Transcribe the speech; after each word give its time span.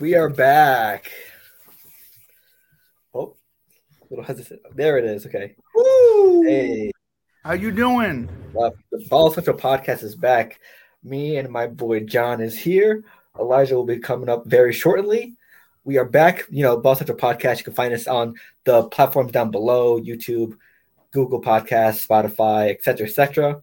We 0.00 0.14
are 0.14 0.30
back. 0.30 1.10
Oh, 3.14 3.36
little 4.08 4.24
hesitant. 4.24 4.62
There 4.74 4.96
it 4.96 5.04
is. 5.04 5.26
Okay. 5.26 5.54
Woo! 5.74 6.42
Hey, 6.42 6.90
How 7.44 7.52
you 7.52 7.70
doing? 7.70 8.26
uh, 8.58 8.70
the 8.90 9.04
Baller 9.10 9.34
Central 9.34 9.58
podcast 9.58 10.02
is 10.02 10.16
back. 10.16 10.58
Me 11.04 11.36
and 11.36 11.50
my 11.50 11.66
boy 11.66 12.00
John 12.00 12.40
is 12.40 12.58
here. 12.58 13.04
Elijah 13.38 13.74
will 13.74 13.84
be 13.84 13.98
coming 13.98 14.30
up 14.30 14.46
very 14.46 14.72
shortly. 14.72 15.36
We 15.84 15.98
are 15.98 16.06
back. 16.06 16.46
You 16.48 16.62
know, 16.62 16.80
Baller 16.80 16.96
Central 16.96 17.18
podcast. 17.18 17.58
You 17.58 17.64
can 17.64 17.74
find 17.74 17.92
us 17.92 18.06
on 18.06 18.36
the 18.64 18.84
platforms 18.84 19.32
down 19.32 19.50
below: 19.50 20.00
YouTube, 20.00 20.56
Google 21.10 21.42
Podcasts, 21.42 22.06
Spotify, 22.06 22.70
etc., 22.70 23.06
etc. 23.06 23.60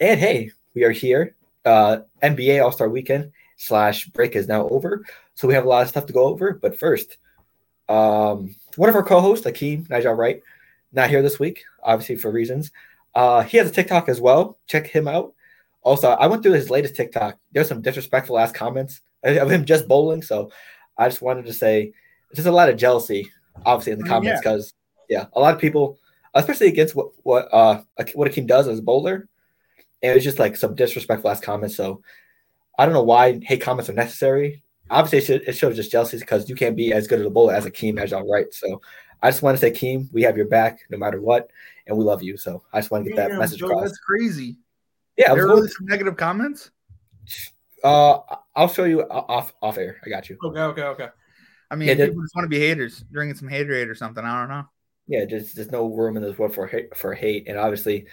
And 0.00 0.20
hey, 0.20 0.50
we 0.74 0.84
are 0.84 0.90
here. 0.90 1.34
Uh, 1.64 2.00
NBA 2.22 2.62
All 2.62 2.72
Star 2.72 2.90
Weekend 2.90 3.32
slash 3.62 4.06
break 4.06 4.34
is 4.34 4.48
now 4.48 4.68
over, 4.68 5.04
so 5.34 5.46
we 5.46 5.54
have 5.54 5.64
a 5.64 5.68
lot 5.68 5.82
of 5.82 5.88
stuff 5.88 6.06
to 6.06 6.12
go 6.12 6.24
over. 6.24 6.52
But 6.52 6.78
first, 6.78 7.16
um, 7.88 8.54
one 8.76 8.88
of 8.88 8.96
our 8.96 9.04
co-hosts, 9.04 9.46
Akeem 9.46 9.88
Nigel 9.88 10.14
Wright, 10.14 10.42
not 10.92 11.10
here 11.10 11.22
this 11.22 11.38
week, 11.38 11.64
obviously 11.82 12.16
for 12.16 12.30
reasons. 12.30 12.72
Uh, 13.14 13.42
he 13.42 13.58
has 13.58 13.68
a 13.68 13.72
TikTok 13.72 14.08
as 14.08 14.20
well. 14.20 14.58
Check 14.66 14.86
him 14.86 15.06
out. 15.06 15.34
Also, 15.82 16.10
I 16.10 16.26
went 16.26 16.42
through 16.42 16.52
his 16.52 16.70
latest 16.70 16.96
TikTok. 16.96 17.38
There's 17.52 17.68
some 17.68 17.82
disrespectful 17.82 18.38
ass 18.38 18.52
comments 18.52 19.00
of 19.22 19.50
him 19.50 19.64
just 19.64 19.88
bowling. 19.88 20.22
So 20.22 20.50
I 20.98 21.08
just 21.08 21.22
wanted 21.22 21.46
to 21.46 21.52
say 21.52 21.92
there's 22.32 22.46
a 22.46 22.52
lot 22.52 22.68
of 22.68 22.76
jealousy, 22.76 23.30
obviously, 23.64 23.92
in 23.92 23.98
the 24.00 24.06
Oh, 24.06 24.08
comments 24.08 24.40
because 24.40 24.74
yeah. 25.08 25.26
a 25.34 25.40
lot 25.40 25.54
of 25.54 25.60
people, 25.60 25.98
especially 26.34 26.68
against 26.68 26.96
what 26.96 27.08
what 27.22 27.48
uh 27.52 27.82
what 28.14 28.30
Akeem 28.30 28.46
does 28.46 28.66
as 28.66 28.80
a 28.80 28.82
bowler, 28.82 29.28
and 30.02 30.12
it 30.12 30.14
was 30.14 30.24
just 30.24 30.38
like 30.38 30.56
some 30.56 30.74
disrespectful 30.74 31.30
ass 31.30 31.40
comments. 31.40 31.76
So 31.76 32.02
I 32.82 32.84
don't 32.84 32.94
know 32.94 33.04
why 33.04 33.38
hate 33.44 33.60
comments 33.60 33.88
are 33.88 33.92
necessary. 33.92 34.64
Obviously, 34.90 35.18
it, 35.18 35.24
should, 35.24 35.48
it 35.48 35.52
shows 35.52 35.76
just 35.76 35.92
jealousy 35.92 36.18
because 36.18 36.48
you 36.48 36.56
can't 36.56 36.74
be 36.74 36.92
as 36.92 37.06
good 37.06 37.20
as 37.20 37.26
a 37.26 37.30
bowler 37.30 37.54
as 37.54 37.64
Akeem 37.64 37.96
as 38.00 38.10
y'all 38.10 38.28
right. 38.28 38.52
So 38.52 38.82
I 39.22 39.30
just 39.30 39.40
want 39.40 39.56
to 39.56 39.60
say, 39.60 39.70
Akeem, 39.70 40.12
we 40.12 40.22
have 40.22 40.36
your 40.36 40.48
back 40.48 40.80
no 40.90 40.98
matter 40.98 41.20
what, 41.20 41.48
and 41.86 41.96
we 41.96 42.02
love 42.02 42.24
you. 42.24 42.36
So 42.36 42.64
I 42.72 42.80
just 42.80 42.90
want 42.90 43.04
to 43.04 43.10
get 43.10 43.16
that 43.18 43.38
message 43.38 43.60
Joe, 43.60 43.66
across. 43.66 43.84
That's 43.84 43.98
crazy. 43.98 44.56
Yeah, 45.16 45.32
there 45.32 45.48
are 45.48 45.68
some 45.68 45.86
negative 45.86 46.16
comments. 46.16 46.72
uh, 47.84 48.18
I'll 48.56 48.66
show 48.66 48.82
you 48.82 49.02
off 49.02 49.54
off 49.62 49.78
air. 49.78 50.00
I 50.04 50.08
got 50.08 50.28
you. 50.28 50.36
Okay, 50.42 50.60
okay, 50.60 50.82
okay. 50.82 51.08
I 51.70 51.76
mean, 51.76 51.86
Yeah, 51.86 52.06
people 52.06 52.20
just 52.22 52.34
want 52.34 52.46
to 52.46 52.48
be 52.48 52.58
haters, 52.58 53.04
drinking 53.12 53.36
some 53.36 53.48
haterade 53.48 53.88
or 53.88 53.94
something. 53.94 54.24
I 54.24 54.40
don't 54.40 54.48
know. 54.48 54.64
Yeah, 55.06 55.24
there's 55.30 55.52
there's 55.54 55.70
no 55.70 55.86
room 55.86 56.16
in 56.16 56.22
this 56.24 56.36
world 56.36 56.52
for 56.52 56.66
hate, 56.66 56.96
for 56.96 57.14
hate, 57.14 57.46
and 57.46 57.56
obviously, 57.58 58.08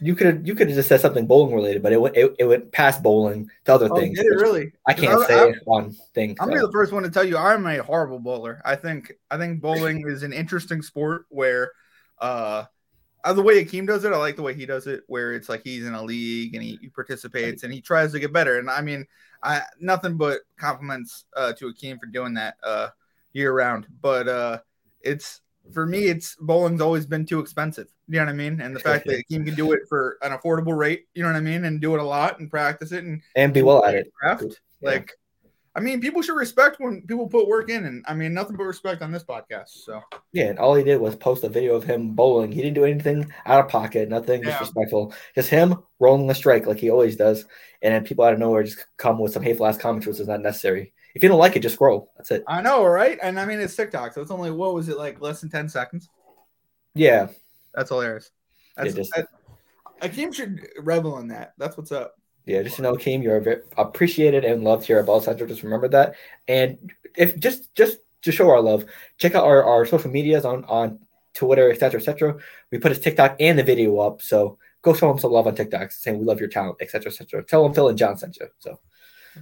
you 0.00 0.14
could 0.14 0.46
you 0.46 0.54
could 0.54 0.68
have 0.68 0.76
just 0.76 0.88
said 0.88 1.00
something 1.00 1.26
bowling 1.26 1.54
related, 1.54 1.82
but 1.82 1.92
it 1.92 2.00
went 2.00 2.16
it, 2.16 2.34
it 2.38 2.44
went 2.46 2.72
past 2.72 3.02
bowling 3.02 3.48
to 3.64 3.74
other 3.74 3.88
Oh, 3.90 3.96
things. 3.96 4.16
did 4.18 4.26
it 4.26 4.36
really? 4.36 4.72
I 4.86 4.92
can't 4.94 5.22
I- 5.22 5.26
say 5.26 5.38
I- 5.40 5.46
it 5.48 5.58
on 5.66 5.92
thing. 6.14 6.36
I'm 6.40 6.48
so. 6.48 6.54
be 6.54 6.60
the 6.60 6.72
first 6.72 6.92
one 6.92 7.02
to 7.04 7.10
tell 7.10 7.24
you 7.24 7.36
I'm 7.36 7.66
a 7.66 7.82
horrible 7.82 8.18
bowler. 8.18 8.60
I 8.64 8.76
think 8.76 9.12
I 9.30 9.38
think 9.38 9.60
bowling 9.60 10.08
is 10.08 10.22
an 10.22 10.32
interesting 10.32 10.82
sport 10.82 11.26
where 11.30 11.72
uh 12.20 12.64
uh, 13.24 13.32
the 13.32 13.40
way 13.40 13.64
Akeem 13.64 13.86
does 13.86 14.04
it, 14.04 14.12
I 14.12 14.18
like 14.18 14.36
the 14.36 14.42
way 14.42 14.52
he 14.52 14.66
does 14.66 14.86
it, 14.86 15.02
where 15.06 15.32
it's 15.32 15.48
like 15.48 15.62
he's 15.64 15.86
in 15.86 15.94
a 15.94 16.02
league 16.02 16.54
and 16.54 16.62
he, 16.62 16.78
he 16.82 16.88
participates 16.90 17.62
and 17.62 17.72
he 17.72 17.80
tries 17.80 18.12
to 18.12 18.20
get 18.20 18.34
better. 18.34 18.58
And 18.58 18.68
I 18.68 18.82
mean, 18.82 19.06
I 19.42 19.62
nothing 19.80 20.18
but 20.18 20.40
compliments 20.58 21.24
uh, 21.34 21.54
to 21.54 21.72
Akeem 21.72 21.98
for 21.98 22.04
doing 22.04 22.34
that 22.34 22.56
uh, 22.62 22.88
year 23.32 23.54
round. 23.54 23.86
But 24.02 24.28
uh, 24.28 24.58
it's 25.00 25.40
for 25.72 25.86
me, 25.86 26.06
it's 26.06 26.36
bowling's 26.40 26.80
always 26.80 27.06
been 27.06 27.24
too 27.24 27.40
expensive. 27.40 27.88
You 28.08 28.18
know 28.18 28.26
what 28.26 28.32
I 28.32 28.34
mean? 28.34 28.60
And 28.60 28.74
the 28.76 28.80
fact 28.80 29.06
that 29.06 29.24
Akeem 29.30 29.44
can 29.46 29.54
do 29.54 29.72
it 29.72 29.80
for 29.88 30.18
an 30.22 30.32
affordable 30.32 30.76
rate, 30.76 31.06
you 31.14 31.22
know 31.22 31.30
what 31.30 31.36
I 31.36 31.40
mean, 31.40 31.64
and 31.64 31.80
do 31.80 31.94
it 31.94 32.00
a 32.00 32.04
lot 32.04 32.38
and 32.38 32.50
practice 32.50 32.92
it 32.92 33.04
and 33.04 33.22
and 33.36 33.52
be 33.54 33.62
well 33.62 33.84
at 33.84 33.94
it. 33.94 34.12
craft. 34.12 34.60
Yeah. 34.80 34.90
Like, 34.90 35.12
I 35.76 35.80
mean, 35.80 36.00
people 36.00 36.22
should 36.22 36.36
respect 36.36 36.76
when 36.78 37.02
people 37.02 37.26
put 37.26 37.48
work 37.48 37.68
in, 37.68 37.84
and 37.86 38.04
I 38.06 38.14
mean, 38.14 38.32
nothing 38.32 38.56
but 38.56 38.64
respect 38.64 39.02
on 39.02 39.10
this 39.10 39.24
podcast. 39.24 39.70
So 39.70 40.00
Yeah, 40.32 40.44
and 40.44 40.58
all 40.58 40.74
he 40.74 40.84
did 40.84 41.00
was 41.00 41.16
post 41.16 41.42
a 41.42 41.48
video 41.48 41.74
of 41.74 41.82
him 41.82 42.10
bowling. 42.14 42.52
He 42.52 42.62
didn't 42.62 42.74
do 42.74 42.84
anything 42.84 43.32
out 43.46 43.64
of 43.64 43.68
pocket, 43.70 44.08
nothing 44.08 44.42
Yeah. 44.42 44.50
disrespectful. 44.50 45.14
Just 45.34 45.50
him 45.50 45.82
rolling 45.98 46.26
the 46.28 46.34
strike 46.34 46.66
like 46.66 46.78
he 46.78 46.90
always 46.90 47.16
does. 47.16 47.46
And 47.82 47.92
then 47.92 48.04
people 48.04 48.24
out 48.24 48.34
of 48.34 48.38
nowhere 48.38 48.62
just 48.62 48.86
come 48.98 49.18
with 49.18 49.32
some 49.32 49.42
hateful 49.42 49.66
ass 49.66 49.76
comments, 49.78 50.06
which 50.06 50.20
is 50.20 50.28
not 50.28 50.42
necessary. 50.42 50.92
If 51.14 51.22
you 51.22 51.28
don't 51.28 51.38
like 51.38 51.54
it, 51.56 51.60
just 51.60 51.76
scroll. 51.76 52.10
That's 52.16 52.30
it. 52.32 52.44
I 52.48 52.60
know, 52.60 52.84
right? 52.84 53.18
And 53.22 53.38
I 53.38 53.44
mean, 53.46 53.60
it's 53.60 53.76
TikTok, 53.76 54.12
so 54.14 54.20
it's 54.20 54.30
only 54.32 54.50
what 54.50 54.74
was 54.74 54.88
it 54.88 54.96
like, 54.98 55.20
less 55.20 55.40
than 55.40 55.50
ten 55.50 55.68
seconds? 55.68 56.08
Yeah, 56.94 57.28
That's 57.74 57.90
hilarious. 57.90 58.30
That's 58.76 58.90
Yeah, 58.90 58.94
just- 58.96 59.12
that, 59.14 59.28
Akeem 60.02 60.34
should 60.34 60.66
revel 60.80 61.18
in 61.18 61.28
that. 61.28 61.54
That's 61.56 61.76
what's 61.76 61.92
up. 61.92 62.16
yeah. 62.46 62.62
Just 62.62 62.76
to 62.76 62.82
know, 62.82 62.94
Keem, 62.94 63.22
you're 63.22 63.62
appreciated 63.78 64.44
and 64.44 64.64
loved 64.64 64.84
here 64.86 64.98
at 64.98 65.06
Baller 65.06 65.22
Central. 65.22 65.48
Just 65.48 65.62
remember 65.62 65.88
that. 65.88 66.14
And 66.48 66.92
if 67.16 67.38
just 67.38 67.72
just 67.74 67.98
to 68.22 68.32
show 68.32 68.50
our 68.50 68.60
love, 68.60 68.84
check 69.18 69.34
out 69.34 69.44
our, 69.44 69.62
our 69.64 69.86
social 69.86 70.10
medias 70.10 70.44
on 70.44 70.64
on 70.64 70.98
Twitter, 71.32 71.70
etc., 71.70 72.00
etc. 72.00 72.36
We 72.70 72.78
put 72.78 72.90
his 72.90 73.00
TikTok 73.00 73.36
and 73.40 73.58
the 73.58 73.62
video 73.62 73.98
up, 74.00 74.20
so 74.20 74.58
go 74.82 74.92
show 74.94 75.10
him 75.10 75.18
some 75.18 75.30
love 75.32 75.46
on 75.46 75.54
TikTok, 75.54 75.90
saying 75.92 76.18
we 76.18 76.24
love 76.24 76.40
your 76.40 76.48
talent, 76.48 76.76
etc., 76.80 77.10
etc. 77.10 77.44
Tell 77.44 77.64
him 77.64 77.72
Phil 77.72 77.88
and 77.88 77.96
John 77.98 78.18
sent 78.18 78.36
you. 78.38 78.48
So, 78.58 78.78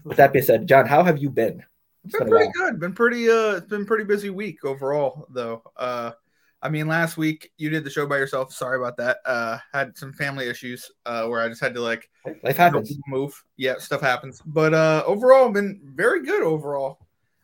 with 0.05 0.17
that 0.17 0.33
being 0.33 0.45
said, 0.45 0.67
John, 0.67 0.87
how 0.87 1.03
have 1.03 1.19
you 1.19 1.31
been? 1.31 1.63
It's 2.05 2.13
been 2.13 2.25
been 2.25 2.31
pretty 2.31 2.53
good. 2.57 2.81
Been 2.81 2.95
pretty 2.95 3.29
uh 3.31 3.57
it's 3.57 3.67
been 3.69 3.87
pretty 3.87 4.05
busy 4.05 4.31
week 4.31 4.65
overall 4.65 5.27
though. 5.31 5.63
Uh 5.77 6.13
I 6.61 6.69
mean 6.69 6.89
last 6.89 7.17
week 7.17 7.53
you 7.59 7.71
did 7.71 7.85
the 7.85 7.91
show 7.91 8.07
by 8.07 8.17
yourself. 8.19 8.53
Sorry 8.53 8.77
about 8.77 8.97
that. 8.97 9.19
Uh 9.25 9.59
had 9.73 9.97
some 9.97 10.13
family 10.13 10.49
issues 10.49 10.91
uh 11.07 11.27
where 11.27 11.41
I 11.41 11.49
just 11.49 11.61
had 11.61 11.75
to 11.75 11.81
like 11.81 12.11
Life 12.43 12.57
happens. 12.57 12.93
move. 13.07 13.41
Yeah, 13.57 13.79
stuff 13.79 14.01
happens. 14.01 14.43
But 14.45 14.75
uh 14.75 15.05
overall 15.07 15.49
been 15.51 15.81
very 15.95 16.25
good 16.25 16.43
overall. 16.43 16.99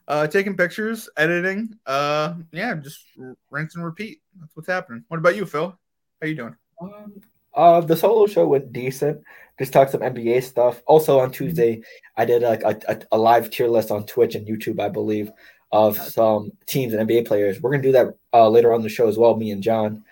Uh 0.08 0.26
taking 0.26 0.56
pictures, 0.56 1.08
editing, 1.16 1.74
uh 1.86 2.34
yeah, 2.50 2.74
just 2.74 3.04
r- 3.20 3.36
rinse 3.50 3.76
and 3.76 3.84
repeat. 3.84 4.20
That's 4.40 4.56
what's 4.56 4.68
happening. 4.68 5.04
What 5.08 5.18
about 5.18 5.36
you, 5.36 5.46
Phil? 5.46 5.78
How 6.20 6.26
you 6.26 6.34
doing? 6.34 6.56
Um, 6.82 7.20
uh, 7.58 7.80
the 7.80 7.96
solo 7.96 8.26
show 8.26 8.46
went 8.46 8.72
decent. 8.72 9.20
Just 9.58 9.72
talked 9.72 9.90
some 9.90 10.00
NBA 10.00 10.44
stuff. 10.44 10.80
Also 10.86 11.18
on 11.18 11.32
Tuesday, 11.32 11.82
I 12.16 12.24
did 12.24 12.42
like 12.42 12.62
a, 12.62 12.78
a, 12.88 13.00
a 13.12 13.18
live 13.18 13.50
tier 13.50 13.66
list 13.66 13.90
on 13.90 14.06
Twitch 14.06 14.36
and 14.36 14.46
YouTube, 14.46 14.80
I 14.80 14.88
believe, 14.88 15.32
of 15.72 15.98
some 15.98 16.52
teams 16.66 16.94
and 16.94 17.06
NBA 17.06 17.26
players. 17.26 17.60
We're 17.60 17.72
gonna 17.72 17.82
do 17.82 17.92
that 17.92 18.14
uh, 18.32 18.48
later 18.48 18.72
on 18.72 18.82
the 18.82 18.88
show 18.88 19.08
as 19.08 19.18
well. 19.18 19.36
Me 19.36 19.50
and 19.50 19.62
John. 19.62 20.04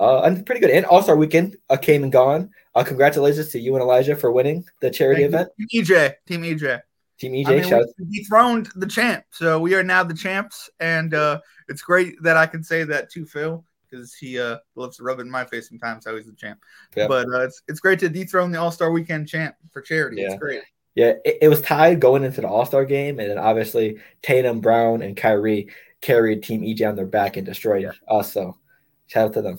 Uh, 0.00 0.22
and 0.22 0.44
pretty 0.46 0.62
good. 0.62 0.70
And 0.70 0.86
All 0.86 1.02
Star 1.02 1.14
Weekend 1.14 1.56
uh, 1.68 1.76
came 1.76 2.02
and 2.02 2.10
gone. 2.10 2.50
Uh, 2.74 2.82
congratulations 2.82 3.50
to 3.50 3.60
you 3.60 3.74
and 3.74 3.82
Elijah 3.82 4.16
for 4.16 4.32
winning 4.32 4.64
the 4.80 4.90
charity 4.90 5.28
Thank 5.28 5.32
you. 5.32 5.38
event. 5.38 5.50
Team 5.70 5.84
EJ. 5.84 6.14
Team 6.26 6.42
EJ. 6.42 6.80
Team 7.18 7.32
EJ, 7.34 7.46
I 7.46 7.50
mean, 7.50 7.64
shout 7.68 7.84
we 7.98 8.18
dethroned 8.18 8.70
the 8.74 8.86
champ, 8.86 9.24
so 9.30 9.60
we 9.60 9.74
are 9.74 9.84
now 9.84 10.02
the 10.02 10.14
champs, 10.14 10.68
and 10.80 11.14
uh, 11.14 11.38
it's 11.68 11.82
great 11.82 12.20
that 12.22 12.36
I 12.36 12.46
can 12.46 12.64
say 12.64 12.82
that 12.82 13.10
too, 13.12 13.26
Phil 13.26 13.64
because 13.92 14.14
he 14.14 14.38
uh, 14.38 14.58
loves 14.74 14.96
to 14.96 15.02
rub 15.02 15.18
it 15.18 15.22
in 15.22 15.30
my 15.30 15.44
face 15.44 15.68
sometimes 15.68 16.06
how 16.06 16.16
he's 16.16 16.26
the 16.26 16.32
champ. 16.32 16.60
Yeah. 16.96 17.08
But 17.08 17.28
uh, 17.28 17.40
it's 17.40 17.62
it's 17.68 17.80
great 17.80 17.98
to 18.00 18.08
dethrone 18.08 18.50
the 18.50 18.60
All 18.60 18.72
Star 18.72 18.90
Weekend 18.90 19.28
champ 19.28 19.54
for 19.70 19.82
charity. 19.82 20.22
Yeah. 20.22 20.32
It's 20.32 20.40
great. 20.40 20.62
Yeah, 20.94 21.14
it, 21.24 21.38
it 21.42 21.48
was 21.48 21.62
tied 21.62 22.00
going 22.00 22.22
into 22.24 22.40
the 22.40 22.48
All 22.48 22.66
Star 22.66 22.84
game, 22.84 23.18
and 23.18 23.30
then 23.30 23.38
obviously 23.38 23.98
Tatum, 24.22 24.60
Brown, 24.60 25.02
and 25.02 25.16
Kyrie 25.16 25.70
carried 26.00 26.42
Team 26.42 26.62
EJ 26.62 26.88
on 26.88 26.96
their 26.96 27.06
back 27.06 27.36
and 27.36 27.46
destroyed 27.46 27.90
us. 28.08 28.32
So, 28.32 28.58
shout 29.06 29.28
out 29.28 29.32
to 29.34 29.42
them. 29.42 29.58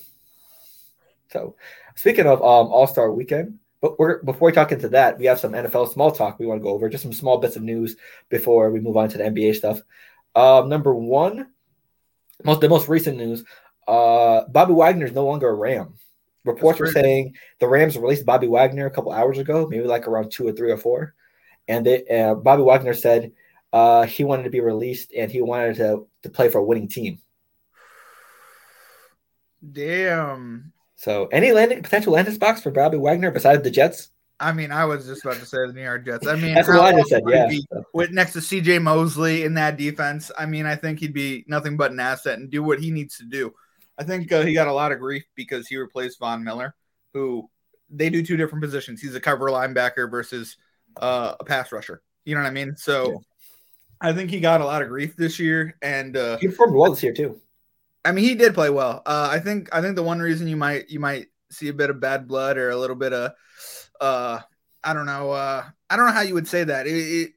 So, 1.30 1.56
speaking 1.96 2.28
of 2.28 2.40
um, 2.40 2.68
All 2.68 2.88
Star 2.88 3.12
Weekend, 3.12 3.60
but 3.82 3.98
we're 3.98 4.22
before 4.24 4.48
we 4.48 4.52
talk 4.52 4.72
into 4.72 4.90
that, 4.90 5.18
we 5.18 5.26
have 5.26 5.40
some 5.40 5.54
NFL 5.54 5.92
small 5.92 6.12
talk 6.12 6.40
we 6.40 6.46
want 6.46 6.62
to 6.62 6.64
go 6.64 6.70
over, 6.70 6.90
just 6.90 7.04
some 7.04 7.14
small 7.14 7.40
bits 7.40 7.56
of 7.56 7.64
news 7.64 7.96
before 8.30 8.70
we 8.70 8.80
move 8.80 8.98
on 8.98 9.10
to 9.10 9.18
the 9.18 9.24
NBA 9.24 9.56
stuff. 9.56 9.82
Um, 10.36 10.70
number 10.70 10.94
one, 10.94 11.48
most 12.44 12.62
the 12.62 12.70
most 12.70 12.88
recent 12.88 13.18
news: 13.18 13.44
uh, 13.88 14.46
Bobby 14.48 14.74
Wagner 14.74 15.06
is 15.06 15.12
no 15.14 15.26
longer 15.26 15.50
a 15.50 15.54
Ram. 15.54 15.96
Reports 16.46 16.80
were 16.80 16.92
saying 16.92 17.36
the 17.60 17.68
Rams 17.68 17.98
released 17.98 18.26
Bobby 18.26 18.48
Wagner 18.48 18.86
a 18.86 18.92
couple 18.92 19.12
hours 19.14 19.38
ago, 19.38 19.68
maybe 19.70 19.86
like 19.86 20.08
around 20.08 20.30
two 20.32 20.48
or 20.48 20.52
three 20.52 20.72
or 20.72 20.78
four 20.78 21.16
and 21.68 21.86
they, 21.86 22.06
uh, 22.08 22.36
Bobby 22.36 22.64
Wagner 22.64 22.94
said 22.94 23.32
uh, 23.72 24.04
he 24.04 24.24
wanted 24.24 24.44
to 24.44 24.50
be 24.50 24.60
released 24.60 25.12
and 25.14 25.32
he 25.32 25.42
wanted 25.42 25.76
to, 25.78 26.08
to 26.24 26.30
play 26.30 26.50
for 26.50 26.60
a 26.60 26.64
winning 26.64 26.88
team. 26.88 27.20
Damn. 29.72 30.74
So, 30.96 31.28
any 31.28 31.52
landing 31.52 31.82
potential 31.82 32.14
landing 32.14 32.34
spots 32.34 32.62
for 32.62 32.72
Bobby 32.72 32.98
Wagner 32.98 33.32
besides 33.32 33.64
the 33.64 33.72
Jets? 33.72 34.10
I 34.40 34.52
mean, 34.52 34.72
I 34.72 34.86
was 34.86 35.06
just 35.06 35.24
about 35.24 35.38
to 35.38 35.46
say 35.46 35.58
the 35.68 35.74
New 35.74 35.82
York 35.82 36.06
Jets. 36.06 36.28
I 36.28 36.36
mean, 36.36 36.54
That's 36.54 36.68
what 36.68 36.80
I 36.80 36.92
just 36.92 37.10
said. 37.10 37.24
awesome 37.24 37.26
would 37.26 37.34
it 37.34 37.38
Yeah. 37.38 37.48
be 37.48 37.66
With 37.94 38.12
next 38.12 38.34
to 38.34 38.40
CJ 38.40 38.82
Mosley 38.82 39.44
in 39.44 39.54
that 39.54 39.78
defense, 39.78 40.32
I 40.38 40.46
mean, 40.46 40.66
I 40.66 40.76
think 40.76 41.00
he'd 41.00 41.14
be 41.14 41.46
nothing 41.48 41.78
but 41.78 41.92
an 41.92 42.00
asset 42.00 42.40
and 42.40 42.50
do 42.50 42.62
what 42.64 42.80
he 42.80 42.92
needs 42.92 43.18
to 43.18 43.26
do. 43.26 43.54
I 43.98 44.04
think 44.04 44.32
uh, 44.32 44.42
he 44.42 44.54
got 44.54 44.68
a 44.68 44.74
lot 44.74 44.92
of 44.92 45.00
grief 45.00 45.24
because 45.36 45.68
he 45.68 45.78
replaced 45.78 46.20
Von 46.20 46.44
Miller, 46.44 46.76
who 47.14 47.50
they 47.90 48.10
do 48.10 48.26
two 48.26 48.38
different 48.38 48.64
positions. 48.64 49.02
He's 49.02 49.16
a 49.16 49.20
cover 49.20 49.50
linebacker 49.50 50.10
versus 50.10 50.58
uh, 50.98 51.36
a 51.40 51.44
pass 51.44 51.72
rusher. 51.72 52.02
You 52.26 52.36
know 52.36 52.42
what 52.42 52.48
I 52.48 52.54
mean? 52.54 52.76
So 52.76 53.12
Yeah. 53.12 53.18
I 54.02 54.14
think 54.14 54.32
he 54.32 54.40
got 54.40 54.62
a 54.62 54.66
lot 54.66 54.82
of 54.82 54.90
grief 54.90 55.16
this 55.16 55.40
year, 55.40 55.78
and 55.82 56.18
uh, 56.18 56.38
He 56.38 56.48
performed 56.48 56.76
well 56.76 56.92
this 56.92 57.04
year 57.04 57.14
too. 57.14 57.40
I 58.04 58.12
mean, 58.12 58.26
he 58.26 58.36
did 58.36 58.54
play 58.54 58.70
well. 58.70 59.02
Uh, 59.06 59.30
I 59.32 59.40
think 59.40 59.70
I 59.74 59.82
think 59.82 59.96
the 59.96 60.04
one 60.04 60.20
reason 60.20 60.48
you 60.48 60.58
might 60.58 60.90
you 60.90 61.00
might 61.00 61.28
see 61.52 61.70
a 61.70 61.74
bit 61.74 61.90
of 61.90 62.00
bad 62.00 62.28
blood 62.28 62.58
or 62.58 62.72
a 62.72 62.78
little 62.78 62.96
bit 62.96 63.14
of 63.14 63.32
uh, 64.02 64.40
I 64.84 64.94
don't 64.94 65.06
know 65.06 65.32
uh, 65.32 65.64
I 65.90 65.96
don't 65.96 66.08
know 66.08 66.12
how 66.12 66.22
you 66.22 66.34
would 66.34 66.48
say 66.48 66.66
that. 66.66 66.86
It, 66.88 66.92
it, 66.92 67.32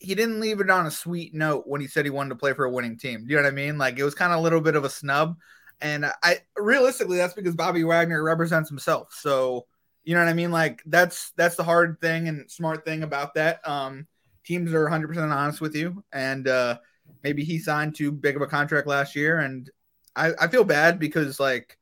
he 0.00 0.14
didn't 0.14 0.40
leave 0.40 0.60
it 0.60 0.70
on 0.70 0.86
a 0.86 0.90
sweet 0.90 1.34
note 1.34 1.64
when 1.66 1.80
he 1.80 1.86
said 1.86 2.06
he 2.06 2.10
wanted 2.10 2.30
to 2.30 2.36
play 2.36 2.54
for 2.54 2.64
a 2.64 2.70
winning 2.70 2.96
team. 2.96 3.26
Do 3.26 3.32
you 3.32 3.36
know 3.36 3.44
what 3.44 3.52
I 3.52 3.54
mean? 3.54 3.78
Like 3.78 3.98
it 3.98 4.04
was 4.04 4.14
kind 4.14 4.32
of 4.32 4.38
a 4.38 4.42
little 4.42 4.60
bit 4.60 4.74
of 4.74 4.84
a 4.84 4.90
snub. 4.90 5.36
And 5.80 6.06
I 6.22 6.38
realistically, 6.56 7.18
that's 7.18 7.34
because 7.34 7.54
Bobby 7.54 7.84
Wagner 7.84 8.22
represents 8.22 8.68
himself. 8.68 9.12
So 9.12 9.66
you 10.04 10.14
know 10.14 10.22
what 10.22 10.30
I 10.30 10.34
mean? 10.34 10.50
Like 10.50 10.82
that's 10.86 11.32
that's 11.36 11.56
the 11.56 11.64
hard 11.64 12.00
thing 12.00 12.28
and 12.28 12.50
smart 12.50 12.84
thing 12.84 13.02
about 13.02 13.34
that. 13.34 13.66
Um, 13.68 14.06
teams 14.44 14.72
are 14.72 14.82
100 14.84 15.08
percent 15.08 15.30
honest 15.30 15.60
with 15.60 15.76
you, 15.76 16.02
and 16.12 16.48
uh, 16.48 16.78
maybe 17.22 17.44
he 17.44 17.58
signed 17.58 17.94
too 17.94 18.10
big 18.10 18.36
of 18.36 18.42
a 18.42 18.46
contract 18.46 18.86
last 18.86 19.14
year, 19.14 19.38
and 19.38 19.70
I, 20.16 20.32
I 20.40 20.48
feel 20.48 20.64
bad 20.64 20.98
because 20.98 21.38
like 21.38 21.76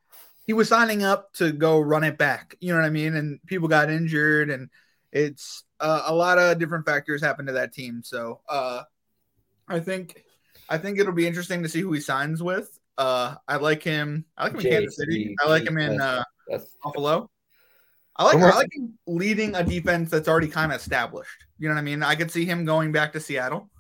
he 0.47 0.53
was 0.53 0.69
signing 0.69 1.05
up 1.05 1.33
to 1.35 1.53
go 1.53 1.79
run 1.79 2.05
it 2.05 2.19
back. 2.19 2.57
You 2.61 2.73
know 2.73 2.81
what 2.81 2.87
I 2.87 2.91
mean? 2.91 3.15
And 3.15 3.41
people 3.47 3.69
got 3.69 3.91
injured, 3.91 4.51
and 4.51 4.69
it's 5.13 5.65
uh, 5.81 6.03
a 6.07 6.15
lot 6.15 6.39
of 6.39 6.59
different 6.59 6.87
factors 6.87 7.23
happen 7.23 7.47
to 7.47 7.53
that 7.53 7.73
team. 7.73 8.03
So 8.05 8.41
uh, 8.49 8.83
I 9.69 9.81
think 9.81 10.25
I 10.69 10.79
think 10.79 10.99
it'll 10.99 11.13
be 11.13 11.27
interesting 11.27 11.63
to 11.63 11.69
see 11.69 11.81
who 11.81 11.93
he 11.93 12.01
signs 12.01 12.43
with. 12.43 12.79
Uh, 12.97 13.37
I 13.47 13.57
like 13.57 13.83
him. 13.83 14.25
I 14.37 14.45
like 14.45 14.53
him 14.55 14.61
in 14.61 14.67
Kansas 14.67 14.97
City. 14.97 15.37
I 15.45 15.49
like 15.49 15.67
him 15.67 15.79
in 15.79 16.01
uh, 16.01 16.25
Buffalo. 16.83 17.31
I 18.17 18.25
like 18.25 18.37
I 18.37 18.57
like 18.57 18.75
him 18.75 18.99
leading 19.07 19.55
a 19.55 19.63
defense 19.63 20.11
that's 20.11 20.27
already 20.27 20.49
kind 20.49 20.73
of 20.73 20.81
established. 20.81 21.45
You 21.59 21.69
know 21.69 21.75
what 21.75 21.81
I 21.81 21.85
mean? 21.85 22.03
I 22.03 22.17
could 22.17 22.31
see 22.31 22.45
him 22.45 22.65
going 22.65 22.91
back 22.91 23.13
to 23.13 23.21
Seattle. 23.21 23.71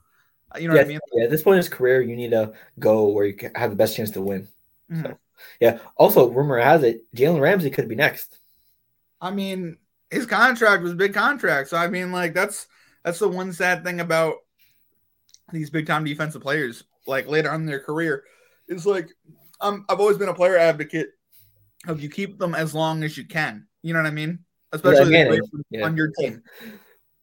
You 0.58 0.68
know 0.68 0.74
yeah, 0.74 0.80
what 0.80 0.86
I 0.86 0.88
mean? 0.88 1.00
Yeah, 1.14 1.24
at 1.24 1.30
this 1.30 1.42
point 1.42 1.54
in 1.54 1.58
his 1.58 1.68
career, 1.68 2.00
you 2.00 2.16
need 2.16 2.30
to 2.30 2.52
go 2.78 3.08
where 3.08 3.26
you 3.26 3.36
have 3.54 3.70
the 3.70 3.76
best 3.76 3.96
chance 3.96 4.12
to 4.12 4.22
win. 4.22 4.48
Mm-hmm. 4.90 5.02
So, 5.02 5.18
yeah. 5.60 5.78
Also, 5.96 6.28
rumor 6.30 6.58
has 6.58 6.84
it 6.84 7.04
Jalen 7.14 7.40
Ramsey 7.40 7.70
could 7.70 7.88
be 7.88 7.96
next. 7.96 8.38
I 9.20 9.32
mean, 9.32 9.78
his 10.10 10.26
contract 10.26 10.82
was 10.82 10.94
big 10.94 11.14
contract. 11.14 11.68
So 11.68 11.76
I 11.76 11.88
mean, 11.88 12.12
like 12.12 12.34
that's 12.34 12.66
that's 13.04 13.18
the 13.18 13.28
one 13.28 13.52
sad 13.52 13.84
thing 13.84 14.00
about 14.00 14.36
these 15.52 15.70
big 15.70 15.86
time 15.86 16.04
defensive 16.04 16.42
players. 16.42 16.84
Like 17.06 17.26
later 17.26 17.50
on 17.50 17.60
in 17.60 17.66
their 17.66 17.80
career, 17.80 18.24
is 18.68 18.86
like 18.86 19.08
um, 19.60 19.84
I've 19.88 20.00
always 20.00 20.18
been 20.18 20.28
a 20.28 20.34
player 20.34 20.56
advocate 20.56 21.10
of 21.86 22.02
you 22.02 22.10
keep 22.10 22.38
them 22.38 22.54
as 22.54 22.74
long 22.74 23.02
as 23.02 23.16
you 23.16 23.26
can. 23.26 23.66
You 23.82 23.94
know 23.94 24.00
what 24.00 24.08
I 24.08 24.12
mean? 24.12 24.40
Especially 24.72 25.12
yeah, 25.12 25.36
yeah. 25.70 25.86
on 25.86 25.96
your 25.96 26.10
team. 26.18 26.42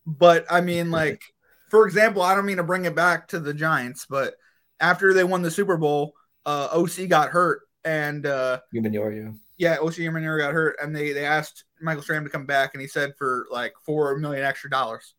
But 0.06 0.46
I 0.50 0.62
mean, 0.62 0.92
like 0.92 1.22
for 1.70 1.86
example, 1.86 2.22
I 2.22 2.36
don't 2.36 2.46
mean 2.46 2.58
to 2.58 2.64
bring 2.64 2.86
it 2.86 2.96
back 2.96 3.28
to 3.30 3.40
the 3.40 3.54
Giants, 3.54 4.06
but 4.10 4.36
after 4.80 5.14
they 5.14 5.24
won 5.24 5.42
the 5.42 5.52
Super 5.52 5.78
Bowl, 5.78 6.14
uh, 6.46 6.70
Osi 6.70 7.08
got 7.08 7.30
hurt 7.30 7.62
and 7.84 8.26
uh, 8.26 8.60
Umenyiora. 8.74 9.38
Yeah, 9.58 9.78
Osi 9.78 10.10
Umenyiora 10.10 10.40
got 10.40 10.54
hurt, 10.54 10.76
and 10.82 10.96
they 10.96 11.14
they 11.14 11.26
asked 11.26 11.64
Michael 11.80 12.04
Strahan 12.04 12.24
to 12.24 12.30
come 12.30 12.46
back, 12.46 12.74
and 12.74 12.82
he 12.82 12.88
said 12.88 13.14
for 13.18 13.48
like 13.52 13.74
four 13.84 14.18
million 14.18 14.44
extra 14.44 14.70
dollars. 14.70 15.16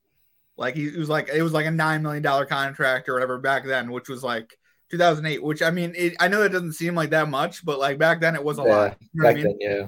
Like 0.57 0.75
he 0.75 0.91
was 0.91 1.09
like 1.09 1.29
it 1.29 1.43
was 1.43 1.53
like 1.53 1.67
a 1.67 1.71
nine 1.71 2.03
million 2.03 2.23
dollar 2.23 2.47
contract 2.47 3.09
or 3.09 3.15
whatever 3.15 3.39
back 3.39 3.67
then, 3.67 3.91
which 3.91 4.09
was 4.09 4.23
like 4.23 4.59
2008. 4.91 5.43
Which 5.43 5.63
I 5.63 5.71
mean, 5.71 5.95
it, 5.97 6.15
I 6.21 6.29
know 6.29 6.43
that 6.43 6.53
doesn't 6.53 6.75
seem 6.75 6.95
like 6.95 7.11
that 7.11 7.29
much, 7.29 7.65
but 7.65 7.79
like 7.79 7.99
back 7.99 8.21
then 8.21 8.35
it 8.35 8.45
was 8.45 8.59
a 8.59 8.63
yeah, 8.63 8.77
lot. 8.77 8.97
You 9.01 9.09
know 9.15 9.29
back 9.29 9.37
I 9.37 9.43
mean? 9.43 9.45
then, 9.45 9.57
yeah. 9.61 9.87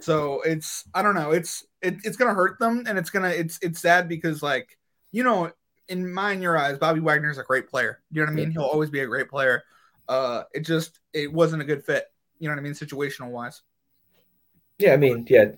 So 0.00 0.40
it's 0.42 0.84
I 0.94 1.02
don't 1.02 1.14
know. 1.14 1.30
It's 1.32 1.64
it, 1.82 1.96
it's 2.04 2.16
gonna 2.16 2.34
hurt 2.34 2.58
them, 2.58 2.84
and 2.86 2.98
it's 2.98 3.10
gonna 3.10 3.28
it's 3.28 3.58
it's 3.62 3.80
sad 3.80 4.08
because 4.08 4.42
like 4.42 4.78
you 5.12 5.24
know 5.24 5.50
in 5.88 6.12
my 6.12 6.32
in 6.32 6.42
your 6.42 6.56
eyes, 6.56 6.78
Bobby 6.78 7.00
Wagner 7.00 7.30
is 7.30 7.38
a 7.38 7.42
great 7.42 7.68
player. 7.68 8.00
You 8.10 8.20
know 8.20 8.26
what 8.26 8.32
I 8.32 8.36
mean? 8.36 8.50
He'll 8.50 8.62
always 8.62 8.90
be 8.90 9.00
a 9.00 9.06
great 9.06 9.28
player. 9.28 9.64
Uh, 10.08 10.44
it 10.52 10.60
just 10.60 11.00
it 11.12 11.32
wasn't 11.32 11.62
a 11.62 11.64
good 11.64 11.84
fit. 11.84 12.06
You 12.38 12.48
know 12.48 12.54
what 12.54 12.60
I 12.60 12.62
mean, 12.62 12.72
situational 12.72 13.30
wise. 13.30 13.62
Yeah, 14.78 14.92
I 14.92 14.96
mean, 14.96 15.26
yeah, 15.28 15.52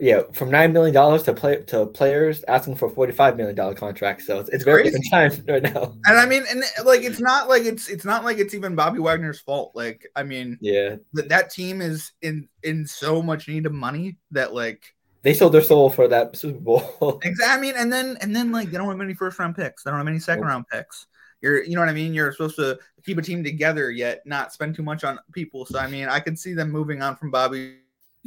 yeah. 0.00 0.22
From 0.32 0.50
nine 0.50 0.72
million 0.72 0.92
dollars 0.94 1.22
to 1.24 1.32
play 1.32 1.62
to 1.64 1.86
players 1.86 2.44
asking 2.48 2.76
for 2.76 2.90
forty 2.90 3.12
five 3.12 3.36
million 3.36 3.54
dollar 3.54 3.74
contracts, 3.74 4.26
so 4.26 4.40
it's, 4.40 4.50
it's 4.50 4.64
very 4.64 4.82
different 4.82 5.06
times 5.10 5.40
right 5.48 5.62
now. 5.62 5.94
And 6.06 6.18
I 6.18 6.26
mean, 6.26 6.44
and 6.50 6.64
like 6.84 7.02
it's 7.02 7.20
not 7.20 7.48
like 7.48 7.64
it's 7.64 7.88
it's 7.88 8.04
not 8.04 8.24
like 8.24 8.38
it's 8.38 8.54
even 8.54 8.74
Bobby 8.74 8.98
Wagner's 8.98 9.40
fault. 9.40 9.72
Like, 9.74 10.06
I 10.16 10.24
mean, 10.24 10.58
yeah, 10.60 10.96
that 11.12 11.28
that 11.28 11.50
team 11.50 11.80
is 11.80 12.12
in 12.22 12.48
in 12.62 12.86
so 12.86 13.22
much 13.22 13.48
need 13.48 13.66
of 13.66 13.72
money 13.72 14.16
that 14.32 14.52
like 14.52 14.94
they 15.22 15.34
sold 15.34 15.52
their 15.52 15.62
soul 15.62 15.90
for 15.90 16.08
that 16.08 16.36
Super 16.36 16.58
Bowl. 16.58 17.20
exactly. 17.24 17.56
I 17.56 17.60
mean, 17.60 17.74
and 17.76 17.92
then 17.92 18.16
and 18.20 18.34
then 18.34 18.50
like 18.50 18.70
they 18.70 18.78
don't 18.78 18.88
have 18.88 19.00
any 19.00 19.14
first 19.14 19.38
round 19.38 19.54
picks. 19.54 19.84
They 19.84 19.90
don't 19.90 19.98
have 19.98 20.08
any 20.08 20.18
second 20.18 20.44
round 20.44 20.66
picks. 20.68 21.06
You're 21.40 21.62
you 21.62 21.74
know 21.76 21.80
what 21.80 21.88
I 21.88 21.94
mean? 21.94 22.14
You're 22.14 22.32
supposed 22.32 22.56
to 22.56 22.78
keep 23.04 23.18
a 23.18 23.22
team 23.22 23.44
together 23.44 23.90
yet 23.90 24.22
not 24.26 24.52
spend 24.52 24.74
too 24.74 24.82
much 24.82 25.04
on 25.04 25.18
people. 25.32 25.66
So 25.66 25.78
I 25.78 25.86
mean, 25.86 26.08
I 26.08 26.18
could 26.18 26.38
see 26.38 26.52
them 26.52 26.70
moving 26.70 27.02
on 27.02 27.16
from 27.16 27.30
Bobby 27.30 27.76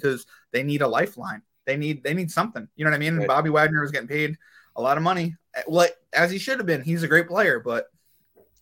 because 0.01 0.25
they 0.51 0.63
need 0.63 0.81
a 0.81 0.87
lifeline. 0.87 1.41
They 1.65 1.77
need 1.77 2.03
they 2.03 2.13
need 2.13 2.31
something. 2.31 2.67
You 2.75 2.85
know 2.85 2.91
what 2.91 2.97
I 2.97 2.99
mean? 2.99 3.17
Right. 3.17 3.27
Bobby 3.27 3.49
Wagner 3.49 3.81
was 3.81 3.91
getting 3.91 4.07
paid 4.07 4.37
a 4.75 4.81
lot 4.81 4.97
of 4.97 5.03
money. 5.03 5.35
Well, 5.67 5.87
as 6.13 6.31
he 6.31 6.37
should 6.37 6.57
have 6.57 6.65
been. 6.65 6.81
He's 6.81 7.03
a 7.03 7.07
great 7.07 7.27
player, 7.27 7.59
but 7.59 7.91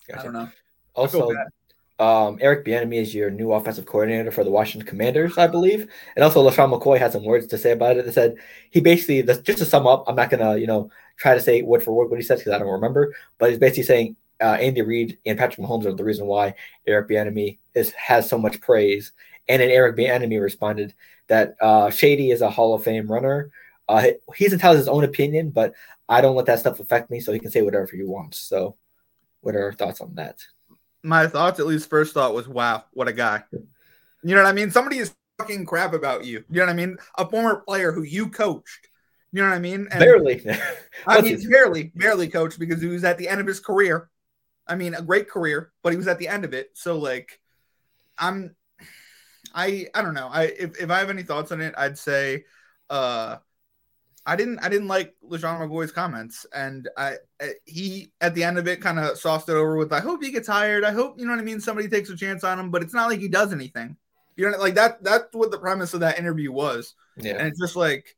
gotcha. 0.08 0.20
I 0.20 0.24
don't 0.24 0.34
know. 0.34 0.50
Also, 0.96 1.32
um, 2.00 2.38
Eric 2.42 2.66
Bieniemy 2.66 2.96
is 3.02 3.14
your 3.14 3.30
new 3.30 3.52
offensive 3.52 3.86
coordinator 3.86 4.32
for 4.32 4.44
the 4.44 4.52
Washington 4.52 4.88
Commanders, 4.88 5.38
I 5.38 5.48
believe. 5.48 5.88
And 6.16 6.24
also, 6.24 6.48
LeSean 6.48 6.72
McCoy 6.72 7.00
had 7.00 7.12
some 7.12 7.24
words 7.24 7.48
to 7.48 7.58
say 7.58 7.72
about 7.72 7.98
it. 7.98 8.06
They 8.06 8.12
said 8.12 8.36
he 8.70 8.82
basically, 8.82 9.24
just 9.24 9.60
to 9.60 9.66
sum 9.66 9.88
up, 9.88 10.04
I'm 10.08 10.16
not 10.16 10.30
going 10.30 10.44
to, 10.44 10.60
you 10.60 10.68
know, 10.68 10.90
try 11.18 11.34
to 11.34 11.42
say 11.42 11.62
word 11.62 11.84
for 11.84 11.94
word 11.94 12.10
what 12.10 12.20
he 12.20 12.26
says 12.26 12.40
because 12.40 12.54
I 12.54 12.60
don't 12.60 12.68
remember, 12.68 13.14
but 13.38 13.50
he's 13.50 13.60
basically 13.60 13.84
saying 13.84 14.16
uh, 14.42 14.58
Andy 14.60 14.82
Reid 14.82 15.18
and 15.26 15.38
Patrick 15.38 15.66
Mahomes 15.66 15.86
are 15.86 15.94
the 15.94 16.04
reason 16.04 16.28
why 16.28 16.54
Eric 16.86 17.10
Bieniemy 17.10 17.58
is 17.74 17.92
has 17.92 18.30
so 18.30 18.38
much 18.38 18.62
praise. 18.62 19.12
And 19.50 19.62
then 19.62 19.70
Eric 19.70 19.98
Bieniemy 19.98 20.42
responded 20.42 20.94
that 21.28 21.56
uh, 21.62 21.90
Shady 21.90 22.32
is 22.32 22.42
a 22.42 22.50
Hall 22.50 22.74
of 22.74 22.84
Fame 22.84 23.12
runner. 23.12 23.52
Uh, 23.88 24.08
he's 24.36 24.54
entitled 24.54 24.78
his 24.78 24.88
own 24.88 25.04
opinion, 25.04 25.50
but 25.50 25.74
I 26.10 26.22
don't 26.22 26.36
let 26.36 26.46
that 26.48 26.60
stuff 26.60 26.80
affect 26.80 27.10
me, 27.10 27.20
so 27.20 27.32
he 27.32 27.40
can 27.40 27.52
say 27.52 27.62
whatever 27.62 27.90
he 27.92 28.04
wants. 28.04 28.38
So, 28.38 28.76
what 29.42 29.56
are 29.56 29.64
our 29.64 29.74
thoughts 29.74 30.02
on 30.02 30.16
that? 30.16 30.40
my 31.08 31.28
thoughts, 31.28 31.60
at 31.60 31.66
least 31.66 31.90
first 31.90 32.14
thought 32.14 32.34
was, 32.34 32.48
wow, 32.48 32.84
what 32.92 33.08
a 33.08 33.14
guy. 33.14 33.44
You 33.52 34.36
know 34.36 34.44
what 34.44 34.50
I 34.50 34.54
mean? 34.54 34.72
Somebody 34.72 34.98
is 34.98 35.16
talking 35.38 35.66
crap 35.66 35.94
about 35.94 36.26
you. 36.26 36.44
You 36.50 36.60
know 36.60 36.66
what 36.66 36.72
I 36.72 36.76
mean? 36.76 36.98
A 37.18 37.28
former 37.28 37.64
player 37.68 37.92
who 37.92 38.04
you 38.04 38.30
coached. 38.30 38.90
You 39.32 39.42
know 39.42 39.50
what 39.50 39.56
I 39.56 39.60
mean? 39.60 39.88
And 39.92 40.00
barely. 40.00 40.46
I 41.08 41.22
mean, 41.22 41.50
barely, 41.50 41.92
barely 41.96 42.28
coached 42.28 42.60
because 42.60 42.82
he 42.82 42.88
was 42.88 43.04
at 43.04 43.18
the 43.18 43.30
end 43.30 43.40
of 43.40 43.48
his 43.48 43.60
career. 43.60 44.10
I 44.68 44.76
mean, 44.76 44.96
a 44.96 45.02
great 45.02 45.30
career, 45.30 45.72
but 45.82 45.94
he 45.94 45.98
was 45.98 46.08
at 46.08 46.20
the 46.20 46.28
end 46.28 46.44
of 46.44 46.54
it. 46.54 46.72
So, 46.74 46.98
like, 46.98 47.40
I'm, 48.18 48.56
I, 49.58 49.88
I 49.96 50.04
don't 50.04 50.14
know. 50.14 50.30
I 50.32 50.44
if, 50.44 50.80
if 50.80 50.92
I 50.92 51.00
have 51.00 51.10
any 51.10 51.24
thoughts 51.24 51.52
on 51.52 51.62
it, 51.62 51.74
I'd 51.76 51.98
say, 51.98 52.46
uh, 52.92 53.38
I 54.24 54.36
didn't 54.36 54.60
I 54.60 54.70
didn't 54.70 54.88
like 54.88 55.16
LeSean 55.28 55.60
McCoy's 55.60 55.92
comments, 55.92 56.46
and 56.54 56.88
I 56.96 57.16
he 57.66 58.12
at 58.22 58.36
the 58.36 58.44
end 58.44 58.60
of 58.60 58.68
it 58.68 58.82
kind 58.82 59.00
of 59.00 59.18
sauced 59.18 59.50
it 59.50 59.54
over 59.54 59.78
with 59.78 59.92
I 59.92 60.00
hope 60.00 60.22
he 60.22 60.32
gets 60.32 60.48
hired. 60.48 60.84
I 60.84 60.92
hope 60.92 61.18
you 61.18 61.26
know 61.26 61.32
what 61.32 61.40
I 61.40 61.44
mean. 61.44 61.60
Somebody 61.60 61.88
takes 61.88 62.10
a 62.10 62.16
chance 62.16 62.44
on 62.44 62.60
him, 62.60 62.70
but 62.70 62.84
it's 62.84 62.94
not 62.94 63.10
like 63.10 63.20
he 63.20 63.30
does 63.30 63.52
anything. 63.52 63.98
You 64.36 64.52
know, 64.52 64.58
like 64.60 64.76
that. 64.76 65.04
That's 65.04 65.34
what 65.34 65.50
the 65.50 65.58
premise 65.58 65.96
of 65.96 66.02
that 66.02 66.20
interview 66.20 66.52
was. 66.52 66.94
Yeah, 67.18 67.38
and 67.38 67.48
it's 67.48 67.60
just 67.60 67.76
like 67.76 68.16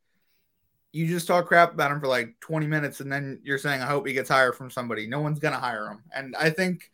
you 0.92 1.08
just 1.08 1.28
talk 1.28 1.46
crap 1.46 1.74
about 1.74 1.92
him 1.92 2.02
for 2.02 2.08
like 2.08 2.36
20 2.42 2.68
minutes, 2.68 3.00
and 3.00 3.10
then 3.10 3.40
you're 3.44 3.60
saying 3.60 3.82
I 3.82 3.86
hope 3.86 4.06
he 4.06 4.14
gets 4.14 4.30
hired 4.30 4.56
from 4.56 4.72
somebody. 4.72 5.08
No 5.08 5.22
one's 5.22 5.40
gonna 5.40 5.60
hire 5.60 5.88
him, 5.88 6.04
and 6.14 6.36
I 6.36 6.50
think 6.50 6.90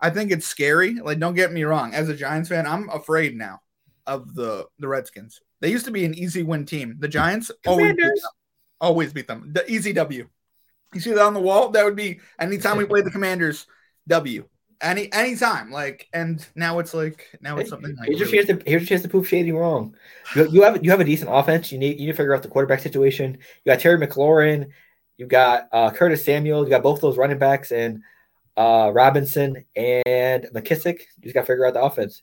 I 0.00 0.10
think 0.10 0.30
it's 0.30 0.46
scary. 0.46 0.94
Like, 0.94 1.18
don't 1.18 1.34
get 1.34 1.52
me 1.52 1.64
wrong. 1.64 1.94
As 1.94 2.08
a 2.08 2.14
Giants 2.14 2.48
fan, 2.48 2.66
I'm 2.66 2.88
afraid 2.90 3.36
now 3.36 3.60
of 4.06 4.34
the 4.34 4.66
the 4.78 4.88
Redskins. 4.88 5.40
They 5.60 5.70
used 5.70 5.84
to 5.86 5.90
be 5.90 6.04
an 6.04 6.14
easy 6.14 6.42
win 6.42 6.64
team. 6.66 6.96
The 6.98 7.08
Giants 7.08 7.50
always 7.66 7.94
beat, 7.94 8.02
them, 8.02 8.14
always 8.80 9.12
beat 9.12 9.26
them. 9.26 9.50
The 9.52 9.70
easy 9.70 9.92
W. 9.92 10.28
You 10.94 11.00
see 11.00 11.12
that 11.12 11.22
on 11.22 11.34
the 11.34 11.40
wall? 11.40 11.70
That 11.70 11.84
would 11.84 11.96
be 11.96 12.20
anytime 12.40 12.78
we 12.78 12.86
play 12.86 13.02
the 13.02 13.10
Commanders, 13.10 13.66
W. 14.08 14.48
Any 14.80 15.12
anytime, 15.12 15.72
like, 15.72 16.08
and 16.12 16.46
now 16.54 16.78
it's 16.78 16.94
like 16.94 17.26
now 17.40 17.58
it's 17.58 17.70
something 17.70 17.96
like. 17.96 18.08
Here's 18.08 18.20
your 18.20 18.28
chance 18.28 18.46
to 18.46 18.62
here's 18.64 18.82
your 18.82 18.88
chance 18.88 19.02
to 19.02 19.08
prove 19.08 19.28
Shady 19.28 19.50
wrong. 19.50 19.96
You, 20.36 20.48
you 20.50 20.62
have 20.62 20.84
you 20.84 20.92
have 20.92 21.00
a 21.00 21.04
decent 21.04 21.30
offense. 21.32 21.72
You 21.72 21.78
need 21.78 21.98
you 21.98 22.06
need 22.06 22.12
to 22.12 22.16
figure 22.16 22.34
out 22.34 22.42
the 22.42 22.48
quarterback 22.48 22.78
situation. 22.80 23.38
You 23.64 23.72
got 23.72 23.80
Terry 23.80 23.98
McLaurin, 23.98 24.68
you 25.16 25.26
got 25.26 25.68
uh, 25.72 25.90
Curtis 25.90 26.24
Samuel, 26.24 26.62
you 26.62 26.70
got 26.70 26.84
both 26.84 27.00
those 27.00 27.16
running 27.16 27.38
backs 27.38 27.72
and 27.72 28.02
uh, 28.58 28.90
Robinson 28.92 29.64
and 29.74 30.44
McKissic. 30.54 30.98
You 30.98 31.22
just 31.22 31.34
got 31.34 31.42
to 31.42 31.46
figure 31.46 31.66
out 31.66 31.74
the 31.74 31.82
offense 31.82 32.22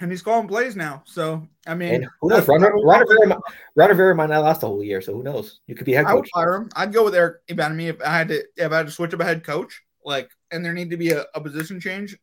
and 0.00 0.10
he's 0.10 0.22
calling 0.22 0.48
plays 0.48 0.76
now. 0.76 1.02
So 1.06 1.46
I 1.66 1.74
mean, 1.74 1.94
and 1.94 2.06
who 2.20 2.28
knows? 2.28 2.46
Ron, 2.46 2.62
Ron, 2.62 3.00
Rivera, 3.00 3.40
Ron 3.74 3.88
Rivera 3.88 4.14
might 4.14 4.30
not 4.30 4.44
last 4.44 4.62
a 4.62 4.66
whole 4.66 4.82
year, 4.82 5.00
so 5.00 5.14
who 5.14 5.22
knows? 5.22 5.60
You 5.66 5.74
could 5.74 5.86
be 5.86 5.92
head 5.92 6.06
coach. 6.06 6.12
I 6.12 6.14
would 6.14 6.28
fire 6.32 6.54
him. 6.54 6.70
I'd 6.76 6.92
go 6.92 7.04
with 7.04 7.14
Eric 7.14 7.46
Bieniemy 7.48 7.88
if 7.88 8.02
I 8.02 8.10
had 8.10 8.28
to. 8.28 8.44
If 8.56 8.72
I 8.72 8.78
had 8.78 8.86
to 8.86 8.92
switch 8.92 9.12
up 9.14 9.20
a 9.20 9.24
head 9.24 9.44
coach, 9.44 9.82
like, 10.04 10.30
and 10.50 10.64
there 10.64 10.72
need 10.72 10.90
to 10.90 10.96
be 10.96 11.10
a, 11.10 11.24
a 11.34 11.40
position 11.40 11.80
change. 11.80 12.16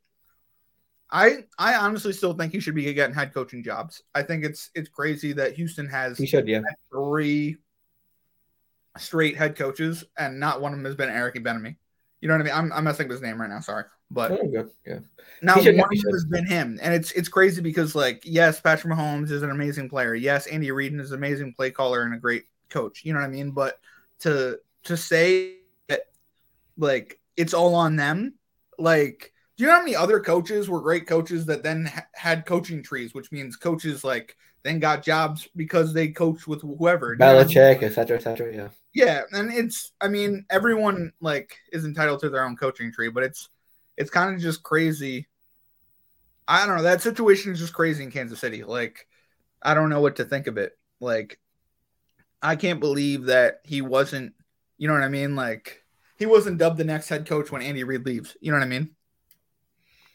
I 1.12 1.44
I 1.60 1.76
honestly 1.76 2.14
still 2.14 2.34
think 2.34 2.54
he 2.54 2.60
should 2.60 2.76
be 2.76 2.92
getting 2.94 3.16
head 3.16 3.34
coaching 3.34 3.64
jobs. 3.64 4.02
I 4.14 4.24
think 4.24 4.44
it's 4.44 4.72
it's 4.74 4.90
crazy 4.90 5.34
that 5.34 5.54
Houston 5.56 5.88
has 5.88 6.18
he 6.18 6.26
should 6.26 6.48
yeah 6.48 6.62
three 6.92 7.58
straight 8.98 9.36
head 9.36 9.58
coaches 9.58 10.06
and 10.18 10.40
not 10.40 10.62
one 10.62 10.72
of 10.72 10.80
them 10.80 10.86
has 10.86 10.96
been 10.96 11.10
Eric 11.10 11.36
Bieniemy. 11.36 11.76
You 12.26 12.30
know 12.30 12.38
what 12.38 12.42
I 12.42 12.44
mean? 12.46 12.72
I'm, 12.72 12.74
I'm 12.74 12.84
messing 12.86 13.08
with 13.08 13.18
his 13.18 13.22
name 13.22 13.40
right 13.40 13.52
now. 13.52 13.60
Sorry. 13.60 13.84
But 14.10 14.32
yeah. 14.52 14.98
now 15.44 15.58
one 15.58 15.90
has 16.12 16.26
been 16.26 16.48
him, 16.48 16.80
and 16.82 16.92
it's 16.92 17.12
it's 17.12 17.30
crazy 17.30 17.62
because 17.62 17.94
like 17.94 18.24
yes, 18.26 18.60
Patrick 18.60 18.92
Mahomes 18.92 19.30
is 19.30 19.44
an 19.44 19.52
amazing 19.52 19.90
player. 19.90 20.16
Yes, 20.16 20.48
Andy 20.48 20.72
Reid 20.72 20.96
is 20.96 21.12
an 21.12 21.20
amazing 21.20 21.54
play 21.54 21.70
caller 21.70 22.02
and 22.02 22.16
a 22.16 22.18
great 22.18 22.46
coach. 22.72 23.06
You 23.06 23.14
know 23.14 23.20
what 23.20 23.28
I 23.28 23.30
mean? 23.30 23.52
But 23.52 23.80
to 24.22 24.58
to 24.86 24.98
say 24.98 25.58
that 25.88 26.08
like 26.80 27.20
it's 27.38 27.54
all 27.54 27.76
on 27.76 27.96
them. 27.96 28.34
Like, 28.80 29.32
do 29.56 29.64
you 29.64 29.70
know 29.70 29.76
how 29.76 29.84
many 29.84 29.96
other 29.96 30.20
coaches 30.20 30.68
were 30.68 30.82
great 30.82 31.06
coaches 31.06 31.46
that 31.46 31.62
then 31.62 31.86
ha- 31.86 32.08
had 32.16 32.48
coaching 32.48 32.82
trees, 32.82 33.14
which 33.14 33.32
means 33.32 33.56
coaches 33.56 34.04
like 34.04 34.36
then 34.64 34.80
got 34.80 35.04
jobs 35.04 35.48
because 35.56 35.94
they 35.94 36.08
coached 36.08 36.48
with 36.48 36.64
whoever. 36.64 37.14
You 37.14 37.20
know 37.20 37.36
what 37.36 37.46
I 37.46 37.48
mean? 37.48 37.56
Belichick, 37.56 37.84
etc., 37.84 38.18
etc. 38.18 38.56
Yeah. 38.56 38.70
Yeah, 38.96 39.24
and 39.34 39.52
it's 39.54 39.92
I 40.00 40.08
mean 40.08 40.46
everyone 40.50 41.12
like 41.20 41.58
is 41.74 41.84
entitled 41.84 42.22
to 42.22 42.30
their 42.30 42.46
own 42.46 42.56
coaching 42.56 42.94
tree, 42.94 43.10
but 43.10 43.24
it's 43.24 43.50
it's 43.98 44.10
kind 44.10 44.34
of 44.34 44.42
just 44.42 44.64
crazy. 44.64 45.28
I 46.48 46.66
don't 46.66 46.78
know. 46.78 46.84
That 46.84 47.02
situation 47.02 47.52
is 47.52 47.60
just 47.60 47.74
crazy 47.74 48.04
in 48.04 48.12
Kansas 48.12 48.40
City. 48.40 48.64
Like 48.64 49.06
I 49.62 49.74
don't 49.74 49.90
know 49.90 50.00
what 50.00 50.16
to 50.16 50.26
think 50.26 50.48
of 50.48 50.58
it. 50.58 50.78
Like 51.02 51.40
I 52.42 52.56
can't 52.56 52.80
believe 52.80 53.26
that 53.26 53.60
he 53.66 53.82
wasn't, 53.82 54.34
you 54.78 54.88
know 54.88 54.94
what 54.94 55.04
I 55.04 55.10
mean? 55.10 55.36
Like 55.36 55.84
he 56.18 56.26
wasn't 56.26 56.58
dubbed 56.58 56.78
the 56.78 56.86
next 56.86 57.10
head 57.10 57.28
coach 57.28 57.52
when 57.52 57.62
Andy 57.62 57.84
Reid 57.84 58.06
leaves. 58.06 58.38
You 58.40 58.52
know 58.52 58.58
what 58.60 58.66
I 58.66 58.70
mean? 58.70 58.96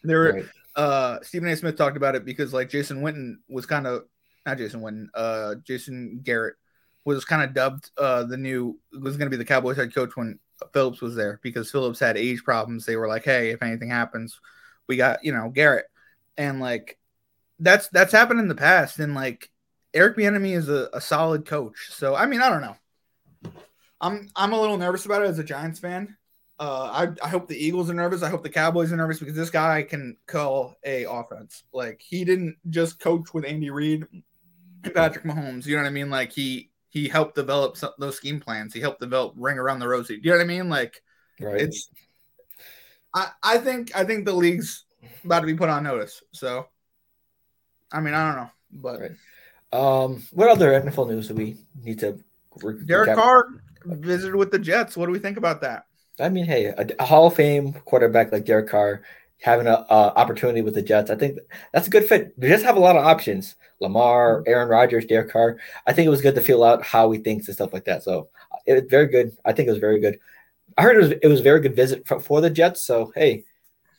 There 0.02 0.32
Right. 0.32 0.44
uh 0.75 1.18
Stephen 1.22 1.50
A. 1.50 1.56
Smith 1.56 1.76
talked 1.76 1.99
about 1.99 2.14
it 2.14 2.25
because 2.25 2.54
like 2.54 2.70
Jason 2.70 3.02
Witten 3.02 3.37
was 3.49 3.66
kind 3.66 3.87
of 3.87 4.04
not 4.46 4.56
Jason 4.56 4.80
Witten, 4.80 5.08
uh 5.12 5.56
Jason 5.66 6.20
Garrett 6.22 6.54
was 7.04 7.25
kind 7.25 7.42
of 7.42 7.54
dubbed 7.54 7.90
uh 7.97 8.25
the 8.25 8.37
new 8.37 8.78
was 8.92 9.16
going 9.16 9.26
to 9.26 9.37
be 9.37 9.38
the 9.38 9.45
Cowboys 9.45 9.76
head 9.76 9.95
coach 9.95 10.16
when 10.16 10.38
Phillips 10.73 11.00
was 11.00 11.14
there 11.14 11.40
because 11.42 11.71
Phillips 11.71 12.00
had 12.00 12.16
age 12.16 12.45
problems. 12.45 12.85
They 12.85 12.97
were 12.97 13.09
like, 13.09 13.25
"Hey, 13.25 13.50
if 13.50 13.62
anything 13.62 13.90
happens, 13.90 14.40
we 14.87 14.97
got, 14.97 15.25
you 15.25 15.33
know, 15.33 15.49
Garrett." 15.49 15.87
And 16.37 16.61
like 16.61 16.99
that's 17.59 17.88
that's 17.88 18.12
happened 18.12 18.40
in 18.40 18.49
the 18.49 18.54
past 18.54 18.99
and 18.99 19.14
like 19.14 19.50
Eric 19.92 20.16
Bieniemy 20.16 20.57
is 20.57 20.69
a, 20.69 20.88
a 20.92 21.00
solid 21.00 21.47
coach. 21.47 21.88
So, 21.90 22.14
I 22.14 22.26
mean, 22.26 22.40
I 22.40 22.49
don't 22.49 22.62
know. 22.62 22.76
I'm 24.00 24.28
I'm 24.37 24.52
a 24.52 24.61
little 24.61 24.78
nervous 24.78 25.04
about 25.04 25.23
it 25.23 25.28
as 25.28 25.38
a 25.38 25.45
Giants 25.45 25.80
fan. 25.80 26.16
Uh, 26.59 27.09
I, 27.23 27.26
I 27.26 27.28
hope 27.28 27.49
the 27.49 27.57
Eagles 27.57 27.88
are 27.88 27.95
nervous. 27.95 28.23
I 28.23 28.28
hope 28.28 28.42
the 28.42 28.50
Cowboys 28.50 28.92
are 28.92 28.97
nervous 28.97 29.19
because 29.19 29.35
this 29.35 29.50
guy 29.50 29.83
can 29.83 30.16
call 30.26 30.76
a 30.85 31.04
offense. 31.04 31.64
Like 31.73 32.02
he 32.07 32.25
didn't 32.25 32.57
just 32.69 33.00
coach 33.00 33.33
with 33.33 33.47
Andy 33.47 33.71
Reid 33.71 34.07
and 34.12 34.95
Patrick 34.95 35.25
Mahomes. 35.25 35.64
You 35.66 35.76
know 35.76 35.83
what 35.83 35.88
I 35.88 35.92
mean? 35.92 36.11
Like 36.11 36.33
he 36.33 36.69
he 36.90 37.09
helped 37.09 37.35
develop 37.37 37.76
some, 37.76 37.92
those 37.99 38.16
scheme 38.16 38.38
plans. 38.40 38.75
He 38.75 38.80
helped 38.80 39.00
develop 39.00 39.32
ring 39.37 39.59
around 39.59 39.78
the 39.78 39.88
rosy. 39.88 40.16
Do 40.16 40.23
you 40.28 40.30
know 40.32 40.38
what 40.38 40.44
I 40.44 40.47
mean? 40.47 40.68
Like 40.68 41.02
Right. 41.40 41.62
it's. 41.62 41.88
I 43.14 43.30
I 43.42 43.59
think 43.59 43.97
I 43.97 44.04
think 44.04 44.25
the 44.25 44.32
league's 44.35 44.85
about 45.25 45.40
to 45.40 45.47
be 45.47 45.54
put 45.54 45.68
on 45.68 45.82
notice. 45.85 46.23
So, 46.32 46.66
I 47.92 48.00
mean, 48.00 48.14
I 48.14 48.26
don't 48.26 48.42
know, 48.44 48.50
but 48.73 49.00
Right. 49.00 50.02
um, 50.04 50.23
what 50.32 50.49
other 50.49 50.73
NFL 50.80 51.09
news 51.09 51.28
do 51.28 51.35
we 51.35 51.56
need 51.82 51.99
to? 52.00 52.18
re- 52.62 52.85
Derek 52.85 53.11
recap? 53.11 53.14
Carr 53.14 53.47
visited 53.85 54.35
with 54.35 54.50
the 54.50 54.59
Jets. 54.59 54.97
What 54.97 55.06
do 55.06 55.12
we 55.12 55.18
think 55.18 55.37
about 55.38 55.61
that? 55.62 55.87
I 56.18 56.28
mean, 56.28 56.44
hey, 56.44 56.66
a, 56.66 56.87
a 56.99 57.04
Hall 57.06 57.28
of 57.28 57.35
Fame 57.35 57.73
quarterback 57.73 58.30
like 58.32 58.44
Derek 58.44 58.68
Carr 58.68 59.02
having 59.40 59.66
an 59.66 59.85
opportunity 59.88 60.62
with 60.62 60.75
the 60.75 60.82
Jets, 60.82 61.11
I 61.11 61.16
think 61.16 61.38
that's 61.73 61.87
a 61.87 61.90
good 61.90 62.04
fit. 62.04 62.38
The 62.38 62.49
Jets 62.49 62.62
have 62.62 62.76
a 62.76 62.80
lot 62.80 62.97
of 62.97 63.04
options: 63.04 63.56
Lamar, 63.80 64.42
Aaron 64.47 64.68
Rodgers, 64.68 65.06
Derek 65.06 65.30
Carr. 65.30 65.59
I 65.87 65.92
think 65.92 66.06
it 66.06 66.11
was 66.11 66.23
good 66.23 66.35
to 66.35 66.42
feel 66.42 66.62
out 66.62 66.85
how 66.85 67.11
he 67.11 67.18
thinks 67.18 67.49
and 67.49 67.54
stuff 67.54 67.73
like 67.73 67.85
that. 67.87 68.02
So 68.02 68.28
it 68.66 68.75
was 68.75 68.85
very 68.88 69.06
good. 69.06 69.37
I 69.44 69.52
think 69.52 69.68
it 69.68 69.73
was 69.73 69.80
very 69.80 70.00
good. 70.00 70.18
I 70.76 70.82
heard 70.82 70.97
it 70.97 71.00
was 71.00 71.11
it 71.23 71.28
was 71.28 71.40
a 71.40 71.44
very 71.44 71.61
good 71.61 71.76
visit 71.76 72.06
for, 72.06 72.20
for 72.20 72.40
the 72.40 72.50
Jets. 72.50 72.85
So 72.85 73.12
hey, 73.14 73.44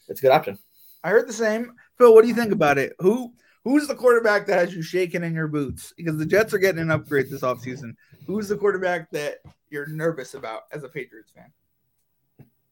it's 0.07 0.19
a 0.19 0.23
good 0.23 0.31
option. 0.31 0.57
I 1.03 1.09
heard 1.09 1.27
the 1.27 1.33
same. 1.33 1.73
Phil, 1.97 2.13
what 2.13 2.21
do 2.21 2.27
you 2.27 2.35
think 2.35 2.51
about 2.51 2.77
it? 2.77 2.93
Who 2.99 3.33
who's 3.63 3.87
the 3.87 3.95
quarterback 3.95 4.45
that 4.47 4.59
has 4.59 4.75
you 4.75 4.81
shaking 4.81 5.23
in 5.23 5.33
your 5.33 5.47
boots? 5.47 5.93
Because 5.97 6.17
the 6.17 6.25
Jets 6.25 6.53
are 6.53 6.59
getting 6.59 6.81
an 6.81 6.91
upgrade 6.91 7.29
this 7.29 7.41
offseason. 7.41 7.95
Who's 8.27 8.47
the 8.47 8.57
quarterback 8.57 9.09
that 9.11 9.39
you're 9.69 9.87
nervous 9.87 10.33
about 10.33 10.63
as 10.71 10.83
a 10.83 10.89
Patriots 10.89 11.31
fan? 11.31 11.51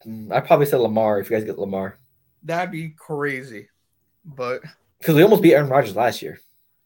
Mm, 0.06 0.32
I 0.32 0.40
probably 0.40 0.66
said 0.66 0.80
Lamar 0.80 1.20
if 1.20 1.30
you 1.30 1.36
guys 1.36 1.46
get 1.46 1.60
Lamar 1.60 2.00
That'd 2.44 2.72
be 2.72 2.90
crazy. 2.90 3.70
But 4.26 4.62
because 5.00 5.16
we 5.16 5.24
almost 5.24 5.42
beat 5.42 5.54
Aaron 5.54 5.70
Rodgers 5.70 5.96
last 5.96 6.22
year. 6.22 6.40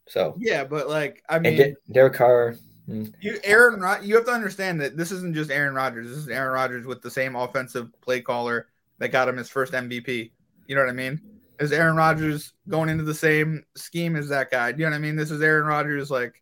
So 0.08 0.36
yeah, 0.38 0.64
but 0.64 0.90
like 0.90 1.24
I 1.30 1.40
mean, 1.40 1.58
De- 1.58 1.76
Derek 1.92 2.14
Carr. 2.14 2.56
mm, 2.90 3.14
you 3.22 3.40
Aaron 3.44 3.80
Rod- 3.80 4.04
you 4.04 4.16
have 4.16 4.26
to 4.26 4.32
understand 4.32 4.82
that 4.82 4.98
this 4.98 5.12
isn't 5.12 5.36
just 5.36 5.52
Aaron 5.52 5.74
Rodgers. 5.74 6.10
This 6.10 6.18
is 6.18 6.28
Aaron 6.28 6.54
Rodgers 6.54 6.86
with 6.86 7.02
the 7.02 7.12
same 7.12 7.36
offensive 7.36 7.90
play 8.02 8.22
caller 8.22 8.68
that 9.00 9.12
got 9.12 9.28
him 9.28 9.38
his 9.38 9.50
first 9.50 9.74
MVP. 9.74 10.32
You 10.68 10.76
know 10.76 10.82
what 10.82 10.90
I 10.90 10.94
mean? 10.94 11.20
Is 11.60 11.72
Aaron 11.72 11.96
Rodgers 11.96 12.54
going 12.68 12.90
into 12.90 13.04
the 13.04 13.14
same 13.14 13.64
scheme 13.76 14.16
as 14.16 14.30
that 14.30 14.52
guy? 14.52 14.72
Do 14.72 14.80
you 14.80 14.86
know 14.86 14.92
what 14.92 14.98
I 14.98 15.02
mean? 15.02 15.16
This 15.16 15.32
is 15.32 15.42
Aaron 15.42 15.66
Rodgers 15.66 16.12
like 16.12 16.42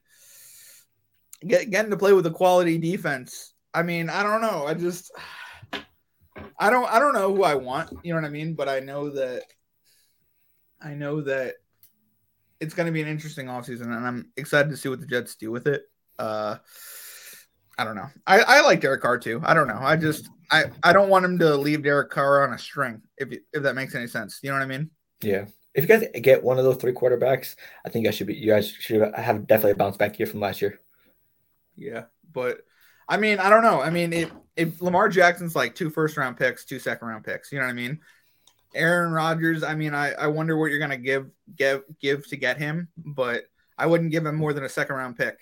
get, 1.45 1.69
getting 1.69 1.91
to 1.91 1.97
play 1.97 2.13
with 2.13 2.25
a 2.25 2.31
quality 2.31 2.77
defense. 2.77 3.53
I 3.73 3.83
mean, 3.83 4.09
I 4.09 4.23
don't 4.23 4.41
know. 4.41 4.65
I 4.65 4.73
just 4.73 5.11
I 6.59 6.69
don't 6.69 6.89
I 6.91 6.99
don't 6.99 7.13
know 7.13 7.33
who 7.33 7.43
I 7.43 7.55
want, 7.55 7.91
you 8.03 8.13
know 8.13 8.21
what 8.21 8.27
I 8.27 8.31
mean? 8.31 8.53
But 8.53 8.69
I 8.69 8.79
know 8.79 9.09
that 9.11 9.43
I 10.81 10.93
know 10.93 11.21
that 11.21 11.55
it's 12.59 12.73
going 12.73 12.85
to 12.85 12.91
be 12.91 13.01
an 13.01 13.07
interesting 13.07 13.47
offseason 13.47 13.95
and 13.95 14.07
I'm 14.07 14.31
excited 14.37 14.69
to 14.69 14.77
see 14.77 14.89
what 14.89 14.99
the 14.99 15.07
Jets 15.07 15.35
do 15.35 15.51
with 15.51 15.67
it. 15.67 15.83
Uh 16.19 16.57
I 17.77 17.83
don't 17.83 17.95
know. 17.95 18.09
I, 18.27 18.41
I 18.41 18.61
like 18.61 18.81
Derek 18.81 19.01
Carr 19.01 19.17
too. 19.17 19.41
I 19.43 19.55
don't 19.55 19.67
know. 19.67 19.79
I 19.79 19.95
just 19.95 20.29
I, 20.51 20.65
I 20.83 20.93
don't 20.93 21.09
want 21.09 21.25
him 21.25 21.39
to 21.39 21.55
leave 21.55 21.83
Derek 21.83 22.11
Carr 22.11 22.43
on 22.43 22.53
a 22.53 22.59
string 22.59 23.01
if 23.17 23.29
if 23.53 23.63
that 23.63 23.75
makes 23.75 23.95
any 23.95 24.07
sense. 24.07 24.39
You 24.43 24.51
know 24.51 24.57
what 24.57 24.63
I 24.63 24.67
mean? 24.67 24.91
Yeah. 25.23 25.45
If 25.73 25.83
you 25.83 25.87
guys 25.87 26.05
get 26.21 26.43
one 26.43 26.57
of 26.57 26.65
those 26.65 26.77
three 26.77 26.91
quarterbacks, 26.91 27.55
I 27.85 27.89
think 27.89 28.07
I 28.07 28.11
should 28.11 28.27
be. 28.27 28.35
You 28.35 28.51
guys 28.51 28.69
should 28.69 29.01
have 29.15 29.47
definitely 29.47 29.71
a 29.71 29.75
bounce 29.75 29.95
back 29.95 30.19
year 30.19 30.27
from 30.27 30.41
last 30.41 30.61
year. 30.61 30.79
Yeah, 31.77 32.03
but 32.33 32.59
I 33.07 33.17
mean, 33.17 33.39
I 33.39 33.49
don't 33.49 33.63
know. 33.63 33.81
I 33.81 33.89
mean, 33.89 34.11
if 34.11 34.31
if 34.55 34.81
Lamar 34.81 35.09
Jackson's 35.09 35.55
like 35.55 35.75
two 35.75 35.89
first 35.89 36.17
round 36.17 36.37
picks, 36.37 36.65
two 36.65 36.79
second 36.79 37.07
round 37.07 37.23
picks, 37.23 37.51
you 37.51 37.59
know 37.59 37.65
what 37.65 37.71
I 37.71 37.75
mean? 37.75 37.99
Aaron 38.73 39.11
Rodgers, 39.11 39.63
I 39.63 39.75
mean, 39.75 39.93
I, 39.93 40.13
I 40.13 40.27
wonder 40.27 40.57
what 40.57 40.71
you're 40.71 40.79
gonna 40.79 40.97
give 40.97 41.29
give 41.55 41.83
give 41.99 42.27
to 42.29 42.37
get 42.37 42.57
him, 42.57 42.87
but 42.97 43.43
I 43.77 43.85
wouldn't 43.85 44.11
give 44.11 44.25
him 44.25 44.35
more 44.35 44.53
than 44.53 44.63
a 44.63 44.69
second 44.69 44.95
round 44.95 45.17
pick 45.17 45.39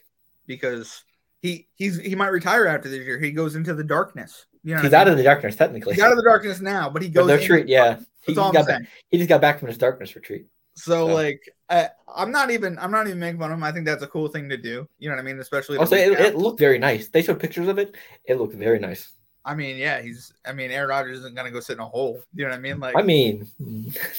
because 0.47 1.03
he 1.41 1.67
he's 1.75 1.97
he 1.99 2.15
might 2.15 2.27
retire 2.29 2.65
after 2.67 2.89
this 2.89 3.05
year. 3.05 3.19
He 3.19 3.31
goes 3.31 3.55
into 3.55 3.73
the 3.73 3.83
darkness. 3.83 4.45
You 4.63 4.75
know, 4.75 4.81
He's 4.81 4.93
out 4.93 5.05
mean? 5.07 5.13
of 5.13 5.17
the 5.17 5.23
darkness 5.23 5.55
technically. 5.55 5.93
he's 5.93 6.03
out 6.03 6.11
of 6.11 6.17
the 6.17 6.23
darkness 6.23 6.59
now, 6.59 6.89
but 6.89 7.01
he 7.01 7.07
goes. 7.09 7.27
the 7.27 7.33
into 7.35 7.43
retreat, 7.53 7.67
yeah. 7.67 7.99
He, 8.25 8.35
all 8.35 8.51
he 8.51 8.57
got 8.57 8.67
back, 8.67 8.81
he 9.09 9.17
just 9.17 9.29
got 9.29 9.39
back 9.41 9.59
from 9.59 9.69
his 9.69 9.77
darkness 9.77 10.15
retreat. 10.15 10.47
So 10.79 11.07
So- 11.07 11.13
like 11.13 11.41
I, 11.69 11.89
I'm 12.07 12.31
not 12.31 12.49
even 12.51 12.79
I'm 12.79 12.91
not 12.91 13.07
even 13.07 13.19
making 13.19 13.39
fun 13.39 13.51
of 13.51 13.57
him. 13.57 13.63
I 13.63 13.71
think 13.71 13.85
that's 13.85 14.03
a 14.03 14.07
cool 14.07 14.27
thing 14.27 14.49
to 14.49 14.57
do. 14.57 14.87
You 14.97 15.09
know 15.09 15.15
what 15.15 15.21
I 15.21 15.25
mean? 15.25 15.39
Especially 15.39 15.75
if 15.75 15.81
Also, 15.81 15.95
it 15.95 16.19
it, 16.19 16.35
looked 16.35 16.59
very 16.59 16.79
nice. 16.79 17.09
They 17.09 17.21
showed 17.21 17.39
pictures 17.39 17.67
of 17.67 17.77
it. 17.77 17.95
It 18.25 18.35
looked 18.39 18.55
very 18.55 18.79
nice. 18.79 19.13
I 19.45 19.55
mean, 19.55 19.77
yeah, 19.77 20.01
he's. 20.01 20.33
I 20.45 20.53
mean, 20.53 20.69
Aaron 20.71 20.89
Rodgers 20.89 21.19
isn't 21.19 21.35
gonna 21.35 21.51
go 21.51 21.59
sit 21.59 21.73
in 21.73 21.79
a 21.79 21.85
hole. 21.87 22.21
You 22.33 22.43
know 22.45 22.49
what 22.51 22.57
I 22.57 22.61
mean? 22.61 22.79
Like, 22.79 22.95
I 22.97 23.01
mean, 23.01 23.47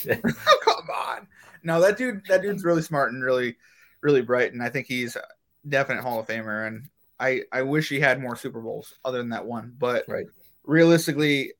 oh, 0.09 0.59
come 0.65 0.89
on. 0.95 1.27
No, 1.63 1.81
that 1.81 1.99
dude. 1.99 2.23
That 2.29 2.43
dude's 2.43 2.65
really 2.65 2.83
smart 2.83 3.13
and 3.13 3.23
really, 3.23 3.57
really 4.01 4.23
bright, 4.23 4.53
and 4.53 4.63
I 4.63 4.71
think 4.71 4.87
he's 4.87 5.17
a 5.17 5.25
definite 5.69 6.03
Hall 6.03 6.21
of 6.21 6.27
Famer. 6.27 6.67
And 6.67 6.89
I, 7.19 7.43
I 7.53 7.63
wish 7.63 7.89
he 7.89 8.01
had 8.01 8.21
more 8.21 8.35
Super 8.35 8.61
Bowls 8.61 8.95
other 9.05 9.19
than 9.19 9.29
that 9.31 9.45
one. 9.45 9.75
But 9.79 10.05
Right. 10.09 10.27
realistically, 10.65 11.53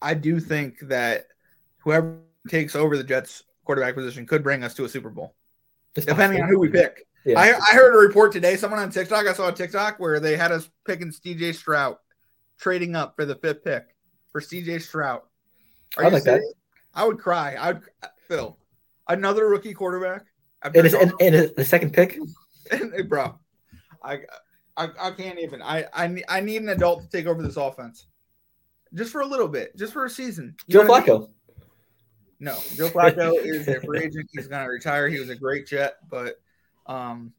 I 0.00 0.14
do 0.14 0.40
think 0.40 0.80
that 0.88 1.28
whoever 1.78 2.18
takes 2.48 2.74
over 2.74 2.96
the 2.96 3.04
Jets 3.04 3.42
quarterback 3.64 3.94
position 3.94 4.26
could 4.26 4.42
bring 4.42 4.64
us 4.64 4.74
to 4.74 4.84
a 4.84 4.88
Super 4.88 5.10
Bowl, 5.10 5.34
it's 5.94 6.06
depending 6.06 6.42
on 6.42 6.48
who 6.48 6.58
we 6.58 6.68
pick. 6.68 7.06
Yeah. 7.24 7.38
I, 7.38 7.54
I 7.54 7.74
heard 7.74 7.94
a 7.94 7.98
report 7.98 8.32
today. 8.32 8.56
Someone 8.56 8.80
on 8.80 8.90
TikTok. 8.90 9.26
I 9.26 9.32
saw 9.32 9.48
a 9.48 9.52
TikTok 9.52 10.00
where 10.00 10.18
they 10.18 10.36
had 10.36 10.50
us 10.50 10.68
picking 10.84 11.10
CJ 11.12 11.54
Stroud, 11.54 11.96
trading 12.58 12.96
up 12.96 13.14
for 13.14 13.24
the 13.24 13.36
fifth 13.36 13.62
pick 13.64 13.84
for 14.32 14.40
CJ 14.40 14.82
Stroud. 14.82 15.20
Are 15.96 16.04
I 16.04 16.08
like 16.08 16.24
that. 16.24 16.40
I 16.94 17.04
would 17.04 17.18
cry. 17.18 17.54
I 17.54 17.72
would 17.72 17.82
Phil. 18.28 18.58
Another 19.08 19.48
rookie 19.48 19.74
quarterback. 19.74 20.24
It 20.74 20.86
is 20.86 20.94
and, 20.94 21.12
and 21.20 21.52
the 21.56 21.64
second 21.64 21.92
pick. 21.92 22.18
Bro. 23.08 23.38
I, 24.02 24.20
I 24.76 24.88
I 25.00 25.10
can't 25.12 25.38
even. 25.38 25.62
I 25.62 25.86
I 25.92 26.06
need, 26.08 26.24
I 26.28 26.40
need 26.40 26.62
an 26.62 26.70
adult 26.70 27.02
to 27.02 27.08
take 27.08 27.26
over 27.26 27.42
this 27.42 27.56
offense, 27.56 28.06
just 28.94 29.12
for 29.12 29.20
a 29.20 29.26
little 29.26 29.48
bit, 29.48 29.76
just 29.76 29.92
for 29.92 30.04
a 30.04 30.10
season. 30.10 30.56
You 30.66 30.80
Joe 30.80 30.86
what 30.86 31.02
I 31.02 31.06
mean? 31.06 31.28
No, 32.42 32.58
Joe 32.74 32.88
Flacco 32.88 33.34
is 33.40 33.68
a 33.68 33.80
free 33.80 34.00
agent. 34.00 34.28
He's 34.32 34.48
gonna 34.48 34.68
retire. 34.68 35.08
He 35.08 35.20
was 35.20 35.30
a 35.30 35.36
great 35.36 35.64
Jet, 35.64 35.98
but 36.10 36.40
um, 36.86 37.32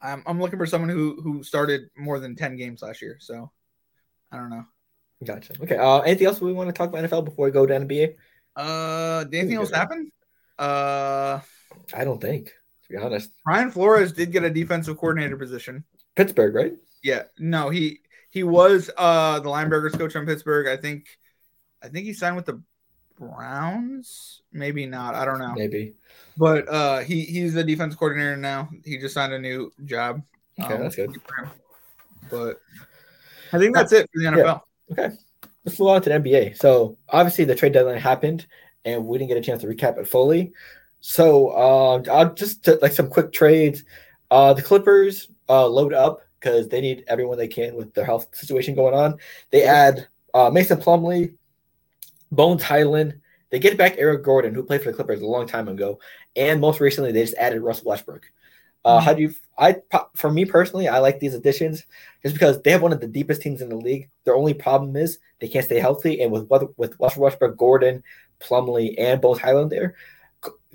I'm 0.00 0.22
I'm 0.24 0.40
looking 0.40 0.56
for 0.56 0.66
someone 0.66 0.88
who 0.88 1.20
who 1.20 1.42
started 1.42 1.90
more 1.96 2.20
than 2.20 2.36
ten 2.36 2.54
games 2.54 2.80
last 2.80 3.02
year. 3.02 3.16
So 3.18 3.50
I 4.30 4.36
don't 4.36 4.50
know. 4.50 4.64
Gotcha. 5.24 5.54
Okay. 5.60 5.76
Uh, 5.76 5.98
anything 5.98 6.28
else 6.28 6.40
we 6.40 6.52
want 6.52 6.68
to 6.68 6.72
talk 6.72 6.90
about 6.90 7.02
NFL 7.02 7.24
before 7.24 7.46
we 7.46 7.50
go 7.50 7.66
to 7.66 7.74
NBA? 7.74 8.14
Uh, 8.54 9.24
did 9.24 9.34
anything 9.40 9.56
else 9.56 9.72
happen? 9.72 10.12
Uh, 10.60 11.40
I 11.92 12.04
don't 12.04 12.20
think, 12.20 12.52
to 12.84 12.88
be 12.90 12.96
honest. 12.96 13.32
Brian 13.44 13.72
Flores 13.72 14.12
did 14.12 14.30
get 14.30 14.44
a 14.44 14.50
defensive 14.50 14.96
coordinator 14.96 15.36
position. 15.36 15.82
Pittsburgh, 16.14 16.54
right? 16.54 16.74
Yeah, 17.02 17.24
no, 17.40 17.68
he 17.68 17.98
he 18.30 18.44
was 18.44 18.90
uh 18.96 19.40
the 19.40 19.48
linebackers 19.48 19.98
coach 19.98 20.14
on 20.14 20.24
Pittsburgh. 20.24 20.68
I 20.68 20.76
think 20.76 21.08
I 21.82 21.88
think 21.88 22.06
he 22.06 22.12
signed 22.12 22.36
with 22.36 22.46
the 22.46 22.62
Browns. 23.18 24.42
Maybe 24.52 24.86
not. 24.86 25.14
I 25.14 25.24
don't 25.24 25.38
know. 25.38 25.54
Maybe. 25.54 25.94
But 26.36 26.68
uh 26.68 26.98
he 27.00 27.22
he's 27.22 27.54
the 27.54 27.64
defense 27.64 27.94
coordinator 27.94 28.36
now. 28.36 28.68
He 28.84 28.98
just 28.98 29.14
signed 29.14 29.32
a 29.32 29.38
new 29.38 29.72
job. 29.84 30.22
Okay, 30.60 30.74
Um, 30.74 30.80
that's 30.82 30.96
good. 30.96 31.16
But 32.30 32.60
I 33.52 33.58
think 33.58 33.74
that's 33.74 33.92
it 33.92 34.08
for 34.12 34.20
the 34.20 34.26
NFL. 34.26 34.60
Okay. 34.92 35.14
let's 35.64 35.78
move 35.78 35.88
on 35.88 36.02
to 36.02 36.10
the 36.10 36.16
NBA. 36.16 36.56
So 36.56 36.96
obviously 37.08 37.44
the 37.44 37.54
trade 37.54 37.72
deadline 37.72 37.98
happened, 37.98 38.46
and 38.84 39.06
we 39.06 39.18
didn't 39.18 39.28
get 39.28 39.38
a 39.38 39.42
chance 39.42 39.62
to 39.62 39.68
recap 39.68 39.98
it 39.98 40.08
fully. 40.08 40.52
So 41.00 41.48
uh, 41.50 42.02
I'll 42.10 42.34
just 42.34 42.66
like 42.82 42.92
some 42.92 43.08
quick 43.08 43.32
trades. 43.32 43.84
Uh, 44.30 44.54
the 44.54 44.62
Clippers 44.62 45.28
uh, 45.48 45.66
load 45.66 45.92
up 45.92 46.20
because 46.40 46.68
they 46.68 46.80
need 46.80 47.04
everyone 47.08 47.38
they 47.38 47.48
can 47.48 47.74
with 47.74 47.92
their 47.94 48.04
health 48.04 48.34
situation 48.34 48.74
going 48.74 48.94
on. 48.94 49.18
They 49.50 49.62
add 49.64 50.08
uh, 50.34 50.50
Mason 50.50 50.78
Plumlee, 50.80 51.34
Bones 52.34 52.62
Hyland. 52.62 53.20
They 53.50 53.58
get 53.58 53.78
back 53.78 53.94
Eric 53.98 54.24
Gordon, 54.24 54.54
who 54.54 54.64
played 54.64 54.82
for 54.82 54.90
the 54.90 54.96
Clippers 54.96 55.20
a 55.20 55.26
long 55.26 55.46
time 55.46 55.68
ago, 55.68 56.00
and 56.34 56.60
most 56.60 56.80
recently 56.80 57.12
they 57.12 57.22
just 57.22 57.36
added 57.36 57.62
Russell 57.62 57.88
Westbrook. 57.88 58.26
Uh, 58.84 58.96
mm-hmm. 58.96 59.04
How 59.04 59.14
do 59.14 59.22
you? 59.22 59.34
I 59.56 59.76
for 60.14 60.30
me 60.30 60.44
personally, 60.44 60.88
I 60.88 60.98
like 60.98 61.20
these 61.20 61.34
additions 61.34 61.84
just 62.22 62.34
because 62.34 62.60
they 62.62 62.70
have 62.72 62.82
one 62.82 62.92
of 62.92 63.00
the 63.00 63.06
deepest 63.06 63.42
teams 63.42 63.62
in 63.62 63.68
the 63.68 63.76
league. 63.76 64.10
Their 64.24 64.34
only 64.34 64.54
problem 64.54 64.96
is 64.96 65.18
they 65.38 65.48
can't 65.48 65.64
stay 65.64 65.78
healthy, 65.78 66.22
and 66.22 66.32
with 66.32 66.50
with 66.76 66.96
Russell 66.98 67.22
Westbrook, 67.22 67.56
Gordon, 67.56 68.02
Plumlee, 68.40 68.94
and 68.98 69.20
Bones 69.20 69.38
Hyland 69.38 69.70
there, 69.70 69.94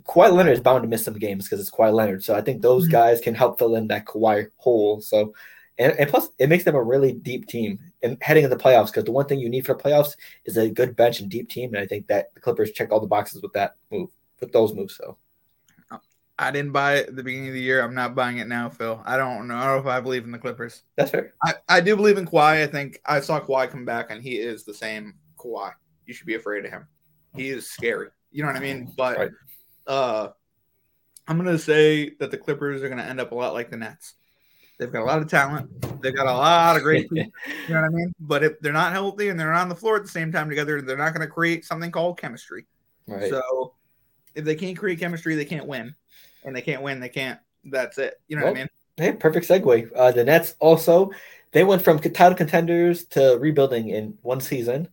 Kawhi 0.09 0.31
Leonard 0.31 0.53
is 0.53 0.61
bound 0.61 0.81
to 0.83 0.87
miss 0.87 1.05
some 1.05 1.19
games 1.19 1.45
because 1.45 1.59
it's 1.59 1.69
Kawhi 1.69 1.93
Leonard. 1.93 2.23
So 2.23 2.33
I 2.35 2.41
think 2.41 2.61
those 2.61 2.85
mm-hmm. 2.85 2.93
guys 2.93 3.21
can 3.21 3.35
help 3.35 3.59
fill 3.59 3.75
in 3.75 3.87
that 3.87 4.05
Kawhi 4.05 4.47
hole. 4.57 5.01
So, 5.01 5.33
and, 5.77 5.93
and 5.99 6.09
plus, 6.09 6.29
it 6.39 6.49
makes 6.49 6.63
them 6.63 6.75
a 6.75 6.83
really 6.83 7.13
deep 7.13 7.47
team 7.47 7.79
heading 8.21 8.43
in 8.43 8.49
the 8.49 8.55
playoffs 8.55 8.87
because 8.87 9.03
the 9.03 9.11
one 9.11 9.25
thing 9.25 9.39
you 9.39 9.49
need 9.49 9.65
for 9.65 9.73
the 9.73 9.83
playoffs 9.83 10.15
is 10.45 10.57
a 10.57 10.69
good 10.69 10.95
bench 10.95 11.19
and 11.19 11.29
deep 11.29 11.49
team. 11.49 11.73
And 11.73 11.83
I 11.83 11.85
think 11.85 12.07
that 12.07 12.33
the 12.33 12.39
Clippers 12.39 12.71
check 12.71 12.91
all 12.91 12.99
the 12.99 13.07
boxes 13.07 13.41
with 13.41 13.53
that 13.53 13.75
move, 13.91 14.09
with 14.39 14.51
those 14.51 14.73
moves. 14.73 14.95
So. 14.95 15.17
I 16.41 16.51
didn't 16.51 16.71
buy 16.71 16.95
it 16.95 17.09
at 17.09 17.15
the 17.17 17.23
beginning 17.23 17.49
of 17.49 17.53
the 17.53 17.61
year. 17.61 17.83
I'm 17.83 17.93
not 17.93 18.15
buying 18.15 18.37
it 18.37 18.47
now, 18.47 18.69
Phil. 18.69 19.03
I 19.05 19.17
don't 19.17 19.49
know. 19.49 19.57
I 19.57 19.65
don't 19.65 19.75
know 19.75 19.79
if 19.81 19.85
I 19.87 19.99
believe 19.99 20.23
in 20.23 20.31
the 20.31 20.39
Clippers. 20.39 20.83
That's 20.95 21.11
fair. 21.11 21.33
I, 21.43 21.55
I 21.67 21.81
do 21.81 21.97
believe 21.97 22.17
in 22.17 22.25
Kawhi. 22.25 22.63
I 22.63 22.67
think 22.67 23.01
I 23.05 23.19
saw 23.19 23.41
Kawhi 23.41 23.69
come 23.69 23.83
back, 23.83 24.09
and 24.09 24.23
he 24.23 24.37
is 24.37 24.63
the 24.63 24.73
same 24.73 25.15
Kawhi. 25.37 25.73
You 26.05 26.13
should 26.13 26.27
be 26.27 26.35
afraid 26.35 26.63
of 26.63 26.71
him. 26.71 26.87
He 27.35 27.49
is 27.49 27.69
scary. 27.69 28.07
You 28.31 28.43
know 28.43 28.47
what 28.47 28.55
I 28.55 28.61
mean? 28.61 28.93
But 28.95 29.17
right. 29.17 29.31
uh, 29.85 30.29
I'm 31.27 31.37
going 31.37 31.51
to 31.51 31.61
say 31.61 32.11
that 32.19 32.31
the 32.31 32.37
Clippers 32.37 32.81
are 32.83 32.87
going 32.87 32.99
to 32.99 33.05
end 33.05 33.19
up 33.19 33.33
a 33.33 33.35
lot 33.35 33.53
like 33.53 33.69
the 33.69 33.75
Nets. 33.77 34.13
They've 34.79 34.91
got 34.91 35.01
a 35.01 35.05
lot 35.05 35.21
of 35.21 35.27
talent. 35.27 36.01
They've 36.01 36.15
got 36.15 36.25
a 36.25 36.33
lot 36.33 36.77
of 36.77 36.83
great 36.83 37.09
people. 37.09 37.17
you 37.67 37.73
know 37.73 37.81
what 37.81 37.85
I 37.85 37.89
mean? 37.89 38.13
But 38.19 38.43
if 38.43 38.59
they're 38.61 38.73
not 38.73 38.93
healthy 38.93 39.27
and 39.27 39.39
they're 39.39 39.53
on 39.53 39.69
the 39.69 39.75
floor 39.75 39.97
at 39.97 40.03
the 40.03 40.09
same 40.09 40.31
time 40.31 40.49
together, 40.49 40.81
they're 40.81 40.97
not 40.97 41.13
going 41.13 41.27
to 41.27 41.31
create 41.31 41.65
something 41.65 41.91
called 41.91 42.17
chemistry. 42.17 42.65
Right. 43.05 43.29
So 43.29 43.73
if 44.35 44.45
they 44.45 44.55
can't 44.55 44.77
create 44.77 44.99
chemistry, 44.99 45.35
they 45.35 45.45
can't 45.45 45.67
win 45.67 45.93
and 46.43 46.55
they 46.55 46.61
can't 46.61 46.81
win, 46.81 46.99
they 46.99 47.09
can't. 47.09 47.39
That's 47.65 47.97
it. 47.97 48.15
You 48.29 48.37
know 48.37 48.45
well, 48.45 48.53
what 48.53 48.59
I 48.59 48.61
mean? 48.61 48.69
Hey, 48.97 49.11
perfect 49.13 49.47
segue. 49.47 49.89
Uh, 49.95 50.11
the 50.11 50.23
Nets 50.23 50.55
also 50.59 51.11
they 51.51 51.63
went 51.63 51.81
from 51.81 51.99
title 51.99 52.35
contenders 52.35 53.05
to 53.05 53.37
rebuilding 53.39 53.89
in 53.89 54.17
one 54.21 54.39
season. 54.39 54.87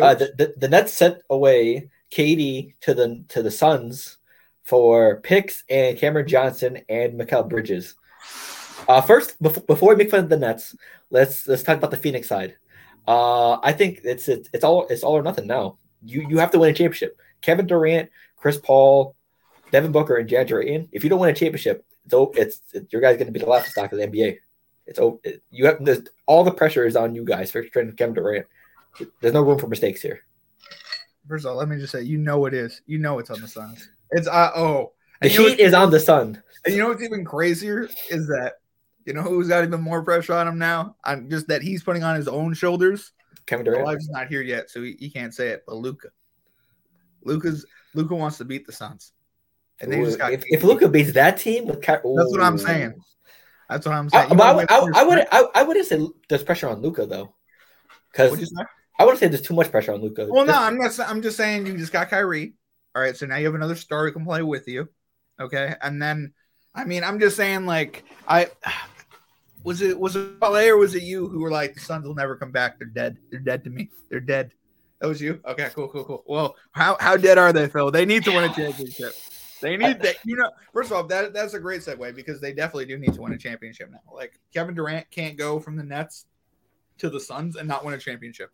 Uh, 0.00 0.14
the, 0.14 0.32
the, 0.36 0.54
the 0.56 0.68
Nets 0.68 0.92
sent 0.92 1.18
away 1.30 1.90
KD 2.12 2.74
to 2.82 2.94
the 2.94 3.24
to 3.28 3.42
the 3.42 3.50
Suns 3.50 4.18
for 4.62 5.20
picks 5.20 5.64
and 5.68 5.98
Cameron 5.98 6.28
Johnson 6.28 6.78
and 6.88 7.18
Mikal 7.18 7.48
Bridges. 7.48 7.94
Uh, 8.88 9.00
first, 9.00 9.40
before, 9.42 9.62
before 9.64 9.88
we 9.90 9.96
make 9.96 10.10
fun 10.10 10.24
of 10.24 10.28
the 10.28 10.36
Nets, 10.36 10.76
let's 11.10 11.46
let's 11.46 11.62
talk 11.62 11.78
about 11.78 11.90
the 11.90 11.96
Phoenix 11.96 12.28
side. 12.28 12.56
Uh, 13.06 13.58
I 13.60 13.72
think 13.72 14.00
it's, 14.04 14.28
it's 14.28 14.48
it's 14.52 14.64
all 14.64 14.86
it's 14.88 15.02
all 15.02 15.16
or 15.16 15.22
nothing 15.22 15.46
now. 15.46 15.78
You 16.04 16.26
you 16.28 16.38
have 16.38 16.50
to 16.52 16.58
win 16.58 16.70
a 16.70 16.74
championship. 16.74 17.20
Kevin 17.40 17.66
Durant, 17.66 18.10
Chris 18.36 18.58
Paul, 18.58 19.14
Devin 19.70 19.92
Booker 19.92 20.16
and 20.16 20.28
Jadger 20.28 20.64
in. 20.64 20.88
If 20.92 21.04
you 21.04 21.10
don't 21.10 21.20
win 21.20 21.30
a 21.30 21.34
championship, 21.34 21.84
it's 22.04 22.38
it's, 22.38 22.60
it's 22.72 22.92
your 22.92 23.02
guy's 23.02 23.16
going 23.16 23.26
to 23.26 23.32
be 23.32 23.40
the 23.40 23.46
last 23.46 23.70
stock 23.70 23.92
of 23.92 23.98
the 23.98 24.06
NBA. 24.06 24.38
It's 24.86 25.00
it, 25.24 25.42
you 25.50 25.66
have 25.66 25.80
all 26.26 26.44
the 26.44 26.52
pressure 26.52 26.86
is 26.86 26.96
on 26.96 27.14
you 27.14 27.24
guys 27.24 27.50
for 27.50 27.62
trading 27.64 27.94
Kevin 27.96 28.14
Durant. 28.14 28.46
There's 29.20 29.34
no 29.34 29.42
room 29.42 29.58
for 29.58 29.66
mistakes 29.66 30.00
here. 30.00 30.20
First 31.28 31.44
of 31.44 31.50
all, 31.50 31.56
let 31.56 31.68
me 31.68 31.76
just 31.76 31.92
say, 31.92 32.02
you 32.02 32.18
know 32.18 32.46
it 32.46 32.54
is. 32.54 32.82
You 32.86 32.98
know 32.98 33.18
it's 33.18 33.30
on 33.30 33.40
the 33.40 33.48
Suns. 33.48 33.88
It's 34.12 34.28
uh 34.28 34.52
oh. 34.54 34.92
The 35.20 35.28
heat 35.28 35.58
is 35.58 35.74
on 35.74 35.90
the 35.90 35.98
Sun. 35.98 36.42
And 36.64 36.74
you 36.74 36.80
know 36.80 36.88
what's 36.88 37.02
even 37.02 37.24
crazier 37.24 37.88
is 38.10 38.26
that 38.28 38.54
you 39.06 39.12
know 39.14 39.22
who's 39.22 39.48
got 39.48 39.64
even 39.64 39.80
more 39.80 40.02
pressure 40.02 40.34
on 40.34 40.48
him 40.48 40.58
now? 40.58 40.96
I'm 41.04 41.30
just 41.30 41.48
that 41.48 41.62
he's 41.62 41.82
putting 41.82 42.04
on 42.04 42.16
his 42.16 42.28
own 42.28 42.54
shoulders. 42.54 43.12
Kevin 43.46 43.64
Durant. 43.64 43.86
Well, 43.86 43.96
not 44.10 44.28
here 44.28 44.42
yet, 44.42 44.68
so 44.70 44.82
he, 44.82 44.96
he 44.98 45.08
can't 45.08 45.32
say 45.32 45.48
it. 45.48 45.62
But 45.66 45.76
Luka, 45.76 46.08
Luka's 47.22 47.64
Luka 47.94 48.14
wants 48.14 48.38
to 48.38 48.44
beat 48.44 48.66
the 48.66 48.72
Suns. 48.72 49.12
And 49.80 49.92
they 49.92 50.02
just 50.02 50.18
got 50.18 50.32
if, 50.32 50.42
if 50.46 50.64
Luka 50.64 50.88
beats 50.88 51.12
that 51.12 51.38
team 51.38 51.66
with 51.66 51.80
Ky- 51.80 51.92
that's 51.92 52.04
what 52.04 52.42
I'm 52.42 52.58
saying. 52.58 52.94
That's 53.68 53.86
what 53.86 53.94
I'm 53.94 54.08
saying. 54.08 54.40
I, 54.40 54.44
I, 54.44 54.64
I, 54.68 54.90
I 54.94 55.02
would 55.04 55.26
I, 55.30 55.44
I 55.54 55.62
wouldn't 55.62 55.86
say 55.86 56.06
there's 56.28 56.42
pressure 56.42 56.68
on 56.68 56.80
Luka 56.82 57.06
though, 57.06 57.34
because 58.10 58.32
I 58.98 59.04
wouldn't 59.04 59.20
say 59.20 59.28
there's 59.28 59.42
too 59.42 59.54
much 59.54 59.70
pressure 59.70 59.92
on 59.92 60.00
Luka. 60.00 60.26
Well, 60.28 60.46
no, 60.46 60.54
I'm 60.54 60.78
not. 60.78 60.98
I'm 61.00 61.22
just 61.22 61.36
saying 61.36 61.66
you 61.66 61.76
just 61.76 61.92
got 61.92 62.08
Kyrie. 62.08 62.54
All 62.94 63.02
right, 63.02 63.16
so 63.16 63.26
now 63.26 63.36
you 63.36 63.44
have 63.44 63.54
another 63.54 63.74
star 63.74 64.06
who 64.06 64.12
can 64.12 64.24
play 64.24 64.42
with 64.42 64.66
you. 64.66 64.88
Okay, 65.38 65.74
and 65.82 66.00
then 66.00 66.32
I 66.74 66.84
mean 66.84 67.04
I'm 67.04 67.20
just 67.20 67.36
saying 67.36 67.66
like 67.66 68.04
I 68.26 68.48
was 69.66 69.82
it 69.82 69.98
was 69.98 70.14
it 70.14 70.40
LA 70.40 70.68
or 70.68 70.76
was 70.76 70.94
it 70.94 71.02
you 71.02 71.26
who 71.26 71.40
were 71.40 71.50
like 71.50 71.74
the 71.74 71.80
Suns 71.80 72.06
will 72.06 72.14
never 72.14 72.36
come 72.36 72.52
back? 72.52 72.78
They're 72.78 72.86
dead. 72.86 73.18
They're 73.30 73.40
dead 73.40 73.64
to 73.64 73.70
me. 73.70 73.90
They're 74.08 74.20
dead. 74.20 74.52
That 75.00 75.08
was 75.08 75.20
you. 75.20 75.40
Okay, 75.44 75.70
cool, 75.74 75.88
cool, 75.88 76.04
cool. 76.04 76.22
Well, 76.24 76.54
how 76.70 76.96
how 77.00 77.16
dead 77.16 77.36
are 77.36 77.52
they, 77.52 77.66
Phil? 77.66 77.90
They 77.90 78.06
need 78.06 78.22
to 78.24 78.30
win 78.30 78.44
a 78.44 78.54
championship. 78.54 79.12
They 79.60 79.76
need 79.76 80.00
that. 80.02 80.16
You 80.24 80.36
know, 80.36 80.50
first 80.72 80.92
of 80.92 80.96
all, 80.96 81.02
that 81.08 81.34
that's 81.34 81.54
a 81.54 81.58
great 81.58 81.80
segue 81.80 82.14
because 82.14 82.40
they 82.40 82.52
definitely 82.52 82.86
do 82.86 82.96
need 82.96 83.14
to 83.14 83.20
win 83.20 83.32
a 83.32 83.38
championship 83.38 83.90
now. 83.90 83.98
Like 84.14 84.38
Kevin 84.54 84.76
Durant 84.76 85.10
can't 85.10 85.36
go 85.36 85.58
from 85.58 85.74
the 85.74 85.82
Nets 85.82 86.26
to 86.98 87.10
the 87.10 87.18
Suns 87.18 87.56
and 87.56 87.66
not 87.66 87.84
win 87.84 87.92
a 87.92 87.98
championship. 87.98 88.52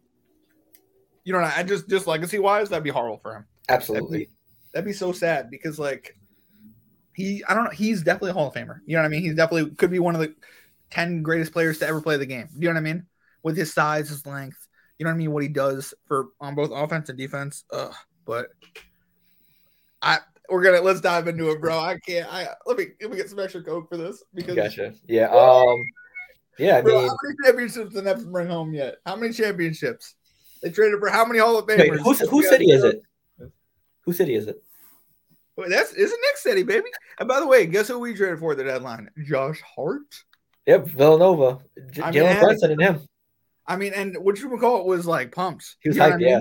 You 1.24 1.34
know, 1.34 1.40
I 1.40 1.62
just 1.62 1.90
just 1.90 2.06
legacy 2.06 2.38
wise, 2.38 2.70
that'd 2.70 2.82
be 2.82 2.90
horrible 2.90 3.18
for 3.18 3.36
him. 3.36 3.44
Absolutely, 3.68 4.18
that'd 4.18 4.28
be, 4.28 4.34
that'd 4.72 4.86
be 4.86 4.92
so 4.94 5.12
sad 5.12 5.50
because 5.50 5.78
like 5.78 6.16
he, 7.14 7.44
I 7.44 7.52
don't 7.52 7.64
know, 7.64 7.70
he's 7.70 8.02
definitely 8.02 8.30
a 8.30 8.34
Hall 8.34 8.48
of 8.48 8.54
Famer. 8.54 8.80
You 8.86 8.96
know 8.96 9.02
what 9.02 9.06
I 9.06 9.10
mean? 9.10 9.20
He's 9.20 9.34
definitely 9.34 9.74
could 9.74 9.90
be 9.90 9.98
one 9.98 10.14
of 10.14 10.22
the 10.22 10.34
ten 10.92 11.22
greatest 11.22 11.52
players 11.52 11.78
to 11.78 11.86
ever 11.86 12.00
play 12.00 12.16
the 12.16 12.26
game. 12.26 12.48
You 12.54 12.68
know 12.68 12.74
what 12.74 12.78
I 12.78 12.82
mean? 12.82 13.06
With 13.42 13.56
his 13.56 13.72
size, 13.72 14.08
his 14.08 14.26
length, 14.26 14.68
you 14.98 15.04
know 15.04 15.10
what 15.10 15.16
I 15.16 15.18
mean? 15.18 15.32
What 15.32 15.42
he 15.42 15.48
does 15.48 15.94
for 16.06 16.28
on 16.40 16.54
both 16.54 16.70
offense 16.72 17.08
and 17.08 17.18
defense. 17.18 17.64
Ugh, 17.72 17.94
but 18.24 18.48
I 20.00 20.18
we're 20.48 20.62
gonna 20.62 20.80
let's 20.80 21.00
dive 21.00 21.28
into 21.28 21.50
it, 21.50 21.60
bro. 21.60 21.78
I 21.78 21.98
can't. 21.98 22.32
I 22.32 22.48
let 22.66 22.76
me 22.76 22.88
let 23.00 23.10
me 23.10 23.16
get 23.16 23.30
some 23.30 23.38
extra 23.38 23.62
coke 23.62 23.88
for 23.88 23.96
this 23.96 24.22
because 24.34 24.54
gotcha. 24.54 24.94
Yeah. 25.08 25.28
Um. 25.30 25.82
Yeah. 26.58 26.78
I 26.78 26.82
bro, 26.82 27.00
mean, 27.00 27.08
how 27.08 27.16
many 27.22 27.36
championships 27.44 27.94
the 27.94 28.02
Nets 28.02 28.24
bring 28.24 28.48
home 28.48 28.74
yet? 28.74 28.96
How 29.06 29.16
many 29.16 29.32
championships? 29.32 30.14
They 30.62 30.70
traded 30.70 31.00
for 31.00 31.08
how 31.08 31.24
many 31.24 31.40
Hall 31.40 31.58
of 31.58 31.66
Famers? 31.66 32.04
Wait, 32.04 32.28
whose 32.28 32.48
city 32.48 32.70
is 32.70 32.84
it? 32.84 33.02
Who 34.02 34.12
city 34.12 34.34
is 34.34 34.46
it? 34.46 34.62
That's 35.56 35.92
is 35.92 36.12
it 36.12 36.18
Knick 36.20 36.36
City, 36.36 36.62
baby. 36.62 36.86
And 37.18 37.28
by 37.28 37.40
the 37.40 37.46
way, 37.46 37.66
guess 37.66 37.88
who 37.88 37.98
we 37.98 38.14
traded 38.14 38.38
for 38.38 38.54
the 38.54 38.64
deadline? 38.64 39.10
Josh 39.24 39.60
Hart. 39.62 40.24
Yep, 40.66 40.86
Villanova. 40.88 41.58
J- 41.90 42.02
Jalen 42.02 42.40
Brunson 42.40 42.72
and 42.72 42.80
him. 42.82 43.00
I 43.66 43.76
mean, 43.76 43.92
and 43.94 44.16
what 44.18 44.38
you 44.38 44.56
call 44.58 44.80
it 44.80 44.86
was 44.86 45.06
like 45.06 45.32
pumps. 45.32 45.76
He 45.80 45.88
was 45.88 45.98
hyped, 45.98 46.14
I 46.14 46.16
mean? 46.16 46.28
yeah. 46.28 46.40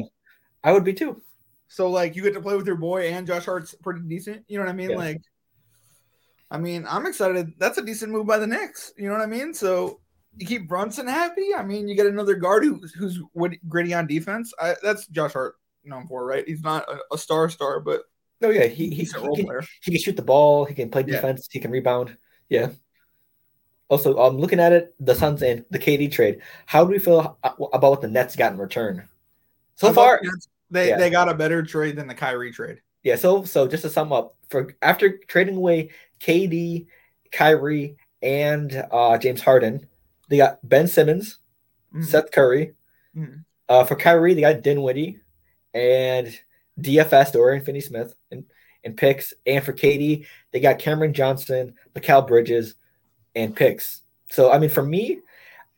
I 0.63 0.71
would 0.71 0.83
be 0.83 0.93
too. 0.93 1.21
So 1.67 1.89
like 1.89 2.15
you 2.15 2.23
get 2.23 2.33
to 2.33 2.41
play 2.41 2.55
with 2.55 2.67
your 2.67 2.75
boy 2.75 3.09
and 3.09 3.25
Josh 3.25 3.45
Hart's 3.45 3.73
pretty 3.75 4.01
decent. 4.01 4.43
You 4.47 4.57
know 4.57 4.65
what 4.65 4.71
I 4.71 4.75
mean? 4.75 4.91
Yeah. 4.91 4.97
Like, 4.97 5.21
I 6.49 6.57
mean, 6.57 6.85
I'm 6.87 7.05
excited. 7.05 7.53
That's 7.57 7.77
a 7.77 7.85
decent 7.85 8.11
move 8.11 8.27
by 8.27 8.37
the 8.37 8.47
Knicks. 8.47 8.91
You 8.97 9.05
know 9.05 9.13
what 9.13 9.21
I 9.21 9.27
mean? 9.27 9.53
So 9.53 10.01
you 10.35 10.45
keep 10.45 10.67
Brunson 10.67 11.07
happy. 11.07 11.53
I 11.55 11.63
mean, 11.63 11.87
you 11.87 11.95
get 11.95 12.07
another 12.07 12.35
guard 12.35 12.63
who, 12.63 12.81
who's 12.97 13.19
gritty 13.67 13.93
on 13.93 14.07
defense. 14.07 14.53
I, 14.59 14.75
that's 14.83 15.07
Josh 15.07 15.33
Hart 15.33 15.55
known 15.83 16.07
for, 16.07 16.25
right? 16.25 16.47
He's 16.47 16.63
not 16.63 16.89
a, 16.89 16.99
a 17.13 17.17
star 17.17 17.49
star, 17.49 17.79
but 17.79 18.01
no, 18.41 18.49
yeah, 18.49 18.65
he 18.65 18.89
he, 18.89 19.03
he, 19.03 19.05
can, 19.05 19.35
he, 19.81 19.91
can, 19.91 20.01
shoot 20.01 20.15
the 20.15 20.23
ball. 20.23 20.65
He 20.65 20.73
can 20.73 20.89
play 20.89 21.03
defense. 21.03 21.47
Yeah. 21.49 21.57
He 21.57 21.61
can 21.61 21.71
rebound. 21.71 22.17
Yeah. 22.49 22.69
Also, 23.91 24.17
I'm 24.17 24.35
um, 24.35 24.37
looking 24.37 24.61
at 24.61 24.71
it, 24.71 24.95
the 25.01 25.13
Suns 25.13 25.43
and 25.43 25.65
the 25.69 25.77
KD 25.77 26.09
trade. 26.09 26.39
How 26.65 26.85
do 26.85 26.91
we 26.91 26.97
feel 26.97 27.37
about 27.43 27.81
what 27.81 27.99
the 27.99 28.07
Nets 28.07 28.37
got 28.37 28.53
in 28.53 28.57
return? 28.57 29.05
So 29.75 29.91
far, 29.91 30.21
they 30.69 30.89
yeah. 30.89 30.97
they 30.97 31.09
got 31.09 31.27
a 31.27 31.33
better 31.33 31.61
trade 31.61 31.97
than 31.97 32.07
the 32.07 32.15
Kyrie 32.15 32.53
trade. 32.53 32.81
Yeah. 33.03 33.17
So 33.17 33.43
so 33.43 33.67
just 33.67 33.83
to 33.83 33.89
sum 33.89 34.13
up, 34.13 34.37
for 34.49 34.73
after 34.81 35.17
trading 35.17 35.57
away 35.57 35.89
KD, 36.21 36.87
Kyrie, 37.33 37.97
and 38.21 38.87
uh, 38.91 39.17
James 39.17 39.41
Harden, 39.41 39.85
they 40.29 40.37
got 40.37 40.59
Ben 40.63 40.87
Simmons, 40.87 41.39
mm-hmm. 41.93 42.05
Seth 42.05 42.31
Curry. 42.31 42.73
Mm-hmm. 43.13 43.39
Uh, 43.67 43.83
for 43.83 43.97
Kyrie, 43.97 44.35
they 44.35 44.41
got 44.41 44.61
Dinwiddie 44.61 45.19
and 45.73 46.39
DFS 46.79 47.33
Dorian 47.33 47.65
Finney 47.65 47.81
Smith 47.81 48.15
and, 48.31 48.45
and 48.85 48.95
picks. 48.95 49.33
And 49.45 49.65
for 49.65 49.73
KD, 49.73 50.25
they 50.51 50.61
got 50.61 50.79
Cameron 50.79 51.13
Johnson, 51.13 51.75
Mikal 51.93 52.25
Bridges, 52.25 52.75
and 53.35 53.55
picks. 53.55 54.01
So 54.29 54.51
I 54.51 54.59
mean, 54.59 54.69
for 54.69 54.83
me, 54.83 55.19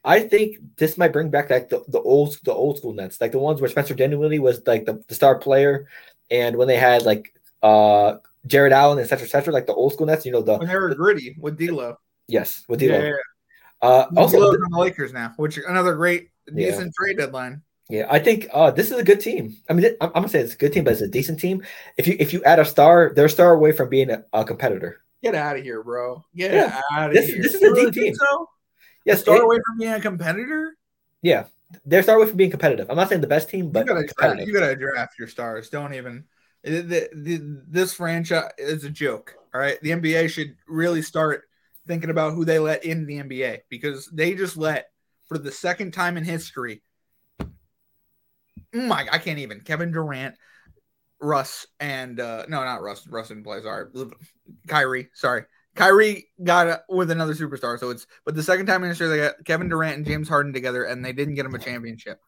I 0.03 0.19
think 0.19 0.57
this 0.77 0.97
might 0.97 1.13
bring 1.13 1.29
back 1.29 1.49
like 1.49 1.69
the, 1.69 1.83
the 1.87 2.01
old 2.01 2.37
the 2.43 2.53
old 2.53 2.77
school 2.77 2.93
Nets, 2.93 3.21
like 3.21 3.31
the 3.31 3.39
ones 3.39 3.61
where 3.61 3.69
Spencer 3.69 3.93
Dinwiddie 3.93 4.39
was 4.39 4.61
like 4.67 4.85
the, 4.85 5.03
the 5.07 5.15
star 5.15 5.37
player, 5.37 5.87
and 6.29 6.55
when 6.55 6.67
they 6.67 6.77
had 6.77 7.03
like 7.03 7.33
uh 7.61 8.17
Jarrett 8.45 8.73
Allen, 8.73 8.99
et 8.99 9.05
cetera, 9.05 9.25
et 9.25 9.29
cetera, 9.29 9.53
like 9.53 9.67
the 9.67 9.73
old 9.73 9.93
school 9.93 10.05
Nets, 10.05 10.25
you 10.25 10.31
know, 10.31 10.41
the 10.41 10.57
when 10.57 10.67
they 10.67 10.75
were 10.75 10.89
the, 10.89 10.95
gritty 10.95 11.35
with 11.39 11.57
D'Lo. 11.57 11.97
Yes, 12.27 12.63
with 12.67 12.79
D'Lo. 12.79 12.99
Yeah, 12.99 13.05
yeah. 13.05 13.13
Uh, 13.81 14.05
also, 14.17 14.51
the, 14.51 14.57
the 14.69 14.77
Lakers 14.77 15.13
now, 15.13 15.33
which 15.37 15.57
another 15.57 15.95
great 15.95 16.29
decent 16.53 16.87
yeah. 16.87 16.91
trade 16.97 17.17
deadline. 17.17 17.61
Yeah, 17.89 18.07
I 18.09 18.19
think 18.19 18.47
uh, 18.53 18.71
this 18.71 18.91
is 18.91 18.97
a 18.97 19.03
good 19.03 19.19
team. 19.19 19.57
I 19.69 19.73
mean, 19.73 19.85
I'm, 19.99 20.07
I'm 20.07 20.13
gonna 20.13 20.29
say 20.29 20.39
it's 20.39 20.53
a 20.53 20.57
good 20.57 20.71
team, 20.71 20.85
but 20.85 20.93
it's 20.93 21.01
a 21.01 21.07
decent 21.07 21.39
team. 21.39 21.63
If 21.97 22.07
you 22.07 22.15
if 22.19 22.31
you 22.31 22.43
add 22.43 22.59
a 22.59 22.65
star, 22.65 23.11
they're 23.13 23.25
a 23.25 23.29
star 23.29 23.53
away 23.53 23.73
from 23.73 23.89
being 23.89 24.09
a, 24.09 24.23
a 24.31 24.45
competitor. 24.45 25.01
Get 25.23 25.36
out 25.36 25.55
of 25.57 25.63
here, 25.63 25.81
bro. 25.81 26.23
Get 26.36 26.53
Yeah. 26.53 26.81
out 26.91 27.09
of 27.09 27.15
This- 27.15 27.27
here. 27.27 27.41
this 27.41 27.53
is 27.53 27.62
a 27.63 27.73
deep 27.73 27.75
think 27.75 27.93
team. 27.93 28.15
So? 28.15 28.49
Yes, 29.05 29.21
Start 29.21 29.39
it- 29.39 29.43
away 29.45 29.57
from 29.65 29.77
being 29.79 29.93
a 29.93 30.01
competitor? 30.01 30.75
yeah, 31.21 31.45
they're 31.86 32.01
a 32.01 32.03
star 32.03 32.17
away 32.17 32.27
from 32.27 32.36
being 32.38 32.51
competitive. 32.51 32.89
I'm 32.89 32.95
not 32.97 33.07
saying 33.09 33.21
the 33.21 33.27
best 33.27 33.49
team, 33.49 33.65
You 33.65 33.71
but 33.71 33.88
gotta, 33.88 34.01
draft, 34.01 34.17
competitive. 34.17 34.47
you 34.47 34.53
gotta 34.53 34.75
draft 34.75 35.17
your 35.17 35.27
stars. 35.27 35.69
Don't 35.69 35.93
even. 35.93 36.25
the- 36.65 36.79
the- 36.81 37.09
the- 37.13 37.62
this 37.67 37.93
franchise 37.93 38.49
is 38.57 38.86
a 38.86 38.89
joke. 38.89 39.36
All 39.53 39.59
right, 39.59 39.77
the 39.81 39.91
NBA 39.91 40.29
should 40.29 40.55
really 40.65 41.01
start 41.01 41.43
thinking 41.88 42.09
about 42.09 42.36
who 42.36 42.45
they 42.45 42.57
let 42.57 42.86
in 42.86 43.05
the 43.05 43.17
NBA 43.19 43.63
because 43.67 44.05
they 44.07 44.33
just 44.33 44.55
let 44.55 44.89
for 45.27 45.38
the 45.38 45.51
second 45.51 45.91
time 45.91 46.15
in 46.15 46.23
history. 46.23 46.81
Oh 47.41 47.51
my, 48.73 49.05
I 49.12 49.17
can't 49.17 49.39
even. 49.39 49.59
Kevin 49.59 49.91
Durant, 49.91 50.36
Russ, 51.23 51.65
and 51.79 52.19
uh 52.19 52.45
no, 52.47 52.63
not 52.63 52.81
Russ. 52.81 53.07
Russ 53.07 53.29
didn't 53.29 53.43
play. 53.43 53.62
Sorry, 53.62 53.86
Kyrie. 54.67 55.09
Sorry, 55.13 55.43
Kyrie 55.75 56.27
got 56.43 56.67
it 56.67 56.79
with 56.89 57.09
another 57.12 57.33
superstar. 57.33 57.79
So 57.79 57.89
it's 57.89 58.05
but 58.25 58.36
the 58.36 58.43
second 58.43 58.65
time 58.65 58.83
in 58.83 58.89
history 58.89 59.07
they 59.07 59.17
got 59.17 59.43
Kevin 59.45 59.69
Durant 59.69 59.97
and 59.97 60.05
James 60.05 60.29
Harden 60.29 60.53
together, 60.53 60.83
and 60.83 61.03
they 61.03 61.13
didn't 61.13 61.36
get 61.36 61.45
him 61.45 61.55
a 61.55 61.59
championship. 61.59 62.19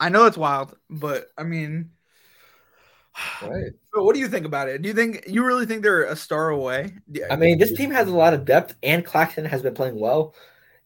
I 0.00 0.10
know 0.10 0.26
it's 0.26 0.36
wild, 0.36 0.76
but 0.88 1.26
I 1.36 1.42
mean, 1.42 1.90
Right. 3.42 3.72
but 3.92 4.04
what 4.04 4.14
do 4.14 4.20
you 4.20 4.28
think 4.28 4.46
about 4.46 4.68
it? 4.68 4.80
Do 4.82 4.88
you 4.88 4.94
think 4.94 5.24
you 5.26 5.44
really 5.44 5.66
think 5.66 5.82
they're 5.82 6.04
a 6.04 6.14
star 6.14 6.50
away? 6.50 6.92
I 7.30 7.36
mean, 7.36 7.58
this 7.58 7.72
team 7.72 7.90
has 7.90 8.06
a 8.06 8.14
lot 8.14 8.32
of 8.34 8.44
depth, 8.44 8.74
and 8.82 9.04
Claxton 9.04 9.44
has 9.44 9.62
been 9.62 9.74
playing 9.74 9.98
well. 9.98 10.34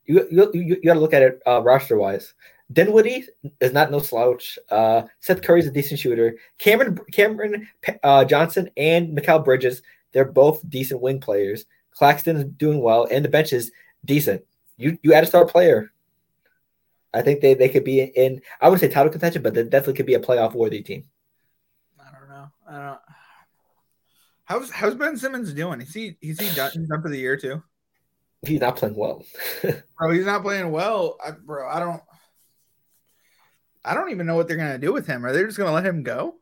You 0.07 0.27
you, 0.31 0.51
you, 0.55 0.63
you 0.63 0.83
got 0.83 0.95
to 0.95 1.01
look 1.01 1.13
at 1.13 1.23
it 1.23 1.43
uh, 1.47 1.63
roster 1.63 1.99
wise. 1.99 2.33
Dinwiddie 2.73 3.27
is 3.61 3.73
not 3.73 3.91
no 3.91 3.99
slouch. 3.99 4.59
Uh, 4.71 5.03
Seth 5.21 5.43
Curry's 5.43 5.67
a 5.67 5.71
decent 5.71 6.01
shooter. 6.01 6.37
Cameron 6.59 6.99
Cameron 7.13 7.69
uh, 8.03 8.25
Johnson 8.25 8.71
and 8.77 9.17
Mikal 9.17 9.45
Bridges, 9.45 9.83
they're 10.13 10.25
both 10.25 10.69
decent 10.69 11.01
wing 11.01 11.21
players. 11.21 11.67
Claxton 11.93 12.37
is 12.37 12.45
doing 12.45 12.81
well, 12.81 13.07
and 13.11 13.25
the 13.25 13.29
bench 13.29 13.53
is 13.53 13.73
decent. 14.05 14.45
You 14.77 14.99
you 15.03 15.13
add 15.15 15.25
a 15.25 15.27
star 15.27 15.45
player. 15.45 15.93
I 17.15 17.21
think 17.21 17.41
they, 17.41 17.55
they 17.55 17.69
could 17.69 17.85
be 17.85 18.01
in. 18.01 18.41
I 18.61 18.69
wouldn't 18.69 18.81
say 18.81 18.89
title 18.89 19.13
contention, 19.13 19.43
but 19.43 19.55
they 19.55 19.65
definitely 19.65 19.95
could 19.95 20.07
be 20.07 20.15
a 20.15 20.21
playoff 20.21 20.55
worthy 20.55 20.83
team. 20.83 21.05
I 22.01 22.11
don't 22.19 22.29
know. 22.29 22.47
I 22.67 22.87
don't. 22.87 23.01
How's 24.45 24.71
how's 24.71 24.95
Ben 24.95 25.17
Simmons 25.17 25.53
doing? 25.53 25.81
Is 25.81 25.93
he 25.93 26.17
is 26.23 26.41
he 26.41 26.55
done, 26.55 26.71
he's 26.73 26.89
done 26.89 27.03
for 27.03 27.11
the 27.11 27.19
year 27.19 27.37
too? 27.37 27.63
He's 28.45 28.61
not 28.61 28.77
playing 28.77 28.97
well. 28.97 29.25
Bro, 29.63 30.11
he's 30.13 30.27
not 30.27 30.43
playing 30.43 30.73
well. 30.73 31.17
I, 31.25 31.31
bro, 31.31 31.69
I 31.69 31.79
don't. 31.79 32.03
I 33.85 33.95
don't 33.95 34.11
even 34.11 34.27
know 34.27 34.37
what 34.37 34.49
they're 34.49 34.57
gonna 34.57 34.79
do 34.79 34.93
with 34.93 35.07
him. 35.07 35.25
Are 35.25 35.33
they 35.33 35.43
just 35.45 35.59
gonna 35.59 35.73
let 35.73 35.87
him 35.87 36.03
go? 36.03 36.37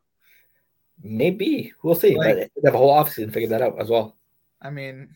Maybe 1.03 1.73
we'll 1.83 1.95
see. 1.95 2.17
Like- 2.17 2.37
but 2.37 2.63
they 2.63 2.69
have 2.69 2.75
a 2.75 2.79
whole 2.79 2.95
offseason 2.95 3.27
to 3.27 3.33
figure 3.33 3.49
that 3.51 3.63
out 3.63 3.81
as 3.81 3.89
well. 3.89 4.17
I 4.61 4.71
mean, 4.71 5.09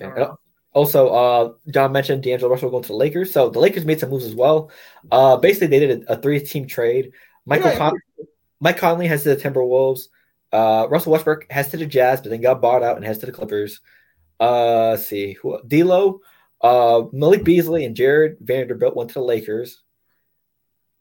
I 0.00 0.04
Yeah. 0.04 0.32
Also, 0.72 1.08
uh, 1.08 1.52
John 1.70 1.92
mentioned 1.92 2.22
D'Angelo 2.22 2.50
Russell 2.50 2.70
going 2.70 2.82
to 2.84 2.88
the 2.88 2.94
Lakers. 2.94 3.32
So 3.32 3.48
the 3.48 3.58
Lakers 3.58 3.84
made 3.84 3.98
some 3.98 4.10
moves 4.10 4.26
as 4.26 4.34
well. 4.34 4.70
Uh, 5.10 5.36
basically, 5.36 5.66
they 5.68 5.80
did 5.80 6.04
a, 6.04 6.12
a 6.12 6.16
three-team 6.16 6.66
trade. 6.66 7.12
Michael 7.46 7.70
Yeah, 7.70 7.78
Con- 7.78 8.00
Mike 8.60 8.76
Conley 8.76 9.06
has 9.08 9.22
to 9.22 9.34
the 9.34 9.36
Timberwolves. 9.36 10.08
Uh, 10.52 10.86
Russell 10.88 11.12
Westbrook 11.12 11.50
has 11.50 11.70
to 11.70 11.76
the 11.78 11.86
Jazz, 11.86 12.20
but 12.20 12.30
then 12.30 12.40
got 12.42 12.60
bought 12.60 12.82
out 12.82 12.96
and 12.96 13.04
has 13.04 13.18
to 13.18 13.26
the 13.26 13.32
Clippers. 13.32 13.80
Uh, 14.38 14.90
let's 14.90 15.06
see, 15.06 15.32
who 15.34 15.60
D'Lo, 15.66 16.20
uh, 16.60 17.04
Malik 17.12 17.44
Beasley, 17.44 17.84
and 17.84 17.96
Jarred 17.96 18.36
Vanderbilt 18.40 18.94
went 18.94 19.10
to 19.10 19.14
the 19.14 19.24
Lakers. 19.24 19.82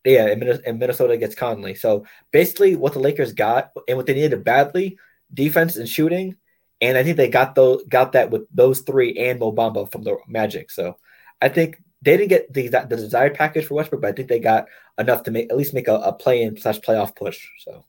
Yeah, 0.08 0.28
and 0.28 0.80
Minnesota 0.80 1.18
gets 1.18 1.36
Conley. 1.36 1.76
So 1.76 2.06
basically, 2.32 2.78
what 2.78 2.94
the 2.94 3.00
Lakers 3.00 3.34
got 3.34 3.72
and 3.90 3.98
what 3.98 4.06
they 4.06 4.14
needed 4.14 4.42
badly, 4.42 4.98
defense 5.34 5.76
and 5.76 5.88
shooting, 5.88 6.38
and 6.80 6.98
I 6.98 7.04
think 7.04 7.18
they 7.18 7.28
got 7.28 7.56
those 7.56 7.84
got 7.90 8.14
that 8.14 8.32
with 8.32 8.44
those 8.54 8.82
three 8.82 9.18
and 9.18 9.38
Mo 9.38 9.52
Bamba 9.52 9.92
from 9.92 10.04
the 10.04 10.18
Magic. 10.26 10.72
So 10.72 10.96
I 11.42 11.50
think 11.50 11.84
they 12.02 12.16
didn't 12.16 12.30
get 12.30 12.54
the, 12.54 12.70
the 12.70 12.96
desired 12.96 13.34
package 13.34 13.66
for 13.66 13.74
Westbrook, 13.74 14.02
but 14.02 14.08
I 14.08 14.14
think 14.14 14.30
they 14.30 14.40
got 14.40 14.68
enough 14.98 15.24
to 15.24 15.32
make 15.32 15.50
at 15.50 15.58
least 15.58 15.74
make 15.74 15.90
a, 15.90 15.96
a 15.96 16.14
play 16.14 16.44
in 16.44 16.56
slash 16.58 16.80
playoff 16.80 17.14
push. 17.14 17.46
So 17.60 17.84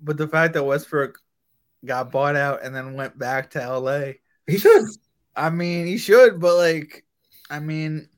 But 0.00 0.18
the 0.18 0.28
fact 0.28 0.54
that 0.54 0.62
Westbrook 0.62 1.18
got 1.84 2.12
bought 2.12 2.36
out 2.36 2.62
and 2.62 2.72
then 2.72 2.94
went 2.94 3.18
back 3.18 3.50
to 3.52 3.78
LA, 3.78 4.12
he 4.46 4.58
should. 4.58 4.84
I 5.34 5.50
mean, 5.50 5.86
he 5.86 5.98
should, 5.98 6.38
but 6.38 6.56
like, 6.56 7.04
I 7.48 7.58
mean, 7.58 8.08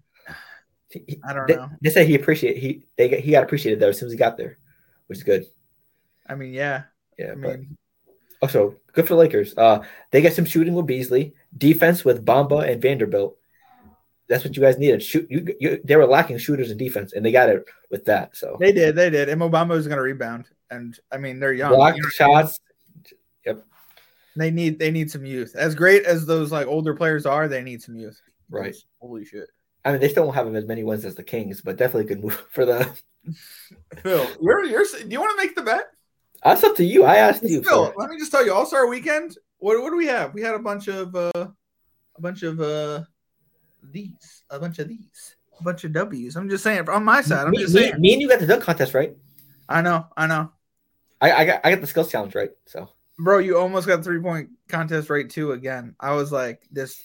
He- 0.92 1.20
I 1.24 1.32
don't 1.32 1.46
they, 1.46 1.56
know. 1.56 1.70
they 1.80 1.90
say 1.90 2.06
he 2.06 2.14
appreciated 2.14 2.60
he 2.60 2.84
they 2.96 3.08
got, 3.08 3.20
he 3.20 3.30
got 3.30 3.42
appreciated 3.44 3.80
there 3.80 3.90
as 3.90 3.98
soon 3.98 4.06
as 4.06 4.12
he 4.12 4.18
got 4.18 4.36
there, 4.36 4.58
which 5.06 5.18
is 5.18 5.24
good. 5.24 5.46
I 6.26 6.34
mean, 6.34 6.52
yeah. 6.52 6.84
Yeah, 7.18 7.32
I 7.32 7.34
but 7.34 7.60
mean, 7.60 7.76
also 8.40 8.76
good 8.92 9.06
for 9.06 9.14
the 9.14 9.20
Lakers. 9.20 9.54
Uh, 9.56 9.84
they 10.10 10.20
get 10.20 10.34
some 10.34 10.44
shooting 10.44 10.74
with 10.74 10.86
Beasley, 10.86 11.34
defense 11.56 12.04
with 12.04 12.24
Bamba 12.24 12.68
and 12.68 12.80
Vanderbilt. 12.80 13.36
That's 14.28 14.44
what 14.44 14.56
you 14.56 14.62
guys 14.62 14.78
needed. 14.78 15.02
Shoot, 15.02 15.26
you, 15.30 15.54
you 15.60 15.80
they 15.84 15.96
were 15.96 16.06
lacking 16.06 16.38
shooters 16.38 16.70
and 16.70 16.78
defense, 16.78 17.12
and 17.12 17.24
they 17.24 17.32
got 17.32 17.50
it 17.50 17.64
with 17.90 18.06
that. 18.06 18.36
So 18.36 18.56
they 18.58 18.72
did, 18.72 18.96
they 18.96 19.10
did. 19.10 19.28
And 19.28 19.42
Obama 19.42 19.76
is 19.76 19.86
going 19.86 19.98
to 19.98 20.02
rebound, 20.02 20.48
and 20.70 20.98
I 21.10 21.18
mean, 21.18 21.38
they're 21.38 21.52
young. 21.52 21.74
block 21.74 21.96
You 21.96 22.02
know 22.02 22.08
what 22.18 22.30
I 22.30 22.34
mean? 22.34 22.46
shots. 22.46 22.60
They 24.34 24.50
need, 24.50 24.78
they 24.78 24.90
need 24.90 25.10
some 25.10 25.26
youth. 25.26 25.54
As 25.54 25.74
great 25.74 26.04
as 26.04 26.24
those 26.24 26.50
like 26.50 26.66
older 26.66 26.94
players 26.94 27.26
are, 27.26 27.48
they 27.48 27.62
need 27.62 27.82
some 27.82 27.96
youth. 27.96 28.18
Right. 28.48 28.74
Holy 28.98 29.26
shit. 29.26 29.50
I 29.84 29.92
mean, 29.92 30.00
they 30.00 30.08
still 30.08 30.24
won't 30.24 30.36
have 30.36 30.54
as 30.54 30.64
many 30.64 30.84
wins 30.84 31.04
as 31.04 31.14
the 31.14 31.24
Kings, 31.24 31.60
but 31.60 31.76
definitely 31.76 32.12
a 32.12 32.14
good 32.14 32.22
move 32.22 32.46
for 32.50 32.64
them. 32.64 32.92
Phil, 34.02 34.26
you're, 34.40 34.64
you're, 34.64 34.84
do 34.84 35.08
you 35.08 35.20
want 35.20 35.38
to 35.38 35.44
make 35.44 35.54
the 35.54 35.62
bet? 35.62 35.86
That's 36.44 36.64
up 36.64 36.76
to 36.76 36.84
you. 36.84 37.04
I 37.04 37.16
asked 37.16 37.42
you. 37.44 37.62
Phil, 37.62 37.92
let 37.96 38.10
me 38.10 38.18
just 38.18 38.32
tell 38.32 38.44
you, 38.44 38.52
All 38.52 38.66
Star 38.66 38.86
Weekend. 38.86 39.36
What 39.58 39.80
what 39.80 39.90
do 39.90 39.96
we 39.96 40.06
have? 40.06 40.34
We 40.34 40.42
had 40.42 40.54
a 40.54 40.58
bunch 40.58 40.88
of 40.88 41.14
uh, 41.14 41.30
a 42.16 42.20
bunch 42.20 42.42
of 42.42 42.60
uh, 42.60 43.04
these, 43.82 44.42
a 44.50 44.58
bunch 44.58 44.80
of 44.80 44.88
these, 44.88 45.36
a 45.60 45.62
bunch 45.62 45.84
of 45.84 45.92
W's. 45.92 46.34
I'm 46.34 46.48
just 46.48 46.64
saying 46.64 46.88
on 46.88 47.04
my 47.04 47.22
side. 47.22 47.46
I'm 47.46 47.52
me, 47.52 47.58
just 47.58 47.74
me- 47.74 47.82
saying. 47.82 48.00
me 48.00 48.12
and 48.14 48.22
you 48.22 48.28
got 48.28 48.40
the 48.40 48.46
dunk 48.46 48.64
contest 48.64 48.92
right. 48.92 49.16
I 49.68 49.82
know, 49.82 50.06
I 50.16 50.26
know, 50.26 50.50
I, 51.20 51.32
I 51.32 51.44
got 51.44 51.60
I 51.62 51.70
got 51.70 51.80
the 51.80 51.86
skills 51.86 52.10
challenge 52.10 52.34
right. 52.34 52.50
So 52.66 52.90
bro. 53.18 53.38
You 53.38 53.56
almost 53.56 53.86
got 53.86 54.02
three 54.02 54.20
point 54.20 54.50
contest 54.68 55.08
right 55.08 55.30
too 55.30 55.52
again. 55.52 55.94
I 56.00 56.14
was 56.14 56.32
like, 56.32 56.66
this. 56.72 57.00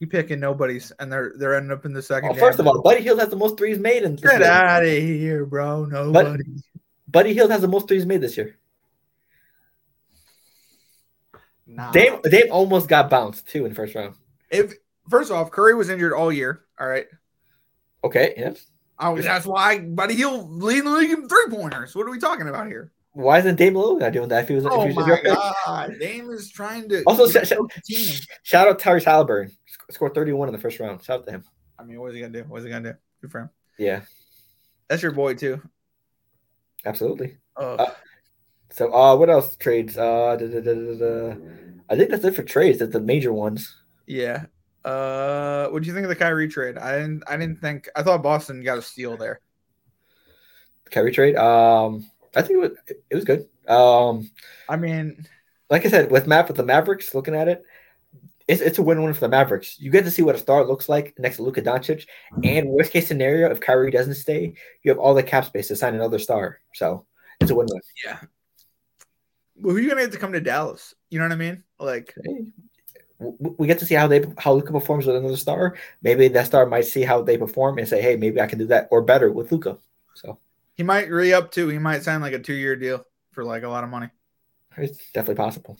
You 0.00 0.06
picking 0.06 0.40
nobody's, 0.40 0.92
and 0.98 1.12
they're 1.12 1.34
they're 1.36 1.54
ending 1.54 1.72
up 1.72 1.84
in 1.84 1.92
the 1.92 2.00
second. 2.02 2.30
oh, 2.30 2.34
first 2.34 2.58
of 2.58 2.66
all, 2.66 2.80
Buddy 2.80 3.02
Hield 3.02 3.20
has 3.20 3.28
the 3.28 3.36
most 3.36 3.58
threes 3.58 3.78
made, 3.78 4.02
and 4.02 4.20
get 4.20 4.42
out 4.42 4.82
of 4.82 4.88
here, 4.88 5.44
bro. 5.44 5.84
Nobody. 5.84 6.42
Buddy 7.06 7.34
Hield 7.34 7.50
has 7.50 7.60
the 7.60 7.68
most 7.68 7.86
threes 7.86 8.06
made 8.06 8.22
this 8.22 8.36
year. 8.36 8.56
nah. 11.66 11.90
Dame 11.90 12.18
Dame 12.22 12.50
almost 12.50 12.88
got 12.88 13.10
bounced 13.10 13.46
too 13.46 13.64
in 13.66 13.70
the 13.70 13.74
first 13.74 13.94
round. 13.94 14.14
If 14.50 14.72
first 15.10 15.30
off, 15.30 15.50
Curry 15.50 15.74
was 15.74 15.90
injured 15.90 16.14
all 16.14 16.32
year. 16.32 16.64
All 16.78 16.88
right. 16.88 17.06
Okay, 18.02 18.32
yes. 18.38 18.66
Oh, 18.98 19.18
that's 19.20 19.46
why 19.46 19.80
Buddy 19.80 20.14
Hield 20.14 20.50
leading 20.50 20.84
the 20.84 20.90
league 20.92 21.10
in 21.10 21.28
three 21.28 21.46
pointers. 21.50 21.94
What 21.94 22.06
are 22.06 22.10
we 22.10 22.18
talking 22.18 22.48
about 22.48 22.66
here? 22.66 22.92
Why 23.12 23.38
isn't 23.38 23.56
Dame 23.56 23.74
Lillard 23.74 24.00
not 24.00 24.12
doing 24.12 24.28
that? 24.28 24.44
If 24.44 24.48
he 24.48 24.54
was, 24.54 24.66
Oh 24.66 24.82
if 24.82 24.90
he 24.90 24.96
was 24.96 25.06
oh 25.08 25.34
my 25.34 25.54
god, 25.66 25.98
Dame 25.98 26.30
is 26.30 26.50
trying 26.50 26.88
to 26.90 27.02
Also, 27.04 27.28
get 27.30 27.48
sh- 27.90 28.26
shout 28.44 28.68
out 28.68 28.78
Tyrese 28.78 29.04
Halliburton, 29.04 29.52
scored 29.92 30.14
31 30.14 30.48
in 30.48 30.54
the 30.54 30.60
first 30.60 30.78
round. 30.80 31.02
Shout 31.02 31.20
out 31.20 31.26
to 31.26 31.32
him. 31.32 31.44
I 31.78 31.84
mean, 31.84 32.00
what 32.00 32.08
is 32.08 32.14
he 32.14 32.20
gonna 32.20 32.32
do? 32.32 32.44
What 32.48 32.58
is 32.58 32.64
he 32.64 32.70
gonna 32.70 32.92
do? 32.92 32.98
Good 33.22 33.30
for 33.30 33.40
him. 33.40 33.50
Yeah, 33.78 34.02
That's 34.88 35.02
your 35.02 35.12
boy 35.12 35.34
too. 35.34 35.60
absolutely. 36.84 37.38
Oh, 37.56 37.74
Uh, 37.76 37.94
So, 38.72 38.92
uh, 38.94 39.16
what 39.16 39.28
else 39.30 39.56
trades? 39.56 39.96
Uh, 39.98 40.36
da, 40.36 40.46
da, 40.46 40.60
da. 40.60 41.34
I 41.88 41.96
think 41.96 42.10
that's 42.10 42.24
it 42.24 42.36
for 42.36 42.42
trades. 42.44 42.78
That's 42.78 42.92
the 42.92 43.00
major 43.00 43.32
ones. 43.32 43.74
yeah. 44.06 44.44
Uh, 44.84 45.68
what 45.68 45.82
do 45.82 45.86
you 45.88 45.92
think 45.92 46.04
of 46.04 46.08
the 46.08 46.16
Kyrie 46.16 46.48
trade? 46.48 46.78
I 46.78 46.98
didn't. 47.00 47.22
I 47.28 47.36
didn't 47.36 47.60
think. 47.60 47.86
I 47.94 48.02
thought 48.02 48.22
Boston 48.22 48.62
got 48.62 48.78
a 48.78 48.82
steal 48.82 49.14
there. 49.18 49.40
The 50.84 50.90
Kyrie 50.90 51.12
trade. 51.12 51.36
Um, 51.36 52.06
I 52.34 52.40
think 52.40 52.52
it 52.52 52.56
was 52.56 52.70
it 53.10 53.14
was 53.14 53.24
good. 53.24 53.46
Um, 53.68 54.30
I 54.70 54.76
mean, 54.76 55.26
like 55.68 55.84
I 55.84 55.90
said, 55.90 56.10
with 56.10 56.26
Matt 56.26 56.48
with 56.48 56.56
the 56.56 56.62
Mavericks, 56.64 57.14
looking 57.14 57.34
at 57.34 57.46
it, 57.48 57.62
it's, 58.50 58.60
it's 58.60 58.78
a 58.78 58.82
win-win 58.82 59.14
for 59.14 59.20
the 59.20 59.28
Mavericks. 59.28 59.78
You 59.78 59.90
get 59.90 60.04
to 60.04 60.10
see 60.10 60.22
what 60.22 60.34
a 60.34 60.38
star 60.38 60.64
looks 60.64 60.88
like 60.88 61.14
next 61.18 61.36
to 61.36 61.42
Luka 61.44 61.62
Doncic, 61.62 62.06
and 62.42 62.68
worst 62.68 62.92
case 62.92 63.06
scenario, 63.06 63.48
if 63.50 63.60
Kyrie 63.60 63.92
doesn't 63.92 64.14
stay, 64.14 64.54
you 64.82 64.90
have 64.90 64.98
all 64.98 65.14
the 65.14 65.22
cap 65.22 65.44
space 65.44 65.68
to 65.68 65.76
sign 65.76 65.94
another 65.94 66.18
star. 66.18 66.58
So 66.74 67.06
it's 67.40 67.52
a 67.52 67.54
win-win. 67.54 67.80
yeah. 68.04 68.18
Well, 69.56 69.72
who 69.72 69.78
are 69.78 69.80
you 69.80 69.88
gonna 69.88 70.00
get 70.00 70.12
to 70.12 70.18
come 70.18 70.32
to 70.32 70.40
Dallas? 70.40 70.94
You 71.10 71.20
know 71.20 71.26
what 71.26 71.32
I 71.32 71.36
mean? 71.36 71.62
Like, 71.78 72.14
Hey, 72.24 72.46
we 73.20 73.66
get 73.66 73.78
to 73.80 73.86
see 73.86 73.94
how 73.94 74.06
they 74.06 74.24
how 74.38 74.54
Luka 74.54 74.72
performs 74.72 75.06
with 75.06 75.16
another 75.16 75.36
star. 75.36 75.76
Maybe 76.02 76.26
that 76.28 76.46
star 76.46 76.66
might 76.66 76.86
see 76.86 77.02
how 77.02 77.22
they 77.22 77.36
perform 77.36 77.78
and 77.78 77.86
say, 77.86 78.00
"Hey, 78.00 78.16
maybe 78.16 78.40
I 78.40 78.46
can 78.46 78.58
do 78.58 78.66
that 78.68 78.88
or 78.90 79.02
better 79.02 79.30
with 79.30 79.52
Luka." 79.52 79.78
So 80.14 80.38
he 80.74 80.82
might 80.82 81.10
re 81.10 81.34
up 81.34 81.52
too. 81.52 81.68
He 81.68 81.78
might 81.78 82.02
sign 82.02 82.22
like 82.22 82.32
a 82.32 82.38
two 82.38 82.54
year 82.54 82.74
deal 82.74 83.04
for 83.32 83.44
like 83.44 83.62
a 83.62 83.68
lot 83.68 83.84
of 83.84 83.90
money. 83.90 84.08
it's 84.78 85.12
definitely 85.12 85.34
possible. 85.34 85.76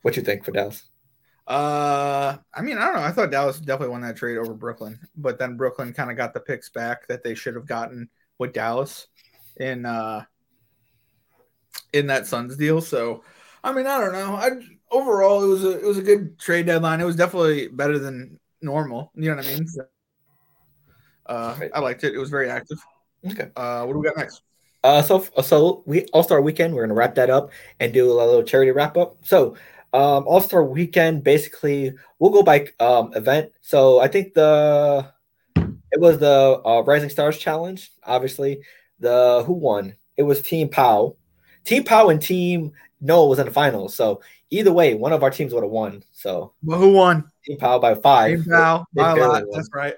What 0.00 0.16
you 0.16 0.22
think 0.22 0.44
for 0.44 0.52
Dallas? 0.52 0.84
Uh, 1.46 2.36
I 2.54 2.62
mean, 2.62 2.78
I 2.78 2.86
don't 2.86 2.96
know. 2.96 3.02
I 3.02 3.10
thought 3.10 3.30
Dallas 3.30 3.58
definitely 3.58 3.88
won 3.88 4.02
that 4.02 4.16
trade 4.16 4.38
over 4.38 4.54
Brooklyn, 4.54 4.98
but 5.16 5.38
then 5.38 5.56
Brooklyn 5.56 5.92
kind 5.92 6.10
of 6.10 6.16
got 6.16 6.34
the 6.34 6.40
picks 6.40 6.68
back 6.68 7.06
that 7.08 7.24
they 7.24 7.34
should 7.34 7.54
have 7.54 7.66
gotten 7.66 8.08
with 8.38 8.52
Dallas 8.52 9.08
in 9.58 9.84
uh 9.84 10.24
in 11.92 12.06
that 12.06 12.26
Suns 12.26 12.56
deal. 12.56 12.80
So, 12.80 13.22
I 13.62 13.72
mean, 13.72 13.86
I 13.86 13.98
don't 13.98 14.12
know. 14.12 14.34
I 14.34 14.50
overall 14.90 15.44
it 15.44 15.48
was 15.48 15.64
a 15.64 15.78
it 15.78 15.84
was 15.84 15.98
a 15.98 16.02
good 16.02 16.38
trade 16.38 16.66
deadline. 16.66 17.00
It 17.00 17.04
was 17.04 17.16
definitely 17.16 17.68
better 17.68 17.98
than 17.98 18.38
normal. 18.60 19.10
You 19.14 19.30
know 19.30 19.36
what 19.36 19.46
I 19.46 19.48
mean? 19.48 19.66
So, 19.66 19.82
uh, 21.26 21.58
I 21.74 21.80
liked 21.80 22.04
it. 22.04 22.14
It 22.14 22.18
was 22.18 22.30
very 22.30 22.48
active. 22.50 22.78
Okay. 23.28 23.50
Uh, 23.56 23.84
what 23.84 23.92
do 23.92 23.98
we 23.98 24.06
got 24.06 24.16
next? 24.16 24.42
Uh, 24.84 25.00
so 25.00 25.24
so 25.42 25.82
we 25.86 26.06
All 26.12 26.22
Star 26.22 26.40
Weekend. 26.40 26.74
We're 26.74 26.82
gonna 26.82 26.94
wrap 26.94 27.14
that 27.14 27.30
up 27.30 27.50
and 27.78 27.92
do 27.92 28.10
a 28.10 28.14
little 28.14 28.42
charity 28.42 28.72
wrap 28.72 28.96
up. 28.96 29.16
So, 29.22 29.56
um, 29.92 30.24
All 30.26 30.40
Star 30.40 30.64
Weekend. 30.64 31.22
Basically, 31.24 31.94
we'll 32.18 32.30
go 32.30 32.42
by 32.42 32.68
um 32.80 33.12
event. 33.14 33.52
So 33.60 34.00
I 34.00 34.08
think 34.08 34.34
the 34.34 35.10
it 35.56 36.00
was 36.00 36.18
the 36.18 36.60
uh, 36.64 36.82
Rising 36.82 37.10
Stars 37.10 37.38
Challenge. 37.38 37.90
Obviously, 38.04 38.62
the 38.98 39.42
who 39.46 39.52
won? 39.52 39.94
It 40.16 40.22
was 40.22 40.40
Team 40.42 40.68
Pau. 40.68 41.16
Team 41.64 41.84
Pau 41.84 42.08
and 42.08 42.20
Team 42.20 42.72
Noah 43.00 43.28
was 43.28 43.38
in 43.38 43.46
the 43.46 43.52
finals. 43.52 43.94
So 43.94 44.22
either 44.50 44.72
way, 44.72 44.94
one 44.94 45.12
of 45.12 45.22
our 45.22 45.30
teams 45.30 45.52
would 45.52 45.62
have 45.62 45.70
won. 45.72 46.02
So 46.12 46.52
Well, 46.62 46.78
who 46.78 46.92
won? 46.92 47.30
Team 47.44 47.58
Pau 47.58 47.78
by 47.78 47.94
five. 47.94 48.44
Team. 48.44 48.84
They 48.94 49.02
By 49.02 49.12
a 49.12 49.16
lot. 49.16 49.46
won. 49.46 49.50
That's 49.52 49.70
right. 49.74 49.94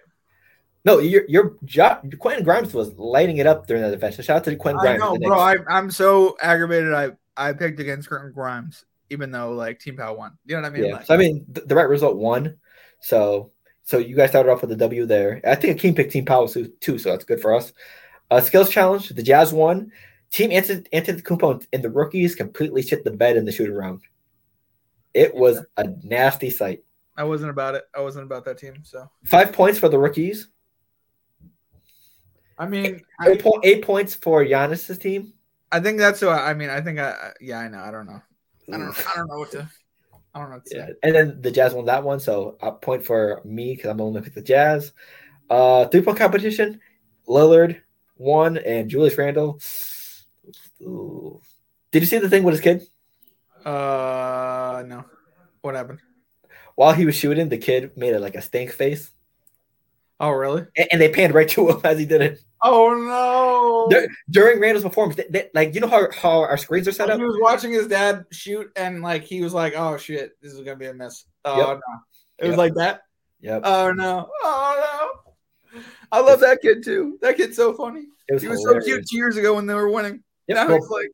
No, 0.87 0.98
your 0.98 1.24
your 1.28 1.57
jo- 1.64 2.00
Quentin 2.18 2.44
Grimes 2.44 2.74
was 2.74 2.92
lighting 2.94 3.38
it 3.38 3.46
up 3.46 3.66
during 3.66 3.83
that 3.83 3.94
event. 3.94 4.14
So 4.14 4.22
shout 4.22 4.38
out 4.38 4.44
to 4.44 4.57
Quentin 4.57 4.80
I 4.80 4.96
Grimes. 4.96 5.00
know, 5.00 5.16
bro. 5.28 5.38
I, 5.38 5.57
I'm 5.68 5.90
so 5.90 6.37
aggravated. 6.42 6.92
I 6.92 7.12
I 7.37 7.52
picked 7.54 7.80
against 7.80 8.09
Quentin 8.09 8.33
Grimes, 8.33 8.85
even 9.10 9.30
though 9.30 9.52
like 9.52 9.78
Team 9.80 9.96
Pau 9.96 10.14
won. 10.14 10.36
You 10.46 10.56
know 10.56 10.62
what 10.62 10.68
I 10.72 10.74
mean? 10.74 10.84
yeah. 10.86 10.92
Like, 10.94 11.06
So 11.06 11.14
I 11.14 11.16
mean, 11.16 11.44
the, 11.48 11.60
the 11.62 11.74
right 11.74 11.88
result 11.88 12.16
won. 12.16 12.56
So 13.00 13.52
so 13.82 13.98
you 13.98 14.16
guys 14.16 14.30
started 14.30 14.50
off 14.50 14.62
with 14.62 14.72
a 14.72 14.76
W 14.76 15.04
there. 15.06 15.40
I 15.46 15.54
think 15.54 15.78
Akeem 15.78 15.94
picked 15.94 16.12
Team 16.12 16.24
Power 16.24 16.48
too, 16.48 16.68
too, 16.80 16.98
so 16.98 17.10
that's 17.10 17.24
good 17.24 17.40
for 17.40 17.54
us. 17.54 17.72
Uh, 18.30 18.40
skills 18.40 18.70
challenge. 18.70 19.10
The 19.10 19.22
Jazz 19.22 19.52
won. 19.52 19.92
Team 20.30 20.50
Ant- 20.50 20.88
Antetokounmpo 20.92 21.66
and 21.72 21.82
the 21.84 21.90
rookies 21.90 22.34
completely 22.34 22.82
shit 22.82 23.04
the 23.04 23.10
bed 23.10 23.36
in 23.36 23.44
the 23.44 23.52
shoot 23.52 23.68
around. 23.70 24.00
It 25.12 25.34
was 25.34 25.60
a 25.76 25.84
nasty 26.02 26.50
sight. 26.50 26.82
I 27.16 27.22
wasn't 27.24 27.50
about 27.50 27.76
it. 27.76 27.84
I 27.94 28.00
wasn't 28.00 28.24
about 28.24 28.44
that 28.46 28.58
team. 28.58 28.74
So 28.82 29.08
Five 29.24 29.52
points 29.52 29.78
for 29.78 29.88
the 29.88 29.98
rookies. 29.98 30.48
I 32.58 32.66
mean, 32.66 33.02
I, 33.20 33.30
Eight, 33.30 33.42
po- 33.42 33.60
eight 33.64 33.82
points 33.84 34.14
for 34.14 34.44
Giannis's 34.44 34.98
team. 34.98 35.34
I 35.70 35.80
think 35.80 35.98
that's 35.98 36.22
what 36.22 36.38
I 36.38 36.54
mean. 36.54 36.70
I 36.70 36.80
think 36.80 36.98
I 36.98 37.10
I- 37.10 37.32
yeah. 37.40 37.58
I 37.58 37.68
know. 37.68 37.78
I 37.78 37.90
don't 37.90 38.06
know. 38.06 38.22
I 38.72 38.79
don't. 38.79 39.07
I 39.09 39.12
don't 39.16 39.29
know 39.29 39.38
what 39.38 39.50
to. 39.53 39.68
I 40.35 40.40
don't 40.40 40.50
know. 40.50 40.57
What 40.57 40.64
to 40.66 40.77
Yeah, 40.77 40.87
say. 40.87 40.92
and 41.03 41.14
then 41.14 41.40
the 41.40 41.50
Jazz 41.50 41.74
won 41.74 41.85
that 41.87 42.03
one, 42.05 42.20
so 42.20 42.57
a 42.61 42.72
point 42.72 43.05
for 43.05 43.40
me 43.44 43.74
because 43.74 43.90
I'm 43.90 44.00
only 44.00 44.20
pick 44.22 44.35
the 44.35 44.42
Jazz. 44.42 44.92
Uh, 45.50 45.87
three 45.87 46.00
point 46.03 46.18
competition, 46.18 46.81
Lillard 47.29 47.81
won, 48.16 48.57
and 48.59 48.88
Julius 48.88 49.16
Randle. 49.18 49.61
Ooh. 50.83 51.40
Did 51.92 52.03
you 52.03 52.07
see 52.07 52.18
the 52.18 52.29
thing 52.29 52.42
with 52.42 52.55
his 52.55 52.61
kid? 52.61 52.87
Uh, 53.64 54.85
no. 54.87 55.05
What 55.62 55.74
happened? 55.74 56.00
While 56.74 56.92
he 56.92 57.07
was 57.07 57.14
shooting, 57.14 57.48
the 57.48 57.59
kid 57.59 57.96
made 57.96 58.14
it 58.14 58.20
like 58.20 58.35
a 58.35 58.42
stink 58.42 58.72
face, 58.72 59.11
Oh, 60.20 60.31
really? 60.31 60.66
and, 60.77 60.88
and 60.92 61.00
they 61.00 61.09
panned 61.09 61.35
right 61.35 61.48
to 61.50 61.70
him 61.70 61.81
as 61.85 61.98
he 61.98 62.05
did 62.05 62.20
it 62.20 62.40
Oh 62.66 63.87
no! 63.90 64.07
During 64.31 64.59
Randle's 64.59 64.85
performance. 64.85 65.16
They, 65.16 65.27
they- 65.29 65.50
like 65.55 65.74
you 65.74 65.81
know 65.83 65.87
how, 65.87 66.11
how 66.12 66.40
our 66.40 66.57
screens 66.57 66.88
are 66.88 66.92
set 66.92 67.11
up. 67.11 67.18
He 67.18 67.24
was 67.24 67.38
watching 67.40 67.72
his 67.72 67.87
dad 67.87 68.24
shoot, 68.33 68.72
and 68.74 69.03
like 69.03 69.22
he 69.22 69.42
was 69.42 69.53
like, 69.53 69.74
"Oh 69.77 69.98
shit, 69.98 70.33
this 70.40 70.53
is 70.55 70.61
gonna 70.61 70.77
be 70.77 70.87
a 70.87 70.94
mess." 70.94 71.27
Oh 71.44 71.59
Yep. 71.59 71.66
no! 71.77 71.98
It 72.38 72.44
was 72.46 72.50
Yep. 72.53 72.59
like 72.59 72.74
that. 72.77 73.03
Yep, 73.40 73.61
Oh 73.64 73.92
no! 73.92 74.31
Oh 74.42 75.11
no! 75.74 75.81
I 76.11 76.20
love 76.20 76.40
that 76.40 76.62
kid 76.62 76.83
too. 76.83 77.18
That 77.20 77.37
kid's 77.37 77.57
so 77.57 77.74
funny. 77.74 78.05
was, 78.33 78.40
He 78.40 78.48
was 78.48 78.62
so 78.64 78.81
cute 78.81 79.05
two 79.11 79.16
years 79.18 79.37
ago 79.37 79.55
when 79.57 79.66
they 79.66 79.74
were 79.74 79.90
winning. 79.90 80.22
Yep, 80.46 80.57
Now 80.57 80.66
well, 80.68 80.77
he's 80.77 80.88
like, 80.88 81.09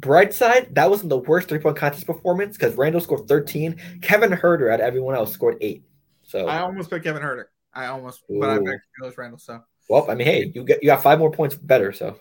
bright 0.00 0.34
side, 0.34 0.74
that 0.74 0.90
wasn't 0.90 1.10
the 1.10 1.18
worst 1.18 1.48
three 1.48 1.60
point 1.60 1.76
contest 1.76 2.06
performance 2.06 2.56
because 2.56 2.74
Randall 2.74 3.00
scored 3.00 3.28
13. 3.28 4.00
Kevin 4.02 4.30
Huerter 4.30 4.72
out 4.72 4.80
of 4.80 4.86
everyone 4.86 5.14
else 5.14 5.32
scored 5.32 5.58
eight. 5.60 5.84
So 6.24 6.48
I 6.48 6.60
almost 6.62 6.90
picked 6.90 7.04
Kevin 7.04 7.22
Huerter. 7.22 7.44
I 7.72 7.86
almost, 7.86 8.24
but 8.28 8.48
I 8.50 8.56
Ooh. 8.56 8.64
picked 8.64 8.82
Julius 8.98 9.18
Randle. 9.18 9.38
So 9.38 9.62
Well, 9.88 10.10
I 10.10 10.14
mean, 10.14 10.26
hey, 10.26 10.52
you 10.54 10.64
got 10.64 10.82
you 10.82 10.86
got 10.86 11.02
five 11.02 11.18
more 11.18 11.30
points 11.30 11.54
better. 11.54 11.92
So, 11.92 12.18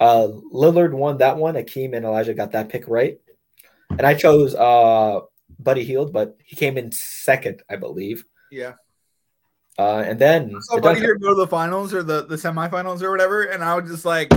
uh, 0.00 0.28
Lillard 0.52 0.92
won 0.92 1.18
that 1.18 1.36
one. 1.36 1.54
Akeem 1.54 1.96
and 1.96 2.04
Elijah 2.04 2.34
got 2.34 2.52
that 2.52 2.68
pick 2.68 2.86
right, 2.86 3.18
and 3.90 4.02
I 4.02 4.14
chose 4.14 4.54
uh 4.54 5.20
Buddy 5.58 5.84
Hield, 5.84 6.12
but 6.12 6.36
he 6.44 6.56
came 6.56 6.78
in 6.78 6.92
second, 6.92 7.62
I 7.68 7.76
believe. 7.76 8.24
yeah. 8.50 8.74
Uh, 9.78 10.02
and 10.04 10.18
then 10.18 10.50
the 10.50 10.80
Buddy 10.80 10.98
here 10.98 11.14
go 11.14 11.28
to 11.28 11.34
the 11.36 11.46
finals 11.46 11.94
or 11.94 12.02
the 12.02 12.26
the 12.26 12.34
semifinals 12.34 13.00
or 13.00 13.12
whatever, 13.12 13.44
and 13.44 13.62
I 13.62 13.76
was 13.76 13.88
just 13.88 14.04
like, 14.04 14.32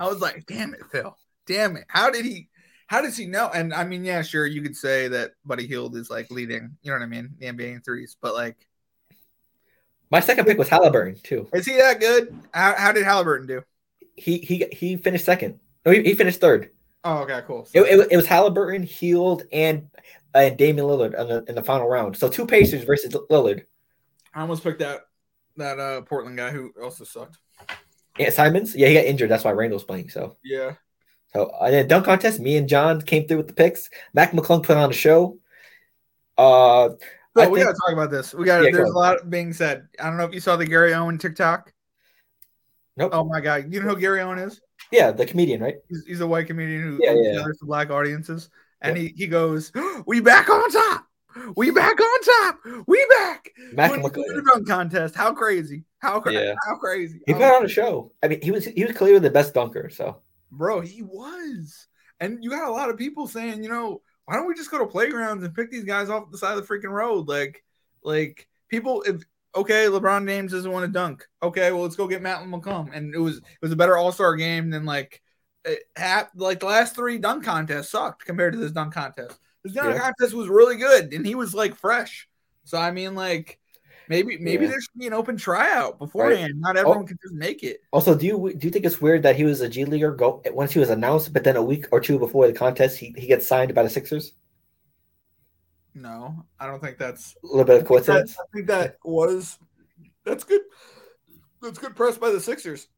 I 0.00 0.08
was 0.08 0.20
like, 0.20 0.46
damn 0.46 0.74
it, 0.74 0.80
Phil, 0.90 1.16
damn 1.46 1.76
it, 1.76 1.84
how 1.88 2.10
did 2.10 2.24
he? 2.24 2.48
How 2.88 3.00
does 3.00 3.16
he 3.16 3.26
know? 3.26 3.50
And 3.54 3.72
I 3.72 3.84
mean, 3.84 4.04
yeah, 4.04 4.22
sure, 4.22 4.46
you 4.46 4.62
could 4.62 4.74
say 4.74 5.06
that 5.08 5.32
Buddy 5.44 5.66
Hield 5.66 5.94
is 5.94 6.10
like 6.10 6.30
leading, 6.30 6.76
you 6.82 6.90
know 6.90 6.96
what 6.98 7.04
I 7.04 7.08
mean, 7.08 7.34
the 7.38 7.46
NBA 7.46 7.74
in 7.74 7.80
threes, 7.82 8.16
but 8.20 8.34
like, 8.34 8.56
my 10.10 10.20
second 10.20 10.46
pick 10.46 10.58
was 10.58 10.68
Halliburton 10.68 11.18
too. 11.22 11.48
is 11.52 11.66
he 11.66 11.76
that 11.76 12.00
good? 12.00 12.34
How, 12.52 12.74
how 12.76 12.92
did 12.92 13.04
Halliburton 13.04 13.46
do? 13.46 13.62
He 14.16 14.38
he 14.38 14.66
he 14.72 14.96
finished 14.96 15.24
second. 15.24 15.60
No, 15.86 15.92
he, 15.92 16.02
he 16.02 16.14
finished 16.14 16.40
third. 16.40 16.70
Oh, 17.04 17.18
okay, 17.18 17.40
cool. 17.46 17.68
It, 17.72 17.80
it, 17.82 18.08
it 18.10 18.16
was 18.16 18.26
Halliburton, 18.26 18.82
Hield, 18.82 19.44
and 19.52 19.88
and 20.34 20.56
Damian 20.56 20.86
Lillard 20.86 21.18
in 21.18 21.28
the, 21.28 21.44
in 21.48 21.54
the 21.54 21.62
final 21.62 21.88
round. 21.88 22.16
So 22.16 22.28
two 22.28 22.46
Pacers 22.46 22.84
versus 22.84 23.12
Lillard. 23.30 23.64
I 24.34 24.40
almost 24.40 24.62
picked 24.62 24.80
that 24.80 25.02
that 25.56 25.78
uh 25.78 26.02
Portland 26.02 26.36
guy 26.36 26.50
who 26.50 26.72
also 26.82 27.04
sucked. 27.04 27.38
Yeah, 28.18 28.30
Simons, 28.30 28.74
yeah, 28.74 28.88
he 28.88 28.94
got 28.94 29.04
injured. 29.04 29.30
That's 29.30 29.44
why 29.44 29.52
Randle's 29.52 29.84
playing. 29.84 30.10
So 30.10 30.36
Yeah. 30.42 30.74
So 31.32 31.52
and 31.60 31.72
then 31.72 31.88
dunk 31.88 32.06
contest, 32.06 32.40
me 32.40 32.56
and 32.56 32.68
John 32.68 33.00
came 33.02 33.26
through 33.26 33.38
with 33.38 33.48
the 33.48 33.52
picks. 33.52 33.90
Mac 34.14 34.32
McClung 34.32 34.62
put 34.62 34.76
on 34.76 34.90
a 34.90 34.94
show. 34.94 35.38
Uh, 36.36 36.90
So 37.36 37.42
I 37.44 37.48
we 37.48 37.58
think- 37.58 37.66
gotta 37.68 37.78
talk 37.86 37.92
about 37.92 38.10
this. 38.10 38.34
We 38.34 38.44
got 38.44 38.62
Yeah, 38.64 38.70
there's 38.72 38.90
go 38.90 38.92
a 38.92 38.98
lot 38.98 39.30
being 39.30 39.52
said. 39.52 39.86
I 40.00 40.04
don't 40.04 40.16
know 40.16 40.24
if 40.24 40.34
you 40.34 40.40
saw 40.40 40.56
the 40.56 40.66
Gary 40.66 40.94
Owen 40.94 41.18
TikTok. 41.18 41.72
nope. 42.96 43.10
Oh 43.14 43.24
my 43.24 43.40
god, 43.40 43.72
you 43.72 43.80
know 43.80 43.88
who 43.88 44.00
Gary 44.00 44.20
Owen 44.20 44.38
is? 44.38 44.60
Yeah, 44.90 45.10
the 45.10 45.26
comedian, 45.26 45.60
right? 45.62 45.76
He's, 45.88 46.04
he's 46.06 46.20
a 46.20 46.26
white 46.26 46.46
comedian 46.46 46.82
who 46.82 46.98
Yeah, 47.02 47.12
yeah. 47.14 47.42
the 47.42 47.54
black 47.62 47.90
audiences, 47.90 48.48
and 48.80 48.96
he 48.96 49.12
he 49.16 49.26
goes, 49.26 49.72
"We 50.06 50.20
back 50.20 50.48
on 50.48 50.70
top. 50.70 51.04
We 51.56 51.70
back 51.70 52.00
on 52.00 52.20
top. 52.22 52.58
We 52.86 53.06
back." 53.10 53.50
Mac 53.72 53.92
McClung. 53.92 54.44
dunk 54.52 54.66
contest. 54.66 55.14
How 55.14 55.32
crazy? 55.32 55.84
How 55.98 56.20
cra- 56.20 56.32
Yeah. 56.32 56.54
how 56.66 56.76
crazy? 56.76 57.20
He 57.26 57.34
Oh, 57.34 57.36
put 57.38 57.44
on 57.56 57.64
a 57.64 57.68
show. 57.68 58.12
I 58.22 58.28
mean, 58.28 58.40
he 58.40 58.50
was 58.50 58.64
he 58.64 58.84
was 58.84 58.96
clearly 58.96 59.18
the 59.20 59.30
best 59.30 59.52
dunker. 59.54 59.90
So 59.90 60.22
bro, 60.50 60.80
he 60.80 61.02
was. 61.02 61.86
And 62.20 62.42
you 62.42 62.50
got 62.50 62.66
a 62.68 62.72
lot 62.72 62.88
of 62.90 62.96
people 62.96 63.28
saying, 63.28 63.62
you 63.62 63.68
know, 63.68 64.00
why 64.28 64.36
don't 64.36 64.46
we 64.46 64.54
just 64.54 64.70
go 64.70 64.76
to 64.76 64.84
playgrounds 64.84 65.42
and 65.42 65.54
pick 65.54 65.70
these 65.70 65.84
guys 65.84 66.10
off 66.10 66.30
the 66.30 66.36
side 66.36 66.58
of 66.58 66.68
the 66.68 66.74
freaking 66.74 66.90
road? 66.90 67.28
Like, 67.28 67.64
like 68.02 68.46
people, 68.68 69.00
if 69.06 69.22
okay, 69.56 69.86
LeBron 69.86 70.28
James 70.28 70.52
doesn't 70.52 70.70
want 70.70 70.84
to 70.84 70.92
dunk. 70.92 71.26
Okay, 71.42 71.72
well, 71.72 71.80
let's 71.80 71.96
go 71.96 72.06
get 72.06 72.20
Matt 72.20 72.42
McCollum. 72.42 72.90
And 72.92 73.14
it 73.14 73.18
was 73.18 73.38
it 73.38 73.62
was 73.62 73.72
a 73.72 73.76
better 73.76 73.96
All 73.96 74.12
Star 74.12 74.36
game 74.36 74.68
than 74.68 74.84
like 74.84 75.22
it 75.64 75.84
like 76.34 76.60
the 76.60 76.66
last 76.66 76.94
three 76.94 77.16
dunk 77.16 77.42
contests 77.42 77.88
sucked 77.88 78.26
compared 78.26 78.52
to 78.52 78.58
this 78.58 78.70
dunk 78.70 78.92
contest. 78.92 79.38
This 79.64 79.72
dunk 79.72 79.94
Yeah. 79.94 80.00
contest 80.02 80.34
was 80.34 80.50
really 80.50 80.76
good, 80.76 81.14
and 81.14 81.24
he 81.24 81.34
was 81.34 81.54
like 81.54 81.74
fresh. 81.74 82.28
So 82.64 82.76
I 82.76 82.90
mean, 82.90 83.14
like. 83.14 83.58
Maybe 84.08 84.38
maybe 84.38 84.64
Yeah. 84.64 84.70
there 84.70 84.80
should 84.80 84.98
be 84.98 85.06
an 85.06 85.12
open 85.12 85.36
tryout 85.36 85.98
beforehand. 85.98 86.54
Not 86.60 86.76
oh. 86.76 86.80
everyone 86.80 87.06
can 87.06 87.18
just 87.22 87.34
make 87.34 87.62
it. 87.62 87.80
also, 87.92 88.14
do 88.16 88.26
you 88.26 88.54
do 88.56 88.66
you 88.66 88.70
think 88.70 88.84
it's 88.84 89.00
weird 89.00 89.22
that 89.22 89.36
he 89.36 89.44
was 89.44 89.60
a 89.60 89.68
G 89.68 89.84
leaguer 89.84 90.12
go 90.12 90.42
once 90.46 90.72
he 90.72 90.78
was 90.78 90.90
announced, 90.90 91.32
but 91.32 91.44
then 91.44 91.56
a 91.56 91.62
week 91.62 91.86
or 91.92 92.00
two 92.00 92.18
before 92.18 92.46
the 92.46 92.52
contest, 92.52 92.98
he, 92.98 93.14
he 93.16 93.26
gets 93.26 93.46
signed 93.46 93.74
by 93.74 93.82
the 93.82 93.90
Sixers? 93.90 94.32
No, 95.94 96.44
I 96.60 96.66
don't 96.66 96.80
think 96.80 96.96
that's 96.96 97.34
A 97.42 97.46
little 97.46 97.64
bit 97.64 97.76
of 97.76 97.82
That- 97.82 97.88
coincidence. 97.88 98.36
I 98.38 98.44
think 98.54 98.66
that 98.68 98.96
was 99.04 99.58
that's 100.24 100.44
good. 100.44 100.62
That's 101.60 101.78
good 101.78 101.96
press 101.96 102.16
by 102.18 102.30
the 102.30 102.40
Sixers. 102.40 102.88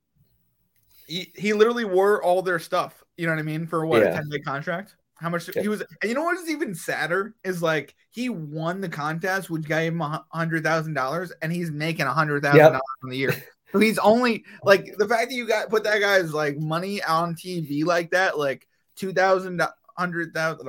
He, 1.06 1.32
he 1.34 1.52
literally 1.54 1.84
wore 1.84 2.22
all 2.22 2.42
their 2.42 2.58
stuff. 2.58 3.02
You 3.16 3.26
know 3.26 3.32
what 3.32 3.40
I 3.40 3.42
mean? 3.42 3.66
For 3.66 3.84
what 3.86 4.02
a 4.02 4.12
ten 4.12 4.28
day 4.28 4.38
contract. 4.38 4.96
How 5.20 5.28
much 5.28 5.50
he 5.54 5.68
was? 5.68 5.80
And 5.80 6.08
you 6.08 6.14
know 6.14 6.24
what 6.24 6.38
is 6.38 6.48
even 6.48 6.74
sadder 6.74 7.34
is 7.44 7.62
like 7.62 7.94
he 8.10 8.30
won 8.30 8.80
the 8.80 8.88
contest, 8.88 9.50
which 9.50 9.64
gave 9.64 9.92
him 9.92 10.00
a 10.00 10.24
hundred 10.30 10.64
thousand 10.64 10.94
dollars, 10.94 11.30
and 11.42 11.52
he's 11.52 11.70
making 11.70 12.06
a 12.06 12.12
hundred 12.12 12.42
thousand 12.42 12.60
dollars 12.60 12.80
in 13.02 13.10
the 13.10 13.16
year. 13.16 13.34
So 13.72 13.78
he's 13.78 13.98
only 13.98 14.44
like 14.64 14.96
the 14.98 15.06
fact 15.06 15.28
that 15.28 15.36
you 15.36 15.46
got 15.46 15.68
put 15.68 15.84
that 15.84 16.00
guy's 16.00 16.32
like 16.32 16.58
money 16.58 17.02
on 17.02 17.34
TV 17.34 17.84
like 17.84 18.10
that, 18.10 18.36
like 18.36 18.66
two 18.96 19.12
thousand 19.12 19.62
hundred 19.96 20.34
thousand 20.34 20.66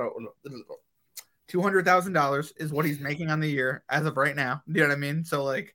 two 1.48 1.60
hundred 1.60 1.84
thousand 1.84 2.12
dollars 2.12 2.52
is 2.58 2.72
what 2.72 2.84
he's 2.84 3.00
making 3.00 3.30
on 3.30 3.40
the 3.40 3.48
year 3.48 3.82
as 3.88 4.06
of 4.06 4.16
right 4.16 4.36
now. 4.36 4.62
You 4.66 4.82
know 4.82 4.88
what 4.88 4.94
I 4.94 4.96
mean? 4.96 5.24
So 5.24 5.42
like, 5.44 5.74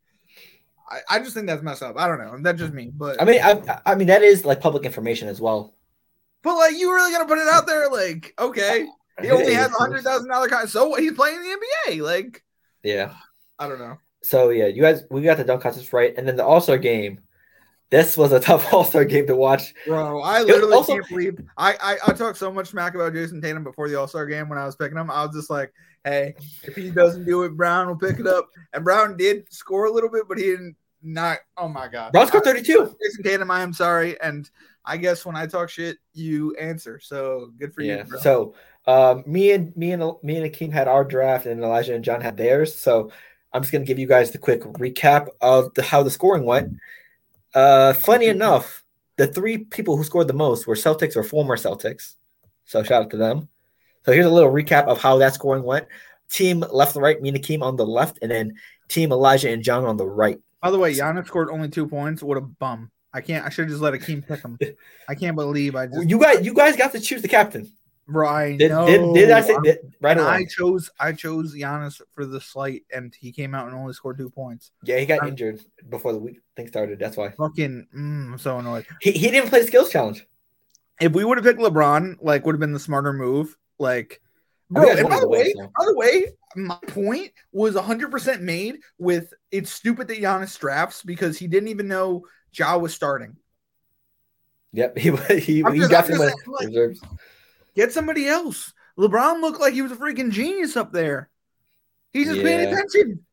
I, 0.90 1.00
I 1.10 1.20
just 1.20 1.34
think 1.34 1.48
that's 1.48 1.62
messed 1.62 1.84
up. 1.84 1.98
I 1.98 2.08
don't 2.08 2.20
know. 2.20 2.38
That's 2.42 2.60
just 2.60 2.74
me, 2.74 2.92
but 2.96 3.22
I 3.22 3.26
mean, 3.26 3.42
I, 3.44 3.80
I 3.86 3.96
mean 3.96 4.08
that 4.08 4.24
is 4.24 4.46
like 4.46 4.62
public 4.62 4.86
information 4.86 5.28
as 5.28 5.42
well. 5.42 5.74
But 6.44 6.56
like, 6.56 6.76
you 6.78 6.94
really 6.94 7.12
gonna 7.12 7.26
put 7.28 7.40
it 7.40 7.48
out 7.48 7.68
there? 7.68 7.90
Like, 7.90 8.34
okay, 8.40 8.88
He 9.22 9.30
only 9.32 9.54
has 9.54 9.72
a 9.72 9.76
hundred 9.78 10.04
thousand 10.04 10.30
dollar 10.30 10.48
contract. 10.48 10.72
So 10.72 10.88
what? 10.88 11.02
He's 11.02 11.14
playing 11.14 11.42
the 11.42 11.58
NBA. 11.90 12.02
Like, 12.02 12.44
Yeah. 12.84 13.14
I 13.60 13.68
don't 13.68 13.80
know. 13.80 13.98
So 14.24 14.50
yeah, 14.50 14.68
you 14.68 14.82
guys, 14.82 15.04
we 15.10 15.22
got 15.22 15.38
the 15.38 15.44
dunk 15.44 15.62
contest 15.62 15.94
right, 15.94 16.14
and 16.18 16.28
then 16.28 16.36
the 16.36 16.46
All 16.46 16.62
Star 16.62 16.78
game. 16.78 17.20
This 17.90 18.18
was 18.18 18.34
a 18.34 18.40
tough 18.42 18.74
All 18.74 18.84
Star 18.84 19.06
game 19.06 19.26
to 19.28 19.36
watch. 19.36 19.74
Bro, 19.86 20.22
I 20.22 20.42
literally 20.42 20.74
also- 20.74 20.94
can't 20.94 21.08
believe 21.10 21.40
I, 21.58 21.74
I 21.82 21.98
I 22.08 22.14
talked 22.14 22.38
so 22.38 22.52
much 22.52 22.68
smack 22.68 22.94
about 22.96 23.14
Jayson 23.14 23.42
Tatum 23.42 23.64
before 23.64 23.88
the 23.90 23.96
All 24.00 24.08
Star 24.08 24.26
game 24.26 24.50
when 24.50 24.60
I 24.60 24.66
was 24.66 24.76
picking 24.76 24.98
him. 24.98 25.10
I 25.10 25.26
was 25.26 25.36
just 25.36 25.50
like, 25.50 25.72
hey, 26.04 26.36
if 26.64 26.76
he 26.76 26.92
doesn't 26.92 27.26
do 27.26 27.44
it, 27.44 27.56
Brown 27.58 27.88
will 27.88 27.96
pick 27.98 28.20
it 28.20 28.28
up. 28.28 28.50
And 28.74 28.84
Brown 28.84 29.18
did 29.18 29.52
score 29.52 29.86
a 29.86 29.92
little 29.92 30.10
bit, 30.10 30.24
but 30.28 30.38
he 30.38 30.44
didn't 30.46 30.76
not. 31.02 31.40
Oh 31.58 31.68
my 31.68 31.88
god, 31.88 32.16
I- 32.16 32.26
32. 32.26 32.96
Jayson 33.02 33.24
Tatum, 33.24 33.52
I 33.52 33.62
am 33.62 33.74
sorry, 33.74 34.20
and 34.22 34.50
I 34.86 34.98
guess 34.98 35.26
when 35.26 35.36
I 35.36 35.46
talk 35.48 35.70
shit, 35.70 35.98
you 36.14 36.56
answer. 36.56 37.00
So 37.00 37.52
good 37.60 37.74
for 37.74 37.82
Yeah. 37.82 37.98
you. 38.00 38.04
Bro. 38.06 38.20
So 38.20 38.54
um, 38.88 39.24
me 39.26 39.52
and 39.52 39.76
me 39.76 39.92
and 39.92 40.02
me 40.24 40.38
and 40.38 40.52
Akeem 40.54 40.72
had 40.72 40.88
our 40.88 41.04
draft, 41.04 41.46
and 41.46 41.64
Elijah 41.64 41.94
and 41.96 42.04
John 42.04 42.22
had 42.22 42.38
theirs. 42.38 42.74
So 42.74 43.12
I'm 43.54 43.62
just 43.62 43.72
gonna 43.72 43.86
give 43.86 44.00
you 44.00 44.08
guys 44.08 44.32
the 44.32 44.38
quick 44.38 44.62
recap 44.62 45.28
of 45.42 45.74
the, 45.74 45.84
how 45.84 46.04
the 46.04 46.10
scoring 46.12 46.46
went. 46.46 46.74
Uh, 47.54 47.94
funny 47.94 48.28
enough, 48.28 48.84
the 49.18 49.28
three 49.28 49.58
people 49.60 49.98
who 49.98 50.04
scored 50.04 50.28
the 50.28 50.34
most 50.34 50.68
were 50.68 50.76
Celtics 50.76 51.16
or 51.16 51.24
former 51.24 51.58
Celtics. 51.58 52.16
So 52.66 52.84
shout 52.84 53.04
out 53.04 53.10
to 53.12 53.18
them. 53.18 53.50
So 54.06 54.12
here's 54.12 54.26
a 54.26 54.30
little 54.30 54.52
recap 54.52 54.86
of 54.88 55.02
how 55.02 55.18
that 55.18 55.34
scoring 55.34 55.64
went. 55.64 55.88
Team 56.30 56.64
left 56.72 56.96
and 56.96 57.04
right, 57.04 57.22
me 57.22 57.30
and 57.30 57.38
Akeem 57.38 57.62
on 57.62 57.76
the 57.78 57.86
left, 57.86 58.20
and 58.22 58.30
then 58.30 58.54
team 58.90 59.12
Elijah 59.12 59.50
and 59.50 59.64
John 59.64 59.86
on 59.86 59.98
the 59.98 60.06
right. 60.08 60.40
By 60.68 60.72
the 60.72 60.80
way, 60.80 60.94
Giannis 60.94 61.28
scored 61.28 61.50
only 61.50 61.70
two 61.70 61.88
points. 61.88 62.22
What 62.22 62.38
a 62.38 62.42
bum! 62.42 62.92
I 63.14 63.22
can't. 63.22 63.46
I 63.46 63.50
should 63.50 63.62
have 63.64 63.70
just 63.70 63.82
let 63.82 63.94
Akeem 63.94 64.28
pick 64.28 64.42
him. 64.42 64.60
I 65.08 65.16
can't 65.16 65.38
believe 65.38 65.78
I 65.78 65.88
just. 65.88 66.06
You 66.10 66.20
guys, 66.20 66.46
you 66.46 66.54
guys 66.54 66.76
got 66.76 66.92
to 66.92 67.00
choose 67.00 67.22
the 67.22 67.30
captain. 67.30 67.72
I 68.14 68.58
Did, 68.58 68.68
did, 68.68 69.14
did 69.14 69.32
I 69.32 69.40
say 69.40 69.56
did, 69.64 69.94
right 70.02 70.18
I 70.18 70.44
chose 70.44 70.90
I 71.00 71.14
chose 71.14 71.56
Giannis 71.56 72.02
for 72.12 72.26
the 72.26 72.42
slight, 72.42 72.84
and 72.94 73.16
he 73.18 73.32
came 73.32 73.56
out 73.56 73.68
and 73.68 73.76
only 73.78 73.94
scored 73.94 74.18
two 74.18 74.30
points. 74.30 74.72
Yeah, 74.84 74.98
he 74.98 75.06
got 75.06 75.22
I'm- 75.22 75.30
injured 75.30 75.62
before 75.88 76.12
the 76.12 76.20
week 76.20 76.42
thing 76.58 76.68
started. 76.68 77.00
That's 77.00 77.16
why 77.16 77.30
Fucking, 77.30 77.88
mm, 77.96 78.32
I'm 78.34 78.38
so 78.38 78.58
annoyed. 78.60 78.86
he, 79.00 79.14
he 79.14 79.32
didn't 79.32 79.48
play 79.48 79.62
the 79.62 79.68
skills 79.68 79.90
challenge. 79.90 80.28
If 81.00 81.14
we 81.14 81.24
would 81.24 81.38
have 81.38 81.46
picked 81.46 81.62
LeBron, 81.62 82.18
like, 82.20 82.46
would 82.46 82.56
have 82.56 82.60
been 82.60 82.74
the 82.74 82.80
smarter 82.80 83.14
move. 83.14 83.56
Like, 83.80 84.20
bro. 84.70 84.90
And 84.90 85.10
by 85.10 85.20
the 85.20 85.28
way, 85.28 85.54
by 85.56 85.86
the 85.86 85.96
way, 85.96 86.26
my 86.56 86.78
point 86.88 87.32
was 87.52 87.76
100 87.76 88.12
percent 88.12 88.42
made. 88.42 88.80
With 88.98 89.34
it's 89.52 89.72
stupid 89.72 90.08
that 90.10 90.20
Giannis 90.20 90.58
drafts 90.60 91.04
because 91.04 91.38
he 91.38 91.48
didn't 91.48 91.70
even 91.70 91.88
know 91.88 92.26
Ja 92.54 92.78
was 92.78 92.94
starting. 92.94 93.36
Yep, 94.74 94.98
he 94.98 95.12
he, 95.40 95.64
I'm 95.64 95.74
he 95.74 95.80
just- 95.80 95.92
just 95.92 96.08
saying, 96.08 96.20
like- 96.48 96.68
reserves. 96.68 97.02
Get 97.76 97.92
somebody 97.94 98.28
else. 98.28 98.74
LeBron 98.98 99.42
looked 99.42 99.62
like 99.62 99.74
he 99.76 99.84
was 99.84 99.92
a 99.92 99.96
freaking 99.96 100.32
genius 100.32 100.76
up 100.76 100.92
there. 100.92 101.30
He's 102.12 102.28
just 102.28 102.42
paying 102.42 102.68
attention. 102.68 103.24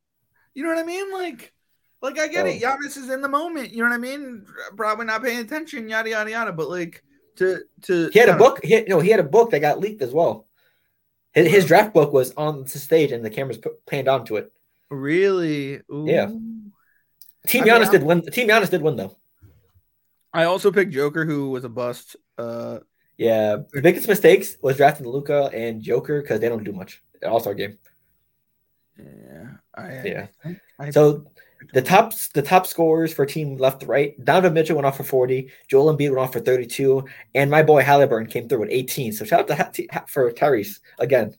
You 0.52 0.62
know 0.62 0.68
what 0.68 0.78
I 0.78 0.82
mean? 0.82 1.10
Like, 1.10 1.54
like 2.02 2.18
I 2.18 2.28
get 2.28 2.46
it. 2.46 2.62
Oh. 2.62 2.66
Giannis 2.76 2.98
is 2.98 3.08
in 3.08 3.22
the 3.22 3.28
moment. 3.30 3.72
You 3.72 3.78
know 3.82 3.88
what 3.88 3.94
I 3.94 3.98
mean? 3.98 4.44
Probably 4.76 5.06
not 5.06 5.22
paying 5.22 5.38
attention. 5.38 5.88
Yada 5.88 6.10
yada 6.10 6.30
yada. 6.30 6.52
But 6.52 6.68
like 6.68 7.02
to 7.36 7.62
to 7.82 8.10
He 8.12 8.18
had 8.18 8.28
a 8.28 8.32
know. 8.32 8.38
book. 8.38 8.60
He 8.62 8.74
had, 8.74 8.88
no, 8.88 9.00
he 9.00 9.08
had 9.08 9.20
a 9.20 9.24
book 9.24 9.50
that 9.52 9.60
got 9.60 9.80
leaked 9.80 10.02
as 10.02 10.12
well. 10.12 10.46
His, 11.34 11.48
his 11.48 11.66
draft 11.66 11.92
book 11.92 12.12
was 12.12 12.32
on 12.36 12.62
the 12.62 12.68
stage, 12.78 13.12
and 13.12 13.24
the 13.24 13.30
cameras 13.30 13.58
panned 13.86 14.08
onto 14.08 14.36
it. 14.36 14.52
Really? 14.90 15.80
Ooh. 15.92 16.04
Yeah. 16.06 16.26
Team 17.46 17.64
I 17.64 17.66
Giannis 17.66 17.82
I'm- 17.84 17.92
did 17.92 18.02
win. 18.04 18.22
Team 18.22 18.48
Giannis 18.48 18.70
did 18.70 18.82
win 18.82 18.96
though. 18.96 19.16
I 20.32 20.44
also 20.44 20.72
picked 20.72 20.92
Joker, 20.92 21.24
who 21.24 21.50
was 21.50 21.64
a 21.64 21.68
bust. 21.68 22.16
Uh, 22.38 22.78
Yeah, 23.16 23.58
the 23.72 23.80
biggest 23.82 24.08
mistakes 24.08 24.56
was 24.62 24.76
drafting 24.76 25.06
Luka 25.06 25.48
and 25.54 25.80
Joker 25.82 26.20
because 26.20 26.40
they 26.40 26.48
don't 26.48 26.64
do 26.64 26.72
much. 26.72 27.02
All 27.24 27.38
Star 27.40 27.54
game. 27.54 27.78
yeah. 28.98 29.46
I, 29.74 30.02
Yeah. 30.04 30.26
I, 30.44 30.60
I, 30.80 30.90
So 30.90 31.24
the 31.72 31.82
top 31.82 32.12
the 32.34 32.42
top 32.42 32.66
scorers 32.66 33.12
for 33.12 33.24
team 33.24 33.56
left 33.56 33.80
to 33.80 33.86
right. 33.86 34.22
Donovan 34.24 34.54
Mitchell 34.54 34.76
went 34.76 34.86
off 34.86 34.96
for 34.96 35.04
40. 35.04 35.50
Joel 35.68 35.96
Embiid 35.96 36.10
went 36.10 36.18
off 36.18 36.32
for 36.32 36.40
32. 36.40 37.04
And 37.34 37.50
my 37.50 37.62
boy 37.62 37.82
Halliburton 37.82 38.28
came 38.28 38.48
through 38.48 38.60
with 38.60 38.70
18. 38.70 39.12
So 39.12 39.24
shout 39.24 39.50
out 39.50 39.74
to 39.74 39.86
for 40.06 40.30
Tyrese 40.32 40.80
again. 40.98 41.34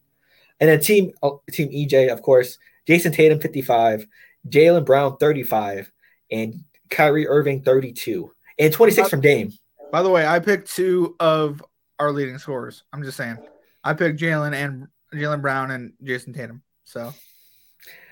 And 0.60 0.70
then 0.70 0.80
team 0.80 1.12
oh, 1.22 1.42
team 1.52 1.70
EJ, 1.70 2.12
of 2.12 2.22
course, 2.22 2.58
Jayson 2.88 3.14
Tatum 3.14 3.40
55, 3.40 4.08
Jaylen 4.48 4.86
Brown 4.86 5.18
35, 5.18 5.92
and 6.32 6.64
Kyrie 6.90 7.28
Irving 7.28 7.62
32. 7.62 8.32
And 8.58 8.72
26 8.72 9.10
from 9.10 9.22
Dame. 9.22 9.52
By 9.92 10.02
the 10.02 10.10
way, 10.10 10.26
I 10.26 10.40
picked 10.40 10.74
two 10.74 11.16
of 11.20 11.64
our 12.00 12.12
leading 12.12 12.38
scorers. 12.38 12.84
I'm 12.94 13.04
just 13.04 13.18
saying. 13.18 13.38
I 13.84 13.94
picked 13.94 14.20
Jaylen 14.20 14.54
and 14.54 14.88
Jaylen 15.14 15.42
Brown 15.42 15.72
and 15.72 15.94
Jayson 16.04 16.34
Tatum. 16.34 16.64
So 16.86 17.14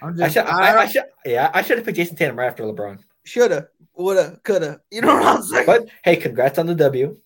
I'm 0.02 0.22
I 0.22 0.28
should, 0.30 0.46
I, 0.46 0.82
I 0.82 0.86
should, 0.88 1.04
yeah, 1.26 1.50
I 1.54 1.62
should 1.62 1.78
have 1.78 1.86
picked 1.86 1.98
Jayson 1.98 2.16
Tatum 2.18 2.38
right 2.38 2.48
after 2.48 2.64
LeBron. 2.64 3.00
shoulda, 3.26 3.70
woulda, 3.96 4.40
coulda. 4.44 4.82
You 4.92 5.02
know 5.02 5.16
what 5.16 5.26
I'm 5.26 5.44
saying? 5.44 5.66
But 5.66 5.90
hey, 6.04 6.16
congrats 6.18 6.60
on 6.60 6.66
the 6.68 6.76
W. 6.76 7.18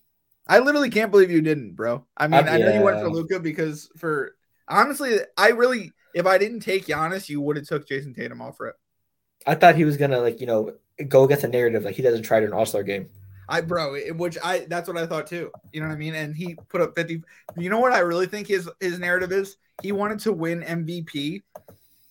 I 0.46 0.60
literally 0.60 0.90
can't 0.90 1.10
believe 1.10 1.30
you 1.30 1.42
didn't, 1.42 1.74
bro. 1.74 2.06
I 2.16 2.26
mean, 2.28 2.46
Uh, 2.46 2.50
I 2.50 2.58
know 2.58 2.72
you 2.72 2.80
went 2.82 3.00
for 3.00 3.10
Luka 3.10 3.38
because 3.40 3.90
for 3.98 4.34
honestly, 4.68 5.18
I 5.36 5.48
really 5.48 5.92
if 6.14 6.26
I 6.26 6.38
didn't 6.38 6.60
take 6.60 6.86
Giannis, 6.86 7.28
you 7.28 7.40
would 7.42 7.56
have 7.56 7.66
took 7.66 7.86
Jayson 7.86 8.14
Tatum 8.14 8.40
off 8.40 8.56
for 8.56 8.68
it. 8.68 8.76
I 9.46 9.54
thought 9.54 9.76
he 9.76 9.84
was 9.84 9.96
gonna 9.96 10.20
like 10.20 10.40
you 10.40 10.46
know 10.46 10.72
go 11.08 11.24
against 11.24 11.44
a 11.44 11.48
narrative 11.48 11.84
like 11.84 11.94
he 11.96 12.02
doesn't 12.02 12.22
try 12.22 12.40
to 12.40 12.46
an 12.46 12.52
All 12.52 12.66
Star 12.66 12.82
game. 12.82 13.08
I 13.50 13.60
bro, 13.62 13.94
it- 13.94 14.16
which 14.16 14.36
I 14.42 14.60
that's 14.68 14.88
what 14.88 14.96
I 14.98 15.06
thought 15.06 15.26
too. 15.26 15.50
You 15.72 15.80
know 15.80 15.88
what 15.88 15.94
I 15.94 15.98
mean? 15.98 16.14
And 16.14 16.34
he 16.36 16.56
put 16.68 16.80
up 16.80 16.94
50. 16.94 17.22
You 17.56 17.70
know 17.70 17.78
what 17.80 17.92
I 17.92 18.00
really 18.00 18.26
think 18.26 18.46
his 18.46 18.68
his 18.80 18.98
narrative 18.98 19.32
is? 19.32 19.56
He 19.82 19.92
wanted 19.92 20.18
to 20.20 20.32
win 20.32 20.62
MVP. 20.62 21.42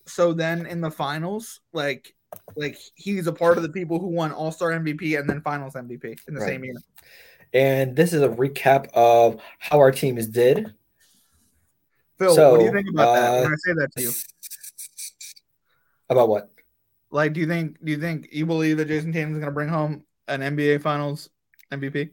So 0.07 0.33
then 0.33 0.65
in 0.65 0.81
the 0.81 0.91
finals, 0.91 1.61
like 1.73 2.13
like 2.55 2.77
he's 2.95 3.27
a 3.27 3.33
part 3.33 3.57
of 3.57 3.63
the 3.63 3.69
people 3.69 3.99
who 3.99 4.07
won 4.07 4.31
All-Star 4.31 4.71
MVP 4.71 5.19
and 5.19 5.29
then 5.29 5.41
Finals 5.41 5.75
MVP 5.75 6.17
in 6.27 6.33
the 6.33 6.39
Right. 6.41 6.47
same 6.47 6.63
year. 6.63 6.75
And 7.53 7.95
this 7.95 8.13
is 8.13 8.21
a 8.21 8.29
recap 8.29 8.87
of 8.93 9.41
how 9.59 9.77
our 9.79 9.91
team 9.91 10.17
is 10.17 10.27
did. 10.27 10.73
Phil, 12.17 12.33
So, 12.33 12.51
what 12.51 12.59
do 12.59 12.65
you 12.65 12.71
think 12.71 12.87
about 12.91 13.13
that? 13.13 13.33
uh, 13.33 13.43
When 13.43 13.51
I 13.51 13.55
say 13.57 13.73
that 13.73 13.95
to 13.95 14.01
you, 14.01 14.11
About 16.09 16.29
what? 16.29 16.49
like, 17.11 17.33
do 17.33 17.39
you 17.39 17.47
think 17.47 17.77
do 17.83 17.91
you 17.91 17.99
think 17.99 18.29
you 18.31 18.45
believe 18.45 18.77
that 18.77 18.87
Jayson 18.87 19.13
Tatum 19.13 19.33
is 19.33 19.39
going 19.39 19.45
to 19.47 19.51
bring 19.51 19.69
home 19.69 20.03
an 20.27 20.41
NBA 20.41 20.81
Finals 20.81 21.29
MVP? 21.71 22.09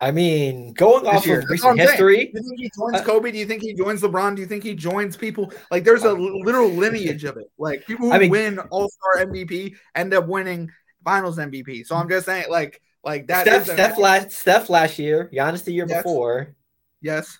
I 0.00 0.10
mean, 0.10 0.74
going 0.74 1.06
off 1.06 1.26
year. 1.26 1.40
of 1.40 1.48
recent 1.48 1.70
I'm 1.70 1.76
saying. 1.78 1.88
history, 1.88 2.16
Do 2.26 2.40
you 2.40 2.48
think 2.48 2.60
he 2.60 2.70
joins 2.78 2.96
Uh, 2.96 3.02
Kobe? 3.04 3.30
Do 3.32 3.38
you 3.38 3.46
think 3.46 3.62
he 3.62 3.72
joins 3.72 4.02
LeBron? 4.02 4.34
Do 4.36 4.42
you 4.42 4.46
think 4.46 4.62
he 4.62 4.74
joins 4.74 5.16
people? 5.16 5.50
Like, 5.70 5.84
there's 5.84 6.02
a 6.04 6.12
literal 6.12 6.68
lineage 6.68 7.24
of 7.24 7.38
it. 7.38 7.50
Like, 7.58 7.86
people 7.86 8.06
who 8.10 8.12
I 8.12 8.18
mean- 8.18 8.30
win 8.30 8.58
All 8.70 8.90
Star 8.90 9.24
MVP 9.24 9.74
end 9.94 10.12
up 10.12 10.26
winning 10.26 10.70
Finals 11.02 11.38
MVP. 11.38 11.86
So 11.86 11.96
I'm 11.96 12.08
just 12.10 12.26
saying, 12.26 12.44
like, 12.50 12.82
like 13.04 13.26
that. 13.28 13.46
Steph, 13.46 13.62
is 13.62 13.68
a- 13.70 13.72
Steph 13.72 13.98
last 13.98 14.32
Steph 14.32 14.68
last 14.68 14.98
year, 14.98 15.30
Giannis 15.32 15.64
the 15.64 15.72
year 15.72 15.86
Yes. 15.88 16.02
before. 16.02 16.54
yes, 17.00 17.38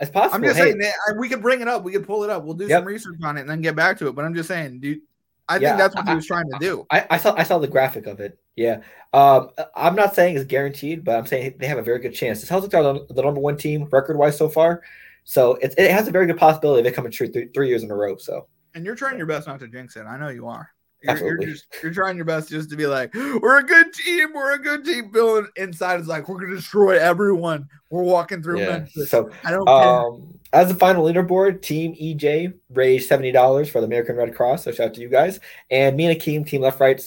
It's 0.00 0.10
possible. 0.10 0.34
I'm 0.36 0.42
just 0.42 0.56
Hey, 0.56 0.64
saying 0.64 0.78
that 0.78 0.94
we 1.18 1.28
could 1.28 1.40
bring 1.40 1.60
it 1.60 1.68
up. 1.68 1.84
We 1.84 1.92
could 1.92 2.06
pull 2.06 2.24
it 2.24 2.30
up. 2.30 2.44
We'll 2.44 2.54
do 2.54 2.66
Yep. 2.66 2.80
some 2.80 2.84
research 2.86 3.16
on 3.22 3.36
it 3.36 3.42
and 3.42 3.50
then 3.50 3.60
get 3.60 3.76
back 3.76 3.96
to 3.98 4.08
it. 4.08 4.14
But 4.16 4.24
I'm 4.24 4.34
just 4.34 4.48
saying, 4.48 4.80
dude. 4.80 5.00
I 5.48 5.56
Yeah, 5.58 5.68
think 5.70 5.78
that's 5.78 5.94
what 5.94 6.06
I- 6.06 6.10
he 6.10 6.16
was 6.16 6.26
trying 6.26 6.50
to 6.50 6.58
do. 6.58 6.86
I, 6.90 7.06
I 7.10 7.16
saw 7.18 7.34
I 7.36 7.42
saw 7.44 7.58
the 7.58 7.68
graphic 7.68 8.06
of 8.06 8.20
it. 8.20 8.38
Yeah. 8.56 8.80
Um, 9.12 9.50
I'm 9.74 9.94
not 9.94 10.14
saying 10.14 10.36
it's 10.36 10.44
guaranteed, 10.44 11.04
but 11.04 11.16
I'm 11.16 11.26
saying 11.26 11.54
they 11.58 11.66
have 11.66 11.78
a 11.78 11.82
very 11.82 11.98
good 12.00 12.14
chance. 12.14 12.40
The 12.40 12.46
Celtics 12.46 12.74
are 12.74 12.82
the, 12.82 13.14
the 13.14 13.22
number 13.22 13.40
one 13.40 13.56
team 13.56 13.88
record 13.92 14.16
wise 14.18 14.36
so 14.36 14.48
far, 14.48 14.82
so 15.24 15.54
it, 15.56 15.74
it 15.78 15.90
has 15.90 16.08
a 16.08 16.10
very 16.10 16.26
good 16.26 16.38
possibility 16.38 16.80
of 16.80 16.86
it 16.86 16.94
coming 16.94 17.12
true 17.12 17.28
th- 17.28 17.50
three 17.54 17.68
years 17.68 17.82
in 17.82 17.90
a 17.90 17.94
row. 17.94 18.16
So 18.16 18.48
And 18.74 18.84
you're 18.84 18.94
trying 18.96 19.18
your 19.18 19.26
best 19.26 19.46
not 19.46 19.60
to 19.60 19.68
jinx 19.68 19.96
it. 19.96 20.04
I 20.06 20.16
know 20.18 20.28
you 20.28 20.46
are. 20.48 20.70
You're, 21.06 21.40
you're 21.40 21.50
just 21.52 21.66
you're 21.82 21.92
trying 21.92 22.16
your 22.16 22.24
best 22.24 22.48
just 22.48 22.70
to 22.70 22.76
be 22.76 22.86
like, 22.86 23.14
we're 23.14 23.58
a 23.58 23.62
good 23.62 23.92
team, 23.92 24.32
we're 24.34 24.54
a 24.54 24.58
good 24.58 24.84
team. 24.84 25.10
Bill 25.10 25.46
inside 25.56 26.00
is 26.00 26.06
like, 26.06 26.28
we're 26.28 26.38
gonna 26.38 26.56
destroy 26.56 26.98
everyone. 26.98 27.68
We're 27.90 28.02
walking 28.02 28.42
through 28.42 28.60
yeah. 28.60 28.68
Memphis. 28.68 29.10
So 29.10 29.30
I 29.44 29.50
don't 29.50 29.66
care. 29.66 29.74
um, 29.74 30.36
as 30.52 30.68
the 30.68 30.74
final 30.74 31.04
leaderboard, 31.04 31.62
Team 31.62 31.94
EJ 31.94 32.54
raised 32.70 33.08
seventy 33.08 33.32
dollars 33.32 33.68
for 33.68 33.80
the 33.80 33.86
American 33.86 34.16
Red 34.16 34.34
Cross. 34.34 34.64
So 34.64 34.72
shout 34.72 34.88
out 34.88 34.94
to 34.94 35.00
you 35.00 35.08
guys. 35.08 35.38
And 35.70 35.96
me 35.96 36.06
and 36.06 36.18
Akeem, 36.18 36.46
Team 36.46 36.62
Left 36.62 36.80
Right, 36.80 37.00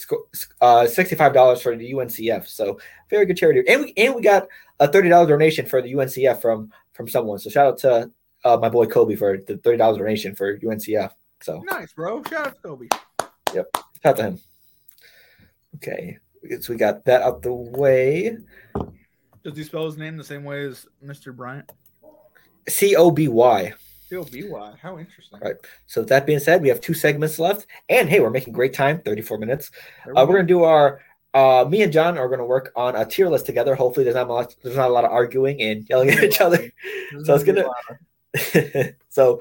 uh, 0.60 0.86
sixty 0.86 1.16
five 1.16 1.32
dollars 1.34 1.60
for 1.60 1.76
the 1.76 1.92
UNCF. 1.92 2.46
So 2.46 2.78
very 3.08 3.26
good 3.26 3.36
charity. 3.36 3.62
And 3.68 3.82
we 3.82 3.92
and 3.96 4.14
we 4.14 4.22
got 4.22 4.46
a 4.78 4.88
thirty 4.88 5.08
dollars 5.08 5.28
donation 5.28 5.66
for 5.66 5.82
the 5.82 5.92
UNCF 5.92 6.40
from 6.40 6.72
from 6.92 7.08
someone. 7.08 7.38
So 7.38 7.50
shout 7.50 7.66
out 7.66 7.78
to 7.78 8.10
uh, 8.44 8.56
my 8.56 8.68
boy 8.68 8.86
Kobe 8.86 9.16
for 9.16 9.38
the 9.38 9.56
thirty 9.58 9.78
dollars 9.78 9.98
donation 9.98 10.34
for 10.34 10.58
UNCF. 10.58 11.12
So 11.42 11.62
Nice, 11.70 11.92
bro. 11.92 12.22
Shout 12.24 12.46
out 12.46 12.54
to 12.56 12.62
Kobe. 12.62 12.88
Shout 14.02 14.12
out 14.12 14.16
to 14.16 14.22
him. 14.22 14.40
Okay, 15.76 16.18
so 16.60 16.72
we 16.72 16.76
got 16.76 17.04
that 17.04 17.22
out 17.22 17.42
the 17.42 17.52
way. 17.52 18.36
Does 19.42 19.56
he 19.56 19.64
spell 19.64 19.86
his 19.86 19.96
name 19.96 20.16
the 20.16 20.24
same 20.24 20.44
way 20.44 20.66
as 20.66 20.86
Mr. 21.04 21.34
Bryant? 21.34 21.70
C 22.68 22.96
O 22.96 23.10
B 23.10 23.28
Y. 23.28 23.72
C 24.08 24.16
O 24.16 24.24
B 24.24 24.44
Y. 24.48 24.74
How 24.82 24.98
interesting. 24.98 25.40
Right. 25.40 25.56
So 25.86 26.02
with 26.02 26.08
that 26.10 26.26
being 26.26 26.38
said, 26.38 26.60
we 26.60 26.68
have 26.68 26.80
two 26.80 26.94
segments 26.94 27.38
left, 27.38 27.66
and 27.88 28.08
hey, 28.08 28.20
we're 28.20 28.30
making 28.30 28.52
great 28.52 28.74
time, 28.74 29.00
thirty-four 29.00 29.38
minutes. 29.38 29.70
We 30.06 30.12
uh, 30.12 30.26
we're 30.26 30.34
gonna 30.36 30.48
do 30.48 30.64
our. 30.64 31.00
Uh, 31.32 31.64
me 31.70 31.82
and 31.82 31.92
John 31.92 32.18
are 32.18 32.28
gonna 32.28 32.44
work 32.44 32.72
on 32.74 32.96
a 32.96 33.06
tier 33.06 33.28
list 33.28 33.46
together. 33.46 33.74
Hopefully, 33.74 34.04
there's 34.04 34.16
not 34.16 34.28
a 34.28 34.32
lot. 34.32 34.54
There's 34.62 34.76
not 34.76 34.90
a 34.90 34.92
lot 34.92 35.04
of 35.04 35.12
arguing 35.12 35.62
and 35.62 35.88
yelling 35.88 36.10
at 36.10 36.24
each 36.24 36.40
other. 36.40 36.70
So 37.24 37.34
it's 37.34 37.44
gonna. 37.44 37.64
so 39.08 39.40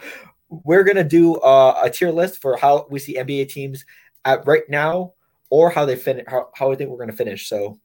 we're 0.49 0.83
gonna 0.83 1.03
do 1.03 1.35
uh, 1.37 1.81
a 1.83 1.89
tier 1.89 2.11
list 2.11 2.41
for 2.41 2.57
how 2.57 2.87
we 2.89 2.99
see 2.99 3.15
NBA 3.15 3.49
teams 3.49 3.85
at 4.25 4.45
right 4.45 4.67
now, 4.69 5.13
or 5.49 5.69
how 5.69 5.85
they 5.85 5.95
finish, 5.95 6.25
how, 6.27 6.49
how 6.55 6.71
I 6.71 6.75
think 6.75 6.89
we're 6.89 6.97
gonna 6.97 7.13
finish. 7.13 7.47
So 7.47 7.79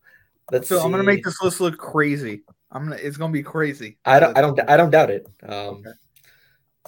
let's. 0.51 0.69
So 0.69 0.81
I'm 0.81 0.91
gonna 0.91 1.03
make 1.03 1.25
this 1.25 1.41
list 1.43 1.61
look 1.61 1.79
crazy. 1.79 2.43
I'm 2.71 2.85
gonna. 2.85 3.01
It's 3.01 3.17
gonna 3.17 3.33
be 3.33 3.43
crazy. 3.43 3.99
I 4.05 4.21
don't. 4.21 4.37
I 4.37 4.41
don't. 4.41 4.61
I 4.69 4.77
don't 4.77 4.91
doubt 4.91 5.11
it. 5.11 5.27
Um, 5.43 5.83
Okay. 5.87 5.91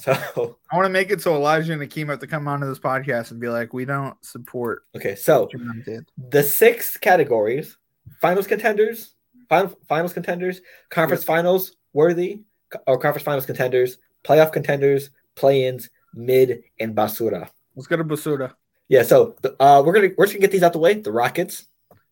So 0.00 0.12
I 0.70 0.76
want 0.76 0.86
to 0.86 0.90
make 0.90 1.10
it 1.10 1.22
so 1.22 1.34
Elijah 1.34 1.72
and 1.72 1.82
Akeem 1.82 2.08
have 2.08 2.18
to 2.20 2.26
come 2.26 2.46
onto 2.48 2.66
this 2.66 2.78
podcast 2.78 3.30
and 3.30 3.40
be 3.40 3.48
like, 3.48 3.72
"We 3.72 3.84
don't 3.84 4.16
support 4.24 4.84
okay. 4.94 5.14
So 5.14 5.42
what 5.42 5.52
John 5.52 5.82
did." 5.84 6.08
the 6.30 6.42
six 6.42 6.96
categories: 6.96 7.76
finals 8.20 8.46
contenders, 8.46 9.14
final, 9.48 9.74
finals 9.88 10.12
contenders, 10.12 10.60
conference 10.90 11.24
finals 11.24 11.76
worthy, 11.92 12.42
or 12.86 12.98
conference 12.98 13.24
finals 13.24 13.46
contenders, 13.46 13.98
playoff 14.24 14.52
contenders, 14.52 15.10
play-ins, 15.34 15.88
mid, 16.14 16.62
and 16.78 16.94
basura. 16.94 17.48
Let's 17.74 17.86
go 17.86 17.96
to 17.96 18.04
Basura. 18.04 18.54
Yeah. 18.88 19.02
So 19.02 19.36
uh, 19.60 19.82
we're 19.84 19.92
gonna 19.92 20.10
we're 20.16 20.26
just 20.26 20.34
gonna 20.34 20.40
get 20.42 20.52
these 20.52 20.62
out 20.62 20.72
the 20.72 20.78
way. 20.78 20.94
The 20.94 21.12
Rockets, 21.12 21.66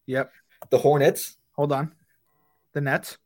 Yep. 0.07 0.33
the 0.71 0.79
Hornets. 0.79 1.37
Hold 1.53 1.73
on. 1.73 1.93
The 2.73 2.81
Nets. 2.81 3.19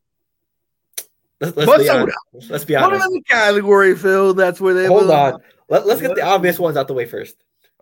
Let's, 1.41 1.55
let's 1.55 1.83
be 1.83 1.89
honest. 1.89 2.17
Let's 2.49 2.65
be 2.65 2.75
honest. 2.75 3.09
the 3.09 3.21
category, 3.27 3.95
Phil. 3.95 4.33
That's 4.33 4.59
where 4.59 4.73
they 4.73 4.87
Hold 4.87 5.09
on. 5.09 5.41
Let, 5.69 5.87
let's 5.87 6.01
get 6.01 6.15
the 6.15 6.23
obvious 6.23 6.59
ones 6.59 6.75
out 6.75 6.87
the 6.87 6.93
way 6.93 7.05
first. 7.05 7.35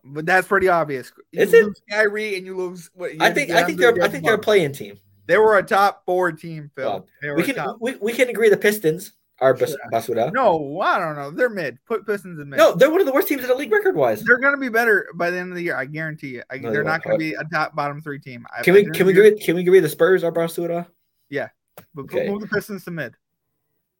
But 0.03 0.25
that's 0.25 0.47
pretty 0.47 0.69
obvious. 0.69 1.11
You 1.31 1.41
Is 1.41 1.53
it? 1.53 1.67
Kyrie 1.89 2.37
and 2.37 2.45
you 2.45 2.55
lose. 2.55 2.89
What, 2.93 3.13
you 3.13 3.19
I 3.19 3.31
think 3.31 3.49
I 3.49 3.63
think 3.63 3.79
they're 3.79 4.01
I 4.01 4.07
think 4.07 4.23
they're 4.23 4.35
a 4.35 4.39
playing 4.39 4.73
team. 4.73 4.99
They 5.25 5.37
were 5.37 5.57
a 5.57 5.63
top 5.63 6.03
four 6.05 6.31
team, 6.31 6.71
Phil. 6.75 7.05
Well, 7.21 7.35
We 7.35 7.43
can 7.43 7.75
we, 7.81 7.95
we 7.95 8.13
can 8.13 8.29
agree 8.29 8.49
the 8.49 8.57
Pistons 8.57 9.13
are 9.39 9.53
bas- 9.53 9.75
basura. 9.93 10.33
No, 10.33 10.79
I 10.81 10.97
don't 10.99 11.15
know. 11.15 11.29
They're 11.31 11.49
mid. 11.49 11.77
Put 11.85 12.05
Pistons 12.05 12.39
in 12.39 12.49
mid. 12.49 12.57
No, 12.57 12.73
they're 12.73 12.89
one 12.89 12.99
of 13.01 13.05
the 13.05 13.13
worst 13.13 13.27
teams 13.27 13.41
in 13.43 13.47
the 13.47 13.55
league 13.55 13.71
record 13.71 13.95
wise. 13.95 14.23
they're 14.23 14.39
gonna 14.39 14.57
be 14.57 14.69
better 14.69 15.07
by 15.15 15.29
the 15.29 15.37
end 15.37 15.51
of 15.51 15.55
the 15.55 15.61
year. 15.63 15.75
I 15.75 15.85
guarantee 15.85 16.29
you. 16.29 16.43
I, 16.49 16.57
No, 16.57 16.71
they're 16.71 16.83
they 16.83 16.89
not 16.89 16.93
won't. 16.93 17.03
gonna 17.05 17.17
be 17.19 17.33
a 17.33 17.43
top 17.53 17.75
bottom 17.75 18.01
three 18.01 18.19
team. 18.19 18.45
Can 18.63 18.73
by 18.73 18.81
we 18.81 18.85
can 18.91 19.05
we 19.05 19.13
year- 19.13 19.25
agree 19.25 19.39
can 19.39 19.55
we 19.55 19.61
agree 19.61 19.79
the 19.79 19.89
Spurs 19.89 20.23
are 20.23 20.31
basura? 20.31 20.87
Yeah, 21.29 21.49
but 21.93 22.03
Okay. 22.03 22.29
move 22.29 22.41
the 22.41 22.47
Pistons 22.47 22.83
to 22.85 22.91
mid 22.91 23.15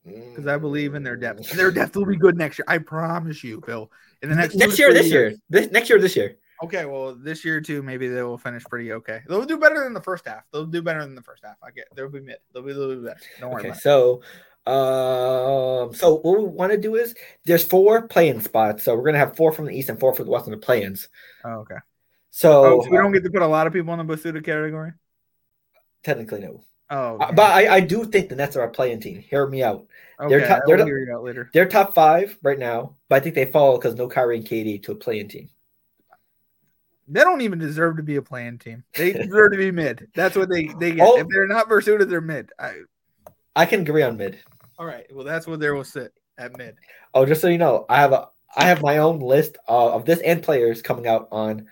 because 0.06 0.48
I 0.48 0.58
believe 0.58 0.96
in 0.96 1.04
their 1.04 1.18
depth. 1.18 1.42
Mm. 1.42 1.52
Their 1.58 1.72
depth 1.72 1.96
will 1.96 2.06
be 2.06 2.16
good 2.16 2.38
next 2.38 2.58
year. 2.60 2.66
I 2.68 2.78
promise 2.78 3.44
you, 3.44 3.62
Phil. 3.66 3.92
In 4.24 4.30
the 4.30 4.36
next 4.36 4.56
next 4.56 4.78
to 4.78 4.82
year, 4.82 4.94
this 4.94 5.12
year, 5.12 5.34
this 5.50 5.70
next 5.72 5.90
year, 5.90 6.00
this 6.00 6.16
year. 6.16 6.36
Okay, 6.64 6.86
well, 6.86 7.14
this 7.14 7.46
year 7.46 7.62
too, 7.62 7.84
maybe 7.84 8.08
they 8.08 8.24
will 8.24 8.38
finish 8.40 8.64
pretty 8.64 8.92
okay. 8.94 9.22
They'll 9.28 9.46
do 9.46 9.60
better 9.60 9.84
than 9.84 9.94
the 9.94 10.02
first 10.02 10.26
half. 10.26 10.42
They'll 10.52 10.66
do 10.66 10.82
better 10.82 11.02
than 11.02 11.14
the 11.14 11.22
first 11.22 11.44
half. 11.46 11.58
I 11.64 11.70
get. 11.70 11.86
They'll 11.96 12.10
be 12.10 12.20
mid. 12.22 12.38
They'll 12.52 12.64
be 12.64 12.72
a 12.72 12.76
little 12.76 12.96
bit 12.96 13.06
better. 13.06 13.20
Don't 13.40 13.52
worry 13.52 13.60
Okay, 13.60 13.68
about 13.70 13.78
it. 13.78 13.82
so 13.82 14.22
um, 14.68 15.93
so 15.93 16.15
what 16.15 16.39
we 16.39 16.45
want 16.45 16.72
to 16.72 16.78
do 16.78 16.95
is 16.95 17.15
there's 17.45 17.63
four 17.63 18.07
playing 18.07 18.41
spots, 18.41 18.84
so 18.84 18.95
we're 18.95 19.05
gonna 19.05 19.18
have 19.18 19.36
four 19.36 19.51
from 19.51 19.65
the 19.65 19.72
east 19.78 19.89
and 19.89 19.99
four 19.99 20.13
from 20.13 20.26
the 20.26 20.32
west 20.32 20.45
on 20.45 20.51
the 20.51 20.57
play-ins. 20.57 21.09
Oh, 21.43 21.59
okay. 21.61 21.78
So, 22.30 22.63
Oh, 22.65 22.82
so 22.84 22.89
we 22.89 22.97
don't 22.97 23.11
get 23.13 23.24
to 23.24 23.30
put 23.32 23.41
a 23.41 23.47
lot 23.47 23.65
of 23.68 23.74
people 23.74 23.93
in 23.93 24.05
the 24.05 24.15
Basura 24.15 24.43
category. 24.43 24.91
technically 26.03 26.41
no, 26.41 26.63
Oh, 26.89 27.18
Uh, 27.20 27.26
okay. 27.26 27.36
but 27.36 27.51
I, 27.51 27.76
I 27.76 27.80
do 27.80 28.05
think 28.05 28.30
the 28.30 28.36
Nets 28.36 28.55
are 28.55 28.63
a 28.63 28.70
playing 28.70 28.99
team. 29.01 29.20
Hear 29.20 29.47
me 29.47 29.63
out. 29.63 29.88
okay. 30.20 30.30
they're 30.38 30.47
top- 30.47 30.61
they're 30.68 30.86
hear 30.86 30.99
you 30.99 31.13
out 31.15 31.24
later. 31.24 31.49
They're 31.53 31.68
top 31.68 31.93
five 31.95 32.38
right 32.43 32.59
now, 32.59 32.95
but 33.09 33.15
I 33.15 33.20
think 33.22 33.36
they 33.36 33.45
fall 33.45 33.78
because 33.78 33.95
no 33.95 34.07
Kyrie 34.07 34.38
and 34.38 34.45
KD 34.45 34.84
to 34.84 34.91
a 34.91 34.95
playing 34.95 35.30
team. 35.30 35.49
They 37.09 37.22
don't 37.22 37.41
even 37.41 37.57
deserve 37.59 37.97
to 37.97 38.03
be 38.03 38.18
a 38.18 38.22
playing 38.22 38.59
team. 38.59 38.84
They 38.93 39.13
deserve 39.13 39.53
to 39.53 39.57
be 39.57 39.72
mid. 39.72 40.09
That's 40.13 40.36
what 40.36 40.49
they 40.49 40.68
they 40.80 40.91
get. 40.91 41.07
Oh. 41.07 41.18
If 41.18 41.28
they're 41.30 41.47
not 41.47 41.70
Basura, 41.70 42.07
they're 42.07 42.20
mid. 42.22 42.51
I, 42.59 42.82
I 43.55 43.65
can 43.65 43.82
agree 43.82 44.03
on 44.03 44.18
mid. 44.18 44.38
All 44.78 44.86
right. 44.86 45.05
Well, 45.13 45.25
that's 45.25 45.47
what 45.47 45.59
they 45.59 45.69
will 45.71 45.84
sit 45.84 46.13
at 46.38 46.57
mid. 46.57 46.75
Oh, 47.13 47.25
just 47.25 47.41
so 47.41 47.47
you 47.47 47.57
know, 47.57 47.86
I 47.89 47.97
have 47.99 48.11
a 48.13 48.30
I 48.55 48.65
have 48.65 48.82
my 48.82 48.97
own 48.97 49.19
list 49.19 49.57
uh, 49.67 49.93
of 49.93 50.05
this 50.05 50.19
and 50.21 50.41
players 50.41 50.82
coming 50.82 51.07
out 51.07 51.28
on 51.32 51.67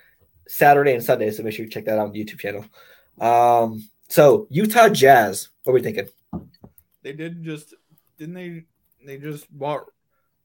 Saturday 0.48 0.94
and 0.94 1.04
Sunday, 1.04 1.32
so 1.32 1.44
make 1.44 1.54
sure 1.54 1.66
you 1.66 1.72
check 1.72 1.86
that 1.86 2.00
out 2.00 2.08
on 2.08 2.12
the 2.12 2.24
YouTube 2.24 2.40
channel. 2.40 2.66
Um, 3.20 3.88
so 4.10 4.48
Utah 4.50 4.90
Jazz, 4.90 5.50
what 5.64 5.72
are 5.72 5.76
we 5.76 5.82
thinking? 5.82 6.08
They 7.04 7.14
did 7.14 7.44
just 7.44 7.74
didn't 8.18 8.36
they? 8.36 8.64
They 9.06 9.18
just 9.18 9.46
bought 9.56 9.86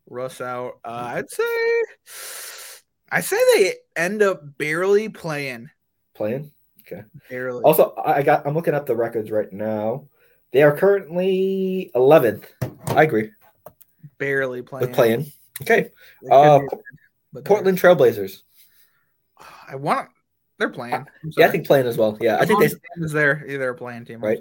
Russ 0.09 0.41
out. 0.41 0.81
Uh, 0.85 1.13
I'd 1.15 1.31
say, 1.31 1.83
I 3.11 3.21
say 3.21 3.37
they 3.55 3.75
end 3.97 4.23
up 4.23 4.59
barely 4.59 5.09
playing. 5.09 5.71
Playing? 6.15 6.51
Okay. 6.81 7.05
Barely. 7.29 7.63
Also, 7.63 7.95
I 7.95 8.19
I 8.19 8.23
got 8.23 8.47
I'm 8.47 8.55
looking 8.55 8.75
up 8.75 8.87
the 8.87 8.97
records 8.97 9.31
right 9.31 9.51
now. 9.53 10.09
They 10.53 10.63
are 10.63 10.77
currently 10.77 11.91
11th. 11.95 12.45
I 12.89 13.05
agree 13.05 13.31
barely 14.21 14.63
playing. 14.63 14.87
with 14.87 14.95
playing. 14.95 15.33
Okay, 15.63 15.91
Uh, 16.31 16.61
be, 17.33 17.43
Portland 17.43 17.79
Trailblazers. 17.79 18.43
I 19.67 19.75
want. 19.75 20.11
They're 20.59 20.69
playing. 20.69 20.95
I'm 20.95 21.07
Yeah, 21.37 21.47
I 21.47 21.51
think 21.51 21.67
playing 21.67 21.87
as 21.87 21.97
well. 21.97 22.17
Yeah, 22.21 22.37
I 22.37 22.41
As 22.41 22.49
think 22.49 22.61
they 22.61 22.67
is 23.03 23.13
there. 23.13 23.45
They're 23.47 23.71
a 23.71 23.75
playing 23.75 24.05
team. 24.05 24.21
Right. 24.21 24.39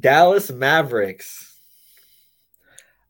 Dallas 0.00 0.50
Mavericks. 0.50 1.56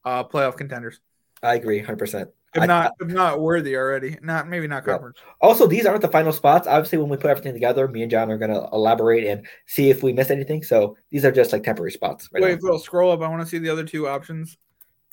Uh, 0.05 0.25
playoff 0.25 0.57
contenders. 0.57 1.01
I 1.43 1.55
agree, 1.55 1.79
100. 1.79 1.99
percent 1.99 2.31
If 2.55 2.63
I- 2.63 2.67
not, 2.67 2.93
if 3.01 3.09
not 3.09 3.41
worthy 3.41 3.77
already. 3.77 4.17
Not 4.23 4.49
maybe 4.49 4.67
not 4.67 4.85
Yeah. 4.87 4.95
conference. 4.95 5.19
Also, 5.41 5.67
these 5.67 5.85
aren't 5.87 6.03
the 6.03 6.09
final 6.09 6.33
spots. 6.33 6.67
Obviously, 6.67 6.99
when 6.99 7.09
we 7.11 7.17
put 7.17 7.31
everything 7.31 7.53
together, 7.53 7.87
me 7.89 8.03
and 8.03 8.11
John 8.11 8.31
are 8.31 8.39
going 8.39 8.53
to 8.53 8.69
elaborate 8.73 9.27
and 9.27 9.47
see 9.67 9.91
if 9.91 10.03
we 10.03 10.13
miss 10.13 10.31
anything. 10.31 10.63
So 10.63 10.97
these 11.11 11.25
are 11.25 11.33
just 11.33 11.53
like 11.53 11.63
temporary 11.63 11.93
spots. 11.93 12.29
Right 12.33 12.43
Wait, 12.43 12.63
now. 12.63 12.69
Phil, 12.69 12.79
scroll 12.79 13.13
up. 13.13 13.21
I 13.21 13.29
want 13.29 13.43
to 13.43 13.47
see 13.47 13.59
the 13.59 13.69
other 13.69 13.85
two 13.85 14.09
options. 14.09 14.57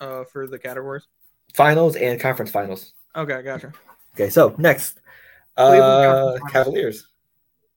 Uh, 0.01 0.25
for 0.25 0.45
the 0.45 0.59
categories. 0.59 1.07
Finals 1.53 1.95
and 1.95 2.19
conference 2.19 2.51
finals. 2.51 2.93
Okay, 3.15 3.41
gotcha. 3.43 3.71
Okay, 4.13 4.29
so 4.29 4.53
next, 4.57 4.99
uh, 5.55 6.38
Cavaliers, 6.51 7.07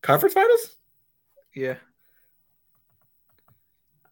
conference 0.02 0.34
finals. 0.34 0.78
Yeah. 1.54 1.76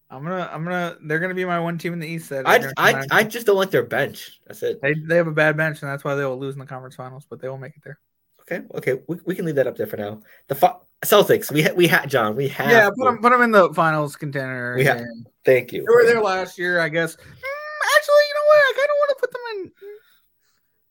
I'm 0.09 0.23
gonna, 0.23 0.49
I'm 0.53 0.63
gonna. 0.65 0.97
They're 1.03 1.19
gonna 1.19 1.35
be 1.35 1.45
my 1.45 1.59
one 1.59 1.79
team 1.79 1.93
in 1.93 1.99
the 1.99 2.07
East. 2.07 2.31
That 2.31 2.47
I, 2.47 2.71
I. 2.77 3.05
I 3.11 3.23
just 3.25 3.47
don't 3.47 3.57
like 3.57 3.71
their 3.71 3.83
bench. 3.83 4.41
That's 4.47 4.63
it. 4.63 4.81
they, 4.81 4.95
they 4.95 5.17
have 5.17 5.27
a 5.27 5.33
bad 5.33 5.57
bench, 5.57 5.83
and 5.83 5.91
that's 5.91 6.05
why 6.05 6.15
they 6.15 6.25
will 6.25 6.39
lose 6.39 6.55
in 6.55 6.61
the 6.61 6.67
conference 6.67 6.95
finals. 6.95 7.27
But 7.29 7.41
they 7.41 7.49
will 7.49 7.59
make 7.59 7.77
it 7.77 7.83
there. 7.85 7.99
Okay, 8.43 8.65
okay, 8.77 9.03
we, 9.09 9.17
we 9.25 9.35
can 9.35 9.45
leave 9.45 9.57
that 9.57 9.67
up 9.67 9.77
there 9.77 9.89
for 9.89 9.97
now. 9.97 10.21
The 10.47 10.55
Celtics, 11.05 11.51
we 11.51 11.63
ha- 11.65 11.75
we 11.75 11.89
had 11.89 12.09
John, 12.09 12.37
we 12.37 12.47
have. 12.49 12.71
yeah, 12.71 12.89
put 12.97 13.05
them, 13.05 13.19
put 13.19 13.31
them 13.33 13.43
in 13.43 13.51
the 13.51 13.75
finals 13.75 14.15
contender. 14.15 14.75
We 14.77 14.85
have- 14.85 15.01
Thank 15.45 15.73
you. 15.73 15.81
They 15.81 15.93
were 15.93 16.05
there 16.05 16.23
last 16.23 16.57
year, 16.57 16.79
I 16.79 16.89
guess. 16.89 17.17
Mm, 17.17 17.19
actually, 17.19 18.15
you 18.29 18.35
know 18.35 18.47
what? 18.47 18.57
I 18.57 18.73
kind 18.77 18.89
of 18.89 18.97
want 18.99 19.09
to 19.11 19.17
put 19.21 19.33
them 19.33 19.41
in 19.65 19.73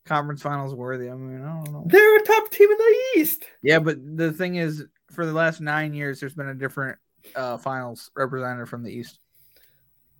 conference 0.06 0.42
finals 0.42 0.74
worthy. 0.74 1.08
I 1.10 1.14
mean, 1.14 1.42
I 1.42 1.62
don't 1.62 1.72
know. 1.72 1.84
They're 1.86 2.16
a 2.18 2.22
top 2.22 2.50
team 2.50 2.70
in 2.70 2.76
the 2.76 2.96
East. 3.16 3.44
Yeah, 3.62 3.78
but 3.78 3.96
the 4.16 4.32
thing 4.32 4.56
is, 4.56 4.84
for 5.10 5.24
the 5.24 5.32
last 5.32 5.60
nine 5.62 5.94
years, 5.94 6.20
there's 6.20 6.34
been 6.34 6.48
a 6.48 6.54
different 6.54 6.98
uh, 7.34 7.56
finals 7.58 8.10
representative 8.14 8.68
from 8.68 8.82
the 8.82 8.92
East. 8.92 9.18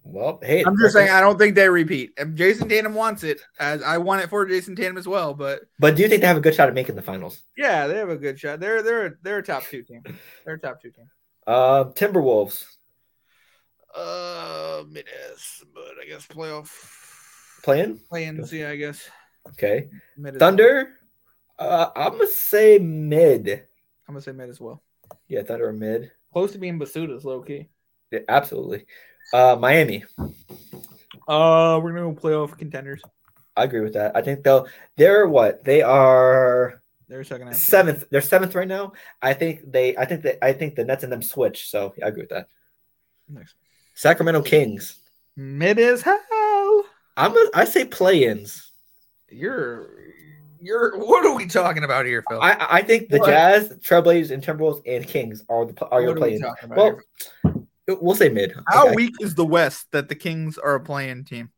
Well, 0.09 0.39
hey, 0.43 0.63
I'm 0.65 0.77
just 0.79 0.95
saying, 0.95 1.11
I 1.11 1.21
don't 1.21 1.37
think 1.37 1.57
they 1.57 1.69
repeat. 1.69 2.13
If 2.17 2.29
Jayson 2.29 2.69
Tatum 2.69 2.95
wants 2.95 3.25
it, 3.25 3.41
as 3.59 3.83
I 3.83 3.99
want 3.99 4.23
it 4.23 4.31
for 4.31 4.47
Jayson 4.47 4.77
Tatum 4.77 4.97
as 4.99 5.09
well, 5.09 5.35
but 5.35 5.63
But 5.81 5.97
do 5.97 6.03
you 6.03 6.09
think 6.09 6.21
they 6.21 6.29
have 6.29 6.37
a 6.37 6.41
good 6.41 6.55
shot 6.55 6.69
at 6.69 6.75
making 6.75 6.95
the 6.95 7.03
finals? 7.03 7.43
yeah, 7.57 7.89
they 7.89 7.97
have 7.97 8.09
a 8.09 8.17
good 8.17 8.39
shot. 8.39 8.61
They're 8.61 8.83
they're 8.83 9.19
they're 9.23 9.39
a 9.39 9.43
top 9.43 9.65
two 9.65 9.83
team. 9.83 10.03
They're 10.45 10.55
a 10.55 10.59
top 10.61 10.81
two 10.81 10.91
team. 10.93 11.07
Uh, 11.45 11.87
Timberwolves, 11.87 12.65
Uh, 13.95 14.85
it 14.95 15.07
is, 15.33 15.65
but 15.75 15.95
I 16.01 16.07
guess 16.07 16.27
playoff 16.27 16.71
playing. 17.63 17.99
play-ins. 18.09 18.53
Yeah, 18.53 18.71
I 18.71 18.77
guess 18.77 19.09
Okay, 19.51 19.89
mid 20.17 20.35
as 20.37 20.41
well. 20.41 20.51
Thunder. 20.51 20.93
Uh, 21.59 21.91
I'm 21.97 22.13
gonna 22.13 22.27
say 22.29 22.79
mid. 22.79 23.49
I'm 24.07 24.15
gonna 24.15 24.21
say 24.21 24.33
mid 24.33 24.51
as 24.51 24.61
well. 24.61 24.83
Yeah, 25.29 25.43
Thunder 25.43 25.69
or 25.69 25.73
mid. 25.73 26.13
Close 26.37 26.53
to 26.53 26.59
being 26.59 26.78
Basuras, 26.78 27.24
low 27.24 27.41
key. 27.41 27.66
Yeah, 28.11 28.18
absolutely. 28.28 28.84
Uh, 29.32 29.57
Miami. 29.59 30.05
Uh, 31.26 31.80
we're 31.82 31.95
gonna 31.95 32.12
go 32.12 32.14
playoff 32.14 32.59
contenders. 32.59 33.01
I 33.57 33.64
agree 33.64 33.80
with 33.80 33.95
that. 33.95 34.14
I 34.14 34.20
think 34.20 34.45
they'll. 34.45 34.68
They're 34.99 35.26
what? 35.26 35.64
They 35.64 35.80
are 35.80 36.82
They're 37.09 37.24
second 37.24 37.47
half. 37.47 37.57
seventh. 37.57 38.05
They're 38.11 38.20
seventh 38.20 38.55
right 38.55 38.68
now. 38.68 38.93
I 39.22 39.32
think 39.32 39.62
they. 39.72 39.97
I 39.97 40.05
think 40.05 40.24
that. 40.24 40.45
I 40.45 40.53
think 40.53 40.74
the 40.74 40.84
Nets 40.84 41.05
and 41.05 41.11
them 41.11 41.22
switch. 41.22 41.70
So 41.70 41.95
yeah, 41.97 42.05
I 42.05 42.09
agree 42.09 42.24
with 42.24 42.30
that. 42.32 42.49
Next. 43.30 43.55
Sacramento 43.95 44.43
Kings. 44.43 44.99
Mid 45.37 45.78
as 45.78 46.03
hell. 46.03 46.84
I'm. 47.16 47.34
A, 47.34 47.51
I 47.55 47.64
say 47.64 47.87
play-ins. 47.87 48.72
You're 49.30 49.89
you're 50.67 50.99
what 50.99 51.25
are 51.25 51.35
we 51.35 51.47
talking 51.47 51.85
about 51.85 52.05
here, 52.07 52.23
Phil? 52.29 52.41
I. 52.41 52.67
I 52.71 52.83
think 52.83 53.09
the 53.09 53.19
What? 53.19 53.29
Jazz, 53.31 53.69
Trailblazers, 53.79 54.31
and 54.33 54.43
Timberwolves 54.43 54.83
and 54.87 55.07
Kings 55.07 55.45
are 55.49 55.64
the 55.64 55.87
are 55.87 56.03
your 56.03 56.17
playing. 56.17 56.43
are 56.43 56.47
we 56.49 56.55
talking 56.55 56.64
about 56.73 56.77
well, 56.77 57.01
here? 57.87 57.97
we'll 58.01 58.17
say 58.17 58.29
mid. 58.29 58.55
How 58.69 58.87
Okay. 58.87 58.97
weak 58.97 59.14
is 59.21 59.35
the 59.35 59.47
West 59.47 59.87
that 59.93 60.09
the 60.09 60.14
Kings 60.14 60.59
are 60.59 60.75
a 60.75 60.81
playing 60.81 61.25
team? 61.25 61.51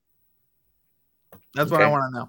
That's 1.54 1.70
what 1.70 1.82
I 1.82 1.88
want 1.88 2.02
to 2.12 2.18
know. 2.20 2.28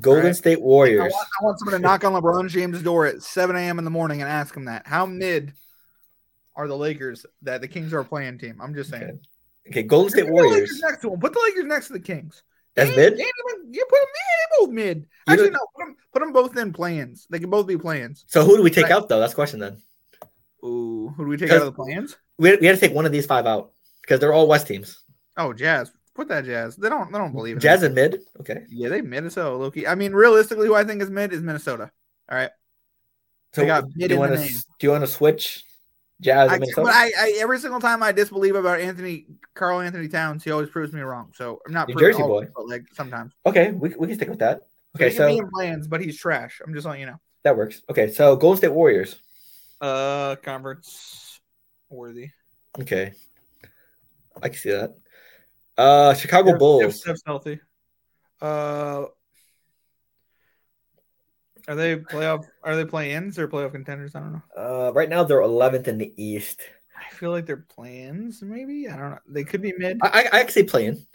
Golden 0.00 0.22
Alright. 0.22 0.36
State 0.36 0.58
I 0.58 0.60
Warriors. 0.60 1.12
want, 1.12 1.28
I 1.40 1.44
want 1.44 1.58
someone 1.58 1.74
to 1.74 1.78
knock 1.82 2.04
on 2.04 2.12
LeBron 2.12 2.48
James' 2.48 2.82
door 2.82 3.06
at 3.06 3.22
7 3.22 3.54
a.m. 3.56 3.78
in 3.78 3.84
the 3.84 3.90
morning 3.90 4.20
and 4.22 4.30
ask 4.30 4.54
him 4.54 4.64
that. 4.66 4.86
How 4.86 5.06
mid 5.06 5.52
are 6.56 6.66
the 6.68 6.76
Lakers 6.76 7.24
that 7.42 7.60
the 7.60 7.68
Kings 7.68 7.92
are 7.94 8.00
a 8.00 8.04
playing 8.04 8.38
team? 8.38 8.60
I'm 8.60 8.74
just 8.74 8.90
saying. 8.90 9.04
Okay. 9.04 9.18
Okay, 9.70 9.82
Golden 9.84 10.10
State 10.10 10.26
Put 10.26 10.28
the 10.28 10.34
Lakers 10.42 10.50
Warriors. 10.52 10.80
next 10.82 11.00
to 11.02 11.10
them. 11.10 11.20
Put 11.20 11.32
the 11.32 11.40
Lakers 11.46 11.64
next 11.64 11.86
to 11.86 11.92
the 11.94 12.00
Kings. 12.00 12.42
That's 12.76 12.90
Yeah, 12.90 12.96
mid. 12.96 13.18
yeah, 13.18 13.24
You 13.70 13.86
put 13.88 13.98
them 14.00 14.08
mid, 14.14 14.58
both 14.58 14.70
mid. 14.70 14.96
You 14.98 15.32
Actually, 15.32 15.50
know- 15.50 15.58
no, 15.58 15.66
put 15.76 15.84
them, 15.86 15.96
put 16.12 16.20
them 16.20 16.32
both 16.32 16.56
in 16.56 16.72
plans. 16.72 17.26
They 17.30 17.38
can 17.38 17.50
both 17.50 17.66
be 17.66 17.76
plans. 17.78 18.24
So 18.28 18.44
who 18.44 18.56
do 18.56 18.62
we 18.62 18.70
take 18.70 18.90
out 18.90 19.08
though? 19.08 19.20
That's 19.20 19.32
the 19.32 19.36
question 19.36 19.60
then. 19.60 19.80
Ooh, 20.64 21.12
who 21.16 21.24
do 21.24 21.28
we 21.30 21.36
take 21.36 21.50
out 21.50 21.58
of 21.62 21.66
the 21.66 21.72
plans? 21.72 22.16
We, 22.38 22.56
we 22.56 22.66
had 22.66 22.74
to 22.76 22.80
take 22.80 22.94
one 22.94 23.06
of 23.06 23.12
these 23.12 23.26
five 23.26 23.46
out 23.46 23.72
because 24.00 24.18
they're 24.18 24.32
all 24.32 24.48
West 24.48 24.66
teams. 24.66 25.00
Oh, 25.36 25.52
Jazz. 25.52 25.92
Put 26.14 26.28
that 26.28 26.44
Jazz. 26.44 26.76
They 26.76 26.88
don't. 26.88 27.10
They 27.12 27.18
don't 27.18 27.32
believe 27.32 27.56
in 27.56 27.60
Jazz 27.60 27.82
it. 27.82 27.86
and 27.86 27.94
mid. 27.96 28.20
Okay. 28.40 28.64
Yeah, 28.68 28.88
they 28.88 29.00
Minnesota, 29.02 29.56
Loki. 29.56 29.86
I 29.86 29.94
mean, 29.96 30.12
realistically, 30.12 30.66
who 30.68 30.74
I 30.74 30.84
think 30.84 31.02
is 31.02 31.10
mid 31.10 31.32
is 31.32 31.42
Minnesota. 31.42 31.90
All 32.30 32.38
right. 32.38 32.50
So 33.52 33.60
They 33.60 33.66
got 33.66 33.84
do 33.88 33.92
mid 33.96 34.10
you 34.10 34.14
in 34.16 34.20
want 34.20 34.32
to 34.34 34.38
name. 34.40 34.48
do 34.78 34.86
you 34.86 34.90
want 34.90 35.02
to 35.02 35.08
switch 35.08 35.64
Jazz 36.20 36.50
I, 36.50 36.58
but 36.58 36.86
I, 36.86 37.10
I 37.18 37.38
every 37.40 37.58
single 37.58 37.80
time 37.80 38.02
I 38.02 38.12
disbelieve 38.12 38.54
about 38.54 38.80
Anthony 38.80 39.26
Karl 39.54 39.80
Anthony 39.80 40.08
Towns, 40.08 40.44
he 40.44 40.50
always 40.50 40.68
proves 40.68 40.92
me 40.92 41.00
wrong. 41.00 41.32
So 41.34 41.60
I'm 41.66 41.72
not 41.72 41.88
New 41.88 41.96
Jersey 41.96 42.22
boy. 42.22 42.44
of 42.44 42.54
but 42.54 42.68
like 42.68 42.84
sometimes. 42.92 43.32
okay, 43.44 43.72
we, 43.72 43.90
we 43.90 44.06
can 44.06 44.16
stick 44.16 44.28
with 44.28 44.38
that. 44.38 44.62
Okay, 44.96 45.10
he 45.10 45.16
can 45.16 45.28
be 45.28 45.36
so 45.38 45.42
in 45.44 45.50
plans, 45.50 45.88
but 45.88 46.00
he's 46.00 46.16
trash. 46.16 46.60
I'm 46.64 46.72
just 46.72 46.86
letting 46.86 47.00
you 47.00 47.06
know. 47.06 47.20
that 47.42 47.56
works. 47.56 47.82
Okay, 47.90 48.10
so 48.10 48.36
Golden 48.36 48.58
State 48.58 48.72
Warriors. 48.72 49.18
Uh, 49.80 50.36
conference 50.36 51.40
worthy. 51.90 52.30
Okay, 52.80 53.12
I 54.40 54.48
can 54.48 54.58
see 54.58 54.70
that. 54.70 54.94
Uh, 55.76 56.14
Chicago 56.14 56.50
If- 56.50 56.54
if 56.54 56.58
Bulls. 56.58 57.00
Steph's 57.00 57.22
healthy. 57.26 57.60
Uh, 58.40 59.06
are 61.68 61.74
they 61.74 61.96
playoff? 61.96 62.44
Are 62.62 62.76
they 62.76 62.84
play-ins 62.84 63.38
or 63.38 63.48
playoff 63.48 63.72
contenders? 63.72 64.14
I 64.14 64.20
don't 64.20 64.32
know. 64.32 64.42
Uh, 64.56 64.92
right 64.92 65.08
now 65.08 65.24
they're 65.24 65.40
11th 65.40 65.88
in 65.88 65.98
the 65.98 66.12
East. 66.16 66.60
I 66.96 67.12
feel 67.14 67.30
like 67.30 67.46
they're 67.46 67.56
play-ins. 67.56 68.42
Maybe 68.42 68.88
I 68.88 68.96
don't 68.96 69.10
know. 69.10 69.18
They 69.28 69.44
could 69.44 69.62
be 69.62 69.72
mid. 69.76 69.98
I 70.02 70.08
I, 70.08 70.38
I 70.38 70.42
can 70.42 70.50
say 70.50 70.62
playing. 70.64 71.06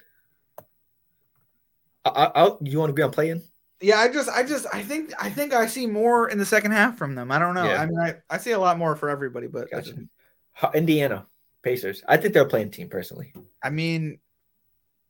I, 2.06 2.10
I, 2.10 2.26
I'll, 2.36 2.60
you 2.62 2.80
want 2.80 2.90
to 2.90 2.94
agree 2.94 3.04
on 3.04 3.12
playing? 3.12 3.42
Yeah, 3.82 4.00
I 4.00 4.10
just, 4.10 4.30
I 4.30 4.44
just, 4.44 4.66
I 4.74 4.82
think, 4.82 5.14
I 5.20 5.30
think 5.30 5.54
I 5.54 5.66
see 5.66 5.88
more 5.88 6.30
in 6.30 6.38
the 6.38 6.46
second 6.46 6.72
half 6.72 6.98
from 6.98 7.16
them. 7.16 7.32
I 7.32 7.40
don't 7.40 7.56
know. 7.56 7.66
Yeah. 7.66 7.82
I 7.82 7.86
mean, 7.86 8.00
I, 8.00 8.16
I 8.30 8.38
see 8.38 8.52
a 8.52 8.60
lot 8.60 8.78
more 8.78 8.96
for 8.96 9.10
everybody, 9.10 9.48
but 9.48 9.72
Gotcha. 9.72 9.94
Indiana 10.74 11.26
Pacers. 11.64 12.04
I 12.08 12.18
think 12.18 12.34
they're 12.34 12.44
a 12.44 12.50
playing 12.50 12.72
team 12.72 12.90
personally. 12.90 13.34
I 13.64 13.70
mean, 13.70 14.20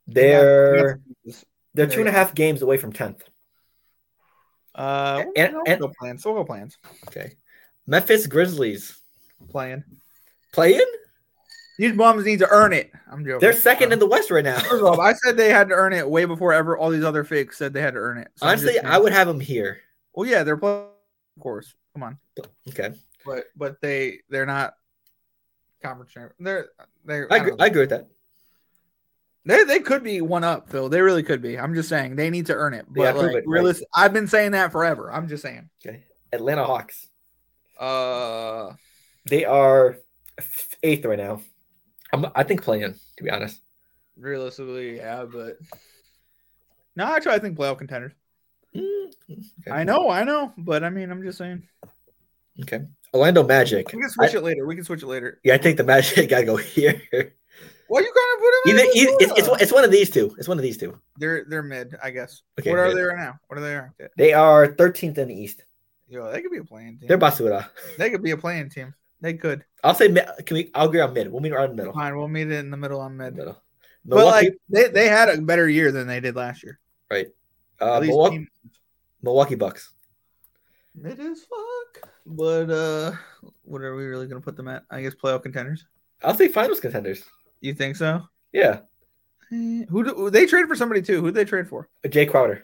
They're 0.06 1.00
they're 1.74 1.88
two 1.88 2.00
and 2.00 2.10
a 2.10 2.12
half 2.12 2.36
games 2.36 2.62
away 2.62 2.78
from 2.78 2.94
10th. 2.94 3.22
Uh, 4.76 5.24
And- 5.36 5.54
we'll 5.54 5.64
and- 5.68 5.80
go 5.82 5.92
plans. 6.00 6.26
We'll 6.26 6.36
go 6.36 6.44
plans. 6.46 6.78
Okay, 7.08 7.34
Memphis 7.88 8.28
Grizzlies 8.28 9.00
Playing. 9.50 9.84
playing. 10.54 10.86
These 11.78 11.96
bums 11.96 12.26
need 12.26 12.40
to 12.40 12.50
earn 12.50 12.74
it. 12.74 12.92
I'm 13.10 13.24
joking. 13.24 13.40
They're 13.40 13.54
second 13.54 13.94
in 13.94 14.00
the 14.00 14.06
West 14.06 14.30
right 14.32 14.44
now. 14.44 14.60
First 14.60 14.84
off, 14.84 15.00
I 15.00 15.14
said 15.14 15.38
they 15.38 15.50
had 15.50 15.70
to 15.70 15.76
earn 15.76 15.94
it 15.94 16.08
way 16.10 16.26
before 16.26 16.52
ever 16.54 16.78
all 16.78 16.90
these 16.90 17.06
other 17.06 17.24
fakes 17.24 17.58
said 17.58 17.72
they 17.72 17.82
had 17.82 17.94
to 17.94 18.00
earn 18.02 18.18
it. 18.18 18.28
So 18.36 18.48
Honestly, 18.48 18.78
I 18.80 18.98
would 18.98 19.14
have 19.14 19.28
them 19.28 19.40
here. 19.40 19.80
Well, 20.14 20.28
yeah, 20.30 20.44
they're 20.44 20.58
playing, 20.58 20.88
of 21.38 21.42
course. 21.42 21.74
Come 21.94 22.04
on, 22.04 22.18
Okay, 22.68 22.92
but 23.26 23.46
but 23.56 23.80
they 23.82 24.20
they're 24.30 24.46
not 24.46 24.74
conference. 25.82 26.12
They're 26.40 26.68
they're 27.06 27.32
I 27.32 27.36
I 27.36 27.38
agree. 27.40 27.54
I 27.60 27.66
agree 27.68 27.82
with 27.82 27.90
that. 27.92 28.08
They 29.50 29.64
they 29.64 29.80
could 29.80 30.04
be 30.04 30.22
one 30.22 30.44
up, 30.44 30.70
Phil. 30.70 30.90
They 30.90 31.02
really 31.02 31.24
could 31.24 31.42
be. 31.42 31.58
I'm 31.58 31.74
just 31.74 31.90
saying 31.90 32.16
they 32.16 32.30
need 32.30 32.46
to 32.46 32.54
earn 32.54 32.74
it. 32.76 32.86
Yeah, 32.96 33.12
But 33.14 33.20
prove 33.20 33.34
like, 33.34 33.44
it, 33.44 33.48
right. 33.48 33.76
I've 33.96 34.14
been 34.14 34.28
saying 34.28 34.52
that 34.52 34.72
forever. 34.72 35.12
I'm 35.12 35.28
just 35.28 35.42
saying. 35.42 35.70
Okay, 35.86 36.04
Atlanta 36.32 36.64
Hawks. 36.64 37.08
Uh, 37.80 38.74
They 39.28 39.46
are 39.46 39.98
eighth 40.84 41.04
right 41.06 41.18
now. 41.18 41.42
I'm, 42.14 42.28
I 42.36 42.44
think 42.44 42.62
playing, 42.64 42.94
to 43.18 43.24
be 43.24 43.30
honest. 43.32 43.60
realistically, 44.18 44.98
yeah, 44.98 45.26
but 45.26 45.58
no, 46.96 47.06
actually, 47.06 47.34
I 47.34 47.40
think 47.40 47.58
playoff 47.58 47.78
contenders. 47.80 48.14
Mm, 48.76 49.08
okay. 49.32 49.72
I 49.72 49.84
know, 49.84 50.10
I 50.10 50.24
know, 50.26 50.54
but 50.58 50.84
I 50.84 50.90
mean, 50.92 51.10
I'm 51.12 51.24
just 51.24 51.38
saying. 51.40 51.64
Okay. 52.62 52.82
Orlando 53.14 53.44
Magic. 53.44 53.92
We 53.94 54.02
can 54.02 54.10
switch 54.12 54.36
I- 54.36 54.38
it 54.38 54.44
later. 54.44 54.68
We 54.68 54.76
can 54.76 54.84
switch 54.84 55.02
it 55.02 55.08
later. 55.08 55.40
yeah, 55.44 55.56
I 55.56 55.58
think 55.58 55.78
the 55.78 55.84
Magic 55.84 56.30
gotta 56.30 56.46
go 56.46 56.56
here. 56.58 57.34
Well, 57.90 58.04
you 58.04 58.14
kind 58.14 58.34
of 58.36 58.40
put 58.40 58.52
them 58.52 58.80
Either, 58.80 58.92
in 58.92 58.98
either 58.98 59.18
it's, 59.20 59.40
it's, 59.40 59.48
one- 59.50 59.62
it's 59.62 59.72
one 59.72 59.84
of 59.84 59.92
these 59.92 60.10
two. 60.10 60.36
It's 60.38 60.48
one 60.48 60.58
of 60.58 60.64
these 60.64 60.78
two. 60.78 61.00
They're 61.18 61.46
they're 61.48 61.64
mid, 61.64 61.96
I 62.04 62.12
guess. 62.12 62.42
Okay, 62.60 62.70
what 62.70 62.80
are 62.80 62.94
they 62.94 63.02
right 63.02 63.18
now? 63.18 63.40
What 63.48 63.60
are 63.60 63.62
they? 63.98 64.08
They 64.18 64.34
are 64.34 64.68
13th 64.68 65.18
in 65.18 65.28
the 65.28 65.34
East. 65.36 65.64
Yo, 66.08 66.32
they 66.32 66.42
could 66.42 66.52
be 66.52 66.58
a 66.58 66.64
playing 66.64 66.98
team. 67.00 67.08
They're 67.08 67.18
Basura. 67.18 67.68
they 67.98 68.10
could 68.10 68.24
be 68.24 68.32
a 68.32 68.38
playing 68.38 68.70
team. 68.70 68.94
They 69.22 69.34
could. 69.34 69.64
I'll 69.84 69.94
say 69.96 70.08
mid. 70.08 70.26
Can 70.46 70.56
we? 70.56 70.72
I'll 70.74 70.88
agree 70.88 71.02
on 71.02 71.14
mid. 71.14 71.32
We'll 71.32 71.42
meet 71.42 71.52
right 71.54 71.66
in 71.70 71.72
the 71.72 71.76
middle. 71.76 71.94
Fine, 71.94 72.16
we'll 72.18 72.28
meet 72.28 72.50
in 72.52 72.70
the 72.72 72.78
middle 72.78 73.00
on 73.02 73.18
mid. 73.18 73.36
Middle. 73.36 73.62
But 74.06 74.26
like 74.26 74.58
they, 74.70 74.88
they 74.88 75.08
had 75.08 75.30
a 75.30 75.42
better 75.42 75.68
year 75.68 75.92
than 75.92 76.08
they 76.08 76.20
did 76.20 76.36
last 76.36 76.64
year. 76.64 76.80
right? 77.12 77.28
Uh, 77.80 78.00
Milwaukee, 78.00 78.38
team- 78.38 78.48
Milwaukee 79.22 79.56
Bucks. 79.56 79.92
mid 80.96 81.20
as 81.20 81.42
fuck. 81.42 82.10
But 82.26 82.70
uh 82.70 83.12
what 83.64 83.82
are 83.82 83.96
we 83.96 84.06
really 84.06 84.28
gonna 84.28 84.42
put 84.42 84.56
them 84.56 84.68
at? 84.68 84.84
I 84.90 85.02
guess 85.02 85.16
playoff 85.16 85.44
contenders. 85.44 85.86
I'll 86.24 86.34
say 86.36 86.48
finals 86.48 86.80
contenders. 86.80 87.24
You 87.62 87.74
think 87.74 87.96
so? 87.96 88.24
Yeah, 88.54 88.80
Eh, 89.52 89.86
Who 89.90 90.04
do 90.04 90.30
they 90.30 90.46
traded 90.46 90.68
for 90.70 90.76
somebody 90.76 91.02
too? 91.02 91.22
Who 91.22 91.32
they 91.32 91.46
trade 91.46 91.68
for? 91.68 91.90
Jae 92.06 92.30
Crowder. 92.30 92.64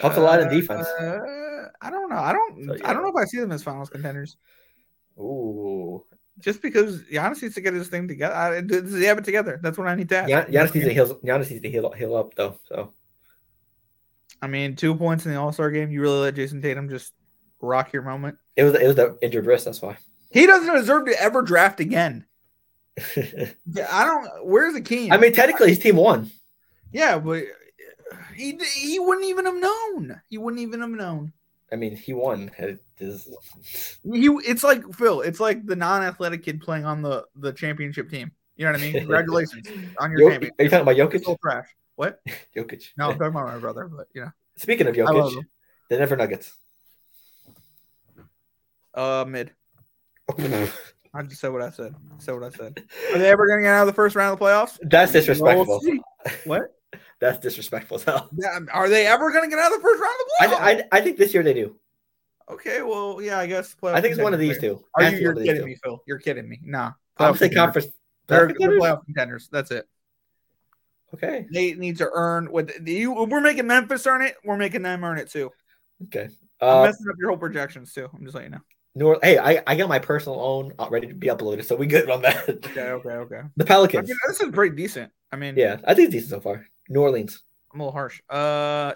Helps 0.00 0.16
a 0.16 0.20
lot 0.20 0.40
in 0.40 0.48
defense. 0.48 0.86
Uh, 0.86 1.68
I 1.80 1.90
don't 1.90 2.08
know. 2.08 2.16
I 2.18 2.32
don't. 2.32 2.64
So, 2.66 2.76
I 2.84 2.92
don't 2.92 3.02
know 3.02 3.08
if 3.08 3.16
I 3.16 3.24
see 3.24 3.38
them 3.40 3.50
as 3.50 3.62
finals 3.64 3.90
contenders. 3.90 4.36
Ooh, 5.18 6.04
Just 6.38 6.62
because 6.62 7.02
Giannis 7.04 7.42
needs 7.42 7.56
to 7.56 7.60
get 7.60 7.74
his 7.74 7.88
thing 7.88 8.06
together. 8.06 8.32
I, 8.34 8.60
does 8.60 8.92
he 8.94 9.04
have 9.04 9.18
it 9.18 9.24
together? 9.24 9.58
That's 9.60 9.76
what 9.76 9.88
I 9.88 9.96
need 9.96 10.08
to 10.10 10.18
ask. 10.18 10.28
Gian- 10.28 10.46
Giannis 10.52 10.74
needs 10.74 10.86
to 10.86 10.92
heal. 10.94 11.14
Giannis 11.16 11.50
needs 11.50 11.62
to 11.62 11.70
heal, 11.70 11.90
heal 11.90 12.14
up 12.16 12.34
though. 12.36 12.58
So 12.68 12.92
I 14.40 14.46
mean, 14.46 14.76
two 14.76 14.94
points 14.94 15.26
in 15.26 15.32
the 15.32 15.40
All 15.40 15.52
Star 15.52 15.72
game. 15.72 15.90
You 15.90 16.00
really 16.00 16.20
let 16.20 16.36
Jayson 16.36 16.62
Tatum 16.62 16.88
just 16.88 17.12
rock 17.60 17.92
your 17.92 18.02
moment. 18.02 18.38
it 18.56 18.62
was 18.62 18.74
it 18.76 18.86
was 18.86 18.94
the 18.96 19.18
injured 19.20 19.46
wrist. 19.46 19.64
That's 19.64 19.82
why. 19.82 19.96
He 20.30 20.46
doesn't 20.46 20.72
deserve 20.76 21.06
to 21.06 21.20
ever 21.20 21.42
draft 21.42 21.80
again. 21.80 22.24
Yeah, 23.72 23.88
I 23.90 24.04
don't. 24.04 24.46
Where's 24.46 24.74
the 24.74 24.80
Akeem? 24.80 25.12
I 25.12 25.16
mean, 25.16 25.32
technically, 25.32 25.68
his 25.70 25.78
team 25.78 25.96
won. 25.96 26.30
yeah, 26.92 27.18
but 27.18 27.44
he 28.34 28.58
he 28.74 28.98
wouldn't 28.98 29.26
even 29.26 29.44
have 29.46 29.56
known. 29.56 30.20
He 30.28 30.38
wouldn't 30.38 30.62
even 30.62 30.80
have 30.80 30.90
known. 30.90 31.32
I 31.70 31.76
mean, 31.76 31.94
he 31.96 32.14
won. 32.14 32.50
It 32.58 32.80
is- 32.98 33.28
He. 34.02 34.28
It's 34.46 34.64
like 34.64 34.82
Phil. 34.94 35.20
It's 35.20 35.38
like 35.40 35.66
the 35.66 35.76
non-athletic 35.76 36.42
kid 36.42 36.60
playing 36.60 36.84
on 36.86 37.02
the 37.02 37.24
the 37.36 37.52
championship 37.52 38.08
team. 38.10 38.32
You 38.56 38.64
know 38.64 38.72
what 38.72 38.80
I 38.80 38.84
mean? 38.84 38.92
Congratulations 38.94 39.68
on 39.98 40.10
your 40.10 40.20
Yo- 40.22 40.30
champion. 40.30 40.52
are 40.58 40.64
you 40.64 40.70
talking 40.70 40.82
about 40.82 40.96
Jokic? 40.96 41.38
trash. 41.42 41.66
What? 41.96 42.20
Jokic. 42.56 42.84
No, 42.96 43.06
I'm 43.10 43.18
talking 43.18 43.26
about 43.28 43.46
my 43.48 43.58
brother. 43.58 43.86
But 43.88 44.06
you 44.14 44.22
know, 44.22 44.30
Speaking 44.56 44.86
of 44.86 44.96
Jokic, 44.96 45.44
the 45.90 45.96
Denver 45.98 46.16
Nuggets. 46.16 46.52
uh, 48.94 49.24
mid. 49.28 49.52
I 51.18 51.22
just 51.24 51.40
said 51.40 51.52
what 51.52 51.62
I 51.62 51.70
said. 51.70 51.94
I 52.16 52.22
said 52.22 52.34
what 52.34 52.44
I 52.44 52.50
said. 52.50 52.84
Are 53.12 53.18
they 53.18 53.28
ever 53.28 53.46
going 53.48 53.58
to 53.58 53.64
get 53.64 53.74
out 53.74 53.82
of 53.82 53.86
the 53.88 53.92
first 53.92 54.14
round 54.14 54.32
of 54.32 54.38
the 54.38 54.44
playoffs? 54.44 54.78
That's 54.82 55.10
disrespectful. 55.12 55.80
We'll. 55.82 55.98
What? 56.44 56.74
That's 57.20 57.38
disrespectful. 57.40 57.96
as 57.96 58.04
hell. 58.04 58.28
Yeah, 58.36 58.60
Are 58.72 58.88
they 58.88 59.06
ever 59.06 59.32
going 59.32 59.42
to 59.42 59.50
get 59.50 59.58
out 59.58 59.72
of 59.72 59.78
the 59.78 59.82
first 59.82 60.00
round 60.00 60.14
of 60.20 60.26
the 60.26 60.56
playoffs? 60.56 60.60
I, 60.60 60.72
I, 60.72 60.98
I 60.98 61.00
think 61.00 61.16
this 61.18 61.34
year 61.34 61.42
they 61.42 61.54
do. 61.54 61.76
okay, 62.48 62.82
well, 62.82 63.20
yeah, 63.20 63.38
I 63.40 63.46
guess. 63.46 63.74
I 63.82 64.00
think 64.00 64.12
it's 64.14 64.22
one 64.22 64.32
of 64.32 64.38
these 64.40 64.54
contenders. 64.58 64.80
two. 64.80 64.86
Are 64.94 65.02
Has 65.02 65.12
you? 65.14 65.18
You're 65.20 65.30
one 65.30 65.38
of 65.38 65.42
these 65.42 65.52
kidding 65.52 65.64
me, 65.66 65.76
Phil. 65.82 66.02
You're 66.06 66.18
kidding 66.18 66.48
me. 66.48 66.60
Nah. 66.62 66.92
I'm 67.16 67.34
Playoff 67.34 67.38
saying 67.38 67.54
conference. 67.54 67.88
They're, 68.28 68.48
playoff 68.48 68.54
they're 68.58 68.78
playoff 68.78 69.04
contenders. 69.06 69.48
That's 69.50 69.70
it. 69.72 69.88
Okay. 71.14 71.46
They 71.52 71.72
need 71.72 71.98
to 71.98 72.08
earn 72.12 72.46
what 72.52 72.86
you. 72.86 73.12
We're 73.24 73.40
making 73.40 73.66
Memphis 73.66 74.06
earn 74.06 74.22
it. 74.22 74.36
We're 74.44 74.56
making 74.58 74.82
them 74.82 75.02
earn 75.02 75.18
it 75.18 75.30
too. 75.30 75.50
Okay. 76.04 76.28
I'm 76.60 76.68
Uh, 76.68 76.82
messing 76.84 77.06
up 77.08 77.16
your 77.18 77.30
whole 77.30 77.38
projections 77.38 77.92
too. 77.92 78.08
I'm 78.14 78.22
just 78.24 78.34
letting 78.34 78.52
you 78.52 78.58
know. 78.58 78.64
New 78.98 79.18
hey, 79.22 79.38
I, 79.38 79.62
I 79.66 79.76
got 79.76 79.88
my 79.88 79.98
personal 80.00 80.40
own 80.40 80.72
uh, 80.78 80.88
ready 80.90 81.06
to 81.06 81.14
be 81.14 81.28
uploaded, 81.28 81.64
so 81.64 81.76
we 81.76 81.86
good 81.86 82.10
on 82.10 82.22
that. 82.22 82.48
Okay, 82.48 82.80
okay, 82.90 83.08
okay. 83.10 83.40
The 83.56 83.64
I 83.64 83.66
Pelicans. 83.66 84.08
mean, 84.08 84.16
this 84.26 84.40
is 84.40 84.50
pretty 84.52 84.74
decent. 84.76 85.12
I 85.30 85.36
mean, 85.36 85.54
Yeah, 85.56 85.76
I 85.86 85.94
think 85.94 86.06
it's 86.06 86.14
decent 86.14 86.30
so 86.30 86.40
far. 86.40 86.66
New 86.88 87.00
Orleans. 87.00 87.40
I'm 87.72 87.80
a 87.80 87.84
little 87.84 87.92
harsh. 87.92 88.20
Uh, 88.28 88.92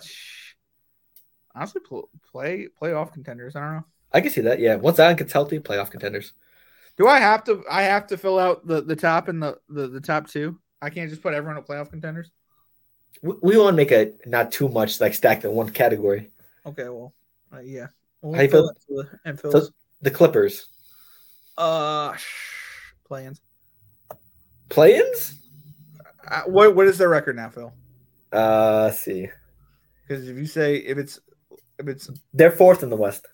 honestly, 1.55 1.80
pl- 1.86 2.09
play 2.30 2.68
playoff 2.80 3.12
contenders. 3.12 3.55
I 3.57 3.61
don't 3.61 3.72
know. 3.76 3.84
I 4.12 4.20
can 4.20 4.30
see 4.30 4.40
that. 4.42 4.59
Yeah, 4.59 4.76
once 4.76 4.96
Zion 4.96 5.16
gets 5.16 5.32
healthy, 5.32 5.59
playoff 5.59 5.90
contenders. 5.90 6.32
Do 6.98 7.07
I 7.07 7.18
have 7.18 7.44
to? 7.44 7.62
I 7.70 7.82
have 7.84 8.07
to 8.09 8.18
fill 8.18 8.38
out 8.38 8.66
the 8.66 8.82
the 8.82 8.96
top 8.96 9.28
and 9.28 9.42
the 9.42 9.59
the, 9.68 9.88
the 9.88 10.00
top 10.00 10.28
two. 10.28 10.59
I 10.82 10.90
can't 10.90 11.09
just 11.11 11.22
put 11.22 11.32
everyone 11.32 11.57
at 11.59 11.66
playoff 11.66 11.90
contenders. 11.90 12.30
We, 13.22 13.34
we 13.42 13.57
want 13.57 13.74
to 13.74 13.76
make 13.76 13.92
it 13.92 14.20
not 14.26 14.53
too 14.53 14.68
much 14.68 15.00
like 15.00 15.14
stacked 15.14 15.44
in 15.44 15.53
one 15.53 15.70
category. 15.70 16.30
Okay, 16.66 16.88
well, 16.88 17.14
uh, 17.55 17.61
yeah. 17.61 17.86
We'll 18.20 18.34
How 18.34 18.42
you 18.42 18.48
fill 18.50 18.62
feel- 18.62 18.70
it 18.70 19.05
to 19.05 19.11
the- 19.11 19.20
And 19.30 19.38
So 19.38 19.50
Phil's 19.50 19.70
the 20.03 20.11
Clippers. 20.11 20.66
uh 21.57 22.14
sh- 22.16 22.92
plans. 23.07 23.40
Play-ins? 24.68 25.34
Uh, 26.26 26.42
what 26.46 26.74
what 26.74 26.86
is 26.86 26.98
their 26.98 27.09
record 27.09 27.36
now, 27.36 27.50
Phil? 27.50 27.72
Uh, 28.32 28.84
let's 28.84 28.98
see. 29.00 29.28
Because 30.07 30.28
if 30.28 30.36
you 30.36 30.46
say 30.46 30.76
if 30.76 30.96
it's 30.98 31.20
if 31.78 31.88
it's 31.88 32.11
They're 32.32 32.50
fourth 32.53 32.82
in 32.82 32.88
the 32.90 32.96
West. 32.96 33.26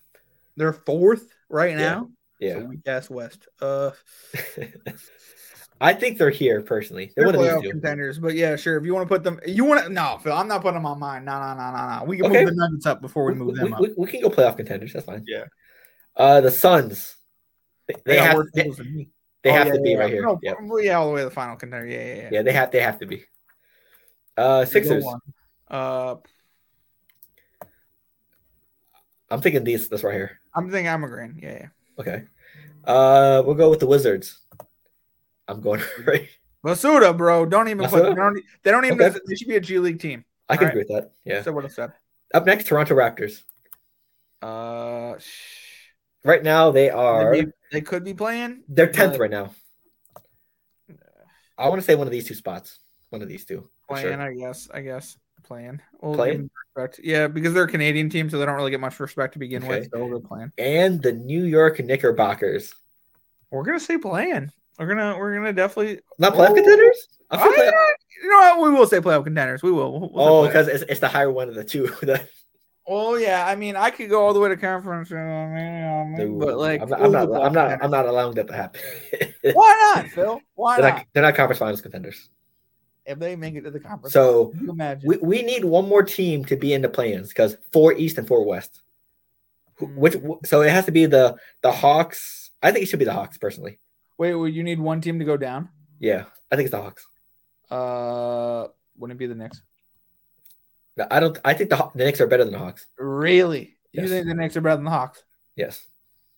they're 0.57 0.73
fourth 0.73 1.29
right 1.49 1.71
Yeah, 1.71 1.77
now, 1.77 2.09
Yeah. 2.39 2.53
so 2.59 2.65
weak 2.65 2.79
ass 2.85 3.09
West. 3.09 3.47
Uh, 3.61 3.91
I 5.81 5.93
think 5.93 6.17
they're 6.17 6.29
here 6.29 6.61
personally. 6.61 7.13
They're 7.15 7.31
They're 7.31 7.39
playoff 7.41 7.69
contenders, 7.69 8.19
but 8.19 8.35
yeah, 8.35 8.57
sure. 8.57 8.75
If 8.77 8.83
you 8.83 8.93
want 8.93 9.07
to 9.07 9.13
put 9.15 9.23
them, 9.23 9.39
you 9.45 9.63
want 9.63 9.81
to 9.85 9.89
no, 9.89 10.19
Phil. 10.21 10.33
I'm 10.33 10.49
not 10.49 10.61
putting 10.61 10.73
them 10.75 10.85
on 10.85 10.99
mine. 10.99 11.23
No, 11.23 11.39
no, 11.39 11.53
no, 11.55 11.71
no, 11.71 11.99
no. 11.99 12.03
We 12.05 12.17
can 12.17 12.25
Okay. 12.25 12.43
move 12.43 12.49
the 12.49 12.55
Nuggets 12.57 12.85
up 12.85 13.01
before 13.01 13.23
we 13.25 13.31
We, 13.33 13.39
move 13.39 13.47
we- 13.53 13.59
them 13.59 13.73
up. 13.73 13.79
we- 13.79 13.93
we 13.95 14.07
can 14.07 14.21
go 14.21 14.29
playoff 14.29 14.57
contenders. 14.57 14.91
That's 14.91 15.05
fine. 15.05 15.23
Yeah. 15.25 15.45
Uh, 16.15 16.41
the 16.41 16.51
Suns. 16.51 17.15
They, 17.87 17.95
they 18.05 18.15
got 18.17 18.27
have. 18.27 18.45
They, 18.53 18.63
teams 18.63 18.77
than 18.77 18.95
me. 18.95 19.09
they 19.43 19.49
Oh, 19.49 19.53
have 19.53 19.67
yeah, 19.67 19.73
to 19.73 19.81
be 19.81 19.91
yeah, 19.91 19.97
right 19.97 20.09
yeah. 20.09 20.15
here. 20.15 20.23
No, 20.23 20.39
yeah. 20.43 20.53
well, 20.61 20.83
yeah, 20.83 20.97
all 20.97 21.07
the 21.07 21.13
way 21.13 21.21
to 21.21 21.25
the 21.25 21.31
final 21.31 21.55
contender. 21.55 21.87
Yeah, 21.87 22.05
yeah, 22.05 22.15
yeah. 22.15 22.29
Yeah, 22.31 22.41
they 22.41 22.53
have. 22.53 22.71
They 22.71 22.81
have 22.81 22.99
to 22.99 23.05
be. 23.05 23.23
Uh, 24.37 24.65
Sixers. 24.65 25.05
Uh, 25.69 26.15
I'm 29.29 29.41
thinking 29.41 29.63
these. 29.63 29.89
This 29.89 30.03
right 30.03 30.13
here. 30.13 30.39
I'm 30.55 30.69
thinking 30.69 30.89
I'm 30.89 31.03
agreeing. 31.03 31.39
Yeah, 31.41 31.53
yeah. 31.53 31.67
Okay. 31.99 32.23
Uh, 32.83 33.43
we'll 33.45 33.55
go 33.55 33.69
with 33.69 33.79
the 33.79 33.87
Wizards. 33.87 34.39
I'm 35.47 35.61
going 35.61 35.81
right. 36.05 36.27
Masuda, 36.65 37.15
bro. 37.17 37.45
Don't 37.45 37.69
even 37.69 37.87
put. 37.89 38.03
They 38.03 38.13
don't, 38.13 38.43
they 38.63 38.71
don't 38.71 38.85
even. 38.85 39.01
Okay. 39.01 39.19
They 39.27 39.35
should 39.35 39.47
be 39.47 39.55
a 39.55 39.61
G 39.61 39.79
League 39.79 39.99
team. 39.99 40.25
I 40.47 40.57
can 40.57 40.65
All 40.65 40.69
agree 40.71 40.81
with 40.81 40.89
that. 40.89 41.11
Yeah. 41.25 41.41
So 41.43 41.51
what 41.51 41.65
I 41.65 41.69
said. 41.69 41.93
Up 42.33 42.45
next, 42.45 42.67
Toronto 42.67 42.95
Raptors. 42.95 43.43
Uh, 44.41 45.17
sh- 45.19 45.58
Right 46.23 46.43
now, 46.43 46.71
they 46.71 46.89
are. 46.89 47.33
they, 47.35 47.45
they 47.71 47.81
could 47.81 48.03
be 48.03 48.13
playing. 48.13 48.63
They're 48.67 48.91
tenth 48.91 49.17
right 49.17 49.31
now. 49.31 49.51
I 51.57 51.67
want 51.69 51.81
to 51.81 51.85
say 51.85 51.95
one 51.95 52.07
of 52.07 52.11
these 52.11 52.27
two 52.27 52.33
spots. 52.35 52.79
One 53.09 53.21
of 53.21 53.27
these 53.27 53.45
two. 53.45 53.69
Playing, 53.87 54.07
sure. 54.13 54.21
I 54.21 54.33
guess. 54.33 54.69
I 54.73 54.81
guess 54.81 55.17
playing. 55.43 55.81
We'll 56.01 56.13
Playing? 56.15 56.49
respect. 56.75 56.99
Yeah, 57.03 57.27
because 57.27 57.53
they're 57.53 57.63
a 57.63 57.67
Canadian 57.71 58.09
team, 58.09 58.29
so 58.29 58.37
they 58.37 58.45
don't 58.45 58.55
really 58.55 58.71
get 58.71 58.79
much 58.79 58.99
respect 58.99 59.33
to 59.33 59.39
begin 59.39 59.63
Okay. 59.63 59.79
with. 59.79 59.89
So 59.91 60.07
they're 60.07 60.19
playing. 60.19 60.51
And 60.57 61.01
the 61.01 61.11
New 61.13 61.43
York 61.45 61.79
Knickerbockers. 61.79 62.73
We're 63.51 63.63
gonna 63.63 63.79
say 63.79 63.97
playing. 63.97 64.51
We're 64.77 64.87
gonna 64.87 65.17
we're 65.17 65.35
gonna 65.35 65.53
definitely. 65.53 65.99
Not 66.19 66.33
playoff 66.33 66.51
Oh. 66.51 66.55
contenders. 66.55 67.07
I'm 67.31 67.39
Oh, 67.41 67.51
still 67.51 67.65
you 68.23 68.29
know 68.29 68.37
what? 68.37 68.61
We 68.61 68.69
will 68.77 68.85
say 68.87 68.99
playoff 68.99 69.23
contenders. 69.23 69.63
We 69.63 69.71
will. 69.71 69.99
We'll- 69.99 70.11
we'll 70.13 70.27
Oh, 70.27 70.45
because 70.47 70.67
it's, 70.67 70.83
it's 70.87 70.99
the 70.99 71.07
higher 71.07 71.31
one 71.31 71.49
of 71.49 71.55
the 71.55 71.63
two. 71.63 71.91
Oh 72.91 73.17
yeah, 73.17 73.45
I 73.45 73.55
mean, 73.55 73.75
I 73.75 73.91
could 73.91 74.09
go 74.09 74.25
all 74.25 74.33
the 74.33 74.39
way 74.39 74.49
to 74.49 74.57
conference, 74.57 75.11
uh, 75.11 76.05
but 76.39 76.57
like, 76.57 76.81
I'm 76.81 76.89
not, 76.89 77.29
we'll 77.29 77.39
I'm 77.39 77.43
not, 77.43 77.43
I'm 77.43 77.53
not, 77.53 77.83
I'm 77.83 77.91
not 77.91 78.07
allowing 78.07 78.33
that 78.33 78.47
to 78.47 78.53
happen. 78.53 78.81
Why 79.53 79.93
not, 79.95 80.07
Phil? 80.07 80.41
Why 80.55 80.81
they're, 80.81 80.89
not? 80.89 80.97
not, 80.97 81.05
they're 81.13 81.23
not 81.23 81.35
conference 81.35 81.59
finals 81.59 81.81
contenders. 81.81 82.29
If 83.05 83.19
they 83.19 83.35
make 83.35 83.53
it 83.53 83.61
to 83.61 83.69
the 83.69 83.79
conference, 83.79 84.13
So 84.13 84.53
you 84.59 84.71
imagine? 84.71 85.07
we, 85.07 85.17
we 85.17 85.41
need 85.43 85.65
one 85.65 85.87
more 85.87 86.01
team 86.01 86.43
to 86.45 86.55
be 86.55 86.73
in 86.73 86.81
the 86.81 86.89
play-ins 86.89 87.27
because 87.27 87.57
four 87.71 87.93
East 87.93 88.17
and 88.17 88.27
four 88.27 88.43
West. 88.43 88.81
Hmm. 89.77 89.95
Which 89.95 90.15
so 90.45 90.61
it 90.61 90.71
has 90.71 90.85
to 90.85 90.91
be 90.91 91.05
the 91.05 91.35
the 91.61 91.71
Hawks. 91.71 92.49
I 92.63 92.71
think 92.71 92.83
it 92.83 92.87
should 92.87 92.97
be 92.99 93.05
the 93.05 93.13
Hawks 93.13 93.37
personally. 93.37 93.77
Wait, 94.17 94.33
well, 94.33 94.47
you 94.47 94.63
need 94.63 94.79
one 94.79 94.99
team 94.99 95.19
to 95.19 95.25
go 95.25 95.37
down. 95.37 95.69
Yeah, 95.99 96.25
I 96.51 96.55
think 96.55 96.65
it's 96.65 96.75
the 96.75 96.81
Hawks. 96.81 97.05
Uh, 97.69 98.67
wouldn't 98.97 99.15
it 99.15 99.19
be 99.19 99.27
the 99.27 99.35
Knicks? 99.35 99.61
No, 100.97 101.07
I 101.09 101.19
don't. 101.19 101.37
I 101.45 101.53
think 101.53 101.69
the 101.69 101.89
the 101.95 102.03
Knicks 102.03 102.19
are 102.21 102.27
better 102.27 102.43
than 102.43 102.53
the 102.53 102.59
Hawks. 102.59 102.87
Really? 102.97 103.77
You 103.91 104.01
Yes. 104.03 104.09
think 104.09 104.27
the 104.27 104.33
Knicks 104.35 104.57
are 104.57 104.61
better 104.61 104.75
than 104.75 104.85
the 104.85 104.91
Hawks? 104.91 105.23
Yes, 105.55 105.85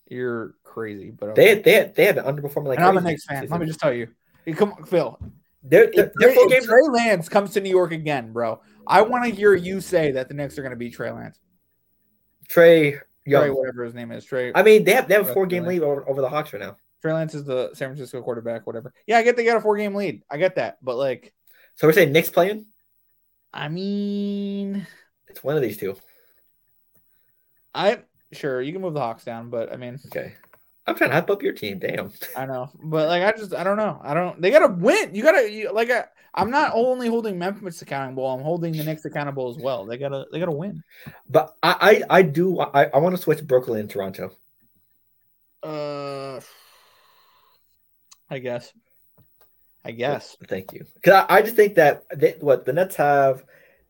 You're 0.08 0.54
crazy, 0.64 1.10
but 1.10 1.34
they 1.34 1.52
okay. 1.52 1.62
they 1.62 1.72
had, 1.74 1.94
they 1.94 2.04
have 2.06 2.14
been 2.16 2.24
underperforming 2.24 2.66
like. 2.68 2.78
and 2.78 2.86
I'm 2.86 2.96
a 2.96 3.00
Knicks 3.00 3.24
fan. 3.24 3.46
Let 3.48 3.60
me 3.60 3.66
just 3.66 3.80
tell 3.80 3.92
you. 3.92 4.08
Hey, 4.44 4.52
Come 4.52 4.72
on, 4.72 4.84
Phil. 4.84 5.18
They're, 5.62 5.90
they're, 5.94 6.10
they're 6.16 6.32
Trey, 6.32 6.34
four 6.34 6.52
if. 6.52 6.64
Trey 6.64 6.82
Lance 6.90 7.28
comes 7.28 7.52
to 7.52 7.60
New 7.60 7.70
York 7.70 7.92
again, 7.92 8.32
bro, 8.32 8.60
I 8.86 9.02
want 9.02 9.24
to 9.24 9.30
hear 9.30 9.54
you 9.54 9.80
say 9.80 10.10
that 10.10 10.26
the 10.26 10.34
Knicks 10.34 10.58
are 10.58 10.62
going 10.62 10.70
to 10.72 10.76
beat 10.76 10.94
Trey 10.94 11.12
Lance. 11.12 11.38
Trey 12.48 12.98
Trey, 13.28 13.50
whatever 13.50 13.84
his 13.84 13.94
name 13.94 14.10
is. 14.10 14.24
Trey. 14.24 14.52
I 14.54 14.62
mean, 14.62 14.82
they 14.84 14.92
have 14.92 15.06
they 15.08 15.14
have 15.14 15.28
a 15.28 15.32
four 15.32 15.46
game 15.46 15.64
lead 15.64 15.82
over, 15.82 16.08
over 16.08 16.20
the 16.20 16.28
Hawks 16.28 16.52
right 16.52 16.60
now. 16.60 16.76
Trey 17.00 17.12
Lance 17.12 17.34
is 17.34 17.44
the 17.44 17.70
San 17.74 17.88
Francisco 17.90 18.20
quarterback, 18.22 18.66
whatever. 18.66 18.92
Yeah, 19.06 19.18
I 19.18 19.22
get 19.22 19.36
they 19.36 19.44
got 19.44 19.56
a 19.56 19.60
four 19.60 19.76
game 19.76 19.94
lead. 19.94 20.22
I 20.30 20.36
get 20.36 20.56
that. 20.56 20.78
But 20.82 20.96
like, 20.96 21.32
So 21.76 21.86
we're 21.86 21.92
saying 21.92 22.12
Knicks 22.12 22.30
playing. 22.30 22.66
I 23.52 23.68
mean, 23.68 24.86
It's 25.28 25.44
one 25.44 25.56
of 25.56 25.62
these 25.62 25.76
two. 25.76 25.96
I 27.74 28.00
sure 28.32 28.60
you 28.62 28.72
can 28.72 28.82
move 28.82 28.94
the 28.94 29.00
Hawks 29.00 29.24
down, 29.24 29.50
but 29.50 29.72
I 29.72 29.76
mean, 29.76 29.98
Okay. 30.06 30.34
I'm 30.86 30.96
trying 30.96 31.10
to 31.10 31.14
hype 31.14 31.30
up 31.30 31.42
your 31.42 31.52
team. 31.52 31.78
Damn. 31.78 32.10
I 32.36 32.44
know. 32.44 32.68
But 32.82 33.08
like, 33.08 33.22
I 33.22 33.36
just, 33.38 33.54
I 33.54 33.62
don't 33.62 33.76
know. 33.76 34.00
I 34.02 34.14
don't, 34.14 34.40
they 34.40 34.50
got 34.50 34.66
to 34.66 34.74
win. 34.74 35.14
You 35.14 35.22
got 35.22 35.32
to, 35.32 35.48
you, 35.48 35.72
like, 35.72 35.90
I, 35.90 36.06
I'm 36.34 36.50
not 36.50 36.72
only 36.74 37.08
holding 37.08 37.38
Memphis 37.38 37.82
accountable, 37.82 38.26
I'm 38.26 38.42
holding 38.42 38.72
the 38.72 38.82
Knicks 38.82 39.04
accountable 39.04 39.48
as 39.50 39.58
well. 39.62 39.84
They 39.86 39.96
got 39.96 40.08
to, 40.08 40.24
they 40.32 40.40
got 40.40 40.46
to 40.46 40.52
win. 40.52 40.82
But 41.28 41.54
I 41.62 42.02
I, 42.10 42.18
I 42.18 42.22
do 42.22 42.58
I, 42.58 42.84
I 42.86 42.98
want 42.98 43.14
to 43.14 43.20
switch 43.22 43.46
Brooklyn 43.46 43.80
and 43.80 43.90
Toronto. 43.90 44.32
Uh, 45.62 46.40
I 48.30 48.38
guess. 48.38 48.72
I 49.84 49.90
guess. 49.90 50.36
Thank 50.48 50.72
you. 50.72 50.84
Because 50.94 51.24
I, 51.28 51.36
I 51.38 51.42
just 51.42 51.56
think 51.56 51.74
that 51.74 52.04
they, 52.14 52.36
what 52.40 52.64
the 52.64 52.72
Nets 52.72 52.96
have 52.96 53.44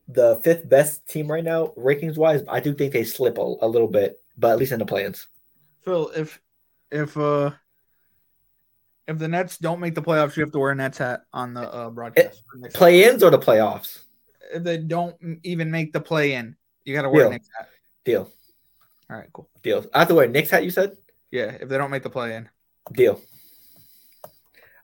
the 0.07 0.37
fifth 0.43 0.67
best 0.67 1.07
team 1.07 1.31
right 1.31 1.43
now, 1.43 1.67
rankings 1.77 2.17
wise. 2.17 2.41
I 2.47 2.59
do 2.59 2.73
think 2.73 2.93
they 2.93 3.03
slip 3.03 3.37
a, 3.37 3.41
a 3.61 3.67
little 3.67 3.87
bit, 3.87 4.19
but 4.37 4.51
at 4.51 4.57
least 4.57 4.71
in 4.71 4.79
the 4.79 4.85
play-ins. 4.85 5.27
Phil, 5.85 6.09
if, 6.15 6.41
if, 6.91 7.15
uh, 7.15 7.51
if 9.07 9.17
the 9.19 9.27
Nets 9.27 9.57
don't 9.57 9.79
make 9.79 9.95
the 9.95 10.01
playoffs, 10.01 10.35
you 10.35 10.43
have 10.43 10.51
to 10.53 10.59
wear 10.59 10.71
a 10.71 10.75
Nets 10.75 10.97
hat 10.97 11.21
on 11.31 11.53
the 11.53 11.61
uh, 11.73 11.89
broadcast. 11.89 12.43
for 12.61 12.69
Play-ins 12.69 13.21
or 13.21 13.29
the 13.29 13.39
playoffs? 13.39 13.99
If 14.53 14.63
they 14.63 14.77
don't 14.77 15.15
even 15.43 15.71
make 15.71 15.93
the 15.93 16.01
play 16.01 16.33
in, 16.33 16.55
you 16.85 16.95
got 16.95 17.03
to 17.03 17.09
wear 17.09 17.23
Deal. 17.23 17.27
a 17.29 17.31
Knicks 17.33 17.49
hat. 17.57 17.69
Deal. 18.05 18.29
All 19.09 19.17
right, 19.17 19.29
cool. 19.33 19.49
Deal. 19.61 19.85
I 19.93 19.99
have 19.99 20.07
to 20.09 20.15
wear 20.15 20.25
a 20.25 20.29
Knicks 20.29 20.49
hat. 20.49 20.63
You 20.63 20.69
said 20.71 20.97
Yeah, 21.31 21.51
if 21.59 21.69
they 21.69 21.77
don't 21.77 21.91
make 21.91 22.03
the 22.03 22.09
play 22.09 22.35
in. 22.35 22.49
deal. 22.93 23.21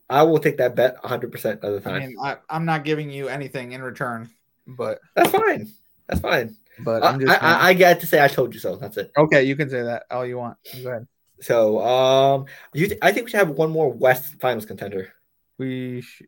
I 0.10 0.24
will 0.24 0.40
take 0.40 0.58
that 0.58 0.76
bet 0.76 1.02
100 1.04 1.32
percent 1.32 1.64
of 1.64 1.74
the 1.74 1.82
time. 1.82 1.96
I 1.96 2.00
mean, 2.00 2.16
I, 2.22 2.38
I'm 2.50 2.66
not 2.66 2.84
giving 2.84 3.10
you 3.10 3.28
anything 3.28 3.74
in 3.74 3.82
return, 3.82 4.30
but 4.68 5.00
That's 5.16 5.32
fine. 5.32 5.72
That's 6.08 6.22
fine. 6.22 6.56
but 6.80 7.04
I, 7.04 7.10
I'm 7.10 7.20
just 7.20 7.44
I, 7.44 7.70
I, 7.70 7.74
get 7.74 8.00
to 8.00 8.08
say 8.08 8.24
I 8.24 8.28
told 8.28 8.54
you 8.54 8.60
so. 8.60 8.76
That's 8.76 8.98
it. 8.98 9.12
okay. 9.18 9.44
You 9.44 9.56
can 9.56 9.70
say 9.70 9.84
that 9.84 10.04
all 10.10 10.26
you 10.26 10.38
want. 10.38 10.58
Go 10.82 10.90
ahead. 10.90 11.08
So, 11.42 11.80
um, 11.82 12.46
you, 12.74 12.98
I 13.02 13.12
think 13.12 13.26
we 13.26 13.32
should 13.32 13.40
have 13.40 13.50
one 13.50 13.72
more 13.72 13.92
West 13.92 14.40
Finals 14.42 14.66
contender 14.66 15.14
We, 15.58 16.02
sh- 16.02 16.24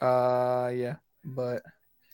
uh, 0.00 0.70
yeah, 0.74 0.96
but 1.24 1.62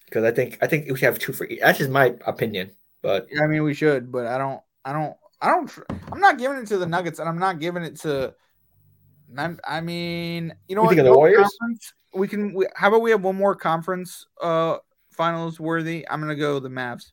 because 0.05 0.25
I 0.25 0.31
think 0.31 0.59
I 0.61 0.67
think 0.67 0.89
we 0.89 0.97
should 0.97 1.07
have 1.07 1.19
two 1.19 1.33
for 1.33 1.45
each. 1.47 1.61
That's 1.61 1.79
just 1.79 1.91
my 1.91 2.15
opinion, 2.27 2.73
but 3.03 3.27
I 3.41 3.47
mean, 3.47 3.63
we 3.63 3.75
should, 3.75 4.13
but 4.13 4.27
I 4.27 4.39
don't, 4.39 4.61
I 4.85 4.93
don't, 4.93 5.17
I 5.41 5.49
don't. 5.49 5.69
tr- 5.69 5.83
I'm 6.13 6.21
not 6.21 6.39
giving 6.39 6.59
it 6.59 6.67
to 6.69 6.79
the 6.79 6.87
Nuggets, 6.87 7.19
and 7.19 7.29
I'm 7.29 7.39
not 7.39 7.59
giving 7.59 7.83
it 7.83 7.97
to. 8.01 8.35
I 9.37 9.81
mean, 9.81 10.55
you 10.69 10.75
know 10.75 10.83
You 10.83 10.87
what? 10.87 10.91
think 10.91 11.01
of 11.01 11.05
the 11.07 11.15
Warriors? 11.15 11.49
We 12.13 12.27
can. 12.27 12.53
We, 12.53 12.67
how 12.75 12.89
about 12.89 13.03
we 13.03 13.11
have 13.13 13.23
one 13.23 13.37
more 13.37 13.55
conference 13.55 14.27
uh 14.41 14.79
finals 15.13 15.61
worthy? 15.61 16.07
I'm 16.09 16.21
gonna 16.21 16.35
go 16.35 16.59
the 16.59 16.69
Mavs. 16.69 17.13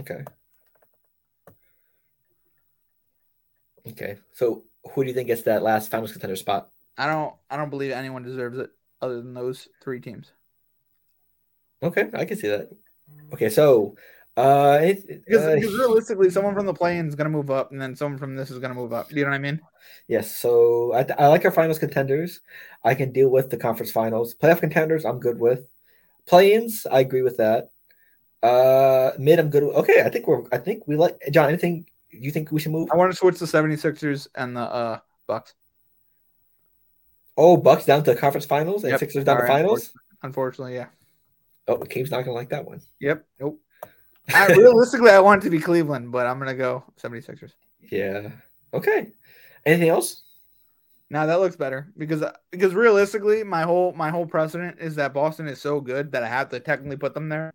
okay. 0.00 0.24
Okay, 3.86 4.16
so 4.32 4.64
who 4.92 5.02
do 5.02 5.08
you 5.08 5.14
think 5.14 5.26
gets 5.26 5.42
that 5.42 5.62
last 5.62 5.90
finals 5.90 6.12
contender 6.12 6.36
spot? 6.36 6.70
I 6.96 7.06
don't. 7.06 7.34
I 7.50 7.56
don't 7.56 7.70
believe 7.70 7.92
anyone 7.92 8.22
deserves 8.22 8.58
it 8.58 8.70
other 9.02 9.16
than 9.16 9.34
those 9.34 9.68
three 9.82 10.00
teams. 10.00 10.32
Okay, 11.82 12.08
I 12.14 12.24
can 12.24 12.38
see 12.38 12.48
that. 12.48 12.70
Okay, 13.32 13.50
so 13.50 13.96
uh, 14.36 14.78
it, 14.82 15.06
Because, 15.24 15.42
uh, 15.42 15.54
because 15.54 15.74
realistically, 15.78 16.30
someone 16.30 16.54
from 16.54 16.66
the 16.66 16.74
play-in 16.74 17.08
is 17.08 17.14
gonna 17.14 17.30
move 17.30 17.50
up, 17.50 17.72
and 17.72 17.80
then 17.80 17.94
someone 17.94 18.18
from 18.18 18.36
this 18.36 18.50
is 18.50 18.58
gonna 18.58 18.74
move 18.74 18.92
up. 18.92 19.08
Do 19.08 19.16
you 19.16 19.24
know 19.24 19.30
what 19.30 19.36
I 19.36 19.38
mean? 19.38 19.60
yes, 20.08 20.34
so 20.34 20.92
I, 20.94 21.06
I 21.18 21.28
like 21.28 21.44
our 21.44 21.50
finals 21.50 21.78
contenders. 21.78 22.40
I 22.84 22.94
can 22.94 23.12
deal 23.12 23.28
with 23.28 23.50
the 23.50 23.56
conference 23.56 23.92
finals. 23.92 24.34
Playoff 24.34 24.60
contenders, 24.60 25.04
I'm 25.04 25.20
good 25.20 25.38
with. 25.38 25.68
Play-ins, 26.26 26.86
I 26.90 27.00
agree 27.00 27.22
with 27.22 27.36
that. 27.36 27.70
Uh, 28.42 29.12
mid, 29.18 29.38
I'm 29.38 29.50
good 29.50 29.62
with. 29.62 29.76
Okay, 29.76 30.02
I 30.02 30.10
think 30.10 30.26
we're. 30.26 30.42
I 30.52 30.58
think 30.58 30.86
we 30.86 30.96
like 30.96 31.18
John. 31.30 31.48
Anything 31.48 31.86
you 32.10 32.30
think 32.30 32.50
we 32.52 32.60
should 32.60 32.72
move? 32.72 32.88
I 32.92 32.96
want 32.96 33.10
to 33.10 33.16
switch 33.16 33.38
the 33.38 33.46
76ers 33.46 34.28
and 34.34 34.56
the 34.56 34.60
uh 34.60 34.98
Bucks. 35.26 35.54
Oh, 37.36 37.56
Bucks 37.56 37.84
down 37.84 38.04
to 38.04 38.12
the 38.12 38.20
conference 38.20 38.46
finals 38.46 38.84
and 38.84 38.90
Yep. 38.92 39.00
Sixers 39.00 39.24
down 39.24 39.36
to 39.36 39.42
All 39.42 39.48
right, 39.48 39.62
finals. 39.62 39.92
Unfortunately, 40.22 40.74
yeah. 40.74 40.88
Oh, 41.66 41.76
the 41.76 41.86
Cave's 41.86 42.10
not 42.10 42.20
gonna 42.24 42.32
like 42.34 42.50
that 42.50 42.64
one. 42.66 42.82
Yep. 43.00 43.24
Nope. 43.40 43.60
I, 44.32 44.46
realistically, 44.48 45.10
I 45.10 45.20
want 45.20 45.42
it 45.42 45.44
to 45.44 45.50
be 45.50 45.58
Cleveland, 45.60 46.12
but 46.12 46.26
I'm 46.26 46.38
gonna 46.38 46.54
go 46.54 46.84
76ers. 47.02 47.52
Yeah. 47.90 48.30
Okay. 48.72 49.12
Anything 49.66 49.88
else? 49.88 50.22
Now 51.10 51.26
that 51.26 51.40
looks 51.40 51.56
better 51.56 51.92
because 51.96 52.24
because 52.50 52.74
realistically, 52.74 53.44
my 53.44 53.62
whole 53.62 53.92
my 53.92 54.10
whole 54.10 54.26
precedent 54.26 54.78
is 54.80 54.96
that 54.96 55.12
Boston 55.12 55.46
is 55.48 55.60
so 55.60 55.80
good 55.80 56.12
that 56.12 56.22
I 56.22 56.28
have 56.28 56.48
to 56.50 56.60
technically 56.60 56.96
put 56.96 57.14
them 57.14 57.28
there. 57.28 57.52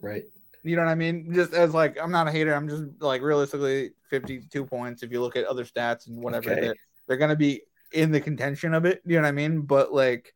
Right. 0.00 0.24
You 0.62 0.76
know 0.76 0.84
what 0.84 0.90
I 0.90 0.96
mean? 0.96 1.32
Just 1.32 1.54
as 1.54 1.72
like 1.72 1.96
I'm 2.00 2.10
not 2.10 2.28
a 2.28 2.30
hater. 2.32 2.54
I'm 2.54 2.68
just 2.68 2.84
like 3.00 3.22
realistically 3.22 3.92
52 4.10 4.64
points. 4.66 5.02
If 5.02 5.10
you 5.10 5.20
look 5.20 5.36
at 5.36 5.46
other 5.46 5.64
stats 5.64 6.06
and 6.08 6.22
whatever, 6.22 6.50
Okay. 6.50 6.60
they're, 6.60 6.74
they're 7.06 7.16
gonna 7.16 7.36
be 7.36 7.62
in 7.92 8.10
the 8.12 8.20
contention 8.20 8.74
of 8.74 8.84
it. 8.84 9.00
You 9.06 9.16
know 9.16 9.22
what 9.22 9.28
I 9.28 9.32
mean? 9.32 9.62
But 9.62 9.92
like, 9.92 10.34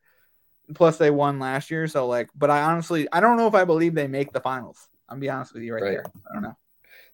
plus 0.74 0.96
they 0.96 1.10
won 1.10 1.38
last 1.38 1.70
year, 1.70 1.86
so 1.86 2.06
like, 2.06 2.30
but 2.34 2.50
I 2.50 2.62
honestly 2.62 3.06
I 3.12 3.20
don't 3.20 3.36
know 3.36 3.46
if 3.46 3.54
I 3.54 3.64
believe 3.64 3.94
they 3.94 4.08
make 4.08 4.32
the 4.32 4.40
finals. 4.40 4.88
I'm 5.10 5.20
be 5.20 5.28
honest 5.28 5.54
with 5.54 5.62
you 5.62 5.74
right, 5.74 5.82
Right. 5.82 5.90
there. 5.90 6.04
I 6.30 6.32
don't 6.34 6.42
know. 6.42 6.56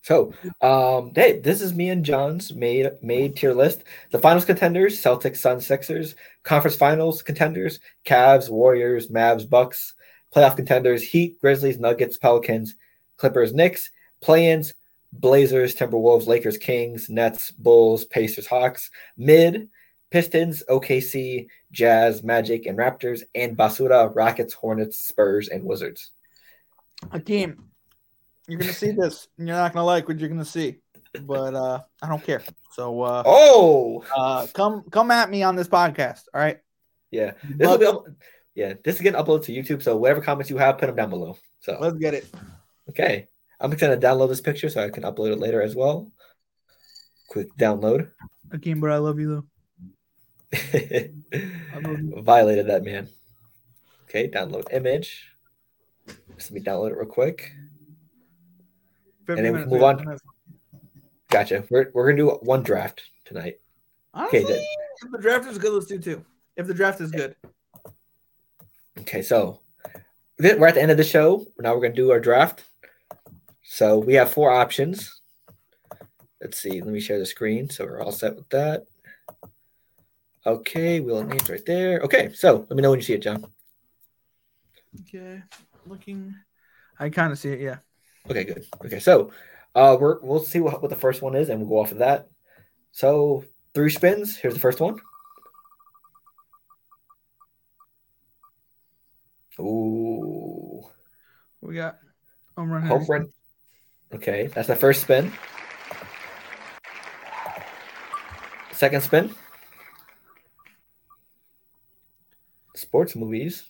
So, 0.02 0.32
um, 0.60 1.12
hey, 1.14 1.40
this 1.40 1.60
is 1.60 1.74
me 1.74 1.88
and 1.88 2.04
John's 2.04 2.54
made 2.54 2.90
made 3.02 3.34
tier 3.36 3.52
list. 3.52 3.82
The 4.10 4.18
finals 4.20 4.44
contenders: 4.44 5.02
Celtics, 5.02 5.38
Suns, 5.38 5.66
Sixers. 5.66 6.14
Conference 6.44 6.76
finals 6.76 7.22
contenders: 7.22 7.80
Cavs, 8.04 8.48
Warriors, 8.48 9.08
Mavs, 9.08 9.48
Bucks. 9.48 9.94
Playoff 10.34 10.54
contenders: 10.56 11.02
Heat, 11.02 11.40
Grizzlies, 11.40 11.78
Nuggets, 11.80 12.16
Pelicans, 12.18 12.76
Clippers, 13.16 13.52
Knicks. 13.52 13.90
Play-ins: 14.20 14.74
Blazers, 15.12 15.74
Timberwolves, 15.74 16.26
Lakers, 16.28 16.58
Kings, 16.58 17.08
Nets, 17.08 17.50
Bulls, 17.50 18.04
Pacers, 18.04 18.46
Hawks. 18.46 18.90
Mid: 19.16 19.68
Pistons, 20.10 20.62
OKC, 20.68 21.48
Jazz, 21.72 22.22
Magic, 22.22 22.66
and 22.66 22.78
Raptors. 22.78 23.22
And 23.34 23.56
Basura, 23.56 24.14
Rockets, 24.14 24.54
Hornets, 24.54 24.98
Spurs, 24.98 25.48
and 25.48 25.64
Wizards. 25.64 26.12
Hakeem, 27.10 27.70
you're 28.48 28.58
gonna 28.60 28.72
see 28.72 28.92
this, 28.92 29.28
and 29.38 29.46
you're 29.48 29.56
not 29.56 29.72
gonna 29.72 29.84
like 29.86 30.08
what 30.08 30.18
you're 30.18 30.28
gonna 30.28 30.44
see, 30.44 30.76
but 31.22 31.54
uh, 31.54 31.80
I 32.02 32.08
don't 32.08 32.22
care. 32.24 32.42
So 32.72 33.00
uh, 33.02 33.22
Oh, 33.26 34.04
uh, 34.16 34.46
come 34.52 34.84
come 34.90 35.10
at 35.10 35.30
me 35.30 35.42
on 35.42 35.56
this 35.56 35.68
podcast. 35.68 36.22
All 36.34 36.40
right. 36.40 36.58
yeah. 37.10 37.32
This 37.44 37.68
will 37.68 37.78
be 37.78 37.86
up- 37.86 38.04
yeah. 38.54 38.74
This 38.84 38.96
is 38.96 39.00
getting 39.02 39.20
uploaded 39.20 39.44
to 39.44 39.52
YouTube. 39.52 39.82
So 39.82 39.96
whatever 39.96 40.20
comments 40.20 40.50
you 40.50 40.58
have, 40.58 40.78
put 40.78 40.86
them 40.86 40.96
down 40.96 41.10
below. 41.10 41.36
So 41.60 41.76
Let's 41.80 41.96
get 41.96 42.14
it. 42.14 42.26
okay, 42.90 43.28
I'm 43.60 43.70
gonna 43.70 43.96
download 43.96 44.28
this 44.28 44.40
picture 44.40 44.68
so 44.68 44.84
I 44.84 44.90
can 44.90 45.02
upload 45.04 45.32
it 45.32 45.38
later 45.38 45.62
as 45.62 45.74
well. 45.74 46.10
Quick 47.28 47.48
download. 47.56 48.10
Hakeem, 48.52 48.80
but 48.80 48.90
I 48.92 48.98
love 48.98 49.18
you 49.18 49.28
though. 49.28 49.44
love 51.74 51.98
you. 52.00 52.22
Violated 52.22 52.68
that 52.68 52.84
man. 52.84 53.08
Okay, 54.04 54.28
download 54.28 54.72
image. 54.72 55.28
Just 56.36 56.52
let 56.52 56.52
me 56.52 56.60
download 56.60 56.90
it 56.92 56.96
real 56.96 57.06
quick. 57.06 57.52
50 59.26 59.42
then 59.42 59.52
we 59.52 59.64
move 59.64 59.82
on. 59.82 59.96
minutes. 59.96 60.22
Gotcha. 61.28 61.64
We're, 61.70 61.90
we're 61.92 62.06
gonna 62.06 62.16
do 62.16 62.30
one 62.42 62.62
draft 62.62 63.02
tonight. 63.24 63.60
Honestly, 64.14 64.44
then. 64.44 64.62
if 65.02 65.10
the 65.10 65.18
draft 65.18 65.46
is 65.46 65.58
good, 65.58 65.72
let's 65.72 65.86
do 65.86 65.98
two. 65.98 66.24
If 66.56 66.66
the 66.66 66.74
draft 66.74 67.00
is 67.00 67.10
good, 67.10 67.36
Okay, 69.00 69.20
so 69.22 69.60
we're 70.38 70.66
at 70.66 70.74
the 70.74 70.82
end 70.82 70.90
of 70.90 70.96
the 70.96 71.04
show. 71.04 71.44
Now 71.58 71.74
we're 71.74 71.82
gonna 71.82 71.94
do 71.94 72.10
our 72.10 72.20
draft. 72.20 72.64
So 73.62 73.98
we 73.98 74.14
have 74.14 74.32
four 74.32 74.50
options. 74.50 75.20
Let's 76.40 76.60
see. 76.60 76.80
Let 76.80 76.92
me 76.92 77.00
share 77.00 77.18
the 77.18 77.26
screen 77.26 77.68
so 77.68 77.84
we're 77.84 78.00
all 78.00 78.12
set 78.12 78.36
with 78.36 78.48
that. 78.50 78.86
Okay, 80.46 81.00
wheel 81.00 81.18
of 81.18 81.28
names 81.28 81.50
right 81.50 81.64
there. 81.66 82.00
Okay, 82.00 82.32
so 82.32 82.66
let 82.68 82.76
me 82.76 82.82
know 82.82 82.90
when 82.90 83.00
you 83.00 83.04
see 83.04 83.14
it, 83.14 83.22
John. 83.22 83.44
okay. 85.00 85.42
Looking, 85.86 86.34
I 86.98 87.10
kind 87.10 87.32
of 87.32 87.38
see 87.38 87.50
it. 87.50 87.60
Yeah. 87.60 87.76
Okay, 88.30 88.44
good. 88.44 88.64
Okay, 88.84 88.98
so 88.98 89.30
uh, 89.74 89.96
we're 90.00 90.18
we'll 90.20 90.40
see 90.40 90.60
what, 90.60 90.82
what 90.82 90.90
the 90.90 90.96
first 90.96 91.22
one 91.22 91.34
is, 91.36 91.48
and 91.48 91.60
we'll 91.60 91.68
go 91.68 91.78
off 91.80 91.92
of 91.92 91.98
that. 91.98 92.28
So 92.92 93.44
three 93.74 93.90
spins. 93.90 94.36
Here's 94.36 94.54
the 94.54 94.60
first 94.60 94.80
one. 94.80 94.98
Ooh, 99.58 100.82
We 101.62 101.74
got 101.76 101.98
home 102.56 102.70
run. 102.70 102.82
home 102.82 103.06
run. 103.08 103.28
Okay, 104.14 104.48
that's 104.48 104.68
the 104.68 104.76
first 104.76 105.02
spin. 105.02 105.32
Second 108.72 109.00
spin. 109.02 109.34
Sports 112.74 113.16
movies. 113.16 113.64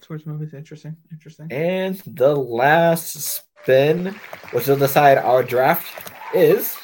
Sports 0.00 0.24
movies. 0.26 0.54
Interesting. 0.54 0.96
Interesting. 1.10 1.50
And 1.50 2.00
the 2.06 2.34
last 2.36 3.42
spin, 3.62 4.14
which 4.50 4.66
will 4.66 4.76
decide 4.76 5.18
our 5.18 5.42
draft, 5.42 6.10
is 6.34 6.76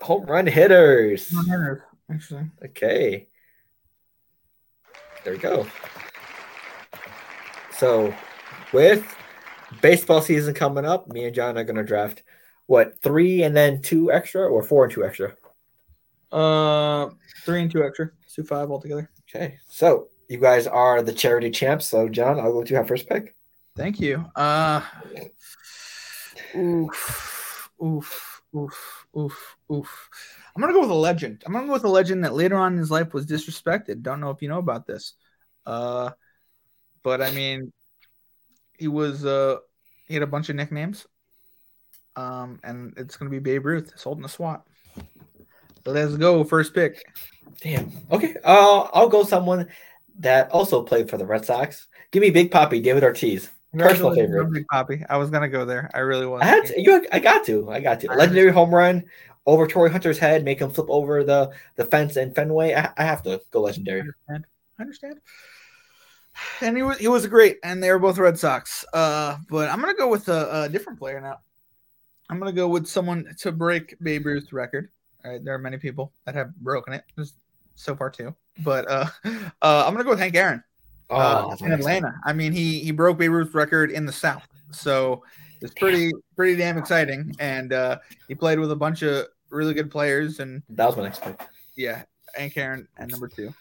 home 0.00 0.24
run 0.26 0.46
hitters. 0.46 1.32
Home 1.34 1.50
run 1.50 1.60
hitters. 1.60 1.80
Interesting. 2.10 2.52
Okay. 2.64 3.26
There 5.24 5.32
we 5.32 5.38
go. 5.38 5.66
So, 7.78 8.14
with 8.72 9.04
baseball 9.80 10.20
season 10.20 10.54
coming 10.54 10.84
up, 10.84 11.08
me 11.08 11.24
and 11.24 11.34
John 11.34 11.56
are 11.58 11.64
going 11.64 11.76
to 11.76 11.84
draft 11.84 12.22
what, 12.66 13.00
three 13.02 13.42
and 13.42 13.56
then 13.56 13.82
two 13.82 14.12
extra 14.12 14.42
or 14.42 14.62
four 14.62 14.84
and 14.84 14.92
two 14.92 15.04
extra? 15.04 15.34
Uh, 16.30 17.10
three 17.44 17.62
and 17.62 17.70
two 17.70 17.84
extra. 17.84 18.10
Let's 18.36 18.48
five 18.48 18.70
altogether. 18.70 19.10
Okay. 19.28 19.58
So, 19.68 20.08
you 20.28 20.38
guys 20.38 20.66
are 20.66 21.02
the 21.02 21.12
charity 21.12 21.50
champs. 21.50 21.86
So, 21.86 22.08
John, 22.08 22.40
I'll 22.40 22.56
let 22.56 22.70
you 22.70 22.76
have 22.76 22.88
first 22.88 23.08
pick. 23.08 23.34
Thank 23.76 24.00
you. 24.00 24.24
Uh, 24.36 24.82
oof, 26.56 27.70
oof, 27.82 28.42
oof, 28.54 29.06
oof, 29.16 29.56
oof. 29.72 30.10
I'm 30.54 30.60
gonna 30.60 30.72
go 30.72 30.82
with 30.82 30.90
a 30.90 30.94
legend. 30.94 31.42
I'm 31.46 31.52
gonna 31.52 31.66
go 31.66 31.72
with 31.72 31.84
a 31.84 31.88
legend 31.88 32.24
that 32.24 32.34
later 32.34 32.56
on 32.56 32.74
in 32.74 32.78
his 32.78 32.90
life 32.90 33.14
was 33.14 33.26
disrespected. 33.26 34.02
Don't 34.02 34.20
know 34.20 34.30
if 34.30 34.42
you 34.42 34.48
know 34.48 34.58
about 34.58 34.86
this. 34.86 35.14
Uh, 35.64 36.10
but 37.02 37.22
I 37.22 37.30
mean, 37.30 37.72
he 38.78 38.88
was 38.88 39.24
uh, 39.24 39.56
he 40.06 40.14
had 40.14 40.22
a 40.22 40.26
bunch 40.26 40.48
of 40.48 40.56
nicknames. 40.56 41.06
Um, 42.14 42.60
and 42.62 42.92
it's 42.98 43.16
gonna 43.16 43.30
be 43.30 43.38
Babe 43.38 43.64
Ruth, 43.64 43.92
Sultan 43.96 44.24
of 44.24 44.30
Swat. 44.30 44.66
Let's 45.86 46.16
go, 46.16 46.44
first 46.44 46.74
pick. 46.74 47.02
Damn. 47.60 47.90
Okay. 48.10 48.36
Uh, 48.44 48.88
I'll 48.92 49.08
go 49.08 49.24
someone 49.24 49.68
that 50.20 50.50
also 50.50 50.82
played 50.82 51.10
for 51.10 51.16
the 51.16 51.26
Red 51.26 51.44
Sox. 51.44 51.88
Give 52.10 52.20
me 52.20 52.30
Big 52.30 52.50
Papi, 52.50 52.82
David 52.82 53.04
Ortiz. 53.04 53.50
Personal 53.76 54.14
favorite. 54.14 54.52
Big 54.52 54.66
Papi. 54.66 55.04
I 55.08 55.16
was 55.16 55.30
gonna 55.30 55.48
go 55.48 55.64
there. 55.64 55.90
I 55.94 56.00
really 56.00 56.26
was. 56.26 56.42
I 56.42 56.46
had 56.46 56.66
to, 56.66 56.80
you. 56.80 57.06
I 57.10 57.18
got 57.18 57.46
to. 57.46 57.70
I 57.70 57.80
got 57.80 58.00
to. 58.00 58.08
Legendary 58.08 58.52
home 58.52 58.74
run 58.74 59.04
over 59.46 59.66
Torii 59.66 59.90
Hunter's 59.90 60.18
head, 60.18 60.44
make 60.44 60.60
him 60.60 60.70
flip 60.70 60.88
over 60.88 61.24
the 61.24 61.52
the 61.76 61.84
fence 61.84 62.16
in 62.16 62.34
Fenway. 62.34 62.74
I, 62.74 62.90
I 62.96 63.04
have 63.04 63.22
to 63.22 63.40
go 63.50 63.62
legendary. 63.62 64.00
understand. 64.00 64.44
I 64.78 64.82
understand. 64.82 65.20
And 66.60 66.76
he 66.76 66.82
was 66.82 66.98
he 66.98 67.08
was 67.08 67.26
great, 67.26 67.58
and 67.62 67.82
they 67.82 67.90
were 67.90 67.98
both 67.98 68.18
Red 68.18 68.38
Sox. 68.38 68.84
Uh, 68.92 69.36
but 69.48 69.70
I'm 69.70 69.80
gonna 69.80 69.94
go 69.94 70.08
with 70.08 70.28
a, 70.28 70.62
a 70.64 70.68
different 70.68 70.98
player 70.98 71.20
now. 71.20 71.40
I'm 72.30 72.38
gonna 72.38 72.52
go 72.52 72.68
with 72.68 72.86
someone 72.86 73.34
to 73.38 73.52
break 73.52 73.96
Babe 74.02 74.26
Ruth's 74.26 74.52
record. 74.52 74.90
All 75.24 75.32
right, 75.32 75.44
there 75.44 75.54
are 75.54 75.58
many 75.58 75.76
people 75.76 76.12
that 76.24 76.34
have 76.34 76.54
broken 76.56 76.94
it. 76.94 77.04
There's 77.16 77.34
so 77.74 77.94
far 77.94 78.10
too, 78.10 78.34
but 78.60 78.90
uh, 78.90 79.06
uh, 79.62 79.84
I'm 79.86 79.92
gonna 79.92 80.04
go 80.04 80.10
with 80.10 80.18
Hank 80.18 80.34
Aaron 80.36 80.62
Oh, 81.10 81.16
uh, 81.16 81.56
in. 81.60 81.72
Atlanta. 81.72 82.14
I 82.24 82.32
mean, 82.32 82.52
he 82.52 82.80
he 82.80 82.90
broke 82.90 83.18
Babe 83.18 83.32
Ruth's 83.32 83.54
record 83.54 83.90
in 83.90 84.06
the 84.06 84.12
South, 84.12 84.46
so 84.70 85.22
it's 85.60 85.74
pretty 85.74 86.10
pretty 86.36 86.56
damn 86.56 86.78
exciting. 86.78 87.34
And 87.38 87.72
uh, 87.72 87.98
he 88.28 88.34
played 88.34 88.58
with 88.58 88.70
a 88.72 88.76
bunch 88.76 89.02
of 89.02 89.26
really 89.50 89.74
good 89.74 89.90
players, 89.90 90.40
and 90.40 90.62
That 90.70 90.86
was 90.86 90.96
my 90.96 91.02
next 91.04 91.22
pick. 91.22 91.40
yeah, 91.76 92.04
Hank 92.34 92.56
Aaron 92.56 92.88
at 92.96 93.10
number 93.10 93.28
two. 93.28 93.52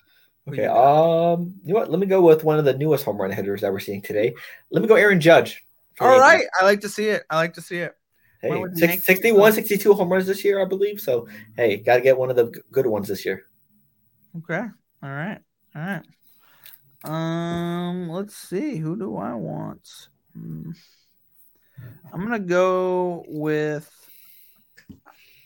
Okay. 0.48 0.64
you? 0.64 0.72
Um. 0.72 1.54
You 1.64 1.74
know 1.74 1.80
what? 1.82 1.92
Let 1.92 2.00
me 2.00 2.08
go 2.08 2.22
with 2.22 2.44
one 2.44 2.58
of 2.58 2.66
the 2.66 2.74
newest 2.78 3.04
home 3.06 3.18
run 3.22 3.32
hitters 3.32 3.62
that 3.62 3.72
we're 3.72 3.80
seeing 3.80 4.02
today. 4.02 4.34
Let 4.72 4.82
me 4.82 4.88
go 4.88 4.96
Aaron 4.96 5.20
Judge. 5.20 5.64
All 6.00 6.08
right. 6.08 6.16
the 6.18 6.24
All 6.24 6.30
Yankees. 6.32 6.48
right, 6.60 6.62
I 6.62 6.66
like 6.66 6.82
to 6.82 6.90
see 6.90 7.08
it. 7.10 7.24
I 7.30 7.36
like 7.36 7.54
to 7.56 7.62
see 7.62 7.78
it. 7.78 7.96
Hey, 8.42 8.50
Went 8.50 8.76
six- 8.78 9.06
61, 9.06 9.54
62 9.54 9.94
home 9.94 10.10
runs 10.12 10.26
this 10.26 10.44
year, 10.44 10.60
I 10.60 10.66
believe. 10.66 11.00
So, 11.00 11.28
hey, 11.58 11.78
got 11.78 11.98
to 11.98 12.02
get 12.02 12.18
one 12.18 12.32
of 12.32 12.36
the 12.36 12.46
good 12.72 12.88
ones 12.88 13.08
this 13.08 13.24
year. 13.24 13.44
Okay. 14.40 14.64
All 15.04 15.10
right. 15.10 15.40
All 15.76 15.82
right. 15.82 16.04
Um, 17.04 18.10
let's 18.10 18.36
see. 18.36 18.78
Who 18.78 18.96
do 18.96 19.18
I 19.18 19.34
want? 19.34 19.88
Hmm. 20.34 20.72
I'm 22.14 22.22
gonna 22.22 22.40
go 22.40 23.26
with 23.28 23.90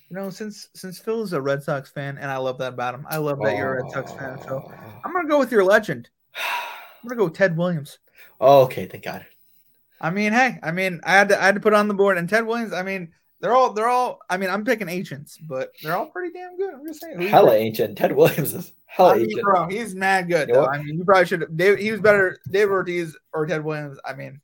you 0.10 0.16
know, 0.16 0.30
since 0.30 0.70
since 0.74 1.00
Phil 1.00 1.24
is 1.24 1.34
a 1.34 1.42
Red 1.42 1.64
Sox 1.64 1.90
fan, 1.90 2.18
and 2.18 2.30
I 2.30 2.38
love 2.38 2.58
that 2.60 2.74
about 2.74 2.96
him. 2.96 3.06
I 3.10 3.18
love 3.18 3.42
that 3.42 3.56
you're 3.58 3.74
a 3.74 3.84
Red 3.84 3.92
Sox 3.92 4.12
fan. 4.14 4.40
So 4.48 4.72
I'm 5.04 5.14
gonna 5.14 5.28
go 5.28 5.40
with 5.40 5.52
your 5.52 5.64
legend. 5.64 6.10
I'm 6.36 7.08
gonna 7.08 7.18
go 7.18 7.26
with 7.26 7.34
Ted 7.34 7.58
Williams. 7.58 8.00
Oh, 8.40 8.64
okay, 8.64 8.86
thank 8.86 9.04
God. 9.04 9.26
I 10.00 10.10
mean, 10.10 10.34
hey, 10.34 10.60
I 10.62 10.72
mean, 10.72 11.02
I 11.04 11.14
had 11.14 11.30
to 11.30 11.42
I 11.42 11.46
had 11.46 11.56
to 11.56 11.62
put 11.62 11.74
on 11.74 11.88
the 11.88 11.94
board, 11.94 12.18
and 12.18 12.30
Ted 12.30 12.46
Williams. 12.46 12.74
I 12.74 12.84
mean, 12.84 13.14
they're 13.40 13.54
all 13.54 13.74
they're 13.74 13.88
all. 13.88 14.20
I 14.30 14.38
mean, 14.38 14.50
I'm 14.50 14.64
picking 14.64 14.90
ancients, 14.90 15.38
but 15.38 15.72
they're 15.84 15.96
all 15.96 16.08
pretty 16.08 16.34
damn 16.34 16.58
good. 16.58 16.74
I'm 16.74 16.86
just 16.86 17.02
saying. 17.02 17.18
Who 17.18 17.24
you 17.24 17.30
Hella 17.30 17.54
ancient. 17.56 17.98
Ted 17.98 18.12
Williams 18.16 18.54
is 18.54 18.74
hella 18.86 19.14
I 19.14 19.16
mean, 19.16 19.24
ancient. 19.26 19.44
bro, 19.44 19.68
he's 19.68 19.96
mad 19.96 20.28
good. 20.28 20.50
You 20.50 20.56
know. 20.56 20.68
I 20.68 20.82
mean, 20.82 20.98
you 20.98 21.06
probably 21.06 21.26
should 21.26 21.42
have. 21.42 21.56
Dave, 21.56 21.78
he 21.78 21.92
was 21.92 22.02
better. 22.02 22.38
David 22.50 22.72
Ortiz 22.72 23.18
or 23.34 23.46
Ted 23.46 23.64
Williams. 23.64 24.00
I 24.06 24.14
mean, 24.14 24.42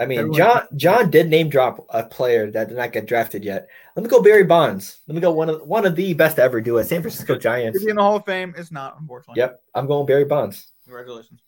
I 0.00 0.06
mean, 0.06 0.32
John 0.32 0.66
John 0.76 1.10
did 1.10 1.28
name 1.28 1.50
drop 1.50 1.86
a 1.90 2.02
player 2.02 2.50
that 2.50 2.68
did 2.68 2.76
not 2.78 2.92
get 2.92 3.06
drafted 3.06 3.44
yet. 3.44 3.68
Let 3.94 4.02
me 4.02 4.08
go 4.08 4.22
Barry 4.22 4.44
Bonds. 4.44 5.00
Let 5.06 5.14
me 5.14 5.20
go 5.20 5.30
one 5.30 5.50
of 5.50 5.60
one 5.66 5.84
of 5.84 5.94
the 5.94 6.14
best 6.14 6.36
to 6.36 6.42
ever 6.42 6.62
do 6.62 6.78
it. 6.78 6.84
San 6.84 7.02
Francisco 7.02 7.36
Giants. 7.36 7.82
be 7.84 7.90
in 7.90 7.96
the 7.96 8.02
Hall 8.02 8.16
of 8.16 8.24
Fame 8.24 8.54
is 8.56 8.72
not, 8.72 8.98
unfortunately. 8.98 9.40
Yep, 9.40 9.62
I'm 9.74 9.86
going 9.86 10.06
Barry 10.06 10.24
Bonds. 10.24 10.72
Congratulations. 10.84 11.42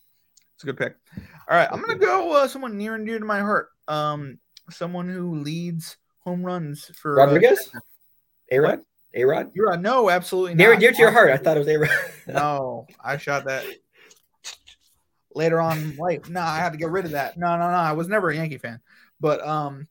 It's 0.53 0.63
a 0.63 0.67
good 0.67 0.77
pick. 0.77 0.95
All 1.49 1.57
right, 1.57 1.67
I'm 1.71 1.81
gonna 1.81 1.95
go 1.95 2.31
uh, 2.33 2.47
someone 2.47 2.77
near 2.77 2.93
and 2.93 3.07
dear 3.07 3.17
to 3.17 3.25
my 3.25 3.39
heart. 3.39 3.69
Um, 3.87 4.37
someone 4.69 5.09
who 5.09 5.39
leads 5.39 5.97
home 6.23 6.43
runs 6.43 6.89
for 6.95 7.19
uh, 7.19 7.25
Rodriguez, 7.25 7.69
A 8.51 8.59
Rod, 8.59 8.81
A 9.13 9.23
Rod. 9.23 9.51
you're 9.53 9.67
right. 9.69 9.79
No, 9.79 10.09
absolutely 10.09 10.55
Near 10.55 10.71
not. 10.71 10.79
dear 10.79 10.91
to 10.91 10.97
your 10.97 11.11
heart. 11.11 11.31
I 11.31 11.37
thought 11.37 11.57
it 11.57 11.59
was 11.59 11.67
A 11.67 11.77
Rod. 11.77 11.89
No, 12.27 12.87
I 13.03 13.17
shot 13.17 13.45
that 13.45 13.65
later 15.35 15.59
on. 15.59 15.95
Wait, 15.97 16.29
no, 16.29 16.39
I 16.41 16.57
had 16.59 16.71
to 16.71 16.77
get 16.77 16.89
rid 16.89 17.05
of 17.05 17.11
that. 17.11 17.37
No, 17.37 17.47
no, 17.57 17.67
no. 17.69 17.75
I 17.75 17.91
was 17.93 18.07
never 18.07 18.29
a 18.29 18.35
Yankee 18.35 18.57
fan, 18.57 18.79
But 19.19 19.45
um, 19.45 19.87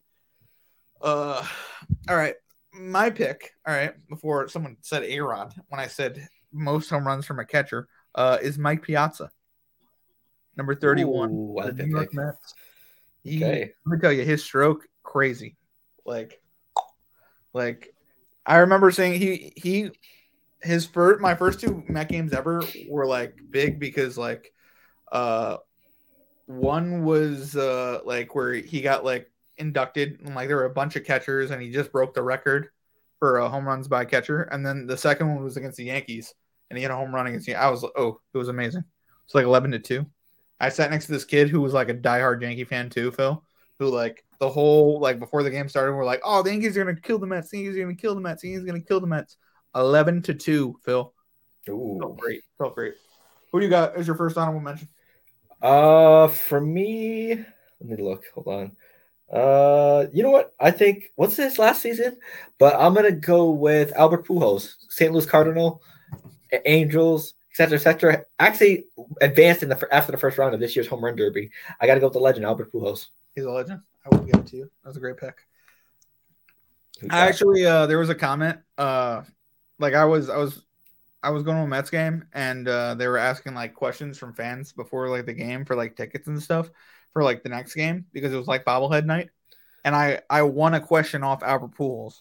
uh, 1.02 1.44
all 2.08 2.16
right, 2.16 2.34
my 2.72 3.10
pick. 3.10 3.50
All 3.66 3.74
right, 3.74 3.92
before 4.08 4.48
someone 4.48 4.76
said 4.80 5.02
A 5.04 5.20
Rod, 5.20 5.52
when 5.68 5.80
I 5.80 5.88
said 5.88 6.26
most 6.52 6.88
home 6.90 7.06
runs 7.06 7.26
from 7.26 7.38
a 7.38 7.44
catcher, 7.44 7.86
uh, 8.14 8.38
is 8.40 8.58
Mike 8.58 8.82
Piazza, 8.82 9.30
number 10.56 10.74
thirty-one. 10.74 11.30
Ooh, 11.30 11.58
I 11.58 11.64
like 11.66 11.76
New 11.76 11.86
York. 11.86 12.14
Mets. 12.14 12.54
He- 13.24 13.36
Okay. 13.44 13.72
let 13.86 13.96
me 13.96 14.00
tell 14.00 14.12
you, 14.12 14.24
his 14.24 14.42
stroke 14.42 14.86
crazy. 15.02 15.56
Like, 16.04 16.40
like 17.52 17.94
I 18.44 18.58
remember 18.58 18.90
saying 18.90 19.20
he 19.20 19.52
he 19.56 19.90
his 20.62 20.86
first 20.86 21.20
my 21.20 21.34
first 21.34 21.60
two 21.60 21.82
Met 21.88 22.08
games 22.08 22.32
ever 22.32 22.62
were 22.88 23.06
like 23.06 23.36
big 23.50 23.78
because 23.78 24.16
like 24.16 24.52
uh 25.10 25.58
one 26.46 27.04
was 27.04 27.56
uh 27.56 28.00
like 28.04 28.34
where 28.34 28.54
he 28.54 28.80
got 28.80 29.04
like 29.04 29.30
inducted 29.58 30.20
and 30.24 30.34
like 30.34 30.48
there 30.48 30.56
were 30.56 30.64
a 30.64 30.70
bunch 30.70 30.96
of 30.96 31.04
catchers 31.04 31.50
and 31.50 31.62
he 31.62 31.70
just 31.70 31.92
broke 31.92 32.14
the 32.14 32.22
record 32.22 32.68
for 33.18 33.40
uh, 33.40 33.48
home 33.48 33.66
runs 33.66 33.86
by 33.86 34.04
catcher. 34.04 34.42
And 34.42 34.66
then 34.66 34.86
the 34.86 34.96
second 34.96 35.32
one 35.32 35.44
was 35.44 35.56
against 35.56 35.76
the 35.76 35.84
Yankees 35.84 36.34
and 36.70 36.76
he 36.76 36.82
had 36.82 36.90
a 36.90 36.96
home 36.96 37.14
run 37.14 37.26
against 37.26 37.46
the 37.46 37.54
I 37.54 37.68
was 37.68 37.84
oh 37.84 38.20
it 38.34 38.38
was 38.38 38.48
amazing. 38.48 38.84
It's 39.24 39.34
like 39.34 39.44
11 39.44 39.72
to 39.72 39.78
2 39.78 40.06
I 40.58 40.68
sat 40.68 40.90
next 40.90 41.06
to 41.06 41.12
this 41.12 41.24
kid 41.24 41.48
who 41.48 41.60
was 41.60 41.72
like 41.72 41.88
a 41.88 41.94
diehard 41.94 42.42
Yankee 42.42 42.64
fan 42.64 42.90
too 42.90 43.10
Phil 43.12 43.44
who 43.78 43.88
like 43.88 44.24
the 44.42 44.48
whole 44.48 44.98
like 44.98 45.20
before 45.20 45.44
the 45.44 45.50
game 45.50 45.68
started 45.68 45.94
we're 45.94 46.04
like 46.04 46.20
oh 46.24 46.42
the 46.42 46.50
Yankees 46.50 46.76
are 46.76 46.84
gonna 46.84 47.00
kill 47.00 47.16
the 47.16 47.26
Mets 47.28 47.50
the 47.50 47.58
Yankees 47.58 47.76
are 47.76 47.82
gonna 47.82 47.94
kill 47.94 48.16
the 48.16 48.20
Mets 48.20 48.42
the 48.42 48.48
Yankees 48.48 48.64
are 48.64 48.66
gonna 48.66 48.80
kill 48.80 48.98
the 48.98 49.06
Mets 49.06 49.36
11 49.76 50.20
to 50.22 50.34
2 50.34 50.80
Phil 50.84 51.14
felt 51.64 52.16
great 52.18 52.42
felt 52.58 52.74
great 52.74 52.94
who 53.52 53.60
do 53.60 53.64
you 53.64 53.70
got 53.70 53.94
as 53.94 54.04
your 54.04 54.16
first 54.16 54.36
honorable 54.36 54.58
mention 54.60 54.88
Uh, 55.62 56.26
for 56.26 56.60
me, 56.60 57.36
let 57.36 57.88
me 57.88 58.02
look. 58.02 58.24
Hold 58.34 58.48
on. 58.48 58.76
Uh, 59.32 60.06
you 60.12 60.24
know 60.24 60.32
what? 60.32 60.52
I 60.58 60.72
think 60.72 61.12
what's 61.14 61.36
this 61.36 61.56
last 61.56 61.80
season, 61.80 62.18
but 62.58 62.74
I'm 62.74 62.94
gonna 62.94 63.12
go 63.12 63.48
with 63.50 63.92
Albert 63.92 64.26
Pujols, 64.26 64.74
St. 64.88 65.12
Louis 65.12 65.24
Cardinal, 65.24 65.80
Angels, 66.66 67.34
etc., 67.52 67.76
etc. 67.76 68.24
Actually, 68.40 68.86
advanced 69.20 69.62
in 69.62 69.68
the 69.68 69.88
after 69.92 70.10
the 70.10 70.18
first 70.18 70.36
round 70.36 70.52
of 70.52 70.58
this 70.58 70.74
year's 70.74 70.88
home 70.88 71.04
run 71.04 71.14
derby. 71.14 71.52
I 71.80 71.86
got 71.86 71.94
to 71.94 72.00
go 72.00 72.06
with 72.06 72.14
the 72.14 72.18
legend 72.18 72.44
Albert 72.44 72.72
Pujols. 72.72 73.10
he's 73.36 73.44
a 73.44 73.50
legend 73.50 73.82
I 74.04 74.08
will 74.08 74.24
give 74.24 74.36
it 74.36 74.46
to 74.48 74.56
you. 74.56 74.70
That 74.82 74.88
was 74.88 74.96
a 74.96 75.00
great 75.00 75.16
pick. 75.16 75.36
I 77.10 77.26
actually 77.26 77.66
uh 77.66 77.86
there 77.86 77.98
was 77.98 78.10
a 78.10 78.14
comment 78.14 78.58
uh 78.78 79.22
like 79.78 79.94
I 79.94 80.04
was 80.04 80.28
I 80.28 80.36
was 80.36 80.64
I 81.22 81.30
was 81.30 81.42
going 81.42 81.56
to 81.56 81.64
a 81.64 81.66
Mets 81.66 81.90
game 81.90 82.24
and 82.32 82.68
uh 82.68 82.94
they 82.94 83.08
were 83.08 83.18
asking 83.18 83.54
like 83.54 83.74
questions 83.74 84.18
from 84.18 84.34
fans 84.34 84.72
before 84.72 85.08
like 85.08 85.26
the 85.26 85.32
game 85.32 85.64
for 85.64 85.74
like 85.74 85.96
tickets 85.96 86.28
and 86.28 86.40
stuff 86.40 86.70
for 87.12 87.22
like 87.22 87.42
the 87.42 87.48
next 87.48 87.74
game 87.74 88.06
because 88.12 88.32
it 88.32 88.36
was 88.36 88.46
like 88.46 88.64
bobblehead 88.64 89.04
night. 89.04 89.30
And 89.84 89.96
I 89.96 90.20
I 90.30 90.42
won 90.42 90.74
a 90.74 90.80
question 90.80 91.24
off 91.24 91.42
Albert 91.42 91.76
Pujols. 91.76 92.20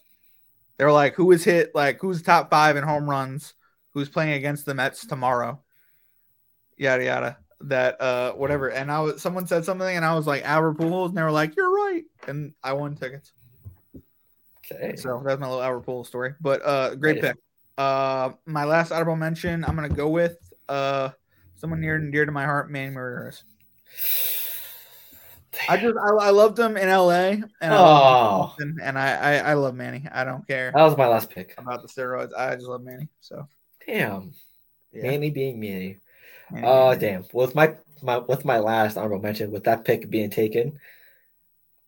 They 0.78 0.84
were 0.84 0.92
like 0.92 1.14
who 1.14 1.30
is 1.32 1.44
hit 1.44 1.74
like 1.74 2.00
who's 2.00 2.22
top 2.22 2.50
5 2.50 2.76
in 2.76 2.84
home 2.84 3.08
runs 3.08 3.54
who's 3.94 4.08
playing 4.08 4.32
against 4.32 4.66
the 4.66 4.74
Mets 4.74 5.06
tomorrow? 5.06 5.60
Yada 6.76 7.04
yada 7.04 7.38
that 7.68 8.00
uh 8.00 8.32
whatever 8.32 8.68
and 8.70 8.90
I 8.90 9.00
was 9.00 9.20
someone 9.22 9.46
said 9.46 9.64
something 9.64 9.96
and 9.96 10.04
I 10.04 10.14
was 10.14 10.26
like 10.26 10.44
Albert 10.44 10.78
Pujols 10.78 11.08
and 11.08 11.16
they 11.16 11.22
were 11.22 11.30
like 11.30 11.56
you're 11.56 11.70
right 11.72 12.04
and 12.26 12.52
I 12.62 12.72
won 12.72 12.94
tickets. 12.96 13.32
okay. 14.72 14.96
So 14.96 15.22
that's 15.24 15.40
my 15.40 15.46
little 15.48 15.62
Albert 15.62 15.86
Pujols 15.86 16.06
story. 16.06 16.34
But 16.40 16.64
uh 16.64 16.94
great 16.96 17.20
pick. 17.20 17.36
Uh 17.78 18.30
my 18.46 18.64
last 18.64 18.92
honorable 18.92 19.16
mention, 19.16 19.64
I'm 19.64 19.74
gonna 19.76 19.88
go 19.88 20.08
with 20.08 20.36
uh 20.68 21.10
someone 21.56 21.80
near 21.80 21.96
and 21.96 22.12
dear 22.12 22.26
to 22.26 22.32
my 22.32 22.44
heart, 22.44 22.70
Manny 22.70 22.88
Ramirez. 22.88 23.44
I 25.68 25.76
just 25.76 25.96
I, 25.96 26.26
I 26.26 26.30
loved 26.30 26.58
him 26.58 26.76
in 26.76 26.88
LA 26.88 27.34
and 27.34 27.44
I, 27.62 27.68
loved 27.68 27.70
him 27.70 27.70
in 27.70 27.72
Oh. 27.72 28.38
Boston, 28.46 28.78
and 28.82 28.98
I, 28.98 29.12
I 29.14 29.36
I 29.50 29.54
love 29.54 29.74
Manny. 29.74 30.06
I 30.10 30.24
don't 30.24 30.46
care 30.46 30.72
that 30.74 30.82
was 30.82 30.96
my 30.96 31.06
last 31.06 31.30
pick. 31.30 31.54
about 31.58 31.82
the 31.82 31.88
steroids. 31.88 32.30
I 32.36 32.54
just 32.54 32.66
love 32.66 32.82
Manny. 32.82 33.08
So 33.20 33.46
Damn, 33.86 34.32
yeah. 34.92 35.02
Manny 35.02 35.30
being 35.30 35.60
Manny. 35.60 35.98
Oh 36.50 36.88
Manny. 36.90 37.00
damn. 37.00 37.24
Well, 37.32 37.46
with 37.46 37.54
my 37.54 37.76
my 38.02 38.18
with 38.18 38.44
my 38.44 38.58
last 38.58 38.96
honorable 38.96 39.20
mention, 39.22 39.50
with 39.50 39.64
that 39.64 39.84
pick 39.84 40.08
being 40.10 40.30
taken, 40.30 40.78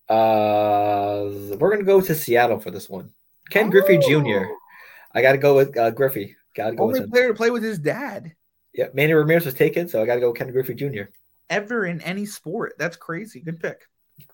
uh, 0.08 1.24
we're 1.58 1.70
gonna 1.70 1.82
go 1.82 2.00
to 2.00 2.14
Seattle 2.14 2.58
for 2.60 2.70
this 2.70 2.88
one. 2.88 3.10
Ken 3.50 3.70
Griffey 3.70 3.98
Jr. 3.98 4.46
Oh, 4.46 4.56
I 5.14 5.22
got 5.22 5.32
to 5.32 5.38
go 5.38 5.54
with 5.54 5.76
uh, 5.76 5.90
Griffey. 5.90 6.34
Got 6.56 6.70
to 6.70 6.76
go 6.76 6.84
Only 6.84 6.94
with 7.00 7.04
him. 7.04 7.10
player 7.10 7.28
to 7.28 7.34
play 7.34 7.50
with 7.50 7.62
his 7.62 7.78
dad 7.78 8.32
Yeah, 8.72 8.86
Manny 8.94 9.12
Ramirez 9.12 9.44
was 9.44 9.54
taken, 9.54 9.86
so 9.88 10.02
I 10.02 10.06
got 10.06 10.14
to 10.14 10.20
go 10.20 10.30
with 10.30 10.38
Ken 10.38 10.50
Griffey 10.50 10.74
Jr. 10.74 11.02
ever 11.50 11.84
in 11.86 12.00
any 12.00 12.24
sport. 12.26 12.74
That's 12.78 12.96
crazy. 12.96 13.40
Good 13.40 13.60
pick. 13.60 13.82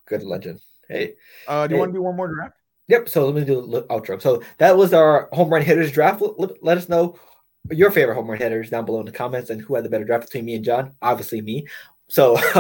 Good 0.07 0.23
legend. 0.23 0.61
Hey, 0.89 1.15
Uh, 1.49 1.67
do 1.67 1.75
you 1.75 1.81
want 1.81 1.91
to 1.93 1.99
do 1.99 2.03
one 2.03 2.17
more 2.17 2.33
draft? 2.33 2.55
yep. 2.89 3.09
So 3.09 3.27
let 3.27 3.35
me 3.35 3.45
do 3.45 3.67
the 3.67 3.83
outro. 3.85 4.21
So 4.23 4.43
that 4.59 4.77
was 4.77 4.93
our 4.93 5.29
home 5.33 5.49
run 5.51 5.63
hitters 5.63 5.93
draft. 5.93 6.23
Let 6.63 6.79
us 6.79 6.89
know 6.89 7.19
your 7.71 7.91
favorite 7.91 8.15
home 8.15 8.29
run 8.29 8.39
hitters 8.39 8.71
down 8.71 8.85
below 8.85 9.01
in 9.01 9.07
the 9.07 9.13
comments 9.13 9.51
and 9.51 9.61
who 9.61 9.75
had 9.75 9.85
the 9.85 9.89
better 9.89 10.05
draft 10.05 10.27
between 10.27 10.45
me 10.45 10.55
and 10.55 10.65
John. 10.65 10.95
Obviously 11.03 11.41
me. 11.41 11.67
So 12.09 12.33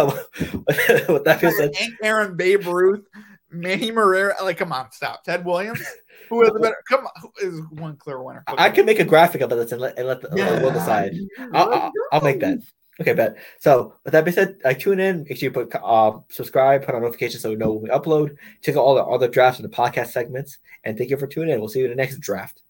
with 1.08 1.24
that 1.24 1.38
being 1.40 1.52
said, 1.54 1.72
Aaron, 2.02 2.36
Babe 2.36 2.66
Ruth, 2.66 3.04
Manny 3.50 3.90
Marrero. 3.90 4.40
Like, 4.42 4.58
come 4.58 4.72
on, 4.72 4.92
stop. 4.92 5.24
Ted 5.24 5.44
Williams. 5.44 5.82
Who 6.28 6.44
has 6.44 6.52
the 6.52 6.60
better? 6.60 6.76
Come 6.88 7.06
on, 7.06 7.12
who 7.20 7.48
is 7.48 7.60
one 7.70 7.96
clear 7.96 8.22
winner? 8.22 8.44
I 8.46 8.66
I 8.66 8.70
can 8.70 8.86
make 8.86 9.00
a 9.00 9.04
graphic 9.04 9.40
of 9.40 9.50
this 9.50 9.72
and 9.72 9.80
let 9.80 9.98
and 9.98 10.06
let 10.06 10.20
the 10.20 10.30
uh, 10.30 10.60
we'll 10.60 10.72
decide. 10.72 11.16
I'll, 11.52 11.72
I'll, 11.72 11.92
I'll 12.12 12.20
make 12.20 12.38
that. 12.40 12.60
Okay, 13.00 13.14
bet. 13.14 13.36
So 13.58 13.94
with 14.04 14.12
that 14.12 14.24
being 14.24 14.34
said, 14.34 14.58
like 14.62 14.78
tune 14.78 15.00
in. 15.00 15.24
Make 15.24 15.38
sure 15.38 15.48
you 15.48 15.50
put 15.50 15.74
uh, 15.74 16.20
subscribe, 16.28 16.84
put 16.84 16.94
on 16.94 17.02
notifications 17.02 17.42
so 17.42 17.50
we 17.50 17.56
know 17.56 17.72
when 17.72 17.82
we 17.82 17.88
upload. 17.88 18.36
Check 18.62 18.76
out 18.76 18.82
all 18.82 18.94
the 18.94 19.02
other 19.02 19.26
drafts 19.26 19.58
and 19.58 19.68
the 19.68 19.74
podcast 19.74 20.08
segments. 20.08 20.58
And 20.84 20.96
thank 20.96 21.10
you 21.10 21.16
for 21.16 21.26
tuning 21.26 21.54
in. 21.54 21.60
We'll 21.60 21.68
see 21.68 21.80
you 21.80 21.86
in 21.86 21.90
the 21.90 21.96
next 21.96 22.20
draft. 22.20 22.62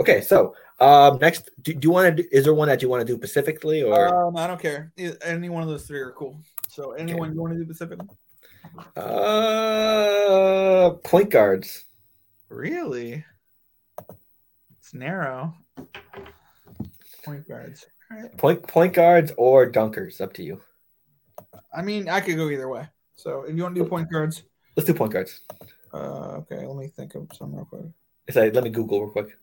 Okay, 0.00 0.22
so 0.22 0.54
um, 0.80 1.18
next, 1.18 1.50
do, 1.60 1.74
do 1.74 1.86
you 1.86 1.92
want 1.92 2.16
to? 2.16 2.22
do 2.22 2.28
Is 2.32 2.44
there 2.44 2.54
one 2.54 2.68
that 2.68 2.80
you 2.80 2.88
want 2.88 3.06
to 3.06 3.12
do 3.12 3.16
specifically, 3.18 3.82
or 3.82 4.28
Um, 4.28 4.36
I 4.36 4.46
don't 4.46 4.60
care. 4.60 4.92
Any 5.22 5.50
one 5.50 5.62
of 5.62 5.68
those 5.68 5.86
three 5.86 6.00
are 6.00 6.12
cool. 6.12 6.40
So, 6.68 6.92
anyone 6.92 7.34
you 7.34 7.40
want 7.40 7.52
to 7.52 7.58
do 7.58 7.66
Pacific? 7.66 7.98
uh, 8.96 10.90
point 11.04 11.28
guards? 11.30 11.84
Really? 12.48 13.24
It's 14.78 14.94
narrow. 14.94 15.54
Point 17.24 17.46
guards. 17.46 17.84
Right. 18.10 18.36
Point 18.38 18.66
point 18.66 18.94
guards 18.94 19.32
or 19.36 19.70
dunkers? 19.70 20.20
Up 20.20 20.32
to 20.34 20.42
you. 20.42 20.62
I 21.74 21.82
mean, 21.82 22.08
I 22.08 22.20
could 22.20 22.36
go 22.36 22.48
either 22.48 22.68
way. 22.68 22.88
So, 23.16 23.42
if 23.42 23.54
you 23.54 23.62
want 23.62 23.74
to 23.74 23.82
do 23.82 23.88
point 23.88 24.10
guards, 24.10 24.44
Let's 24.76 24.86
do 24.86 24.94
point 24.94 25.12
guards. 25.12 25.42
uh, 25.92 26.38
okay. 26.40 26.64
Let 26.66 26.76
me 26.76 26.88
think 26.88 27.14
of 27.16 27.28
some 27.36 27.54
real 27.54 27.66
quick. 27.66 27.84
Let 28.54 28.64
me 28.64 28.70
Google 28.70 29.02
real 29.02 29.10
quick. 29.10 29.36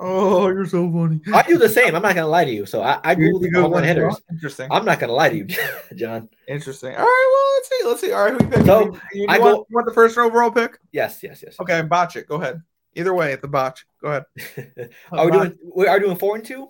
Oh, 0.00 0.48
you're 0.48 0.66
so 0.66 0.90
funny. 0.90 1.20
I 1.32 1.42
do 1.42 1.56
the 1.56 1.68
same. 1.68 1.94
I'm 1.94 2.02
not 2.02 2.14
gonna 2.16 2.26
lie 2.26 2.44
to 2.44 2.50
you. 2.52 2.66
So 2.66 2.82
I, 2.82 2.98
I 3.04 3.12
You- 3.12 3.16
Google 3.32 3.42
you 3.42 3.46
the 3.48 3.50
go 3.52 3.62
home 3.62 3.72
run 3.72 3.82
one 3.82 3.84
as 3.84 3.96
well? 3.96 4.06
hitters. 4.08 4.22
Interesting. 4.30 4.68
I'm 4.72 4.84
not 4.84 4.98
gonna 4.98 5.12
lie 5.12 5.28
to 5.28 5.36
you, 5.36 5.46
John. 5.94 6.28
Interesting. 6.48 6.94
All 6.96 7.02
right. 7.04 7.28
Well, 7.32 7.54
let's 7.54 7.68
see. 7.68 7.86
Let's 7.88 8.00
see. 8.00 8.12
All 8.12 8.24
right. 8.24 8.32
Who 8.40 8.44
you 8.44 8.50
pick? 8.50 8.66
So, 8.66 8.80
you, 9.12 9.22
you 9.22 9.26
I 9.28 9.38
want, 9.38 9.54
go- 9.56 9.66
you 9.70 9.74
want 9.74 9.86
the 9.86 9.92
first 9.94 10.18
overall 10.18 10.50
pick? 10.50 10.78
Yes, 10.92 11.22
yes, 11.22 11.42
yes. 11.46 11.56
Okay. 11.60 11.80
Botch 11.82 12.16
it. 12.16 12.26
Go 12.28 12.36
ahead. 12.36 12.60
Either 12.96 13.14
way, 13.14 13.32
at 13.32 13.40
the 13.40 13.48
botch. 13.48 13.86
Go 14.02 14.08
ahead. 14.08 14.24
are 15.12 15.24
we 15.26 15.30
Botch. 15.30 15.48
doing? 15.50 15.58
We 15.76 15.86
are 15.86 16.00
doing 16.00 16.16
four 16.16 16.34
and 16.36 16.44
two. 16.44 16.68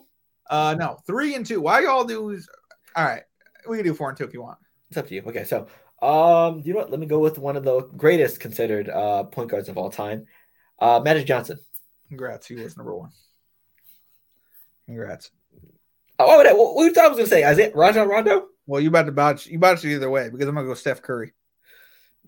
Uh, 0.50 0.74
no, 0.78 0.98
three 1.06 1.34
and 1.34 1.46
two. 1.46 1.60
Why 1.62 1.80
y'all 1.80 2.04
do 2.04 2.28
is 2.30 2.46
all 2.94 3.04
right. 3.04 3.22
We 3.68 3.78
can 3.78 3.86
do 3.86 3.94
four 3.94 4.10
and 4.10 4.18
two 4.18 4.24
if 4.24 4.34
you 4.34 4.42
want. 4.42 4.58
It's 4.90 4.98
up 4.98 5.08
to 5.08 5.14
you. 5.14 5.22
Okay, 5.26 5.44
so 5.44 5.66
um, 6.02 6.60
you 6.62 6.74
know 6.74 6.80
what? 6.80 6.90
Let 6.90 7.00
me 7.00 7.06
go 7.06 7.18
with 7.20 7.38
one 7.38 7.56
of 7.56 7.64
the 7.64 7.80
greatest 7.96 8.38
considered 8.40 8.90
uh 8.90 9.24
point 9.24 9.50
guards 9.50 9.70
of 9.70 9.78
all 9.78 9.90
time, 9.90 10.26
uh, 10.78 11.00
Magic 11.02 11.26
Johnson. 11.26 11.58
Congrats, 12.14 12.46
he 12.46 12.54
was 12.54 12.76
number 12.76 12.94
one. 12.94 13.10
Congrats. 14.86 15.30
Oh, 16.20 16.36
what, 16.36 16.46
what, 16.56 16.76
what 16.76 16.84
you 16.84 16.92
thought 16.92 17.06
I 17.06 17.08
was 17.08 17.16
gonna 17.18 17.26
say? 17.28 17.42
Is 17.42 17.58
it 17.58 17.74
Rajon 17.74 18.08
Rondo? 18.08 18.46
Well, 18.66 18.80
you 18.80 18.88
about 18.88 19.06
to 19.06 19.12
botch. 19.12 19.46
You 19.48 19.58
botched 19.58 19.84
it 19.84 19.94
either 19.94 20.08
way 20.08 20.30
because 20.30 20.46
I'm 20.46 20.54
gonna 20.54 20.68
go 20.68 20.74
Steph 20.74 21.02
Curry. 21.02 21.32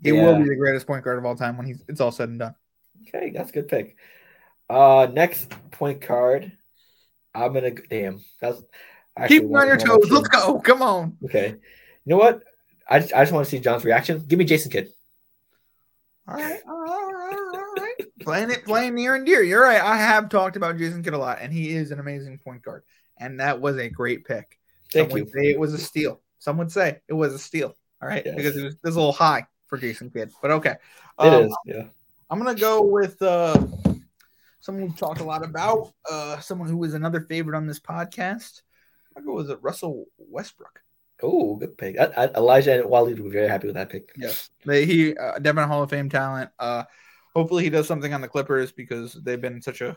He 0.03 0.11
Yeah. 0.11 0.25
will 0.25 0.43
be 0.43 0.49
the 0.49 0.57
greatest 0.57 0.89
point 0.89 1.05
guard 1.05 1.19
of 1.19 1.25
all 1.25 1.37
time 1.37 1.57
when 1.57 1.67
he's 1.67 1.83
it's 1.89 2.01
all 2.01 2.11
said 2.11 2.31
and 2.31 2.41
done. 2.41 2.55
Okay, 3.03 3.31
that's 3.31 3.51
a 3.51 3.53
good 3.53 3.69
pick. 3.69 3.97
Uh, 4.69 5.07
next 5.13 5.51
point 5.71 6.01
guard. 6.01 6.51
I'm 7.33 7.53
gonna 7.53 7.71
damn. 7.71 8.25
That's 8.41 8.61
Keep 9.29 9.45
me 9.45 9.55
on 9.55 9.69
your 9.69 9.77
toes. 9.77 10.11
Let's 10.11 10.29
go. 10.29 10.59
Come 10.59 10.83
on. 10.83 11.17
Okay, 11.25 11.51
you 11.51 11.57
know 12.07 12.17
what? 12.17 12.43
I 12.89 12.99
just, 12.99 13.15
I 13.15 13.23
just 13.23 13.33
want 13.33 13.45
to 13.47 13.51
see 13.51 13.61
John's 13.61 13.85
reaction. 13.85 14.25
Give 14.27 14.39
me 14.39 14.45
Jason 14.45 14.73
Kidd. 14.73 14.89
All 16.29 16.35
right. 16.35 16.61
All 16.67 16.81
right. 16.81 16.86
Playing 18.27 18.51
it, 18.51 18.65
playing 18.67 18.97
near 18.97 19.15
and 19.15 19.25
dear. 19.25 19.41
You're 19.43 19.63
right. 19.63 19.81
I 19.81 19.97
have 19.97 20.29
talked 20.29 20.57
about 20.57 20.77
Jason 20.77 21.03
Kidd 21.03 21.15
a 21.15 21.19
lot, 21.19 21.39
and 21.41 21.53
he 21.53 21.71
is 21.75 21.93
an 21.93 22.01
amazing 22.01 22.39
point 22.39 22.61
guard. 22.63 22.83
And 23.19 23.39
that 23.41 23.61
was 23.61 23.77
a 23.79 23.89
great 23.89 24.25
pick. 24.25 24.59
Thank 24.93 25.11
Some 25.11 25.19
you. 25.19 25.25
would 25.25 25.33
say 25.33 25.51
it 25.51 25.59
was 25.61 25.73
a 25.75 25.79
steal. 25.79 26.21
Some 26.41 26.59
would 26.59 26.73
say 26.73 27.01
it 27.09 27.13
was 27.15 27.33
a 27.33 27.39
steal. 27.39 27.77
All 28.03 28.09
right, 28.09 28.25
Yes. 28.27 28.35
because 28.35 28.57
it 28.57 28.65
was, 28.65 28.75
it 28.75 28.81
was 28.83 28.97
a 28.97 28.99
little 28.99 29.13
high 29.13 29.47
for 29.69 29.79
Jason 29.79 30.11
Kidd, 30.11 30.33
but 30.43 30.51
okay. 30.51 30.71
It 31.21 31.27
Um, 31.33 31.45
is. 31.45 31.57
Yeah. 31.65 31.85
I'm 32.29 32.39
gonna 32.41 32.57
go 32.57 32.83
with 32.83 33.23
uh, 33.23 33.57
someone 34.61 34.85
we've 34.87 34.97
talked 34.99 35.21
a 35.21 35.25
lot 35.25 35.45
about. 35.45 35.93
Uh, 36.11 36.41
someone 36.41 36.69
who 36.69 36.83
is 36.83 36.95
another 36.95 37.21
favorite 37.21 37.57
on 37.57 37.67
this 37.69 37.79
podcast. 37.79 38.63
I'll 39.17 39.23
go 39.23 39.35
with 39.35 39.51
Russell 39.63 40.07
Westbrook. 40.19 40.81
Oh, 41.23 41.55
good 41.55 41.79
pick. 41.79 41.99
I, 41.99 42.05
I, 42.17 42.25
Elijah 42.35 42.81
and 42.83 42.91
would 42.91 43.17
be 43.17 43.31
very 43.31 43.49
happy 43.49 43.69
with 43.69 43.77
that 43.77 43.89
pick. 43.89 44.11
Yes, 44.17 44.51
they, 44.65 44.85
he 44.85 45.17
uh, 45.17 45.39
definitely 45.39 45.69
Hall 45.69 45.85
of 45.85 45.91
Fame 45.91 46.11
talent. 46.11 46.51
Uh, 46.59 46.83
hopefully 47.37 47.65
he 47.65 47.71
does 47.71 47.87
something 47.87 48.15
on 48.15 48.23
the 48.23 48.29
Clippers 48.29 48.73
because 48.73 49.13
they've 49.23 49.41
been 49.41 49.61
such 49.61 49.83
a 49.83 49.97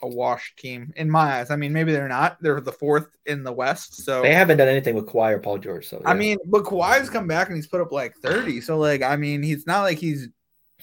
a 0.00 0.06
washed 0.06 0.58
team 0.58 0.92
in 0.96 1.10
my 1.10 1.38
eyes. 1.38 1.50
I 1.50 1.56
mean, 1.56 1.72
maybe 1.72 1.92
they're 1.92 2.08
not. 2.08 2.40
They're 2.40 2.60
the 2.60 2.70
fourth 2.72 3.08
in 3.26 3.42
the 3.42 3.52
West, 3.52 4.04
so 4.04 4.22
They 4.22 4.34
haven't 4.34 4.58
done 4.58 4.68
anything 4.68 4.94
with 4.94 5.06
Kawhi 5.06 5.32
or 5.32 5.38
Paul 5.40 5.58
George. 5.58 5.88
So 5.88 6.00
I 6.04 6.14
mean, 6.14 6.38
but 6.46 6.64
Kawhi's 6.64 7.10
come 7.10 7.26
back 7.26 7.48
and 7.48 7.56
he's 7.56 7.66
put 7.66 7.80
up 7.80 7.90
like 7.90 8.14
30. 8.16 8.60
So 8.60 8.76
like, 8.78 9.02
I 9.02 9.16
mean, 9.16 9.42
he's 9.42 9.66
not 9.66 9.82
like 9.82 9.98
he's 9.98 10.28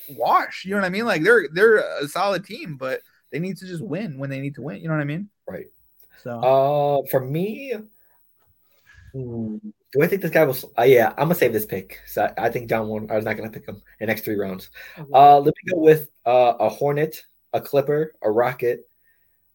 washed. 0.10 0.66
You 0.66 0.72
know 0.72 0.82
what 0.82 0.88
I 0.88 0.90
mean? 0.90 1.06
Like 1.06 1.24
they're 1.24 1.48
they're 1.54 1.78
a 1.78 2.08
solid 2.08 2.46
team, 2.46 2.78
but 2.78 3.02
they 3.32 3.40
need 3.40 3.58
to 3.58 3.66
just 3.66 3.84
win 3.84 4.18
when 4.18 4.30
they 4.30 4.42
need 4.42 4.56
to 4.56 4.62
win. 4.62 4.82
You 4.82 4.88
know 4.88 4.96
what 4.96 5.02
I 5.02 5.06
mean? 5.06 5.30
right. 5.48 5.68
So 6.24 6.32
Uh, 6.32 7.08
for 7.10 7.22
me, 7.22 7.74
hmm, 9.14 9.58
do 9.96 10.04
I 10.04 10.08
think 10.08 10.22
this 10.22 10.32
guy 10.32 10.44
was? 10.44 10.66
Uh, 10.78 10.84
yeah, 10.84 11.10
I'm 11.12 11.26
gonna 11.26 11.36
save 11.36 11.54
this 11.54 11.66
pick. 11.66 12.02
So 12.06 12.24
I, 12.38 12.48
I 12.48 12.50
think 12.50 12.70
John 12.70 12.90
won. 12.90 13.10
I 13.10 13.16
was 13.16 13.24
not 13.24 13.38
gonna 13.38 13.50
pick 13.50 13.66
him 13.66 13.76
in 13.76 13.82
the 14.02 14.06
next 14.08 14.26
three 14.26 14.36
rounds. 14.36 14.70
Uh, 15.14 15.40
let 15.40 15.54
me 15.56 15.72
go 15.72 15.80
with 15.80 16.10
uh, 16.26 16.56
a 16.60 16.68
Hornet, 16.68 17.24
a 17.54 17.62
Clipper, 17.62 18.14
a 18.22 18.30
Rocket. 18.30 18.90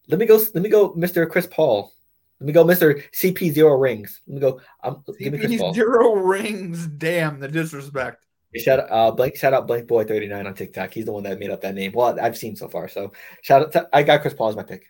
Let 0.09 0.19
me 0.19 0.25
go. 0.25 0.41
Let 0.55 0.63
me 0.63 0.71
go, 0.71 0.95
Mr. 0.95 1.29
Chris 1.29 1.47
Paul. 1.47 1.93
Let 2.41 2.47
me 2.47 2.53
go, 2.55 2.65
Mr. 2.65 3.03
CP 3.13 3.53
zero 3.53 3.75
rings. 3.75 4.23
Let 4.27 4.35
me 4.35 4.41
go. 4.41 4.61
Um, 4.83 5.05
give 5.19 5.35
me 5.35 5.39
Chris 5.39 5.59
Paul. 5.59 5.75
zero 5.75 6.15
rings. 6.15 6.87
Damn 6.87 7.39
the 7.39 7.49
disrespect. 7.49 8.25
Shout 8.57 8.91
uh 8.91 9.13
Blake 9.13 9.37
shout 9.37 9.53
out 9.53 9.67
Blank 9.67 9.87
Boy 9.87 10.05
39 10.05 10.47
on 10.47 10.55
TikTok. 10.55 10.93
He's 10.93 11.05
the 11.05 11.13
one 11.13 11.23
that 11.25 11.39
made 11.39 11.51
up 11.51 11.61
that 11.61 11.75
name. 11.75 11.93
Well, 11.93 12.19
I've 12.19 12.37
seen 12.37 12.57
so 12.57 12.67
far. 12.67 12.89
So 12.89 13.13
shout 13.43 13.63
out 13.63 13.73
to, 13.73 13.89
I 13.93 14.03
got 14.03 14.23
Chris 14.23 14.35
Paul 14.35 14.49
as 14.49 14.57
my 14.57 14.63
pick. 14.63 14.87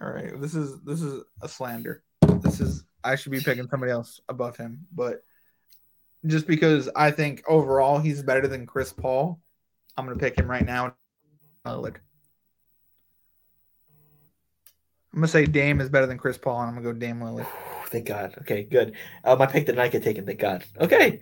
All 0.00 0.10
right, 0.10 0.38
this 0.40 0.54
is 0.54 0.80
this 0.82 1.00
is 1.00 1.22
a 1.42 1.48
slander. 1.48 2.04
This 2.42 2.60
is 2.60 2.84
I 3.02 3.16
should 3.16 3.32
be 3.32 3.40
picking 3.40 3.68
somebody 3.68 3.92
else 3.92 4.20
above 4.28 4.56
him, 4.56 4.86
but 4.92 5.22
just 6.26 6.46
because 6.46 6.88
I 6.94 7.10
think 7.10 7.42
overall 7.48 7.98
he's 7.98 8.22
better 8.22 8.46
than 8.46 8.66
Chris 8.66 8.92
Paul, 8.92 9.40
I'm 9.96 10.06
gonna 10.06 10.18
pick 10.18 10.38
him 10.38 10.50
right 10.50 10.64
now. 10.64 10.94
Lillard. 11.66 11.96
I'm 15.12 15.20
gonna 15.20 15.28
say 15.28 15.46
Dame 15.46 15.80
is 15.80 15.88
better 15.88 16.06
than 16.06 16.18
Chris 16.18 16.38
Paul, 16.38 16.60
and 16.60 16.68
I'm 16.68 16.74
gonna 16.74 16.92
go 16.92 16.98
Dame 16.98 17.20
Lillard. 17.20 17.46
Thank 17.86 18.06
God. 18.06 18.34
Okay, 18.42 18.62
good. 18.62 18.94
Uh, 19.24 19.36
my 19.36 19.46
pick 19.46 19.66
did 19.66 19.76
not 19.76 19.90
get 19.90 20.02
taken. 20.02 20.24
Thank 20.24 20.38
God. 20.38 20.64
Okay. 20.80 21.20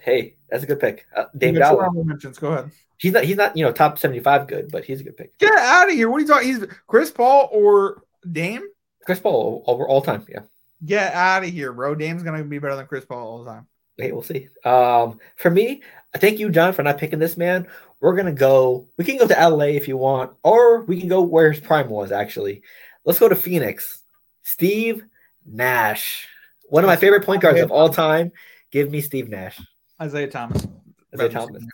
Hey, 0.00 0.36
that's 0.50 0.64
a 0.64 0.66
good 0.66 0.80
pick. 0.80 1.06
Uh, 1.14 1.26
Dame 1.36 1.54
two 1.54 2.04
mentions. 2.04 2.38
Go 2.38 2.52
ahead. 2.52 2.70
He's 2.96 3.12
not. 3.12 3.24
He's 3.24 3.36
not. 3.36 3.56
You 3.56 3.64
know, 3.64 3.72
top 3.72 3.98
seventy-five 3.98 4.48
good, 4.48 4.70
but 4.72 4.84
he's 4.84 5.00
a 5.00 5.04
good 5.04 5.16
pick. 5.16 5.38
Get 5.38 5.52
out 5.56 5.88
of 5.88 5.94
here. 5.94 6.10
What 6.10 6.18
are 6.18 6.20
you 6.20 6.26
talking? 6.26 6.48
He's 6.48 6.64
Chris 6.86 7.10
Paul 7.10 7.48
or 7.52 8.02
Dame? 8.30 8.62
Chris 9.04 9.20
Paul 9.20 9.62
over 9.66 9.86
all 9.86 10.02
time. 10.02 10.26
Yeah. 10.28 10.40
Get 10.84 11.12
out 11.12 11.44
of 11.44 11.50
here, 11.50 11.72
bro. 11.72 11.94
Dame's 11.94 12.22
gonna 12.22 12.44
be 12.44 12.58
better 12.58 12.76
than 12.76 12.86
Chris 12.86 13.04
Paul 13.04 13.26
all 13.26 13.44
the 13.44 13.50
time. 13.50 13.66
Hey, 13.96 14.12
we'll 14.12 14.22
see. 14.22 14.48
Um, 14.64 15.18
for 15.36 15.50
me, 15.50 15.82
I 16.14 16.18
thank 16.18 16.38
you, 16.38 16.50
John, 16.50 16.72
for 16.72 16.84
not 16.84 16.98
picking 16.98 17.18
this 17.18 17.36
man. 17.36 17.66
We're 18.00 18.14
gonna 18.14 18.32
go. 18.32 18.86
We 18.96 19.04
can 19.04 19.18
go 19.18 19.26
to 19.26 19.48
LA 19.48 19.66
if 19.66 19.88
you 19.88 19.96
want, 19.96 20.32
or 20.44 20.82
we 20.82 21.00
can 21.00 21.08
go 21.08 21.20
where 21.22 21.50
his 21.50 21.60
prime 21.60 21.88
was. 21.88 22.12
Actually, 22.12 22.62
let's 23.04 23.18
go 23.18 23.28
to 23.28 23.34
Phoenix. 23.34 24.02
Steve 24.42 25.04
Nash, 25.44 26.28
one 26.68 26.84
of 26.84 26.88
my 26.88 26.96
favorite 26.96 27.24
point 27.24 27.42
guards 27.42 27.60
of 27.60 27.70
all 27.70 27.88
time. 27.88 28.32
Give 28.70 28.90
me 28.90 29.00
Steve 29.00 29.28
Nash. 29.28 29.60
Isiah 30.00 30.28
Thomas. 30.28 30.66
Isiah 31.12 31.28
Thomas. 31.28 31.64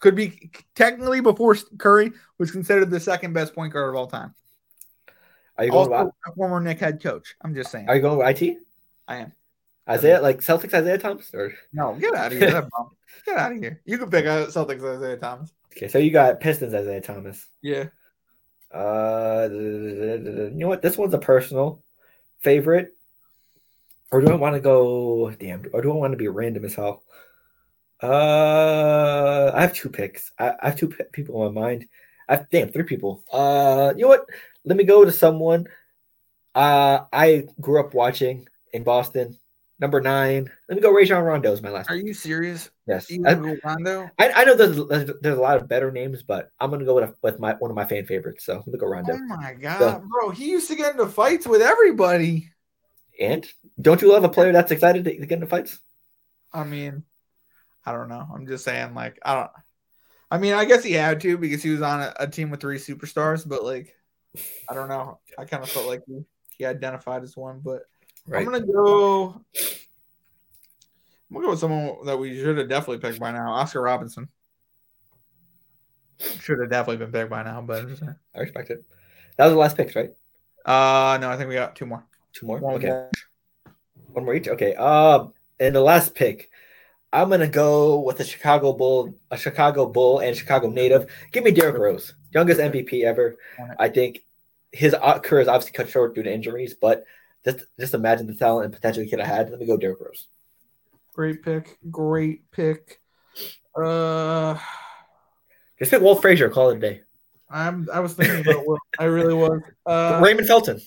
Could 0.00 0.16
be 0.16 0.50
technically 0.74 1.20
before 1.20 1.56
Curry 1.78 2.12
was 2.38 2.50
considered 2.50 2.90
the 2.90 3.00
second 3.00 3.32
best 3.32 3.54
point 3.54 3.72
guard 3.72 3.88
of 3.88 3.96
all 3.96 4.06
time. 4.06 4.34
Are 5.56 5.64
you 5.64 5.70
going? 5.70 5.92
Also, 5.92 6.14
former 6.36 6.60
Knick 6.60 6.80
head 6.80 7.02
coach. 7.02 7.34
I'm 7.42 7.54
just 7.54 7.70
saying. 7.70 7.88
are 7.88 7.96
you 7.96 8.02
going 8.02 8.18
with 8.18 8.42
IT? 8.42 8.58
I 9.06 9.16
am. 9.16 9.32
Isaiah, 9.88 10.20
like 10.20 10.40
Celtics, 10.40 10.72
Isaiah 10.74 10.98
Thomas, 10.98 11.30
or 11.34 11.52
No, 11.72 11.94
get 11.94 12.14
out 12.14 12.32
of 12.32 12.38
here. 12.38 12.68
Get 13.26 13.36
out 13.36 13.52
of 13.52 13.58
here. 13.58 13.80
You 13.84 13.98
can 13.98 14.10
pick 14.10 14.24
out 14.26 14.48
Celtics 14.48 14.82
Isaiah 14.96 15.18
Thomas. 15.18 15.52
okay? 15.76 15.88
So 15.88 15.98
you 15.98 16.10
got 16.10 16.40
Pistons, 16.40 16.72
Isiah 16.74 17.00
Thomas. 17.02 17.46
Yeah. 17.62 17.84
Uh, 18.72 19.48
you 19.52 20.50
know 20.54 20.68
what? 20.68 20.82
This 20.82 20.96
one's 20.96 21.14
a 21.14 21.18
personal 21.18 21.82
favorite. 22.40 22.96
Or 24.10 24.20
do 24.20 24.32
I 24.32 24.36
want 24.36 24.54
to 24.54 24.60
go? 24.60 25.30
Damn. 25.38 25.64
Or 25.72 25.82
do 25.82 25.90
I 25.92 25.94
want 25.94 26.12
to 26.12 26.16
be 26.16 26.28
random 26.28 26.64
as 26.64 26.74
hell? 26.74 27.02
Uh, 28.02 29.50
I 29.54 29.60
have 29.62 29.74
two 29.74 29.88
picks. 29.90 30.32
I, 30.38 30.52
I 30.62 30.68
have 30.70 30.76
two 30.78 30.88
p- 30.88 31.04
people 31.12 31.46
in 31.46 31.54
my 31.54 31.60
mind. 31.60 31.86
I 32.28 32.36
have 32.36 32.50
damn 32.50 32.70
three 32.70 32.84
people. 32.84 33.22
Uh, 33.32 33.92
you 33.96 34.02
know 34.02 34.08
what? 34.08 34.26
Let 34.64 34.76
me 34.76 34.84
go 34.84 35.04
to 35.04 35.12
someone. 35.12 35.66
Uh, 36.54 37.00
I 37.12 37.44
grew 37.60 37.80
up 37.80 37.94
watching 37.94 38.48
in 38.72 38.84
Boston. 38.84 39.38
Number 39.80 40.00
nine. 40.00 40.50
Let 40.68 40.76
me 40.76 40.80
go. 40.80 40.92
Rajon 40.92 41.24
Rondo 41.24 41.52
is 41.52 41.60
my 41.60 41.70
last. 41.70 41.90
Are 41.90 41.96
you 41.96 42.14
serious? 42.14 42.70
Yes. 42.86 43.10
You 43.10 43.26
I, 43.26 43.34
Rondo? 43.34 44.08
I, 44.18 44.30
I 44.30 44.44
know 44.44 44.54
there's, 44.54 44.76
there's 45.20 45.36
a 45.36 45.40
lot 45.40 45.56
of 45.56 45.68
better 45.68 45.90
names, 45.90 46.22
but 46.22 46.50
I'm 46.60 46.70
gonna 46.70 46.84
go 46.84 46.94
with 46.94 47.12
with 47.22 47.40
my 47.40 47.54
one 47.54 47.72
of 47.72 47.74
my 47.74 47.84
fan 47.84 48.06
favorites. 48.06 48.44
So 48.44 48.54
let 48.54 48.66
me 48.68 48.78
go 48.78 48.86
Rondo. 48.86 49.14
Oh 49.14 49.36
my 49.36 49.54
god, 49.54 49.78
So- 49.78 50.04
bro! 50.08 50.30
He 50.30 50.50
used 50.50 50.68
to 50.68 50.76
get 50.76 50.92
into 50.92 51.06
fights 51.08 51.46
with 51.46 51.60
everybody. 51.60 52.50
And 53.20 53.46
don't 53.80 54.00
you 54.00 54.10
love 54.12 54.24
a 54.24 54.28
player 54.28 54.52
that's 54.52 54.70
excited 54.70 55.04
to, 55.04 55.10
to 55.18 55.26
get 55.26 55.36
into 55.36 55.46
fights? 55.46 55.78
I 56.52 56.64
mean, 56.64 57.02
I 57.84 57.92
don't 57.92 58.08
know. 58.08 58.26
I'm 58.32 58.46
just 58.46 58.64
saying, 58.64 58.94
like, 58.94 59.18
I 59.24 59.34
don't. 59.34 59.50
I 60.30 60.38
mean, 60.38 60.54
I 60.54 60.64
guess 60.64 60.84
he 60.84 60.92
had 60.92 61.20
to 61.22 61.36
because 61.36 61.62
he 61.62 61.70
was 61.70 61.82
on 61.82 62.00
a, 62.00 62.14
a 62.20 62.26
team 62.28 62.50
with 62.50 62.60
three 62.60 62.78
superstars, 62.78 63.46
but 63.46 63.64
like, 63.64 63.92
I 64.68 64.74
don't 64.74 64.88
know. 64.88 65.18
I 65.38 65.44
kind 65.44 65.62
of 65.62 65.70
felt 65.70 65.86
like 65.86 66.02
he, 66.06 66.24
he 66.58 66.64
identified 66.64 67.22
as 67.22 67.36
one, 67.36 67.60
but 67.64 67.82
I'm 68.32 68.44
gonna 68.44 68.60
go. 68.60 69.40
I'm 71.30 71.34
gonna 71.34 71.46
go 71.46 71.50
with 71.50 71.60
someone 71.60 72.06
that 72.06 72.18
we 72.18 72.38
should 72.38 72.58
have 72.58 72.68
definitely 72.68 72.98
picked 72.98 73.20
by 73.20 73.32
now, 73.32 73.52
Oscar 73.52 73.82
Robertson. 73.82 74.28
Should 76.40 76.60
have 76.60 76.70
definitely 76.70 76.98
been 76.98 77.12
picked 77.12 77.30
by 77.30 77.42
now, 77.42 77.60
but 77.60 77.82
I'm 77.82 77.88
just 77.88 78.00
saying. 78.00 78.14
I 78.34 78.40
respect 78.40 78.70
it. 78.70 78.84
That 79.36 79.46
was 79.46 79.54
the 79.54 79.58
last 79.58 79.76
picks, 79.76 79.96
right? 79.96 80.10
Uh, 80.64 81.18
no, 81.20 81.30
I 81.30 81.36
think 81.36 81.48
we 81.48 81.54
got 81.54 81.76
two 81.76 81.86
more. 81.86 82.06
Two 82.32 82.46
more. 82.46 82.58
One 82.58 82.74
okay, 82.76 82.88
more. 82.88 83.10
one 84.12 84.24
more 84.24 84.34
each. 84.34 84.48
Okay. 84.48 84.74
Um, 84.74 85.32
and 85.60 85.74
the 85.74 85.80
last 85.80 86.14
pick, 86.14 86.50
I'm 87.12 87.28
gonna 87.28 87.48
go 87.48 88.00
with 88.00 88.20
a 88.20 88.24
Chicago 88.24 88.72
Bull, 88.72 89.14
a 89.30 89.36
Chicago 89.36 89.86
Bull, 89.86 90.20
and 90.20 90.36
Chicago 90.36 90.68
native. 90.68 91.06
Give 91.32 91.44
me 91.44 91.50
Derrick 91.50 91.76
Rose, 91.76 92.14
youngest 92.34 92.60
MVP 92.60 93.04
ever. 93.04 93.36
I 93.78 93.88
think 93.88 94.24
his 94.72 94.94
career 95.22 95.40
is 95.42 95.48
obviously 95.48 95.72
cut 95.72 95.88
short 95.88 96.14
due 96.14 96.22
to 96.22 96.32
injuries, 96.32 96.74
but 96.74 97.04
just 97.44 97.64
just 97.78 97.94
imagine 97.94 98.26
the 98.26 98.34
talent 98.34 98.66
and 98.66 98.74
potential 98.74 99.02
he 99.02 99.08
could 99.08 99.20
have 99.20 99.28
had. 99.28 99.50
Let 99.50 99.60
me 99.60 99.66
go 99.66 99.76
Derrick 99.76 100.00
Rose. 100.00 100.26
Great 101.14 101.42
pick. 101.42 101.78
Great 101.90 102.50
pick. 102.50 103.00
Uh, 103.76 104.58
Just 105.78 105.90
pick 105.90 106.02
Walt 106.02 106.20
Frazier. 106.20 106.48
Call 106.48 106.70
it 106.70 106.76
a 106.76 106.80
day. 106.80 107.02
I'm. 107.48 107.88
I 107.92 108.00
was 108.00 108.14
thinking 108.14 108.40
about. 108.40 108.66
Will. 108.66 108.78
I 108.98 109.04
really 109.04 109.34
was. 109.34 109.60
Uh, 109.86 110.20
Raymond 110.22 110.48
Felton, 110.48 110.80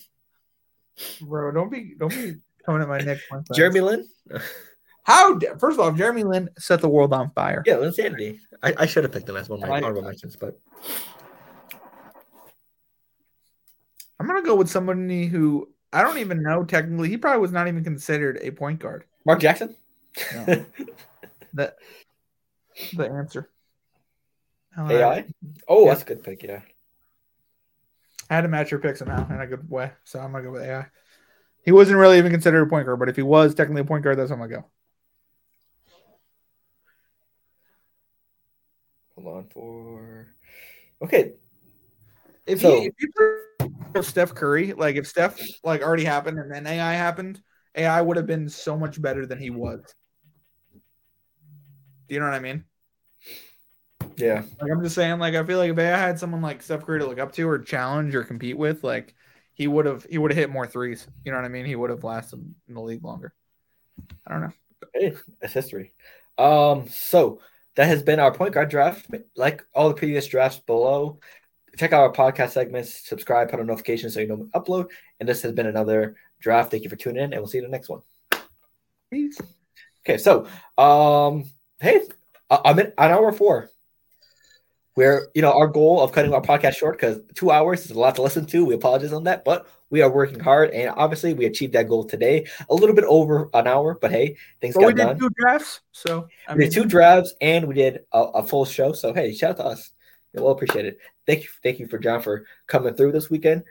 bro, 1.22 1.50
don't 1.52 1.70
be, 1.70 1.94
don't 1.98 2.10
be 2.10 2.36
coming 2.64 2.82
at 2.82 2.88
my 2.88 2.98
neck. 2.98 3.18
Jeremy 3.54 3.80
Lin. 3.80 4.08
How? 5.04 5.38
First 5.58 5.78
of 5.78 5.80
all, 5.80 5.92
Jeremy 5.92 6.24
Lin 6.24 6.50
set 6.58 6.82
the 6.82 6.88
world 6.88 7.14
on 7.14 7.30
fire. 7.30 7.62
Yeah, 7.64 7.76
Linsanity. 7.76 8.40
I, 8.62 8.74
I 8.80 8.86
should 8.86 9.04
have 9.04 9.12
picked 9.12 9.28
him 9.28 9.36
as 9.36 9.48
one 9.48 9.62
of 9.62 9.68
my 9.68 9.76
honorable 9.76 10.02
mentions, 10.02 10.36
but 10.36 10.58
I'm 14.17 14.17
gonna 14.28 14.42
go 14.42 14.54
with 14.54 14.68
somebody 14.70 15.26
who 15.26 15.68
I 15.92 16.02
don't 16.02 16.18
even 16.18 16.42
know 16.42 16.62
technically. 16.64 17.08
He 17.08 17.16
probably 17.16 17.40
was 17.40 17.50
not 17.52 17.66
even 17.68 17.82
considered 17.82 18.38
a 18.42 18.50
point 18.52 18.78
guard. 18.78 19.04
Mark 19.24 19.40
Jackson. 19.40 19.74
No. 20.34 20.44
that 21.54 21.76
the 22.96 23.08
answer. 23.10 23.48
AI. 24.78 25.24
Oh, 25.66 25.84
Yeah. 25.84 25.88
that's 25.90 26.02
a 26.02 26.06
good 26.06 26.22
pick. 26.22 26.42
Yeah. 26.44 26.60
I 28.30 28.34
had 28.34 28.42
to 28.42 28.48
match 28.48 28.70
your 28.70 28.78
pick 28.80 28.96
somehow 28.96 29.26
in 29.34 29.40
a 29.40 29.46
good 29.46 29.68
way, 29.68 29.90
so 30.04 30.20
I'm 30.20 30.30
gonna 30.32 30.44
go 30.44 30.52
with 30.52 30.62
AI. 30.62 30.86
He 31.64 31.72
wasn't 31.72 31.98
really 31.98 32.18
even 32.18 32.30
considered 32.30 32.62
a 32.62 32.66
point 32.66 32.86
guard, 32.86 32.98
but 32.98 33.08
if 33.08 33.16
he 33.16 33.22
was 33.22 33.54
technically 33.54 33.82
a 33.82 33.84
point 33.84 34.04
guard, 34.04 34.18
that's 34.18 34.30
where 34.30 34.40
I'm 34.40 34.48
gonna 34.48 34.62
go. 34.62 34.68
Hold 39.16 39.36
on 39.36 39.44
for. 39.48 40.28
Okay. 41.02 41.32
If 42.46 42.60
So- 42.60 42.80
he 42.80 42.86
if 42.86 42.94
you 42.98 43.10
Steph 44.02 44.34
Curry, 44.34 44.72
like 44.72 44.96
if 44.96 45.06
Steph 45.06 45.40
like 45.64 45.82
already 45.82 46.04
happened 46.04 46.38
and 46.38 46.52
then 46.52 46.66
AI 46.66 46.94
happened, 46.94 47.40
AI 47.74 48.00
would 48.00 48.16
have 48.16 48.26
been 48.26 48.48
so 48.48 48.76
much 48.76 49.00
better 49.00 49.26
than 49.26 49.38
he 49.38 49.50
was. 49.50 49.82
Do 52.08 52.14
you 52.14 52.20
know 52.20 52.26
what 52.26 52.34
I 52.34 52.40
mean? 52.40 52.64
Yeah. 54.16 54.42
Like 54.60 54.70
I'm 54.72 54.82
just 54.82 54.94
saying, 54.94 55.18
like 55.18 55.34
I 55.34 55.44
feel 55.44 55.58
like 55.58 55.70
if 55.70 55.78
AI 55.78 55.96
had 55.96 56.18
someone 56.18 56.42
like 56.42 56.62
Steph 56.62 56.84
Curry 56.84 57.00
to 57.00 57.06
look 57.06 57.18
up 57.18 57.32
to 57.32 57.48
or 57.48 57.58
challenge 57.58 58.14
or 58.14 58.24
compete 58.24 58.58
with, 58.58 58.82
like 58.82 59.14
he 59.54 59.66
would 59.66 59.86
have 59.86 60.04
he 60.08 60.18
would 60.18 60.30
have 60.30 60.38
hit 60.38 60.50
more 60.50 60.66
threes. 60.66 61.06
You 61.24 61.32
know 61.32 61.38
what 61.38 61.44
I 61.44 61.48
mean? 61.48 61.66
He 61.66 61.76
would 61.76 61.90
have 61.90 62.04
lasted 62.04 62.40
in 62.68 62.74
the 62.74 62.80
league 62.80 63.04
longer. 63.04 63.32
I 64.26 64.32
don't 64.32 64.40
know. 64.42 64.52
Hey, 64.94 65.14
that's 65.40 65.52
history. 65.52 65.92
Um. 66.36 66.88
So 66.88 67.40
that 67.76 67.86
has 67.86 68.02
been 68.02 68.20
our 68.20 68.32
point 68.32 68.54
guard 68.54 68.70
draft. 68.70 69.06
Like 69.36 69.64
all 69.74 69.88
the 69.88 69.94
previous 69.94 70.26
drafts 70.26 70.58
below, 70.58 71.20
check 71.78 71.92
out 71.92 72.02
our 72.02 72.12
podcast 72.12 72.50
segments. 72.50 73.06
Subscribe, 73.08 73.50
put 73.50 73.60
on 73.60 73.66
notifications 73.66 74.14
so 74.14 74.20
you 74.20 74.26
know 74.26 74.34
when 74.34 74.50
we 74.52 74.60
upload. 74.60 74.88
And 75.20 75.28
this 75.28 75.42
has 75.42 75.52
been 75.52 75.66
another 75.66 76.16
draft. 76.40 76.70
Thank 76.70 76.84
you 76.84 76.90
for 76.90 76.96
tuning 76.96 77.22
in, 77.22 77.32
and 77.32 77.40
we'll 77.40 77.46
see 77.48 77.58
you 77.58 77.64
in 77.64 77.70
the 77.70 77.76
next 77.76 77.88
one. 77.88 78.00
Peace. 79.10 79.38
Okay, 80.06 80.18
so 80.18 80.46
um, 80.76 81.44
hey, 81.80 82.00
I'm 82.50 82.78
in 82.78 82.86
an 82.86 82.92
hour 83.12 83.32
four. 83.32 83.70
Where 84.94 85.28
you 85.32 85.42
know 85.42 85.52
our 85.52 85.68
goal 85.68 86.00
of 86.00 86.10
cutting 86.10 86.34
our 86.34 86.42
podcast 86.42 86.74
short 86.74 86.96
because 86.98 87.20
two 87.34 87.52
hours 87.52 87.84
is 87.84 87.92
a 87.92 87.98
lot 87.98 88.16
to 88.16 88.22
listen 88.22 88.46
to. 88.46 88.64
We 88.64 88.74
apologize 88.74 89.12
on 89.12 89.24
that, 89.24 89.44
but 89.44 89.68
we 89.90 90.02
are 90.02 90.10
working 90.10 90.40
hard, 90.40 90.70
and 90.70 90.90
obviously 90.96 91.34
we 91.34 91.46
achieved 91.46 91.72
that 91.74 91.88
goal 91.88 92.02
today. 92.04 92.46
A 92.68 92.74
little 92.74 92.96
bit 92.96 93.04
over 93.04 93.48
an 93.54 93.68
hour, 93.68 93.96
but 94.00 94.10
hey, 94.10 94.36
things 94.60 94.74
But 94.74 94.80
got 94.80 94.86
we 94.88 94.92
did 94.94 95.04
done. 95.04 95.18
two 95.20 95.30
drafts, 95.38 95.80
so 95.92 96.26
I 96.48 96.54
we 96.54 96.58
mean, 96.58 96.70
did 96.70 96.74
two 96.82 96.88
drafts 96.88 97.32
and 97.40 97.68
we 97.68 97.74
did 97.74 98.00
a, 98.12 98.18
a 98.18 98.42
full 98.42 98.64
show. 98.64 98.92
So 98.92 99.14
hey, 99.14 99.32
shout 99.34 99.52
out 99.52 99.56
to 99.58 99.64
us. 99.66 99.90
Well 100.34 100.50
appreciated. 100.50 100.96
Thank 101.28 101.44
you, 101.44 101.50
thank 101.62 101.78
you 101.78 101.86
for 101.86 101.98
John 101.98 102.22
for 102.22 102.46
coming 102.66 102.94
through 102.94 103.12
this 103.12 103.28
weekend. 103.28 103.64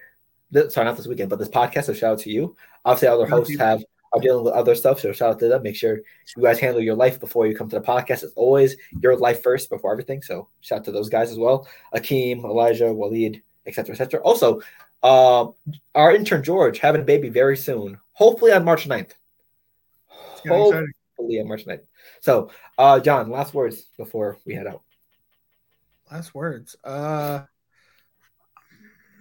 Th- 0.53 0.69
sorry, 0.69 0.85
not 0.85 0.95
this 0.95 1.07
weekend, 1.07 1.31
but 1.31 1.39
this 1.39 1.49
podcast. 1.49 1.85
So 1.85 1.93
shout 1.93 2.13
out 2.13 2.19
to 2.19 2.31
you. 2.31 2.55
Obviously, 2.85 3.07
other 3.07 3.25
hosts 3.25 3.57
have 3.57 3.83
are 4.13 4.21
dealing 4.21 4.45
with 4.45 4.53
other 4.53 4.75
stuff. 4.75 4.99
So 4.99 5.11
shout 5.11 5.31
out 5.31 5.39
to 5.39 5.47
them. 5.47 5.63
Make 5.63 5.75
sure 5.75 5.97
you 6.35 6.43
guys 6.43 6.59
handle 6.59 6.81
your 6.81 6.95
life 6.95 7.19
before 7.19 7.47
you 7.47 7.55
come 7.55 7.67
to 7.69 7.79
the 7.79 7.85
podcast. 7.85 8.23
It's 8.23 8.33
always 8.35 8.77
your 9.01 9.17
life 9.17 9.41
first 9.41 9.71
before 9.71 9.91
everything. 9.91 10.21
So 10.21 10.49
shout 10.61 10.79
out 10.79 10.85
to 10.85 10.91
those 10.91 11.09
guys 11.09 11.31
as 11.31 11.39
well. 11.39 11.67
Akeem, 11.95 12.43
Elijah, 12.43 12.85
Waleed, 12.85 13.41
etc., 13.65 13.93
etc. 13.93 14.21
Also, 14.21 14.61
um, 15.01 15.55
our 15.95 16.13
intern 16.13 16.43
George 16.43 16.77
having 16.77 17.01
a 17.01 17.05
baby 17.05 17.29
very 17.29 17.57
soon. 17.57 17.97
Hopefully 18.13 18.51
on 18.51 18.65
March 18.65 18.87
9th. 18.87 19.13
it's 20.11 20.41
gonna 20.45 20.57
be 20.57 20.67
exciting. 20.67 20.93
Hopefully 21.17 21.39
on 21.39 21.47
March 21.47 21.65
9th. 21.65 21.85
So, 22.21 22.51
uh, 22.77 22.99
John, 22.99 23.31
last 23.31 23.53
words 23.53 23.81
before 23.97 24.37
we 24.45 24.53
head 24.53 24.67
out. 24.67 24.83
Last 26.11 26.33
words. 26.33 26.75
Uh, 26.83 27.41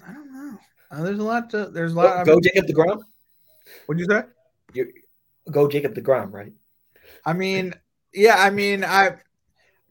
I 0.07 0.13
don't 0.13 0.33
know. 0.33 0.59
Uh, 0.91 1.03
there's 1.03 1.19
a 1.19 1.25
lot 1.25 1.51
to. 1.51 1.67
There's 1.67 1.93
a 1.93 1.97
lot. 1.97 2.27
Go, 2.27 2.35
go 2.37 2.41
Jacob 2.41 2.67
deGrom. 2.67 3.01
What'd 3.87 4.01
you 4.01 4.07
say? 4.09 4.23
You 4.73 4.93
go 5.51 5.69
Jacob 5.69 5.95
deGrom, 5.95 6.33
right? 6.33 6.53
I 7.25 7.33
mean, 7.33 7.75
yeah. 8.15 8.37
I 8.39 8.51
mean, 8.51 8.85
I, 8.85 9.17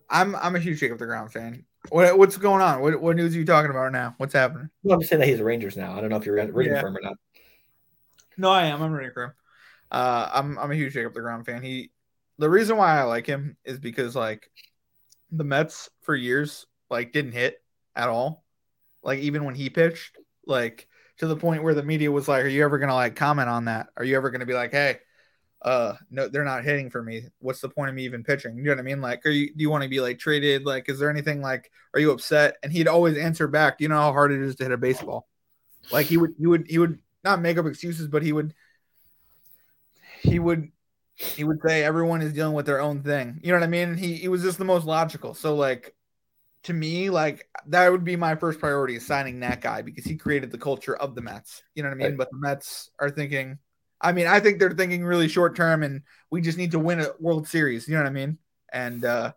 I'm 0.10 0.36
I'm 0.38 0.56
a 0.56 0.60
huge 0.60 0.80
Jacob 0.80 1.00
deGrom 1.00 1.32
fan. 1.32 1.66
What 1.90 2.18
what's 2.18 2.38
going 2.38 2.62
on? 2.62 2.82
What 2.82 3.02
what 3.02 3.16
news 3.18 3.36
are 3.36 3.40
you 3.40 3.46
talking 3.46 3.72
about 3.72 3.92
now? 3.92 4.16
What's 4.18 4.34
happening? 4.34 4.70
Well, 4.84 4.96
I'm 4.96 5.02
just 5.02 5.10
saying 5.10 5.20
that 5.20 5.28
he's 5.28 5.42
a 5.42 5.44
Rangers 5.44 5.76
now. 5.76 5.98
I 5.98 6.02
don't 6.02 6.10
know 6.10 6.18
if 6.18 6.26
you're 6.26 6.36
rooting 6.36 6.74
Yeah. 6.74 6.82
for 6.82 6.88
him 6.88 6.98
or 6.98 7.02
not. 7.02 7.18
No, 8.38 8.50
I 8.50 8.66
am. 8.68 8.82
I'm 8.82 8.92
rooting 8.92 9.12
for 9.14 9.24
him. 9.26 9.34
Uh, 9.92 10.30
I'm 10.34 10.58
I'm 10.58 10.72
a 10.72 10.76
huge 10.76 10.94
Jacob 10.94 11.14
deGrom 11.14 11.46
fan. 11.46 11.62
He, 11.62 11.92
the 12.38 12.50
reason 12.50 12.78
why 12.78 13.00
I 13.00 13.04
like 13.04 13.26
him 13.28 13.56
is 13.64 13.80
because 13.80 14.16
like, 14.16 14.50
the 15.32 15.44
Mets 15.44 15.90
for 16.02 16.16
years 16.16 16.66
like 16.96 17.12
didn't 17.12 17.34
hit 17.34 17.62
at 17.96 18.10
all. 18.10 18.44
Like 19.04 19.20
even 19.20 19.44
when 19.44 19.56
he 19.56 19.70
pitched, 19.70 20.18
like 20.48 20.88
to 21.18 21.28
the 21.28 21.36
point 21.36 21.64
where 21.64 21.74
the 21.74 21.84
media 21.84 22.12
was 22.12 22.28
like, 22.28 22.44
"Are 22.44 22.48
you 22.48 22.64
ever 22.64 22.78
gonna 22.80 22.96
like 22.96 23.16
comment 23.16 23.50
on 23.50 23.66
that? 23.66 23.88
Are 23.98 24.04
you 24.04 24.16
ever 24.16 24.32
gonna 24.32 24.46
be 24.46 24.54
like, 24.54 24.72
hey, 24.72 25.00
uh, 25.62 25.96
no, 26.12 26.28
they're 26.28 26.46
not 26.46 26.64
hitting 26.64 26.90
for 26.92 27.02
me. 27.02 27.24
What's 27.40 27.60
the 27.60 27.70
point 27.70 27.90
of 27.90 27.96
me 27.96 28.06
even 28.06 28.24
pitching? 28.24 28.56
You 28.56 28.64
know 28.64 28.72
what 28.72 28.80
I 28.80 28.84
mean? 28.84 29.02
Like, 29.02 29.26
are 29.26 29.32
you 29.32 29.48
do 29.48 29.62
you 29.62 29.70
want 29.70 29.84
to 29.84 29.90
be 29.90 30.00
like 30.00 30.20
traded? 30.20 30.64
Like, 30.64 30.88
is 30.90 31.00
there 31.00 31.10
anything 31.10 31.42
like, 31.42 31.72
are 31.94 32.00
you 32.00 32.12
upset? 32.12 32.58
And 32.62 32.72
he'd 32.72 32.88
always 32.88 33.18
answer 33.18 33.48
back. 33.48 33.82
You 33.82 33.90
know 33.90 33.98
how 33.98 34.14
hard 34.14 34.32
it 34.32 34.42
is 34.42 34.56
to 34.58 34.64
hit 34.64 34.72
a 34.72 34.78
baseball. 34.78 35.28
Like 35.92 36.06
he 36.06 36.18
would, 36.18 36.36
he 36.38 36.46
would, 36.46 36.68
he 36.68 36.78
would 36.78 37.00
not 37.24 37.42
make 37.42 37.58
up 37.58 37.66
excuses, 37.66 38.08
but 38.08 38.22
he 38.22 38.32
would, 38.32 38.54
he 40.22 40.38
would, 40.38 40.72
he 41.16 41.44
would 41.44 41.60
say 41.66 41.84
everyone 41.84 42.22
is 42.22 42.34
dealing 42.34 42.54
with 42.54 42.68
their 42.68 42.82
own 42.82 43.02
thing. 43.02 43.40
You 43.42 43.52
know 43.52 43.60
what 43.60 43.64
I 43.64 43.68
mean? 43.68 43.96
He 43.96 44.16
he 44.16 44.28
was 44.28 44.44
just 44.44 44.58
the 44.58 44.66
most 44.66 44.86
logical. 44.86 45.34
So 45.34 45.56
like, 45.56 45.95
to 46.66 46.74
me, 46.74 47.10
like 47.10 47.48
that 47.68 47.92
would 47.92 48.04
be 48.04 48.16
my 48.16 48.36
first 48.36 48.60
priority 48.60 48.96
is 48.96 49.06
signing 49.06 49.40
that 49.40 49.62
guy 49.62 49.82
because 49.82 50.04
he 50.04 50.16
created 50.16 50.52
the 50.52 50.58
culture 50.58 50.96
of 50.96 51.16
the 51.16 51.22
Mets. 51.22 51.64
You 51.76 51.84
know 51.84 51.90
what 51.90 51.96
I 51.96 51.98
mean? 51.98 52.08
Right. 52.10 52.18
But 52.18 52.32
the 52.32 52.38
Mets 52.38 52.90
are 53.00 53.10
thinking. 53.10 53.60
I 54.02 54.12
mean, 54.12 54.28
I 54.28 54.40
think 54.40 54.60
they're 54.60 54.72
thinking 54.72 55.06
really 55.06 55.28
short 55.28 55.56
term, 55.56 55.84
and 55.84 56.02
we 56.30 56.42
just 56.42 56.58
need 56.58 56.72
to 56.72 56.80
win 56.80 57.00
a 57.00 57.10
World 57.20 57.48
Series. 57.48 57.88
You 57.88 57.96
know 57.96 58.02
what 58.02 58.10
I 58.10 58.14
mean? 58.14 58.38
And 58.74 59.06
uh, 59.06 59.34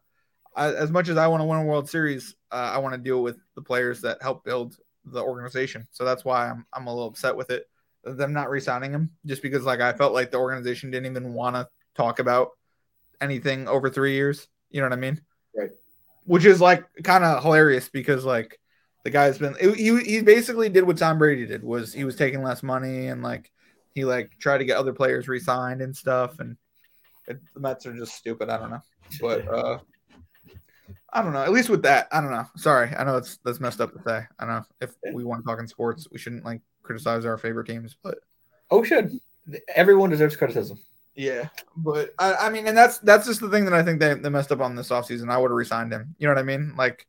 I, 0.57 0.73
as 0.75 0.91
much 0.91 1.09
as 1.09 1.17
I 1.17 1.29
want 1.29 1.43
to 1.43 1.45
win 1.45 1.61
a 1.61 1.65
World 1.65 1.89
Series, 1.89 2.35
uh, 2.51 2.73
I 2.75 2.79
want 2.79 2.95
to 2.95 3.01
deal 3.01 3.23
with 3.23 3.39
the 3.55 3.63
players 3.63 4.01
that 4.03 4.21
help 4.21 4.45
build 4.45 4.77
the 5.05 5.23
organization. 5.23 5.87
So 5.93 6.05
that's 6.05 6.25
why 6.25 6.49
I'm 6.49 6.67
I'm 6.73 6.87
a 6.87 6.93
little 6.93 7.09
upset 7.09 7.37
with 7.37 7.51
it. 7.51 7.67
Them 8.05 8.33
not 8.33 8.49
re-signing 8.49 8.93
him 8.93 9.11
just 9.27 9.43
because 9.43 9.65
like 9.65 9.81
I 9.81 9.93
felt 9.93 10.15
like 10.15 10.31
the 10.31 10.39
organization 10.39 10.91
didn't 10.91 11.11
even 11.11 11.35
want 11.35 11.57
to 11.57 11.69
talk 11.95 12.21
about 12.21 12.51
anything 13.21 13.69
over 13.69 13.91
three 13.91 14.15
years. 14.15 14.49
You 14.71 14.81
know 14.81 14.87
what 14.87 14.95
I 14.95 15.01
mean? 15.01 15.21
Right. 15.55 15.71
Which 16.29 16.45
is 16.45 16.61
like 16.61 16.85
kind 17.03 17.25
of 17.25 17.43
hilarious 17.43 17.89
because 17.89 18.25
like 18.25 18.59
the 19.05 19.11
guy's 19.11 19.39
been 19.39 19.57
he 19.61 19.99
he 20.03 20.23
basically 20.23 20.69
did 20.69 20.85
what 20.85 20.99
Tom 20.99 21.19
Brady 21.19 21.47
did 21.47 21.65
was 21.65 21.93
he 21.93 22.05
was 22.05 22.17
taking 22.17 22.43
less 22.43 22.63
money 22.63 23.09
and 23.09 23.23
like 23.23 23.51
he 23.95 24.05
like 24.05 24.33
tried 24.39 24.59
to 24.59 24.65
get 24.65 24.77
other 24.77 24.93
players 24.93 25.27
re-signed 25.27 25.81
and 25.81 25.97
stuff 25.97 26.39
and 26.39 26.57
it, 27.27 27.41
the 27.55 27.61
Mets 27.61 27.87
are 27.87 27.95
just 27.95 28.15
stupid. 28.15 28.49
I 28.49 28.59
don't 28.59 28.71
know, 28.71 28.83
but 29.21 29.49
uh 29.49 29.79
I 31.13 31.23
don't 31.23 31.33
know. 31.33 31.43
At 31.43 31.53
least 31.53 31.71
with 31.71 31.83
that, 31.83 32.09
I 32.13 32.21
don't 32.21 32.31
know. 32.31 32.47
Sorry, 32.57 32.95
I 32.95 33.05
know 33.05 33.15
that's 33.15 33.39
that's 33.45 33.61
messed 33.61 33.81
up 33.81 33.93
to 33.93 34.03
say. 34.07 34.27
I 34.39 34.47
know 34.47 34.63
if 34.81 34.95
we 35.13 35.25
want 35.25 35.43
to 35.43 35.47
talk 35.49 35.59
in 35.59 35.67
sports, 35.67 36.07
we 36.13 36.19
shouldn't 36.19 36.45
like 36.45 36.61
criticize 36.83 37.25
our 37.25 37.39
favorite 37.39 37.67
teams, 37.67 37.97
but 38.03 38.19
Oh, 38.71 38.81
we 38.81 38.87
should. 38.87 39.19
Everyone 39.75 40.11
deserves 40.11 40.37
criticism. 40.37 40.79
Yeah, 41.19 41.49
but 41.77 42.15
I, 42.17 42.35
I 42.35 42.49
mean, 42.51 42.69
and 42.69 42.77
that's 42.79 42.99
that's 42.99 43.27
just 43.27 43.41
the 43.41 43.51
thing 43.51 43.65
that 43.65 43.75
I 43.75 43.83
think 43.83 43.99
they, 43.99 44.15
they 44.15 44.29
messed 44.29 44.53
up 44.53 44.61
on 44.61 44.77
this 44.77 44.91
offseason. 44.91 45.29
I 45.33 45.37
would 45.37 45.51
have 45.51 45.57
resigned 45.57 45.93
him. 45.93 46.15
You 46.17 46.29
know 46.29 46.33
what 46.33 46.39
I 46.39 46.45
mean? 46.45 46.75
Like, 46.77 47.09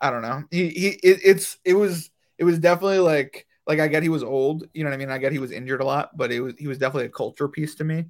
I 0.00 0.10
don't 0.10 0.20
know. 0.20 0.44
He 0.50 0.68
he 0.68 0.88
it, 1.02 1.20
it's 1.24 1.56
it 1.64 1.72
was 1.72 2.10
it 2.36 2.44
was 2.44 2.58
definitely 2.58 2.98
like 2.98 3.46
like 3.66 3.80
I 3.80 3.88
get 3.88 4.02
he 4.02 4.10
was 4.10 4.22
old. 4.22 4.68
You 4.74 4.84
know 4.84 4.90
what 4.90 4.94
I 4.94 4.98
mean? 4.98 5.10
I 5.10 5.16
get 5.16 5.32
he 5.32 5.38
was 5.38 5.52
injured 5.52 5.80
a 5.80 5.86
lot, 5.86 6.14
but 6.18 6.30
it 6.30 6.40
was 6.40 6.52
he 6.58 6.68
was 6.68 6.76
definitely 6.76 7.06
a 7.06 7.10
culture 7.10 7.48
piece 7.48 7.74
to 7.76 7.84
me. 7.84 8.04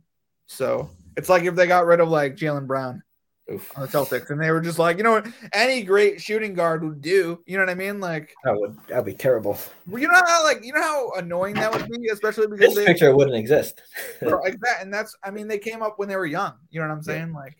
So 0.48 0.90
it's 1.16 1.28
like 1.28 1.44
if 1.44 1.54
they 1.54 1.68
got 1.68 1.86
rid 1.86 2.00
of 2.00 2.08
like 2.08 2.34
Jaylen 2.34 2.66
Brown 2.66 3.04
Oof. 3.52 3.76
on 3.76 3.82
the 3.82 3.88
Celtics 3.88 4.30
and 4.30 4.40
they 4.40 4.50
were 4.50 4.60
just 4.60 4.78
like, 4.78 4.96
you 4.96 5.02
know 5.02 5.12
what, 5.12 5.26
any 5.52 5.82
great 5.82 6.20
shooting 6.20 6.54
guard 6.54 6.82
would 6.82 7.00
do. 7.00 7.40
You 7.46 7.56
know 7.58 7.64
what 7.64 7.70
I 7.70 7.74
mean? 7.74 8.00
Like, 8.00 8.34
That 8.44 8.56
would 8.58 8.76
that'd 8.88 9.04
be 9.04 9.14
terrible. 9.14 9.58
you 9.88 10.08
know 10.08 10.22
how 10.26 10.44
like 10.44 10.64
you 10.64 10.72
know 10.72 10.82
how 10.82 11.10
annoying 11.12 11.54
that 11.54 11.72
would 11.72 11.88
be, 11.88 12.08
especially 12.08 12.46
because 12.46 12.60
This 12.60 12.74
they 12.74 12.86
picture 12.86 13.14
wouldn't 13.14 13.36
exist. 13.36 13.82
like 14.22 14.58
that, 14.62 14.78
and 14.80 14.92
that's 14.92 15.16
I 15.22 15.30
mean 15.30 15.48
they 15.48 15.58
came 15.58 15.82
up 15.82 15.98
when 15.98 16.08
they 16.08 16.16
were 16.16 16.26
young. 16.26 16.54
You 16.70 16.80
know 16.80 16.88
what 16.88 16.94
I'm 16.94 17.02
saying? 17.02 17.32
Like, 17.32 17.56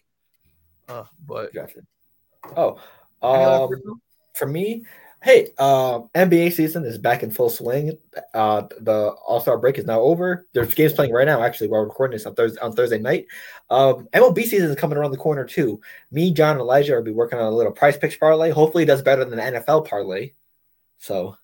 uh, 0.89 1.05
but 1.27 1.53
Drafted. 1.53 1.87
Oh, 2.57 2.81
um, 3.23 3.69
for 4.35 4.47
me, 4.47 4.85
hey, 5.23 5.47
um, 5.59 6.11
NBA 6.15 6.53
season 6.53 6.85
is 6.85 6.99
back 6.99 7.23
in 7.23 7.31
full 7.31 7.49
swing. 7.49 7.97
Uh, 8.35 8.63
the 8.81 9.11
All 9.27 9.41
Star 9.41 9.57
break 9.57 9.79
is 9.79 9.87
now 9.87 10.01
over. 10.01 10.47
There's 10.53 10.75
games 10.75 10.93
playing 10.93 11.13
right 11.13 11.27
now. 11.27 11.43
Actually, 11.43 11.69
while 11.69 11.81
we're 11.81 11.89
recording 11.89 12.17
this 12.17 12.27
on 12.27 12.35
Thursday 12.35 12.61
on 12.61 12.73
Thursday 12.73 12.99
night. 12.99 13.27
Um, 13.71 14.09
MLB 14.13 14.43
season 14.43 14.71
is 14.71 14.77
coming 14.77 14.99
around 14.99 15.13
the 15.13 15.17
corner 15.17 15.45
too. 15.45 15.81
Me, 16.11 16.33
John, 16.33 16.53
and 16.53 16.61
Elijah 16.61 16.95
will 16.95 17.03
be 17.03 17.13
working 17.13 17.39
on 17.39 17.53
a 17.53 17.57
little 17.57 17.73
PrizePicks 17.73 18.19
parlay. 18.19 18.51
Hopefully, 18.51 18.83
it 18.83 18.87
does 18.87 19.03
better 19.03 19.25
than 19.25 19.37
the 19.37 19.61
NFL 19.61 19.89
parlay. 19.89 20.33
So, 20.99 21.37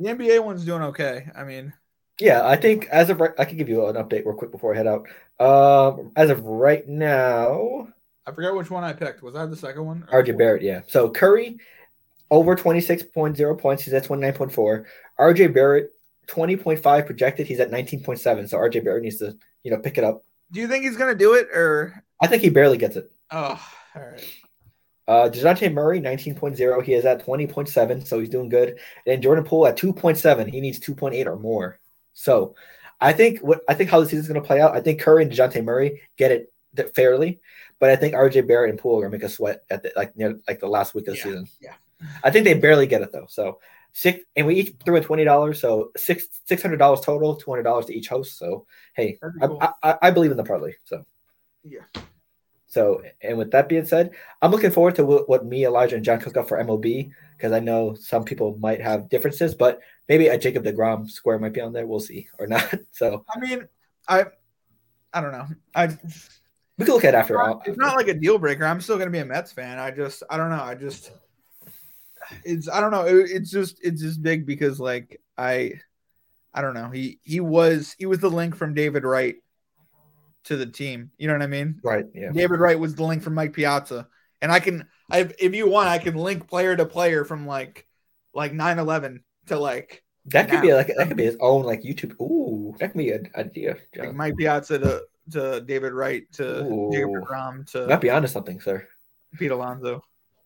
the 0.00 0.08
NBA 0.08 0.42
one's 0.42 0.64
doing 0.64 0.82
okay. 0.82 1.28
I 1.36 1.44
mean, 1.44 1.74
yeah, 2.20 2.46
I 2.46 2.56
think 2.56 2.86
as 2.86 3.10
of 3.10 3.20
right, 3.20 3.32
I 3.38 3.44
can 3.44 3.58
give 3.58 3.68
you 3.68 3.86
an 3.86 3.96
update 3.96 4.24
real 4.24 4.34
quick 4.34 4.50
before 4.50 4.74
I 4.74 4.78
head 4.78 4.86
out. 4.86 5.08
Um, 5.38 6.12
as 6.16 6.30
of 6.30 6.44
right 6.44 6.86
now, 6.88 7.88
I 8.26 8.32
forgot 8.32 8.56
which 8.56 8.70
one 8.70 8.84
I 8.84 8.94
picked. 8.94 9.22
Was 9.22 9.34
that 9.34 9.50
the 9.50 9.56
second 9.56 9.84
one? 9.84 10.06
RJ 10.10 10.38
Barrett, 10.38 10.62
yeah. 10.62 10.80
So 10.86 11.10
Curry 11.10 11.58
over 12.34 12.56
26.0 12.56 13.58
points. 13.60 13.84
He's 13.84 13.94
at 13.94 14.04
29.4. 14.04 14.84
RJ 15.20 15.54
Barrett, 15.54 15.90
20.5 16.26 17.06
projected. 17.06 17.46
He's 17.46 17.60
at 17.60 17.70
19.7. 17.70 18.48
So 18.48 18.58
RJ 18.58 18.84
Barrett 18.84 19.04
needs 19.04 19.18
to, 19.18 19.36
you 19.62 19.70
know, 19.70 19.78
pick 19.78 19.98
it 19.98 20.04
up. 20.04 20.24
Do 20.50 20.60
you 20.60 20.66
think 20.68 20.84
he's 20.84 20.96
gonna 20.96 21.14
do 21.14 21.34
it 21.34 21.46
or? 21.54 22.02
I 22.20 22.26
think 22.26 22.42
he 22.42 22.50
barely 22.50 22.76
gets 22.76 22.96
it. 22.96 23.10
Oh, 23.30 23.60
all 23.94 24.02
right. 24.02 24.24
Uh, 25.06 25.28
Dejounte 25.30 25.72
Murray, 25.72 26.00
19.0. 26.00 26.82
He 26.82 26.94
is 26.94 27.04
at 27.04 27.24
20.7. 27.24 28.06
So 28.06 28.18
he's 28.18 28.28
doing 28.30 28.48
good. 28.48 28.78
And 29.06 29.22
Jordan 29.22 29.44
Poole 29.44 29.66
at 29.66 29.76
2.7. 29.76 30.50
He 30.50 30.60
needs 30.60 30.80
2.8 30.80 31.26
or 31.26 31.38
more. 31.38 31.78
So 32.14 32.54
I 33.00 33.12
think 33.12 33.40
what 33.40 33.60
I 33.68 33.74
think 33.74 33.90
how 33.90 34.00
the 34.00 34.06
season's 34.06 34.28
going 34.28 34.40
to 34.40 34.46
play 34.46 34.60
out, 34.60 34.74
I 34.74 34.80
think 34.80 35.00
Curry 35.00 35.22
and 35.22 35.30
Dejounte 35.32 35.62
Murray 35.62 36.00
get 36.16 36.32
it 36.32 36.50
fairly. 36.94 37.40
But 37.80 37.90
I 37.90 37.96
think 37.96 38.14
RJ 38.14 38.46
Barrett 38.46 38.70
and 38.70 38.78
Poole 38.78 38.96
are 38.98 39.00
going 39.02 39.12
to 39.12 39.18
make 39.18 39.24
a 39.24 39.28
sweat 39.28 39.64
at 39.68 39.82
the, 39.82 39.92
like 39.96 40.16
near 40.16 40.38
like 40.48 40.60
the 40.60 40.68
last 40.68 40.94
week 40.94 41.06
of 41.08 41.14
the 41.14 41.18
Yeah, 41.18 41.24
season. 41.24 41.48
yeah. 41.60 41.74
I 42.22 42.30
think 42.30 42.44
they 42.44 42.54
barely 42.54 42.86
get 42.86 43.02
it 43.02 43.12
though. 43.12 43.26
So 43.28 43.58
six, 43.92 44.20
and 44.36 44.46
we 44.46 44.56
each 44.56 44.74
threw 44.84 44.96
in 44.96 45.02
twenty 45.02 45.24
dollars, 45.24 45.60
so 45.60 45.90
six 45.96 46.26
six 46.44 46.62
hundred 46.62 46.78
dollars 46.78 47.00
total, 47.00 47.36
two 47.36 47.50
hundred 47.50 47.64
dollars 47.64 47.86
to 47.86 47.94
each 47.94 48.08
host. 48.08 48.38
So 48.38 48.66
hey, 48.94 49.18
I, 49.42 49.46
cool. 49.46 49.58
I, 49.60 49.72
I, 49.82 49.98
I 50.02 50.10
believe 50.10 50.30
in 50.30 50.36
the 50.36 50.44
parlay. 50.44 50.74
So 50.84 51.04
Yeah. 51.62 51.80
so 52.66 53.02
and 53.22 53.38
with 53.38 53.50
that 53.52 53.68
being 53.68 53.84
said, 53.86 54.10
I'm 54.42 54.50
looking 54.50 54.70
forward 54.70 54.96
to 54.96 55.04
what, 55.04 55.28
what 55.28 55.46
me, 55.46 55.64
Elijah, 55.64 55.96
and 55.96 56.04
John 56.04 56.20
cook 56.20 56.36
up 56.36 56.48
for 56.48 56.58
MLB 56.58 57.10
because 57.36 57.52
I 57.52 57.60
know 57.60 57.94
some 57.94 58.24
people 58.24 58.56
might 58.58 58.80
have 58.80 59.08
differences, 59.08 59.54
but 59.54 59.80
maybe 60.08 60.28
a 60.28 60.38
Jacob 60.38 60.64
deGrom 60.64 61.10
square 61.10 61.38
might 61.38 61.52
be 61.52 61.60
on 61.60 61.72
there. 61.72 61.86
We'll 61.86 62.00
see 62.00 62.28
or 62.38 62.46
not. 62.46 62.72
So 62.92 63.24
I 63.34 63.38
mean, 63.40 63.68
I, 64.08 64.26
I 65.12 65.20
don't 65.20 65.32
know. 65.32 65.46
I 65.74 65.86
we 66.78 66.84
can 66.84 66.94
look 66.94 67.04
at 67.04 67.14
it 67.14 67.16
after. 67.16 67.40
all. 67.40 67.62
it's 67.66 67.78
not 67.78 67.96
like 67.96 68.08
a 68.08 68.14
deal 68.14 68.38
breaker. 68.38 68.64
I'm 68.64 68.80
still 68.80 68.98
gonna 68.98 69.10
be 69.10 69.18
a 69.18 69.24
Mets 69.24 69.52
fan. 69.52 69.78
I 69.78 69.90
just 69.90 70.22
I 70.28 70.36
don't 70.36 70.50
know. 70.50 70.62
I 70.62 70.74
just 70.74 71.12
it's 72.44 72.68
I 72.68 72.80
don't 72.80 72.90
know. 72.90 73.06
It, 73.06 73.30
it's 73.30 73.50
just 73.50 73.78
it's 73.82 74.00
just 74.02 74.22
big 74.22 74.46
because 74.46 74.80
like 74.80 75.20
I 75.38 75.80
I 76.52 76.62
don't 76.62 76.74
know. 76.74 76.90
He 76.90 77.18
he 77.22 77.40
was 77.40 77.94
he 77.98 78.06
was 78.06 78.18
the 78.20 78.30
link 78.30 78.54
from 78.56 78.74
David 78.74 79.04
Wright 79.04 79.36
to 80.44 80.56
the 80.56 80.66
team. 80.66 81.10
You 81.18 81.26
know 81.26 81.34
what 81.34 81.42
I 81.42 81.46
mean? 81.48 81.80
Right. 81.82 82.06
Yeah. 82.14 82.30
David 82.32 82.60
Wright 82.60 82.78
was 82.78 82.94
the 82.94 83.04
link 83.04 83.22
from 83.22 83.34
Mike 83.34 83.52
Piazza, 83.54 84.08
and 84.42 84.52
I 84.52 84.60
can, 84.60 84.86
I 85.10 85.28
if 85.38 85.54
you 85.54 85.68
want, 85.68 85.88
I 85.88 85.98
can 85.98 86.14
link 86.16 86.48
player 86.48 86.76
to 86.76 86.84
player 86.86 87.24
from 87.24 87.46
like 87.46 87.86
like 88.34 88.52
9-11 88.52 89.20
to 89.46 89.58
like 89.58 90.02
That 90.26 90.48
could 90.48 90.56
Now. 90.56 90.62
be 90.62 90.74
like 90.74 90.88
that 90.96 91.08
could 91.08 91.16
be 91.16 91.24
his 91.24 91.36
own 91.40 91.62
like 91.64 91.82
YouTube. 91.82 92.20
Ooh, 92.20 92.74
that 92.78 92.92
could 92.92 92.98
be 92.98 93.12
an 93.12 93.30
idea. 93.36 93.76
like 93.96 94.14
Mike 94.14 94.36
Piazza 94.36 94.78
to 94.78 95.02
to 95.32 95.60
David 95.62 95.92
Wright 95.92 96.30
to 96.32 96.64
Ooh. 96.64 96.90
Jacob 96.92 97.10
You 97.10 97.64
to 97.72 97.86
might 97.86 98.00
be 98.00 98.10
onto 98.10 98.28
something, 98.28 98.60
sir. 98.60 98.86
Pete 99.38 99.50
Alonso. 99.50 100.04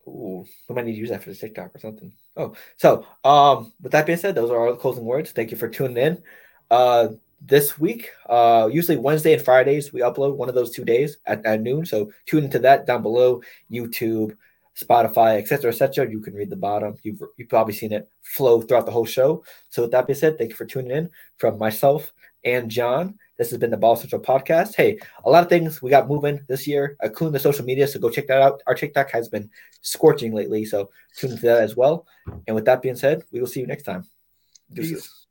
Ooh, 0.09 0.47
we 0.69 0.75
might 0.75 0.87
need 0.87 0.93
to 0.93 0.99
use 0.99 1.11
that 1.11 1.23
for 1.23 1.31
the 1.31 1.37
TikTok 1.37 1.75
or 1.75 1.79
something. 1.79 2.13
Oh, 2.37 2.55
so 2.77 3.07
um, 3.25 3.73
with 3.83 3.93
that 3.93 4.07
being 4.07 4.19
said, 4.19 4.35
those 4.35 4.51
are 4.51 4.59
all 4.59 4.73
the 4.73 4.79
closing 4.79 5.05
words. 5.05 5.33
Thank 5.33 5.51
you 5.51 5.57
for 5.57 5.69
tuning 5.69 5.97
in. 5.97 6.23
Uh, 6.71 7.09
this 7.41 7.79
week, 7.79 8.11
uh, 8.29 8.69
usually 8.71 8.97
Wednesday 8.97 9.35
and 9.35 9.43
Fridays, 9.43 9.93
we 9.93 10.01
upload 10.01 10.37
one 10.37 10.49
of 10.49 10.55
those 10.55 10.73
two 10.73 10.85
days 10.85 11.19
at, 11.27 11.45
at 11.47 11.61
noon. 11.61 11.87
So 11.87 12.11
tune 12.27 12.45
into 12.45 12.59
that 12.61 12.87
down 12.87 13.03
below, 13.03 13.43
YouTube, 13.71 14.37
Spotify, 14.77 15.39
etc., 15.39 15.71
etc. 15.71 16.11
You 16.11 16.21
can 16.21 16.35
read 16.35 16.51
the 16.51 16.57
bottom. 16.57 16.95
You've 17.03 17.23
you've 17.37 17.49
probably 17.49 17.75
seen 17.75 17.93
it 17.93 18.09
flow 18.23 18.61
throughout 18.63 18.87
the 18.87 18.93
whole 18.93 19.07
show. 19.07 19.45
So 19.69 19.83
with 19.83 19.91
that 19.93 20.07
being 20.07 20.19
said, 20.19 20.39
thank 20.39 20.51
you 20.51 20.57
for 20.57 20.67
tuning 20.67 20.97
in. 20.97 21.11
From 21.37 21.59
myself 21.59 22.13
and 22.55 22.71
John, 22.71 23.19
this 23.37 23.51
has 23.51 23.59
been 23.59 23.71
the 23.71 23.77
Baller 23.77 23.99
Central 23.99 24.21
podcast. 24.21 24.75
Hey, 24.75 24.99
a 25.25 25.31
lot 25.31 25.43
of 25.43 25.49
things 25.49 25.81
we 25.81 25.91
got 25.91 26.09
moving 26.09 26.41
this 26.49 26.67
year, 26.67 26.97
including 27.03 27.33
the 27.33 27.39
social 27.39 27.65
media. 27.65 27.87
So 27.87 27.99
go 27.99 28.11
check 28.11 28.27
that 28.27 28.43
out. 28.43 28.63
Our 28.67 28.75
TikTok 28.75 29.11
has 29.11 29.29
been 29.29 29.51
scorching 29.81 30.35
lately, 30.35 30.65
so 30.65 30.91
tune 31.17 31.33
into 31.33 31.47
that 31.47 31.63
as 31.63 31.77
well. 31.77 32.07
And 32.47 32.55
with 32.55 32.65
that 32.67 32.83
being 32.83 32.97
said, 32.97 33.23
we 33.33 33.41
will 33.41 33.47
see 33.47 33.61
you 33.61 33.67
next 33.67 33.85
time. 33.85 34.05
Deuces. 34.73 35.03
Peace. 35.03 35.25